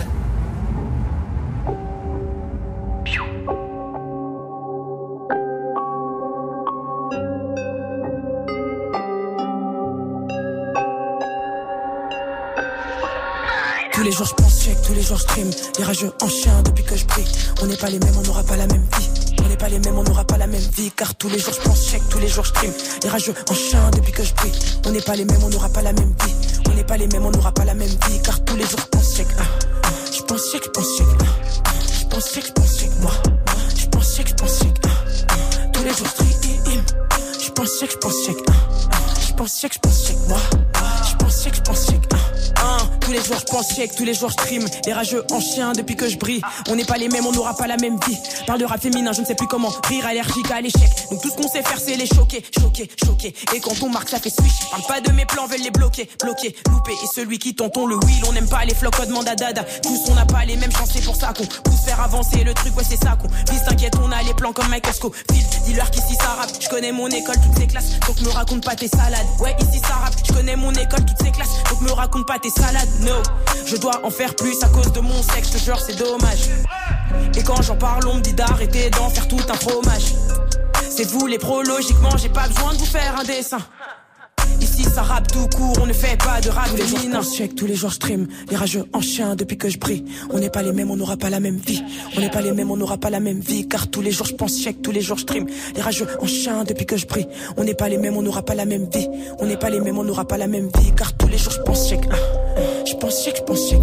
Tous 13.94 14.02
les 14.02 14.12
jours 14.12 14.26
je 14.26 14.34
pense 14.34 14.62
check, 14.62 14.76
tous 14.82 14.92
les 14.92 15.00
jours 15.00 15.16
je 15.16 15.22
stream. 15.22 15.50
Les 15.78 15.84
rageux 15.84 16.12
en 16.20 16.28
chien 16.28 16.62
depuis 16.64 16.84
que 16.84 16.94
je 16.94 17.06
prie. 17.06 17.24
On 17.62 17.66
n'est 17.66 17.76
pas 17.76 17.88
les 17.88 17.98
mêmes, 17.98 18.14
on 18.18 18.22
n'aura 18.22 18.42
pas 18.42 18.56
la 18.56 18.66
même 18.66 18.84
vie. 18.98 19.08
On 19.42 19.48
n'est 19.48 19.56
pas 19.56 19.70
les 19.70 19.78
mêmes, 19.78 19.96
on 19.96 20.02
n'aura 20.02 20.24
pas 20.24 20.36
la 20.36 20.46
même 20.46 20.60
vie 20.60 20.90
Car 20.94 21.14
tous 21.14 21.30
les 21.30 21.38
jours 21.38 21.54
je 21.54 21.66
pense 21.66 21.88
check, 21.88 22.02
tous 22.10 22.18
les 22.18 22.28
jours 22.28 22.44
je 22.44 22.50
stream. 22.50 22.72
Les 23.02 23.08
rageux 23.08 23.34
en 23.48 23.54
chien 23.54 23.90
depuis 23.96 24.12
que 24.12 24.22
je 24.24 24.34
prie. 24.34 24.52
On 24.84 24.90
n'est 24.90 25.00
pas 25.00 25.16
les 25.16 25.24
mêmes, 25.24 25.42
on 25.42 25.48
n'aura 25.48 25.70
pas 25.70 25.80
la 25.80 25.94
même 25.94 26.12
vie 26.26 26.41
pas 26.92 26.98
les 26.98 27.06
mêmes, 27.06 27.24
on 27.24 27.30
n'aura 27.30 27.52
pas 27.52 27.64
la 27.64 27.72
même 27.72 27.88
vie 27.88 28.20
Car 28.22 28.44
tous 28.44 28.54
les 28.54 28.66
jours 28.66 28.78
je 28.80 28.98
pense 28.98 29.16
check 29.16 29.26
ah. 29.38 29.44
Je 30.12 30.20
pense 30.24 30.52
check, 30.52 30.62
je 30.62 30.68
pense 30.68 30.98
check 30.98 31.06
ah. 31.20 31.24
Je 32.00 32.06
pense 32.06 32.32
check, 32.34 32.46
je 32.46 32.52
pense 32.52 32.78
check 32.78 32.90
moi 33.00 33.12
Je 33.74 33.86
pense 33.86 34.14
check, 34.14 34.28
je 34.28 34.34
pense 34.34 34.58
check 34.58 34.74
ah. 34.84 34.88
Tous 35.72 35.82
les 35.84 35.94
jours 35.94 36.06
je 36.06 36.12
stream 36.12 36.82
Je 37.42 37.50
pense 37.50 37.80
check, 37.80 37.92
je 37.92 37.96
pense 37.96 38.26
check 38.26 38.36
ah. 38.46 38.52
Je 39.26 39.32
pense 39.32 39.58
check, 39.58 39.72
je 39.72 39.78
pense 39.78 40.06
check 40.06 40.16
moi 40.28 40.38
Je 41.08 41.16
pense 41.16 41.42
check, 41.42 41.54
je 41.54 41.60
pense 41.62 41.86
ah. 41.88 42.16
Hein, 42.16 42.31
tous 43.12 43.18
les 43.18 43.24
jours 43.24 43.38
je 43.40 43.52
pense 43.52 43.74
check, 43.74 43.94
tous 43.94 44.04
les 44.04 44.14
jours 44.14 44.30
je 44.30 44.34
stream 44.34 44.64
Les 44.86 44.92
rageux 44.92 45.22
en 45.30 45.40
chien 45.40 45.72
depuis 45.72 45.96
que 45.96 46.08
je 46.08 46.16
brille. 46.16 46.40
On 46.70 46.76
n'est 46.76 46.84
pas 46.84 46.96
les 46.96 47.08
mêmes, 47.08 47.26
on 47.26 47.32
n'aura 47.32 47.54
pas 47.54 47.66
la 47.66 47.76
même 47.76 47.98
vie. 48.06 48.16
Parle 48.46 48.60
de 48.60 48.64
rap 48.64 48.80
féminin, 48.80 49.12
je 49.12 49.20
ne 49.20 49.26
sais 49.26 49.34
plus 49.34 49.46
comment. 49.46 49.70
Rire 49.88 50.06
allergique 50.06 50.50
à 50.50 50.62
l'échec. 50.62 50.88
Donc 51.10 51.20
tout 51.20 51.28
ce 51.28 51.36
qu'on 51.36 51.48
sait 51.48 51.62
faire 51.62 51.78
c'est 51.78 51.96
les 51.96 52.06
choquer, 52.06 52.42
choquer, 52.58 52.88
choquer. 53.04 53.34
Et 53.54 53.60
quand 53.60 53.74
on 53.82 53.90
marque 53.90 54.08
ça 54.08 54.18
fait 54.18 54.30
swish. 54.30 54.70
Parle 54.70 54.84
pas 54.84 55.00
de 55.02 55.12
mes 55.12 55.26
plans, 55.26 55.46
veulent 55.46 55.60
les 55.60 55.70
bloquer, 55.70 56.08
bloquer, 56.22 56.56
louper. 56.70 56.92
Et 56.92 57.06
celui 57.14 57.38
qui 57.38 57.54
tonton 57.54 57.86
le 57.86 57.96
wheel, 57.96 58.24
on 58.28 58.32
n'aime 58.32 58.48
pas 58.48 58.64
les 58.64 58.74
flocos, 58.74 59.04
demande 59.04 59.28
à 59.28 59.34
dada. 59.34 59.62
Tous 59.82 60.00
on 60.08 60.14
n'a 60.14 60.24
pas 60.24 60.44
les 60.46 60.56
mêmes 60.56 60.72
chances, 60.72 60.90
c'est 60.94 61.04
pour 61.04 61.16
ça 61.16 61.34
qu'on 61.36 61.44
pousse 61.44 61.84
faire 61.84 62.00
avancer. 62.00 62.44
Le 62.44 62.54
truc, 62.54 62.74
ouais 62.78 62.84
c'est 62.88 63.02
ça 63.02 63.18
qu'on 63.20 63.28
vise 63.52 63.62
T'inquiète, 63.68 63.94
on 64.02 64.10
a 64.10 64.22
les 64.22 64.34
plans 64.34 64.52
comme 64.52 64.68
Michael 64.68 64.94
Scofield. 64.94 65.46
Dis-leur 65.66 65.90
qu'ici 65.90 66.14
ça 66.14 66.28
rappe, 66.38 66.50
je 66.60 66.68
connais 66.68 66.92
mon 66.92 67.08
école, 67.08 67.36
toutes 67.36 67.58
ces 67.58 67.66
classes. 67.66 68.00
Donc 68.06 68.20
me 68.22 68.30
raconte 68.30 68.64
pas 68.64 68.74
tes 68.74 68.88
salades. 68.88 69.26
Ouais 69.38 69.54
ici 69.60 69.80
ça 69.86 69.94
rappe, 69.96 70.14
je 70.26 70.32
connais 70.32 70.56
mon 70.56 70.72
école, 70.72 71.04
toutes 71.04 71.22
ces 71.22 71.30
classes. 71.30 71.62
Donc 71.70 71.82
me 71.82 71.92
raconte 71.92 72.26
pas 72.26 72.38
tes 72.38 72.50
salades, 72.50 72.88
no. 73.02 73.22
Je 73.66 73.76
dois 73.76 74.04
en 74.04 74.10
faire 74.10 74.34
plus 74.34 74.62
à 74.62 74.68
cause 74.68 74.92
de 74.92 75.00
mon 75.00 75.22
sexe, 75.22 75.52
je 75.52 75.58
jure 75.58 75.80
c'est 75.80 75.96
dommage. 75.96 76.48
Et 77.36 77.42
quand 77.42 77.62
j'en 77.62 77.76
parle 77.76 78.06
on 78.06 78.16
me 78.16 78.20
dit 78.20 78.34
d'arrêter 78.34 78.90
d'en 78.90 79.08
faire 79.08 79.28
tout 79.28 79.40
un 79.48 79.54
fromage. 79.54 80.14
C'est 80.88 81.08
vous 81.10 81.26
les 81.26 81.38
pros, 81.38 81.62
logiquement, 81.62 82.16
j'ai 82.16 82.28
pas 82.28 82.48
besoin 82.48 82.74
de 82.74 82.78
vous 82.78 82.84
faire 82.86 83.18
un 83.18 83.24
dessin. 83.24 83.58
Ici 84.72 84.84
ça 84.84 85.02
rappe 85.02 85.30
tout 85.30 85.46
court, 85.54 85.76
on 85.82 85.86
ne 85.86 85.92
fait 85.92 86.16
pas 86.16 86.40
de 86.40 86.48
rap 86.48 86.68
Tous 86.70 86.76
les 86.76 86.86
jours 86.86 87.22
je 87.22 87.36
check, 87.36 87.54
tous 87.54 87.66
les 87.66 87.74
jours 87.74 87.90
je 87.90 87.96
stream 87.96 88.26
Les 88.50 88.56
rageux 88.56 88.84
en 88.94 89.02
chien 89.02 89.34
depuis 89.36 89.58
que 89.58 89.68
je 89.68 89.78
brille 89.78 90.04
On 90.30 90.38
n'est 90.38 90.48
pas 90.48 90.62
les 90.62 90.72
mêmes, 90.72 90.90
on 90.90 90.96
n'aura 90.96 91.18
pas 91.18 91.28
la 91.28 91.40
même 91.40 91.56
vie 91.58 91.82
On 92.16 92.20
n'est 92.20 92.30
pas 92.30 92.40
les 92.40 92.52
mêmes, 92.52 92.70
on 92.70 92.76
n'aura 92.76 92.96
pas 92.96 93.10
la 93.10 93.20
même 93.20 93.40
vie 93.40 93.68
Car 93.68 93.88
tous 93.88 94.00
les 94.00 94.10
jours 94.10 94.26
je 94.26 94.34
pense 94.34 94.58
check, 94.62 94.80
tous 94.80 94.90
les 94.90 95.02
jours 95.02 95.18
je 95.18 95.22
stream 95.22 95.46
Les 95.74 95.82
rageux 95.82 96.06
en 96.20 96.26
chien 96.26 96.64
depuis 96.64 96.86
que 96.86 96.96
je 96.96 97.06
brille 97.06 97.28
On 97.58 97.64
n'est 97.64 97.74
pas 97.74 97.88
les 97.90 97.98
mêmes, 97.98 98.16
on 98.16 98.22
n'aura 98.22 98.42
pas 98.42 98.54
la 98.54 98.64
même 98.64 98.88
vie 98.90 99.08
On 99.38 99.46
n'est 99.46 99.58
pas 99.58 99.68
les 99.68 99.80
mêmes, 99.80 99.98
on 99.98 100.04
n'aura 100.04 100.24
pas 100.26 100.38
la 100.38 100.46
même 100.46 100.70
vie 100.78 100.92
Car 100.96 101.12
tous 101.12 101.28
les 101.28 101.36
jours 101.36 101.52
je 101.52 101.60
pense 101.60 101.88
check. 101.88 102.00
Je 102.86 102.94
pense 102.94 103.24
check, 103.24 103.36
je 103.36 103.42
pense 103.42 103.68
check. 103.68 103.80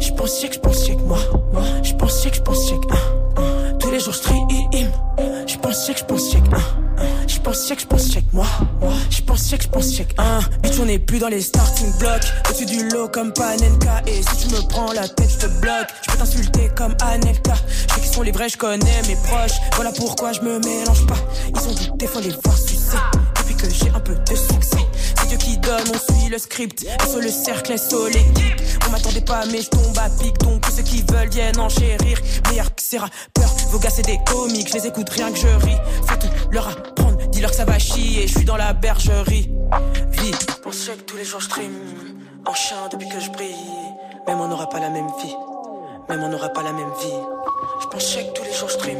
Je 0.00 0.12
pense 0.12 0.40
check, 0.40 0.52
je 0.54 0.60
pense 0.60 0.86
check 0.86 0.98
moi. 1.02 1.18
Je 1.82 1.94
pense 1.94 2.22
check, 2.22 2.34
je 2.34 2.42
pense 2.42 2.68
check. 2.68 2.78
Tous 3.80 3.90
les 3.90 4.00
jours 4.00 4.12
je 4.12 4.18
stream 4.18 4.45
Je 5.66 5.72
pense 5.72 5.86
check, 5.86 5.98
je 5.98 6.04
pense 6.04 6.30
check 6.30 6.42
ah, 6.52 6.58
ah. 6.96 7.02
Je 7.26 7.40
pense 7.40 7.66
check, 7.66 7.80
je 7.80 7.86
pense 7.86 8.12
check 8.12 8.24
moi. 8.32 8.46
Je 9.10 9.20
pense 9.22 9.50
check, 9.50 9.62
je 9.62 9.68
pense 9.68 9.96
check 9.96 10.14
ah. 10.16 10.38
Bitch 10.62 10.78
on 10.80 10.84
n'est 10.84 11.00
plus 11.00 11.18
dans 11.18 11.26
les 11.26 11.40
starting 11.40 11.92
blocks. 11.98 12.22
Au-dessus 12.48 12.66
du 12.66 12.88
lot 12.90 13.08
comme 13.08 13.32
Panenka. 13.32 14.00
Et 14.06 14.22
si 14.22 14.46
tu 14.46 14.54
me 14.54 14.60
prends 14.68 14.92
la 14.92 15.08
tête 15.08 15.28
je 15.28 15.38
te 15.38 15.60
bloque. 15.60 15.88
Je 16.02 16.12
peux 16.12 16.18
t'insulter 16.18 16.70
comme 16.76 16.94
Anelka. 17.02 17.54
Je 17.68 17.94
sais 17.94 18.00
qui 18.00 18.06
sont 18.06 18.22
les 18.22 18.30
vrais, 18.30 18.48
je 18.48 18.56
connais 18.56 19.02
mes 19.08 19.16
proches. 19.16 19.58
Voilà 19.74 19.90
pourquoi 19.90 20.32
je 20.32 20.40
me 20.42 20.60
mélange 20.60 21.04
pas. 21.08 21.18
Ils 21.48 21.68
ont 21.68 21.74
douté, 21.74 22.06
faut 22.06 22.20
les 22.20 22.30
voir 22.44 22.56
sucer. 22.56 22.98
Depuis 23.38 23.56
que 23.56 23.68
j'ai 23.68 23.90
un 23.90 24.00
peu 24.00 24.14
de 24.14 24.36
succès. 24.36 24.86
C'est 25.18 25.26
Dieu 25.26 25.38
qui 25.38 25.58
donne, 25.58 25.82
on 25.92 26.14
suit 26.14 26.30
le 26.30 26.38
script. 26.38 26.84
Et 26.84 27.08
sur 27.10 27.20
le 27.20 27.28
cercle, 27.28 27.76
SO 27.76 28.06
l'équipe 28.06 28.62
On 28.86 28.90
m'attendait 28.92 29.20
pas 29.20 29.44
mais 29.46 29.62
je 29.62 29.68
tombe 29.70 29.98
à 29.98 30.10
pic. 30.10 30.38
Donc 30.38 30.60
tous 30.60 30.76
ceux 30.76 30.84
qui 30.84 31.02
veulent 31.02 31.30
viennent 31.30 31.58
enchérir 31.58 32.18
Meilleur 32.48 32.72
que 32.72 32.82
ces 32.82 32.98
rappeurs, 32.98 33.55
vos 33.70 33.78
gars 33.78 33.90
c'est 33.90 34.02
des 34.06 34.18
comiques 34.26 34.68
Je 34.68 34.74
les 34.74 34.86
écoute 34.86 35.08
rien 35.10 35.30
que 35.30 35.38
je 35.38 35.46
ris 35.46 35.76
Faut 36.06 36.16
tout 36.16 36.28
leur 36.50 36.68
apprendre, 36.68 37.16
dis-leur 37.28 37.50
que 37.50 37.56
ça 37.56 37.64
va 37.64 37.78
chier 37.78 38.26
Je 38.26 38.38
suis 38.38 38.44
dans 38.44 38.56
la 38.56 38.72
bergerie 38.72 39.50
Vie, 40.12 40.32
pour 40.62 40.74
ceux 40.74 40.94
que 40.94 41.02
tous 41.02 41.16
les 41.16 41.24
jours 41.24 41.40
je 41.40 41.46
stream 41.46 41.72
En 42.46 42.54
chien 42.54 42.76
depuis 42.90 43.08
que 43.08 43.20
je 43.20 43.30
brille 43.30 43.54
Même 44.26 44.40
on 44.40 44.48
n'aura 44.48 44.68
pas 44.68 44.80
la 44.80 44.90
même 44.90 45.08
vie 45.22 45.34
Même 46.08 46.22
on 46.22 46.28
n'aura 46.28 46.48
pas 46.50 46.62
la 46.62 46.72
même 46.72 46.90
vie 47.00 47.20
Je 47.80 47.86
pense 47.86 48.14
que 48.14 48.32
tous 48.32 48.44
les 48.44 48.52
jours 48.52 48.68
je 48.68 48.74
stream 48.74 48.98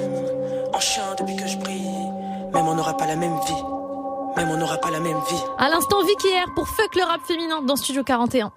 En 0.72 0.80
chien 0.80 1.04
depuis 1.18 1.36
que 1.36 1.46
je 1.46 1.56
brille 1.56 2.10
Même 2.52 2.68
on 2.68 2.74
n'aura 2.74 2.96
pas 2.96 3.06
la 3.06 3.16
même 3.16 3.38
vie 3.46 3.62
Même 4.36 4.50
on 4.50 4.56
n'aura 4.56 4.78
pas 4.78 4.90
la 4.90 5.00
même 5.00 5.20
vie 5.30 5.42
À 5.58 5.68
l'instant, 5.68 6.02
Vicky 6.04 6.28
R 6.28 6.52
pour 6.54 6.66
Fuck 6.68 6.94
le 6.96 7.04
rap 7.04 7.20
féminin 7.26 7.62
dans 7.62 7.76
Studio 7.76 8.02
41. 8.02 8.52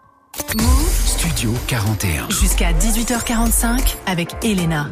Studio 1.05 1.51
41. 1.67 2.29
Jusqu'à 2.29 2.71
18h45 2.73 3.95
avec 4.05 4.35
Elena. 4.43 4.87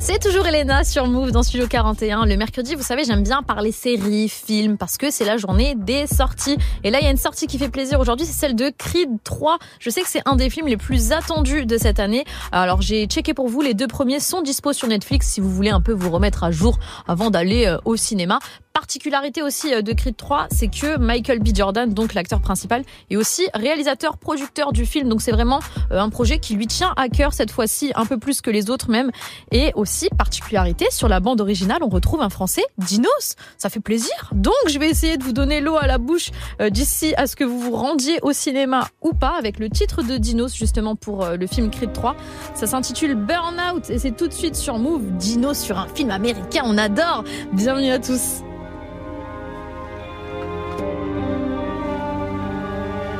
C'est 0.00 0.20
toujours 0.20 0.46
Elena 0.46 0.84
sur 0.84 1.08
Move 1.08 1.32
dans 1.32 1.42
Studio 1.42 1.66
41. 1.66 2.24
Le 2.24 2.36
mercredi, 2.36 2.76
vous 2.76 2.84
savez, 2.84 3.02
j'aime 3.02 3.24
bien 3.24 3.42
parler 3.42 3.72
séries, 3.72 4.28
films, 4.28 4.78
parce 4.78 4.96
que 4.96 5.10
c'est 5.10 5.24
la 5.24 5.36
journée 5.36 5.74
des 5.76 6.06
sorties. 6.06 6.56
Et 6.84 6.90
là, 6.90 7.00
il 7.00 7.04
y 7.04 7.08
a 7.08 7.10
une 7.10 7.16
sortie 7.16 7.48
qui 7.48 7.58
fait 7.58 7.68
plaisir 7.68 7.98
aujourd'hui, 7.98 8.24
c'est 8.24 8.38
celle 8.38 8.54
de 8.54 8.70
Creed 8.70 9.10
3. 9.24 9.58
Je 9.80 9.90
sais 9.90 10.00
que 10.00 10.08
c'est 10.08 10.22
un 10.24 10.36
des 10.36 10.50
films 10.50 10.68
les 10.68 10.76
plus 10.76 11.10
attendus 11.10 11.66
de 11.66 11.76
cette 11.76 11.98
année. 11.98 12.24
Alors, 12.52 12.80
j'ai 12.80 13.06
checké 13.06 13.34
pour 13.34 13.48
vous, 13.48 13.60
les 13.60 13.74
deux 13.74 13.88
premiers 13.88 14.20
sont 14.20 14.40
dispo 14.40 14.72
sur 14.72 14.86
Netflix 14.86 15.26
si 15.26 15.40
vous 15.40 15.50
voulez 15.50 15.70
un 15.70 15.80
peu 15.80 15.92
vous 15.92 16.10
remettre 16.10 16.44
à 16.44 16.52
jour 16.52 16.78
avant 17.08 17.30
d'aller 17.30 17.66
euh, 17.66 17.78
au 17.84 17.96
cinéma. 17.96 18.38
Particularité 18.78 19.42
aussi 19.42 19.74
euh, 19.74 19.82
de 19.82 19.92
Creed 19.92 20.16
3, 20.16 20.46
c'est 20.52 20.68
que 20.68 20.98
Michael 20.98 21.40
B. 21.40 21.48
Jordan, 21.52 21.92
donc 21.92 22.14
l'acteur 22.14 22.40
principal, 22.40 22.84
est 23.10 23.16
aussi 23.16 23.48
réalisateur, 23.52 24.18
producteur 24.18 24.72
du 24.72 24.86
film. 24.86 25.08
Donc 25.08 25.20
c'est 25.20 25.32
vraiment 25.32 25.58
euh, 25.90 25.98
un 25.98 26.08
projet 26.10 26.38
qui 26.38 26.54
lui 26.54 26.68
tient 26.68 26.94
à 26.96 27.08
cœur 27.08 27.32
cette 27.32 27.50
fois-ci, 27.50 27.90
un 27.96 28.06
peu 28.06 28.18
plus 28.18 28.40
que 28.40 28.52
les 28.52 28.70
autres 28.70 28.88
même. 28.88 29.10
Et 29.50 29.72
aussi, 29.74 30.08
particularité, 30.16 30.86
sur 30.92 31.08
la 31.08 31.18
bande 31.18 31.40
originale, 31.40 31.78
on 31.82 31.88
retrouve 31.88 32.20
un 32.20 32.28
français, 32.28 32.62
Dinos. 32.78 33.34
Ça 33.56 33.68
fait 33.68 33.80
plaisir. 33.80 34.30
Donc 34.30 34.54
je 34.68 34.78
vais 34.78 34.88
essayer 34.88 35.16
de 35.16 35.24
vous 35.24 35.32
donner 35.32 35.60
l'eau 35.60 35.76
à 35.76 35.88
la 35.88 35.98
bouche 35.98 36.30
euh, 36.60 36.70
d'ici 36.70 37.14
à 37.16 37.26
ce 37.26 37.34
que 37.34 37.42
vous 37.42 37.58
vous 37.58 37.74
rendiez 37.74 38.20
au 38.22 38.32
cinéma 38.32 38.86
ou 39.02 39.12
pas, 39.12 39.34
avec 39.36 39.58
le 39.58 39.70
titre 39.70 40.04
de 40.04 40.18
Dinos 40.18 40.54
justement 40.54 40.94
pour 40.94 41.26
le 41.26 41.46
film 41.48 41.72
Creed 41.72 41.92
3. 41.92 42.14
Ça 42.54 42.68
s'intitule 42.68 43.16
Burnout 43.16 43.90
et 43.90 43.98
c'est 43.98 44.16
tout 44.16 44.28
de 44.28 44.32
suite 44.32 44.54
sur 44.54 44.78
Move. 44.78 45.02
Dinos 45.16 45.58
sur 45.58 45.78
un 45.78 45.88
film 45.88 46.12
américain, 46.12 46.62
on 46.64 46.78
adore. 46.78 47.24
Bienvenue 47.52 47.90
à 47.90 47.98
tous. 47.98 48.44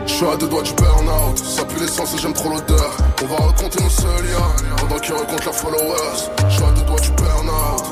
Je 0.08 0.14
suis 0.14 0.26
à 0.26 0.36
deux 0.36 0.48
doigts 0.48 0.62
du 0.62 0.72
burn-out, 0.72 1.38
ça 1.38 1.64
pue 1.64 1.78
l'essence 1.78 2.14
et 2.14 2.18
j'aime 2.18 2.32
trop 2.32 2.48
l'odeur. 2.48 2.96
On 3.22 3.26
va 3.26 3.36
raconter 3.46 3.80
nos 3.84 3.90
seuls 3.90 4.24
liens, 4.24 4.76
pendant 4.78 4.98
qu'ils 4.98 5.12
racontent 5.12 5.44
leurs 5.44 5.54
followers. 5.54 6.30
Je 6.48 6.54
suis 6.54 6.64
à 6.64 6.70
deux 6.72 6.82
doigts 6.82 6.98
du 6.98 7.10
burn-out. 7.10 7.84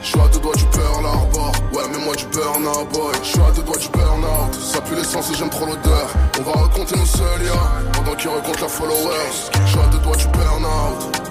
Je 0.00 0.06
suis 0.06 0.20
à 0.20 0.28
deux 0.28 0.38
doigts 0.38 0.54
du 0.54 0.64
Pearl 0.66 1.06
Harbor, 1.06 1.52
ouais 1.72 1.82
mais 1.90 2.04
moi 2.04 2.14
du 2.14 2.26
burn-out 2.26 2.88
boy. 2.92 3.14
Je 3.22 3.28
suis 3.28 3.40
à 3.40 3.50
deux 3.52 3.62
doigts 3.62 3.78
du 3.78 3.88
burn-out, 3.88 4.54
ça 4.54 4.80
pue 4.82 4.94
l'essence 4.94 5.30
et 5.30 5.34
j'aime 5.34 5.50
trop 5.50 5.64
l'odeur. 5.66 6.08
On 6.38 6.42
va 6.42 6.52
raconter 6.52 6.96
nos 6.98 7.06
seuls 7.06 7.42
liens, 7.42 7.90
pendant 7.94 8.14
qu'ils 8.14 8.30
racontent 8.30 8.60
leurs 8.60 8.70
followers. 8.70 9.50
Je 9.64 9.70
suis 9.70 9.80
à 9.80 9.86
deux 9.86 9.98
doigts 9.98 10.16
du 10.16 10.26
burn-out 10.26 11.23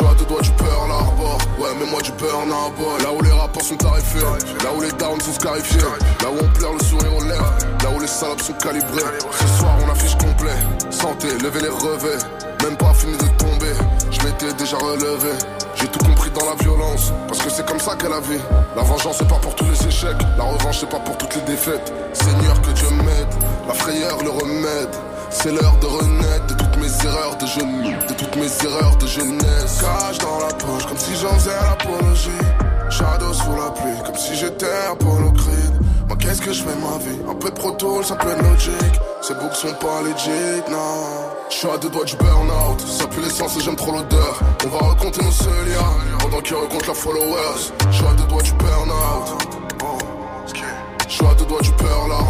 suis 0.00 0.10
à 0.10 0.14
deux 0.14 0.24
doigts 0.24 0.40
du 0.40 0.50
Pearl 0.52 0.90
Harbor 0.90 1.38
Ouais 1.58 1.70
mais 1.78 1.90
moi 1.90 2.00
du 2.00 2.12
burn 2.12 2.48
boy 2.76 3.02
Là 3.02 3.12
où 3.12 3.22
les 3.22 3.32
rapports 3.32 3.62
sont 3.62 3.76
tarifés. 3.76 4.18
Là 4.64 4.70
où 4.76 4.80
les 4.80 4.92
downs 4.92 5.20
sont 5.20 5.32
scarifiés. 5.32 5.80
Là 6.22 6.28
où 6.30 6.44
on 6.44 6.48
pleure 6.58 6.72
le 6.72 6.84
sourire 6.84 7.16
aux 7.16 7.24
lèvres 7.24 7.54
Là 7.82 7.90
où 7.94 8.00
les 8.00 8.06
salopes 8.06 8.40
sont 8.40 8.52
calibrées. 8.54 9.10
Ce 9.32 9.46
soir 9.58 9.76
on 9.84 9.90
affiche 9.90 10.16
complet. 10.16 10.56
Santé, 10.90 11.28
levez 11.42 11.60
les 11.60 11.68
revers 11.68 12.22
Même 12.62 12.76
pas 12.76 12.94
fini 12.94 13.16
de 13.16 13.28
tomber. 13.38 13.74
Je 14.10 14.22
m'étais 14.22 14.52
déjà 14.54 14.78
relevé. 14.78 15.32
J'ai 15.76 15.86
tout 15.88 16.04
compris 16.04 16.30
dans 16.30 16.44
la 16.44 16.56
violence, 16.56 17.12
parce 17.26 17.40
que 17.40 17.48
c'est 17.48 17.64
comme 17.64 17.78
ça 17.78 17.96
qu'est 17.96 18.08
la 18.08 18.20
vie. 18.20 18.40
La 18.76 18.82
vengeance 18.82 19.16
c'est 19.18 19.28
pas 19.28 19.36
pour 19.36 19.54
tous 19.54 19.64
les 19.64 19.86
échecs, 19.86 20.16
la 20.36 20.44
revanche 20.44 20.78
c'est 20.80 20.90
pas 20.90 20.98
pour 20.98 21.16
toutes 21.16 21.34
les 21.36 21.42
défaites. 21.42 21.92
Seigneur 22.12 22.60
que 22.60 22.70
Dieu 22.72 22.90
m'aide, 22.90 23.28
la 23.66 23.72
frayeur 23.72 24.22
le 24.22 24.30
remède. 24.30 24.94
C'est 25.30 25.52
l'heure 25.52 25.76
de 25.80 25.86
renaître 25.86 26.46
de 26.48 26.54
toutes 26.54 26.69
mes 26.90 27.06
erreurs 27.06 27.36
de 27.36 27.46
jeunesse, 27.46 28.06
de 28.08 28.14
toutes 28.14 28.36
mes 28.36 28.66
erreurs 28.66 28.96
de 28.96 29.06
jeunesse. 29.06 29.80
Cache 29.80 30.18
dans 30.18 30.38
la 30.38 30.52
poche 30.54 30.86
comme 30.86 30.96
si 30.96 31.14
j'en 31.16 31.34
faisais 31.34 31.50
l'apologie. 31.50 32.30
Shadow 32.90 33.32
sous 33.32 33.56
la 33.56 33.70
pluie 33.70 34.02
comme 34.04 34.16
si 34.16 34.34
j'étais 34.34 34.66
Apollo 34.90 35.32
Creed. 35.32 35.74
Moi 36.08 36.16
qu'est-ce 36.18 36.42
que 36.42 36.52
je 36.52 36.62
fais 36.62 36.74
de 36.74 36.80
ma 36.80 36.98
vie? 36.98 37.20
Un 37.30 37.34
peu 37.34 37.50
de 37.50 37.54
proto, 37.54 38.02
ça 38.02 38.16
peut 38.16 38.30
être 38.30 38.42
logique. 38.42 39.00
Ces 39.22 39.34
books 39.34 39.54
sont 39.54 39.74
pas 39.74 40.02
legit, 40.02 40.62
non. 40.70 41.28
Je 41.50 41.56
suis 41.56 41.68
à 41.68 41.78
deux 41.78 41.90
doigts 41.90 42.04
du 42.04 42.16
burn-out, 42.16 42.80
ça 42.80 43.06
pue 43.06 43.20
l'essence 43.20 43.56
et 43.56 43.60
j'aime 43.60 43.76
trop 43.76 43.92
l'odeur. 43.92 44.40
On 44.64 44.68
va 44.68 44.88
raconter 44.88 45.24
nos 45.24 45.30
seuls 45.30 45.68
liens, 45.68 46.18
pendant 46.18 46.40
qu'ils 46.40 46.56
racontent 46.56 46.86
leurs 46.86 46.96
followers. 46.96 47.72
Je 47.90 47.96
suis 47.96 48.06
à 48.06 48.12
deux 48.14 48.24
doigts 48.24 48.42
du 48.42 48.52
burn-out. 48.52 49.60
Je 51.08 51.16
suis 51.16 51.26
à 51.26 51.34
deux 51.34 51.44
doigts 51.44 51.60
du 51.60 51.70
Harbor 51.70 52.29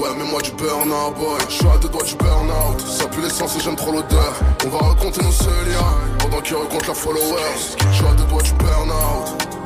Ouais 0.00 0.08
mais 0.16 0.24
moi 0.24 0.40
du 0.40 0.50
burn-out 0.52 1.14
boy. 1.14 1.38
Je 1.50 1.54
suis 1.56 1.66
à 1.66 1.76
deux 1.76 1.90
doigts 1.90 2.02
du 2.02 2.14
burn-out. 2.14 2.80
Ça 2.80 3.06
pue 3.08 3.20
l'essence 3.20 3.54
et 3.56 3.60
j'aime 3.60 3.76
trop 3.76 3.92
l'odeur. 3.92 4.32
On 4.64 4.70
va 4.70 4.78
raconter 4.78 5.22
nos 5.22 5.30
seuls 5.30 5.52
liens 5.68 5.94
Pendant 6.18 6.40
qu'ils 6.40 6.56
racontent 6.56 6.86
leurs 6.86 6.96
followers. 6.96 7.76
Je 7.90 7.96
suis 7.96 8.06
à 8.06 8.14
deux 8.14 8.24
doigts 8.24 8.40
du 8.40 8.52
burn-out 8.54 9.59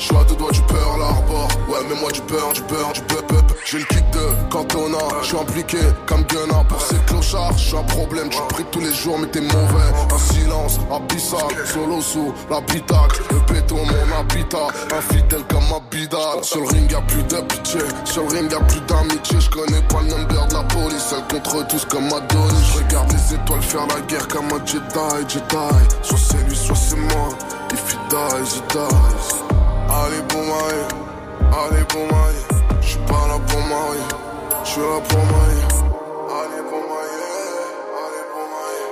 je 0.00 0.06
suis 0.06 0.16
à 0.16 0.24
deux 0.24 0.34
doigts 0.36 0.50
du 0.50 0.62
Pearl 0.62 1.02
Harbor 1.02 1.48
Ouais 1.68 1.78
mais 1.88 2.00
moi 2.00 2.10
du 2.10 2.22
beurre, 2.22 2.52
du 2.54 2.62
beurre, 2.62 2.92
du 2.92 3.02
beurre 3.02 3.44
J'ai 3.66 3.78
le 3.78 3.84
kit 3.84 3.96
de 4.12 4.50
Cantona. 4.50 4.98
Je 5.22 5.26
suis 5.26 5.36
impliqué 5.36 5.78
comme 6.06 6.22
Gunnar 6.24 6.64
Pour 6.64 6.80
ces 6.80 6.96
clochards, 7.06 7.56
je 7.58 7.68
suis 7.68 7.76
un 7.76 7.82
problème 7.82 8.30
Tu 8.30 8.38
pries 8.48 8.64
tous 8.72 8.80
les 8.80 8.92
jours 8.94 9.18
mais 9.18 9.26
t'es 9.26 9.42
mauvais. 9.42 9.90
Un 10.10 10.18
silence 10.18 10.80
abyssal 10.90 11.66
Solo 11.66 12.00
sous 12.00 12.32
l'habitacle. 12.50 13.22
Le 13.30 13.52
béton 13.52 13.76
mon 13.76 14.18
habitat. 14.18 14.68
Infidèle 14.96 15.44
comme 15.48 15.68
ma 15.68 15.80
bidale 15.90 16.42
Sur 16.42 16.60
le 16.62 16.68
ring 16.68 16.90
y'a 16.90 17.00
plus 17.02 17.22
de 17.24 17.40
pitié 17.42 17.80
Sur 18.04 18.22
le 18.22 18.28
ring 18.30 18.50
y'a 18.50 18.60
plus 18.60 18.80
d'amitié. 18.80 19.38
Je 19.38 19.50
connais 19.50 19.82
pas 19.82 20.00
le 20.00 20.16
number 20.16 20.46
de 20.48 20.54
la 20.54 20.62
police. 20.62 21.12
Elle 21.14 21.40
contre 21.40 21.66
tous 21.68 21.84
comme 21.84 22.06
Adonis. 22.06 22.72
Je 22.72 22.84
regarde 22.84 23.12
les 23.12 23.34
étoiles 23.34 23.62
faire 23.62 23.86
la 23.86 24.00
guerre 24.06 24.26
comme 24.28 24.46
un 24.46 24.64
Jedi, 24.64 25.28
Jedi. 25.28 25.84
Soit 26.02 26.18
c'est 26.18 26.48
lui, 26.48 26.56
soit 26.56 26.74
c'est 26.74 26.96
moi. 26.96 27.28
If 27.72 27.92
he 27.92 27.96
dies, 28.08 28.56
he 28.56 28.60
dies 28.72 29.49
Allez 29.92 30.22
pour 30.28 30.40
marier, 30.40 30.86
allez 31.52 31.84
pour 31.88 32.06
marier. 32.06 32.44
J'suis 32.80 32.98
pas 33.08 33.26
là 33.26 33.38
pour 33.48 33.58
marier, 33.58 34.06
j'suis 34.64 34.80
là 34.80 35.00
pour 35.08 35.18
marier. 35.18 35.64
Allez 36.30 36.62
pour 36.70 36.82
marier, 36.90 37.30
allez 38.00 38.24
pour 38.30 38.46
marier. 38.54 38.86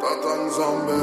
Tata 0.00 0.32
Nzambe. 0.46 0.94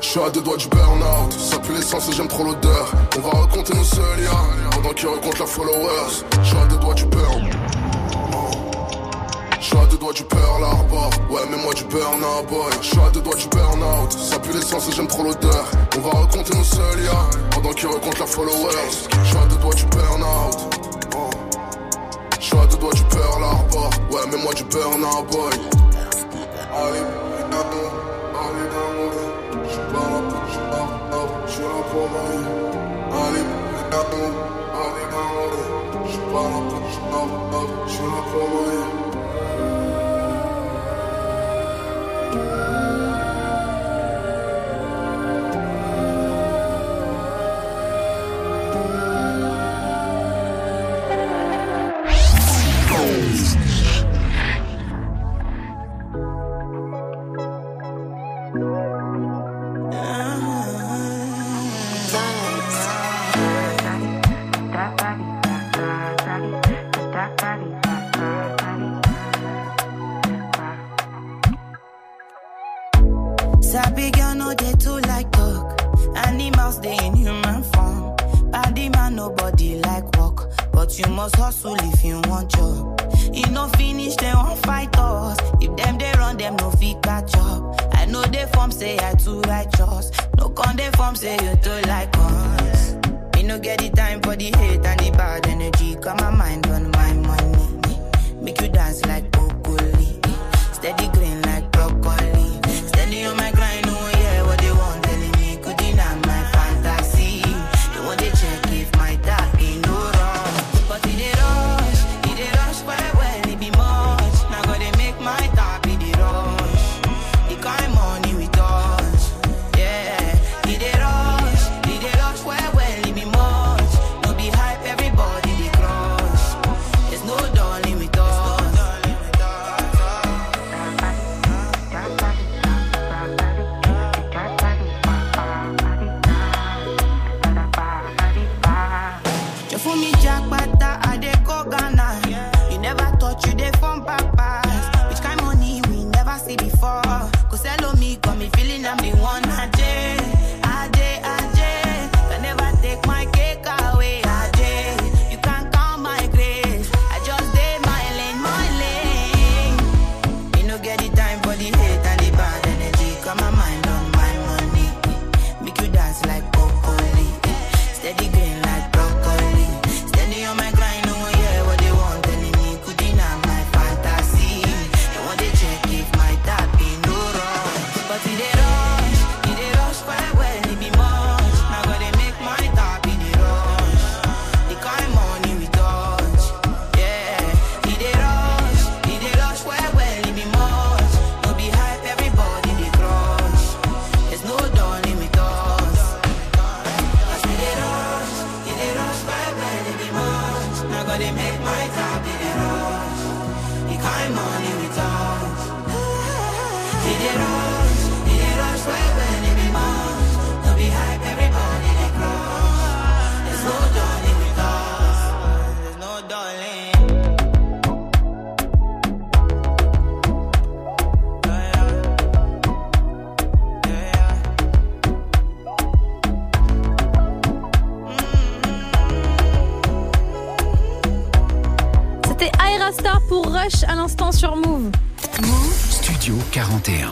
J'suis 0.00 0.20
à 0.20 0.30
deux 0.30 0.40
doigts 0.40 0.56
du 0.56 0.68
burn-out, 0.68 1.32
ça 1.32 1.58
pue 1.58 1.72
l'essence 1.74 2.08
et 2.08 2.12
j'aime 2.12 2.28
trop 2.28 2.44
l'odeur. 2.44 2.92
On 3.18 3.20
va 3.20 3.40
raconter 3.40 3.74
nos 3.74 3.84
seuls 3.84 4.02
liens, 4.18 4.70
pendant 4.70 4.94
qu'ils 4.94 5.08
racontent 5.08 5.38
leurs 5.38 5.48
followers. 5.48 6.24
J'suis 6.42 6.56
à 6.56 6.64
deux 6.66 6.78
doigts 6.78 6.94
du 6.94 7.04
burn. 7.06 7.50
Je 9.62 9.68
suis 9.68 9.78
à 9.78 9.86
deux 9.86 9.96
doigts 9.96 10.12
du 10.12 10.24
Pearl 10.24 10.64
Ouais 11.30 11.42
mais 11.48 11.56
moi 11.62 11.72
du 11.72 11.84
burn-out 11.84 12.48
boy. 12.48 12.72
Je 12.80 12.86
suis 12.88 12.98
à 12.98 13.10
deux 13.10 13.20
doigts 13.20 13.36
du 13.36 13.46
burn-out 13.46 14.10
Ça 14.10 14.36
pue 14.40 14.52
l'essence 14.52 14.88
et 14.88 14.92
j'aime 14.92 15.06
trop 15.06 15.22
l'odeur. 15.22 15.70
On 15.96 16.00
va 16.00 16.10
raconter 16.18 16.56
nos 16.58 16.64
seuls 16.64 16.98
liens 16.98 17.30
Pendant 17.52 17.70
qu'ils 17.70 17.86
racontent 17.86 18.18
leurs 18.18 18.28
followers. 18.28 19.06
Je 19.22 19.28
suis 19.28 19.36
à 19.36 19.46
deux 19.46 19.56
doigts 19.58 19.74
du 19.74 19.84
burn-out 19.84 20.58
Je 22.40 22.44
suis 22.44 22.58
à 22.58 22.66
deux 22.66 22.76
doigts 22.76 22.92
du 22.92 23.04
Pearl 23.04 23.42
Ouais 24.10 24.22
mais 24.32 24.42
moi 24.42 24.52
du 24.52 24.64
boy. 24.64 24.80
Là 27.52 27.64
pour, 27.70 27.92
je 37.86 39.01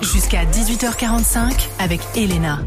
Jusqu'à 0.02 0.44
18h45 0.44 1.68
avec 1.78 2.00
Elena. 2.16 2.60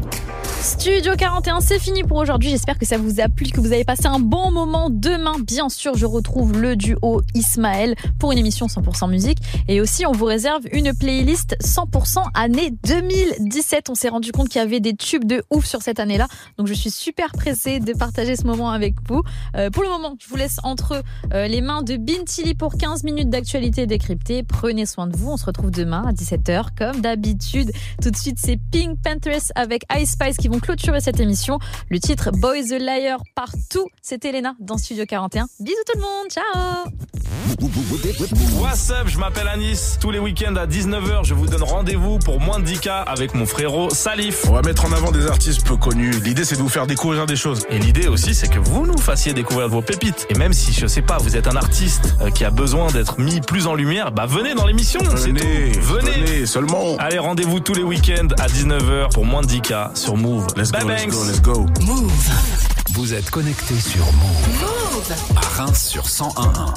Studio 0.76 1.12
41, 1.16 1.60
c'est 1.60 1.78
fini 1.78 2.02
pour 2.02 2.18
aujourd'hui. 2.18 2.50
J'espère 2.50 2.78
que 2.78 2.84
ça 2.84 2.98
vous 2.98 3.20
a 3.20 3.28
plu, 3.28 3.46
que 3.46 3.60
vous 3.60 3.72
avez 3.72 3.84
passé 3.84 4.06
un 4.06 4.18
bon 4.18 4.50
moment. 4.50 4.90
Demain, 4.90 5.36
bien 5.38 5.68
sûr, 5.68 5.96
je 5.96 6.04
retrouve 6.04 6.60
le 6.60 6.74
duo 6.74 7.22
Ismaël 7.32 7.94
pour 8.18 8.32
une 8.32 8.38
émission 8.38 8.66
100% 8.66 9.08
musique. 9.08 9.38
Et 9.68 9.80
aussi, 9.80 10.04
on 10.04 10.12
vous 10.12 10.24
réserve 10.24 10.62
une 10.72 10.92
playlist 10.92 11.56
100% 11.62 12.24
année 12.34 12.74
2017. 12.86 13.88
On 13.88 13.94
s'est 13.94 14.08
rendu 14.08 14.32
compte 14.32 14.48
qu'il 14.48 14.60
y 14.60 14.64
avait 14.64 14.80
des 14.80 14.94
tubes 14.94 15.24
de 15.24 15.44
ouf 15.50 15.64
sur 15.64 15.80
cette 15.80 16.00
année-là. 16.00 16.26
Donc, 16.58 16.66
je 16.66 16.74
suis 16.74 16.90
super 16.90 17.30
pressée 17.32 17.78
de 17.78 17.92
partager 17.92 18.34
ce 18.34 18.44
moment 18.44 18.70
avec 18.70 18.96
vous. 19.08 19.22
Euh, 19.56 19.70
pour 19.70 19.84
le 19.84 19.88
moment, 19.88 20.16
je 20.18 20.28
vous 20.28 20.36
laisse 20.36 20.58
entre 20.64 21.02
euh, 21.32 21.46
les 21.46 21.60
mains 21.60 21.82
de 21.82 21.96
Bintili 21.96 22.54
pour 22.54 22.76
15 22.76 23.04
minutes 23.04 23.30
d'actualité 23.30 23.86
décryptée. 23.86 24.42
Prenez 24.42 24.86
soin 24.86 25.06
de 25.06 25.16
vous. 25.16 25.30
On 25.30 25.36
se 25.36 25.46
retrouve 25.46 25.70
demain 25.70 26.04
à 26.06 26.12
17h, 26.12 26.66
comme 26.76 27.00
d'habitude. 27.00 27.70
Tout 28.02 28.10
de 28.10 28.16
suite, 28.16 28.38
c'est 28.38 28.58
Pink 28.72 28.98
Panthers 29.02 29.52
avec 29.54 29.84
Ice 29.98 30.10
Spice 30.10 30.36
qui 30.36 30.48
vont 30.48 30.58
clôturer 30.64 31.00
cette 31.00 31.20
émission. 31.20 31.58
Le 31.90 31.98
titre 32.00 32.30
Boys 32.32 32.68
the 32.70 32.80
Liar 32.80 33.20
partout. 33.34 33.86
C'était 34.00 34.30
Elena 34.30 34.54
dans 34.60 34.78
Studio 34.78 35.04
41. 35.06 35.46
Bisous 35.60 35.76
tout 35.86 35.98
le 35.98 36.02
monde. 36.02 36.30
Ciao. 36.30 36.84
What's 38.58 38.90
up, 38.90 39.06
je 39.06 39.18
m'appelle 39.18 39.48
Anis. 39.48 39.98
Tous 40.00 40.10
les 40.10 40.18
week-ends 40.18 40.56
à 40.56 40.66
19h, 40.66 41.24
je 41.24 41.34
vous 41.34 41.46
donne 41.46 41.62
rendez-vous 41.62 42.18
pour 42.18 42.40
moins 42.40 42.58
de 42.58 42.66
10K 42.66 43.04
avec 43.06 43.34
mon 43.34 43.46
frérot 43.46 43.90
Salif. 43.90 44.46
On 44.48 44.54
va 44.54 44.62
mettre 44.62 44.84
en 44.86 44.92
avant 44.92 45.12
des 45.12 45.26
artistes 45.26 45.66
peu 45.66 45.76
connus. 45.76 46.10
L'idée, 46.24 46.44
c'est 46.44 46.56
de 46.56 46.62
vous 46.62 46.68
faire 46.68 46.86
découvrir 46.86 47.26
des 47.26 47.36
choses. 47.36 47.66
Et 47.70 47.78
l'idée 47.78 48.08
aussi, 48.08 48.34
c'est 48.34 48.48
que 48.48 48.58
vous 48.58 48.86
nous 48.86 48.98
fassiez 48.98 49.34
découvrir 49.34 49.68
vos 49.68 49.82
pépites. 49.82 50.26
Et 50.30 50.34
même 50.34 50.52
si, 50.52 50.72
je 50.72 50.86
sais 50.86 51.02
pas, 51.02 51.18
vous 51.18 51.36
êtes 51.36 51.46
un 51.46 51.56
artiste 51.56 52.14
euh, 52.20 52.30
qui 52.30 52.44
a 52.44 52.50
besoin 52.50 52.90
d'être 52.90 53.18
mis 53.20 53.40
plus 53.40 53.66
en 53.66 53.74
lumière, 53.74 54.12
bah 54.12 54.26
venez 54.26 54.54
dans 54.54 54.66
l'émission. 54.66 55.00
c'est 55.16 55.28
Venez. 55.28 55.72
Venez. 55.72 56.10
venez, 56.10 56.46
seulement. 56.46 56.96
Allez, 56.98 57.18
rendez-vous 57.18 57.60
tous 57.60 57.74
les 57.74 57.82
week-ends 57.82 58.28
à 58.38 58.46
19h 58.46 59.12
pour 59.12 59.24
moins 59.24 59.42
de 59.42 59.46
10K 59.46 59.96
sur 59.96 60.16
Move. 60.16 60.46
Let's 60.56 60.70
go, 60.70 60.86
let's 60.86 61.06
go, 61.06 61.22
let's 61.26 61.40
go. 61.40 61.66
Move. 61.84 62.30
Vous 62.92 63.12
êtes 63.12 63.28
connecté 63.28 63.74
sur 63.74 64.04
Move. 64.04 64.60
Move. 64.60 65.12
À 65.34 65.40
Reims 65.40 65.88
sur 65.88 66.04
1011. 66.04 66.74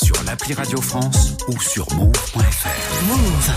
Sur 0.00 0.22
l'appli 0.24 0.54
Radio 0.54 0.80
France 0.80 1.32
ou 1.48 1.60
sur 1.60 1.92
move.fr. 1.94 3.04
Move. 3.08 3.50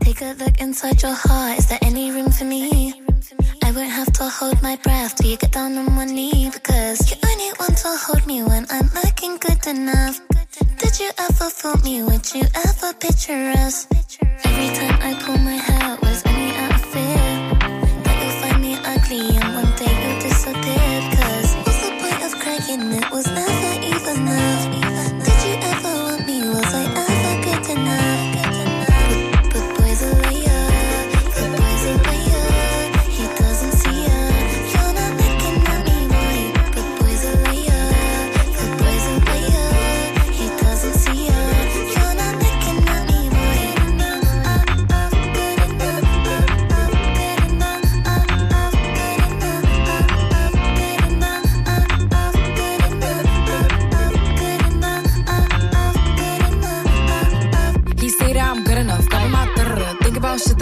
Take 0.00 0.22
a 0.22 0.34
look 0.34 0.60
inside 0.60 1.00
your 1.02 1.14
heart. 1.14 1.58
Is 1.60 1.66
there 1.68 1.78
any 1.82 2.10
room 2.10 2.32
for 2.32 2.44
me? 2.44 2.94
I 3.62 3.70
won't 3.70 3.90
have 3.90 4.12
to 4.14 4.24
hold 4.28 4.60
my 4.60 4.76
breath 4.82 5.14
till 5.14 5.30
you 5.30 5.36
get 5.36 5.52
down 5.52 5.78
on 5.78 5.94
one 5.94 6.12
knee 6.12 6.50
because 6.52 7.08
you 7.08 7.16
only 7.30 7.52
want 7.60 7.78
to 7.78 7.96
hold 7.96 8.26
me 8.26 8.42
when 8.42 8.66
I'm 8.70 8.90
looking 9.04 9.38
good 9.38 9.64
enough. 9.68 10.20
Did 10.78 10.98
you 10.98 11.10
ever 11.18 11.48
fool 11.48 11.76
me? 11.84 12.02
Would 12.02 12.34
you 12.34 12.42
ever 12.54 12.92
picture 12.94 13.52
us? 13.56 13.86
Every 14.44 14.74
time 14.74 14.98
I 15.00 15.14
pull 15.22 15.38
my 15.38 15.54
hair 15.54 15.82
out 15.82 16.02
was 16.02 16.24
only 16.26 16.50
out 16.56 16.74
of 16.74 16.84
fear 16.86 17.35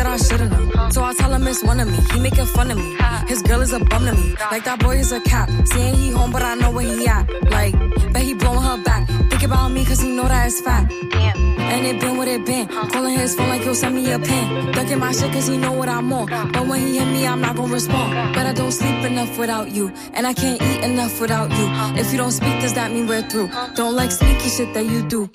I 0.01 0.17
shouldn't 0.17 0.53
have. 0.53 0.93
So 0.93 1.03
I 1.03 1.15
tell 1.15 1.33
him 1.33 1.47
it's 1.47 1.63
one 1.63 1.81
of 1.81 1.89
me. 1.89 1.99
He 2.13 2.21
making 2.21 2.47
fun 2.47 2.71
of 2.71 2.77
me. 2.79 2.97
His 3.27 3.43
girl 3.43 3.61
is 3.61 3.73
a 3.73 3.79
bum 3.79 4.05
to 4.07 4.13
me. 4.13 4.35
Like 4.51 4.65
that 4.65 4.81
boy 4.81 4.97
is 4.97 5.13
a 5.13 5.21
cap. 5.21 5.49
Saying 5.67 5.95
he 5.95 6.11
home, 6.11 6.33
but 6.33 6.43
I 6.43 6.55
know 6.55 6.71
where 6.71 6.85
he 6.85 7.07
at. 7.07 7.29
Like, 7.51 7.75
bet 8.13 8.23
he 8.23 8.35
blowing 8.35 8.63
her 8.63 8.83
back. 8.83 9.09
Think 9.31 9.43
about 9.43 9.69
me, 9.69 9.85
cause 9.85 10.01
he 10.01 10.11
know 10.11 10.29
that 10.29 10.47
it's 10.47 10.61
fat. 10.61 10.91
And 10.93 11.87
it 11.87 12.01
been 12.01 12.17
what 12.17 12.29
it 12.29 12.45
been. 12.45 12.69
Calling 12.69 13.19
his 13.19 13.35
phone 13.35 13.49
like 13.49 13.63
he'll 13.63 13.75
send 13.75 13.95
me 13.97 14.13
a 14.13 14.19
pin. 14.19 14.73
Ducking 14.73 14.99
my 14.99 15.13
shit 15.13 15.33
cause 15.33 15.49
he 15.49 15.57
know 15.57 15.73
what 15.73 15.89
I'm 15.89 16.13
on. 16.13 16.27
But 16.53 16.67
when 16.69 16.81
he 16.81 16.99
hit 16.99 17.07
me, 17.07 17.27
I'm 17.27 17.41
not 17.41 17.57
gonna 17.57 17.73
respond. 17.73 18.35
But 18.35 18.47
I 18.47 18.53
don't 18.53 18.73
sleep 18.73 19.05
enough 19.05 19.37
without 19.39 19.71
you. 19.73 19.93
And 20.13 20.27
I 20.27 20.35
can't 20.35 20.61
eat 20.63 20.85
enough 20.85 21.21
without 21.21 21.51
you. 21.51 21.67
If 22.01 22.13
you 22.13 22.19
don't 22.19 22.33
speak, 22.33 22.61
does 22.61 22.75
that 22.75 22.93
mean 22.93 23.07
we're 23.07 23.23
through? 23.23 23.51
Don't 23.75 23.97
like 23.97 24.13
sneaky 24.13 24.49
shit 24.51 24.73
that 24.75 24.87
you 24.87 25.03
do. 25.09 25.31